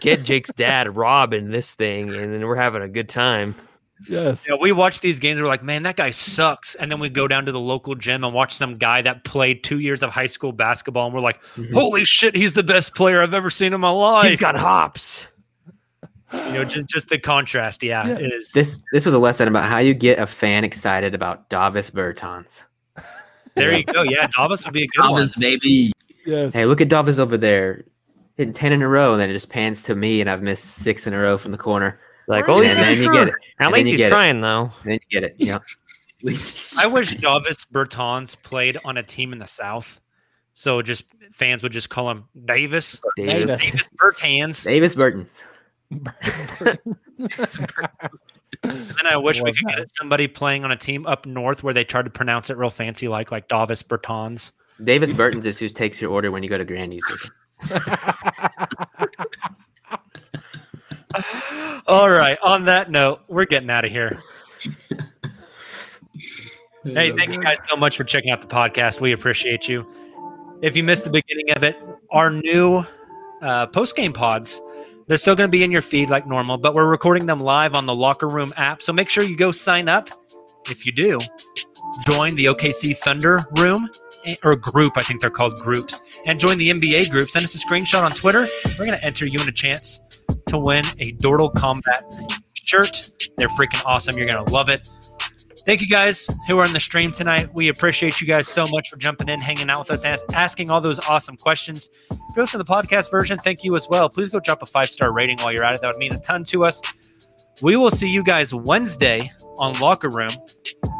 get 0.00 0.22
Jake's 0.22 0.52
dad 0.52 0.94
Rob 0.96 1.32
in 1.32 1.50
this 1.50 1.74
thing, 1.74 2.12
and 2.14 2.32
then 2.34 2.46
we're 2.46 2.56
having 2.56 2.82
a 2.82 2.88
good 2.88 3.08
time. 3.08 3.54
Yes. 4.10 4.44
Yeah, 4.46 4.56
we 4.60 4.72
watch 4.72 5.00
these 5.00 5.18
games. 5.20 5.40
We're 5.40 5.46
like, 5.46 5.62
man, 5.62 5.84
that 5.84 5.96
guy 5.96 6.10
sucks. 6.10 6.74
And 6.74 6.92
then 6.92 7.00
we 7.00 7.08
go 7.08 7.26
down 7.26 7.46
to 7.46 7.52
the 7.52 7.58
local 7.60 7.94
gym 7.94 8.24
and 8.24 8.34
watch 8.34 8.52
some 8.52 8.76
guy 8.76 9.00
that 9.00 9.24
played 9.24 9.64
two 9.64 9.78
years 9.80 10.02
of 10.02 10.10
high 10.10 10.26
school 10.26 10.52
basketball, 10.52 11.06
and 11.06 11.14
we're 11.14 11.22
like, 11.22 11.42
mm-hmm. 11.54 11.72
holy 11.72 12.04
shit, 12.04 12.36
he's 12.36 12.52
the 12.52 12.62
best 12.62 12.94
player 12.94 13.22
I've 13.22 13.32
ever 13.32 13.48
seen 13.48 13.72
in 13.72 13.80
my 13.80 13.88
life. 13.88 14.28
He's 14.30 14.40
got 14.40 14.54
hops. 14.54 15.28
You 16.32 16.52
know, 16.52 16.64
just 16.64 16.88
just 16.88 17.08
the 17.08 17.18
contrast. 17.18 17.82
Yeah, 17.82 18.08
it 18.08 18.32
is. 18.32 18.52
This 18.52 18.80
this 18.92 19.06
was 19.06 19.14
a 19.14 19.18
lesson 19.18 19.46
about 19.48 19.64
how 19.68 19.78
you 19.78 19.94
get 19.94 20.18
a 20.18 20.26
fan 20.26 20.64
excited 20.64 21.14
about 21.14 21.48
Davis 21.50 21.90
Bertans. 21.90 22.64
There 23.54 23.76
you 23.76 23.84
go. 23.92 24.02
Yeah, 24.02 24.26
Davis 24.36 24.64
would 24.64 24.74
be 24.74 24.82
a 24.84 24.86
good 24.88 25.02
one. 25.10 25.20
Davis, 25.22 25.36
baby. 25.36 25.92
Yes. 26.24 26.52
Hey, 26.52 26.66
look 26.66 26.80
at 26.80 26.88
Davis 26.88 27.18
over 27.18 27.36
there, 27.36 27.84
hitting 28.36 28.52
ten 28.52 28.72
in 28.72 28.82
a 28.82 28.88
row, 28.88 29.12
and 29.12 29.20
then 29.20 29.30
it 29.30 29.34
just 29.34 29.48
pans 29.48 29.84
to 29.84 29.94
me, 29.94 30.20
and 30.20 30.28
I've 30.28 30.42
missed 30.42 30.64
six 30.64 31.06
in 31.06 31.14
a 31.14 31.18
row 31.18 31.38
from 31.38 31.52
the 31.52 31.58
corner. 31.58 32.00
Like, 32.28 32.48
And 32.48 32.54
oh, 32.56 32.60
then 32.60 32.88
he's 32.88 33.00
you 33.00 33.12
get 33.12 33.28
it. 33.28 33.34
At 33.60 33.70
least 33.70 33.88
he's 33.90 33.98
get 33.98 34.06
it. 34.06 34.10
trying, 34.10 34.40
though. 34.40 34.72
And 34.82 34.92
then 34.92 34.98
you 35.08 35.20
get 35.20 35.22
it. 35.22 35.36
Yeah. 35.38 35.58
I 36.78 36.86
wish 36.88 37.14
Davis 37.14 37.64
Bertans 37.66 38.42
played 38.42 38.78
on 38.84 38.96
a 38.96 39.02
team 39.04 39.32
in 39.32 39.38
the 39.38 39.46
South. 39.46 40.00
So 40.52 40.82
just 40.82 41.04
fans 41.30 41.62
would 41.62 41.70
just 41.70 41.88
call 41.88 42.10
him 42.10 42.24
Davis. 42.46 43.00
Davis. 43.16 43.60
Davis 43.62 43.88
Bertans. 44.00 44.64
Davis 44.64 44.94
Burtons. 44.96 45.44
And 45.90 46.08
then 48.62 49.06
I 49.06 49.16
wish 49.16 49.42
we 49.42 49.52
could 49.52 49.76
get 49.76 49.88
somebody 49.88 50.28
playing 50.28 50.64
on 50.64 50.72
a 50.72 50.76
team 50.76 51.06
up 51.06 51.26
north 51.26 51.62
where 51.62 51.74
they 51.74 51.84
tried 51.84 52.06
to 52.06 52.10
pronounce 52.10 52.50
it 52.50 52.56
real 52.56 52.70
fancy, 52.70 53.08
like 53.08 53.30
like 53.30 53.48
Davis 53.48 53.82
Bertans. 53.82 54.52
Davis 54.82 55.12
Burtons 55.12 55.46
is 55.46 55.58
who 55.58 55.68
takes 55.68 56.00
your 56.00 56.10
order 56.10 56.30
when 56.30 56.42
you 56.42 56.48
go 56.48 56.58
to 56.58 56.64
Grandy's. 56.64 57.30
All 61.86 62.10
right. 62.10 62.38
On 62.42 62.64
that 62.66 62.90
note, 62.90 63.20
we're 63.28 63.46
getting 63.46 63.70
out 63.70 63.84
of 63.84 63.90
here. 63.90 64.18
Hey, 66.84 67.10
thank 67.12 67.32
you 67.32 67.42
guys 67.42 67.58
so 67.68 67.76
much 67.76 67.96
for 67.96 68.04
checking 68.04 68.30
out 68.30 68.42
the 68.42 68.46
podcast. 68.46 69.00
We 69.00 69.12
appreciate 69.12 69.68
you. 69.68 69.86
If 70.62 70.76
you 70.76 70.84
missed 70.84 71.04
the 71.04 71.10
beginning 71.10 71.50
of 71.50 71.64
it, 71.64 71.76
our 72.10 72.30
new 72.30 72.84
uh, 73.42 73.66
post 73.66 73.96
game 73.96 74.12
pods, 74.12 74.60
they're 75.06 75.16
still 75.16 75.36
going 75.36 75.48
to 75.48 75.52
be 75.52 75.62
in 75.62 75.70
your 75.70 75.82
feed 75.82 76.10
like 76.10 76.26
normal, 76.26 76.58
but 76.58 76.74
we're 76.74 76.88
recording 76.88 77.26
them 77.26 77.38
live 77.38 77.74
on 77.74 77.86
the 77.86 77.94
Locker 77.94 78.28
Room 78.28 78.52
app. 78.56 78.82
So 78.82 78.92
make 78.92 79.08
sure 79.08 79.22
you 79.24 79.36
go 79.36 79.50
sign 79.50 79.88
up. 79.88 80.08
If 80.68 80.84
you 80.84 80.90
do, 80.90 81.20
join 82.06 82.34
the 82.34 82.46
OKC 82.46 82.96
Thunder 82.96 83.44
room 83.56 83.88
eh, 84.24 84.34
or 84.42 84.56
group. 84.56 84.96
I 84.96 85.02
think 85.02 85.20
they're 85.20 85.30
called 85.30 85.60
groups, 85.60 86.02
and 86.26 86.40
join 86.40 86.58
the 86.58 86.70
NBA 86.70 87.10
group. 87.10 87.30
Send 87.30 87.44
us 87.44 87.54
a 87.54 87.58
screenshot 87.64 88.02
on 88.02 88.10
Twitter. 88.10 88.48
We're 88.76 88.84
going 88.84 88.98
to 88.98 89.04
enter 89.04 89.26
you 89.26 89.38
in 89.40 89.48
a 89.48 89.52
chance 89.52 90.00
to 90.48 90.58
win 90.58 90.84
a 90.98 91.12
Dortal 91.14 91.54
Combat 91.54 92.04
shirt. 92.54 93.10
They're 93.36 93.48
freaking 93.48 93.84
awesome. 93.86 94.18
You're 94.18 94.26
going 94.26 94.44
to 94.44 94.52
love 94.52 94.68
it. 94.68 94.90
Thank 95.66 95.80
you 95.80 95.88
guys 95.88 96.30
who 96.46 96.58
are 96.58 96.64
in 96.64 96.72
the 96.72 96.78
stream 96.80 97.10
tonight. 97.10 97.52
We 97.52 97.68
appreciate 97.68 98.20
you 98.20 98.26
guys 98.26 98.46
so 98.46 98.68
much 98.68 98.88
for 98.88 98.96
jumping 98.96 99.28
in, 99.28 99.40
hanging 99.40 99.68
out 99.68 99.80
with 99.80 99.90
us, 99.90 100.04
as- 100.04 100.24
asking 100.32 100.70
all 100.70 100.80
those 100.80 101.00
awesome 101.00 101.36
questions. 101.36 101.90
If 102.08 102.18
you're 102.36 102.44
listening 102.44 102.64
to 102.64 102.64
the 102.64 102.72
podcast 102.72 103.10
version, 103.10 103.36
thank 103.38 103.64
you 103.64 103.74
as 103.74 103.88
well. 103.88 104.08
Please 104.08 104.30
go 104.30 104.38
drop 104.38 104.62
a 104.62 104.66
five 104.66 104.88
star 104.88 105.12
rating 105.12 105.38
while 105.38 105.52
you're 105.52 105.64
at 105.64 105.74
it. 105.74 105.80
That 105.80 105.88
would 105.88 105.96
mean 105.98 106.14
a 106.14 106.20
ton 106.20 106.44
to 106.44 106.64
us. 106.64 106.80
We 107.62 107.76
will 107.76 107.90
see 107.90 108.08
you 108.08 108.22
guys 108.22 108.54
Wednesday 108.54 109.28
on 109.58 109.72
Locker 109.80 110.08
Room. 110.08 110.30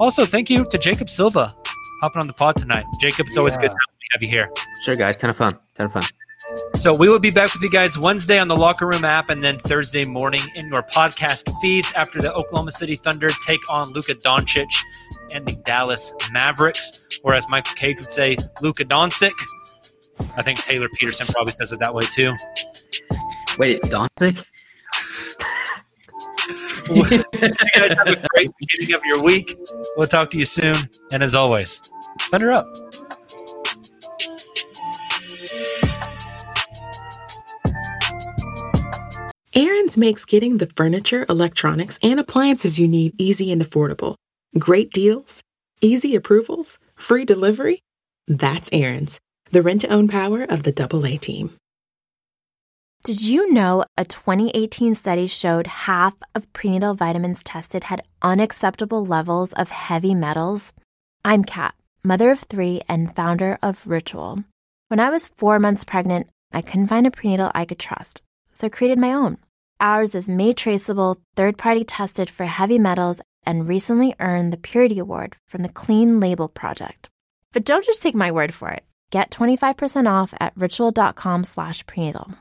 Also, 0.01 0.27
thank 0.27 0.51
you 0.51 0.67
to 0.71 0.79
Jacob 0.79 1.09
Silva 1.11 1.55
hopping 2.03 2.21
on 2.21 2.27
the 2.27 2.33
pod 2.33 2.57
tonight. 2.57 2.85
Jacob, 3.01 3.27
it's 3.29 3.37
always 3.37 3.57
good 3.57 3.71
to 3.71 3.77
have 4.13 4.23
you 4.23 4.29
here. 4.29 4.51
Sure, 4.85 4.97
guys. 4.97 5.17
Ton 5.17 5.31
of 5.31 5.37
fun. 5.37 5.57
Ton 5.75 5.87
of 5.87 5.93
fun. 5.93 6.03
So 6.75 6.95
we 6.95 7.09
will 7.09 7.19
be 7.19 7.31
back 7.31 7.53
with 7.53 7.63
you 7.63 7.71
guys 7.71 7.99
Wednesday 7.99 8.39
on 8.39 8.49
the 8.49 8.57
Locker 8.57 8.87
Room 8.87 9.05
app 9.05 9.31
and 9.31 9.43
then 9.43 9.59
Thursday 9.59 10.05
morning 10.05 10.41
in 10.55 10.69
your 10.69 10.83
podcast 10.83 11.51
feeds 11.61 11.93
after 11.95 12.21
the 12.21 12.33
Oklahoma 12.33 12.71
City 12.71 12.95
Thunder 12.95 13.31
take 13.47 13.61
on 13.71 13.93
Luka 13.93 14.15
Doncic 14.15 14.71
and 15.33 15.47
the 15.47 15.53
Dallas 15.65 16.13
Mavericks, 16.33 17.03
or 17.23 17.35
as 17.35 17.49
Michael 17.49 17.75
Cage 17.75 18.01
would 18.01 18.13
say, 18.13 18.37
Luka 18.61 18.85
Doncic. 18.85 19.33
I 20.37 20.43
think 20.43 20.59
Tayler 20.61 20.89
Peterson 20.93 21.27
probably 21.27 21.53
says 21.53 21.73
it 21.73 21.79
that 21.81 21.95
way 21.95 22.05
too. 22.11 22.35
Wait, 23.59 23.77
it's 23.77 23.89
Doncic? 23.89 24.45
you 26.91 27.03
guys 27.03 27.91
have 27.91 28.07
a 28.07 28.25
great 28.35 28.51
beginning 28.61 28.95
of 28.95 29.05
your 29.05 29.21
week. 29.23 29.57
We'll 29.97 30.07
talk 30.07 30.31
to 30.31 30.39
you 30.39 30.45
soon. 30.45 30.77
And 31.13 31.23
as 31.23 31.35
always, 31.35 31.81
Thunder 32.31 32.53
up. 32.53 32.67
Aaron's 39.57 39.97
makes 39.97 40.27
getting 40.27 40.59
the 40.59 40.67
furniture, 40.67 41.25
electronics, 41.31 41.99
and 42.03 42.21
appliances 42.21 42.79
you 42.79 42.87
need 42.87 43.15
easy 43.17 43.51
and 43.51 43.63
affordable. 43.63 44.17
Great 44.59 44.91
deals, 44.93 45.43
easy 45.81 46.15
approvals, 46.15 46.79
free 46.95 47.25
delivery. 47.25 47.81
That's 48.27 48.69
Aaron's, 48.71 49.19
the 49.53 49.63
rent 49.63 49.81
to 49.81 49.89
own 49.89 50.09
power 50.09 50.43
of 50.43 50.65
the 50.65 50.75
AA 50.79 51.17
team. 51.17 51.57
Did 53.03 53.23
you 53.23 53.51
know 53.51 53.87
a 53.97 54.05
2018 54.05 54.95
study 54.95 55.27
showed 55.27 55.67
half 55.67 56.13
of 56.35 56.53
prenatal 56.53 56.93
vitamins 56.93 57.43
tested 57.43 57.85
had 57.85 58.03
unacceptable 58.21 59.07
levels 59.07 59.55
of 59.55 59.71
heavy 59.71 60.15
metals? 60.15 60.75
I'm 61.25 61.45
Kat, 61.45 61.75
mother 62.05 62.31
of 62.31 62.41
three 62.41 62.83
and 62.91 63.17
founder 63.17 63.59
of 63.63 63.87
Ritual. 63.87 64.45
When 64.89 65.01
I 65.01 65.09
was 65.09 65.29
four 65.29 65.59
months 65.59 65.83
pregnant, 65.83 66.29
I 66.53 66.61
couldn't 66.61 66.89
find 66.89 67.07
a 67.07 67.11
prenatal 67.11 67.51
I 67.55 67.65
could 67.65 67.79
trust, 67.79 68.21
so 68.53 68.67
I 68.67 68.69
created 68.69 68.99
my 68.99 69.15
own. 69.15 69.39
Ours 69.81 70.15
is 70.15 70.29
made 70.29 70.57
traceable, 70.57 71.21
third 71.35 71.59
party 71.59 71.85
tested 71.85 72.31
for 72.31 72.47
heavy 72.47 72.79
metals, 72.79 73.21
and 73.45 73.69
recently 73.69 74.15
earned 74.21 74.53
the 74.53 74.57
Purity 74.57 74.99
Award 74.99 75.37
from 75.47 75.63
the 75.63 75.69
Clean 75.69 76.19
Label 76.19 76.49
Project. 76.49 77.11
But 77.53 77.65
don't 77.65 77.85
just 77.85 78.03
take 78.03 78.15
my 78.15 78.33
word 78.33 78.55
for 78.55 78.71
it. 78.71 78.85
Get 79.11 79.31
25% 79.31 80.11
off 80.11 80.33
at 80.41 80.57
ritual.com 80.57 81.45
slash 81.45 81.85
prenatal. 81.87 82.35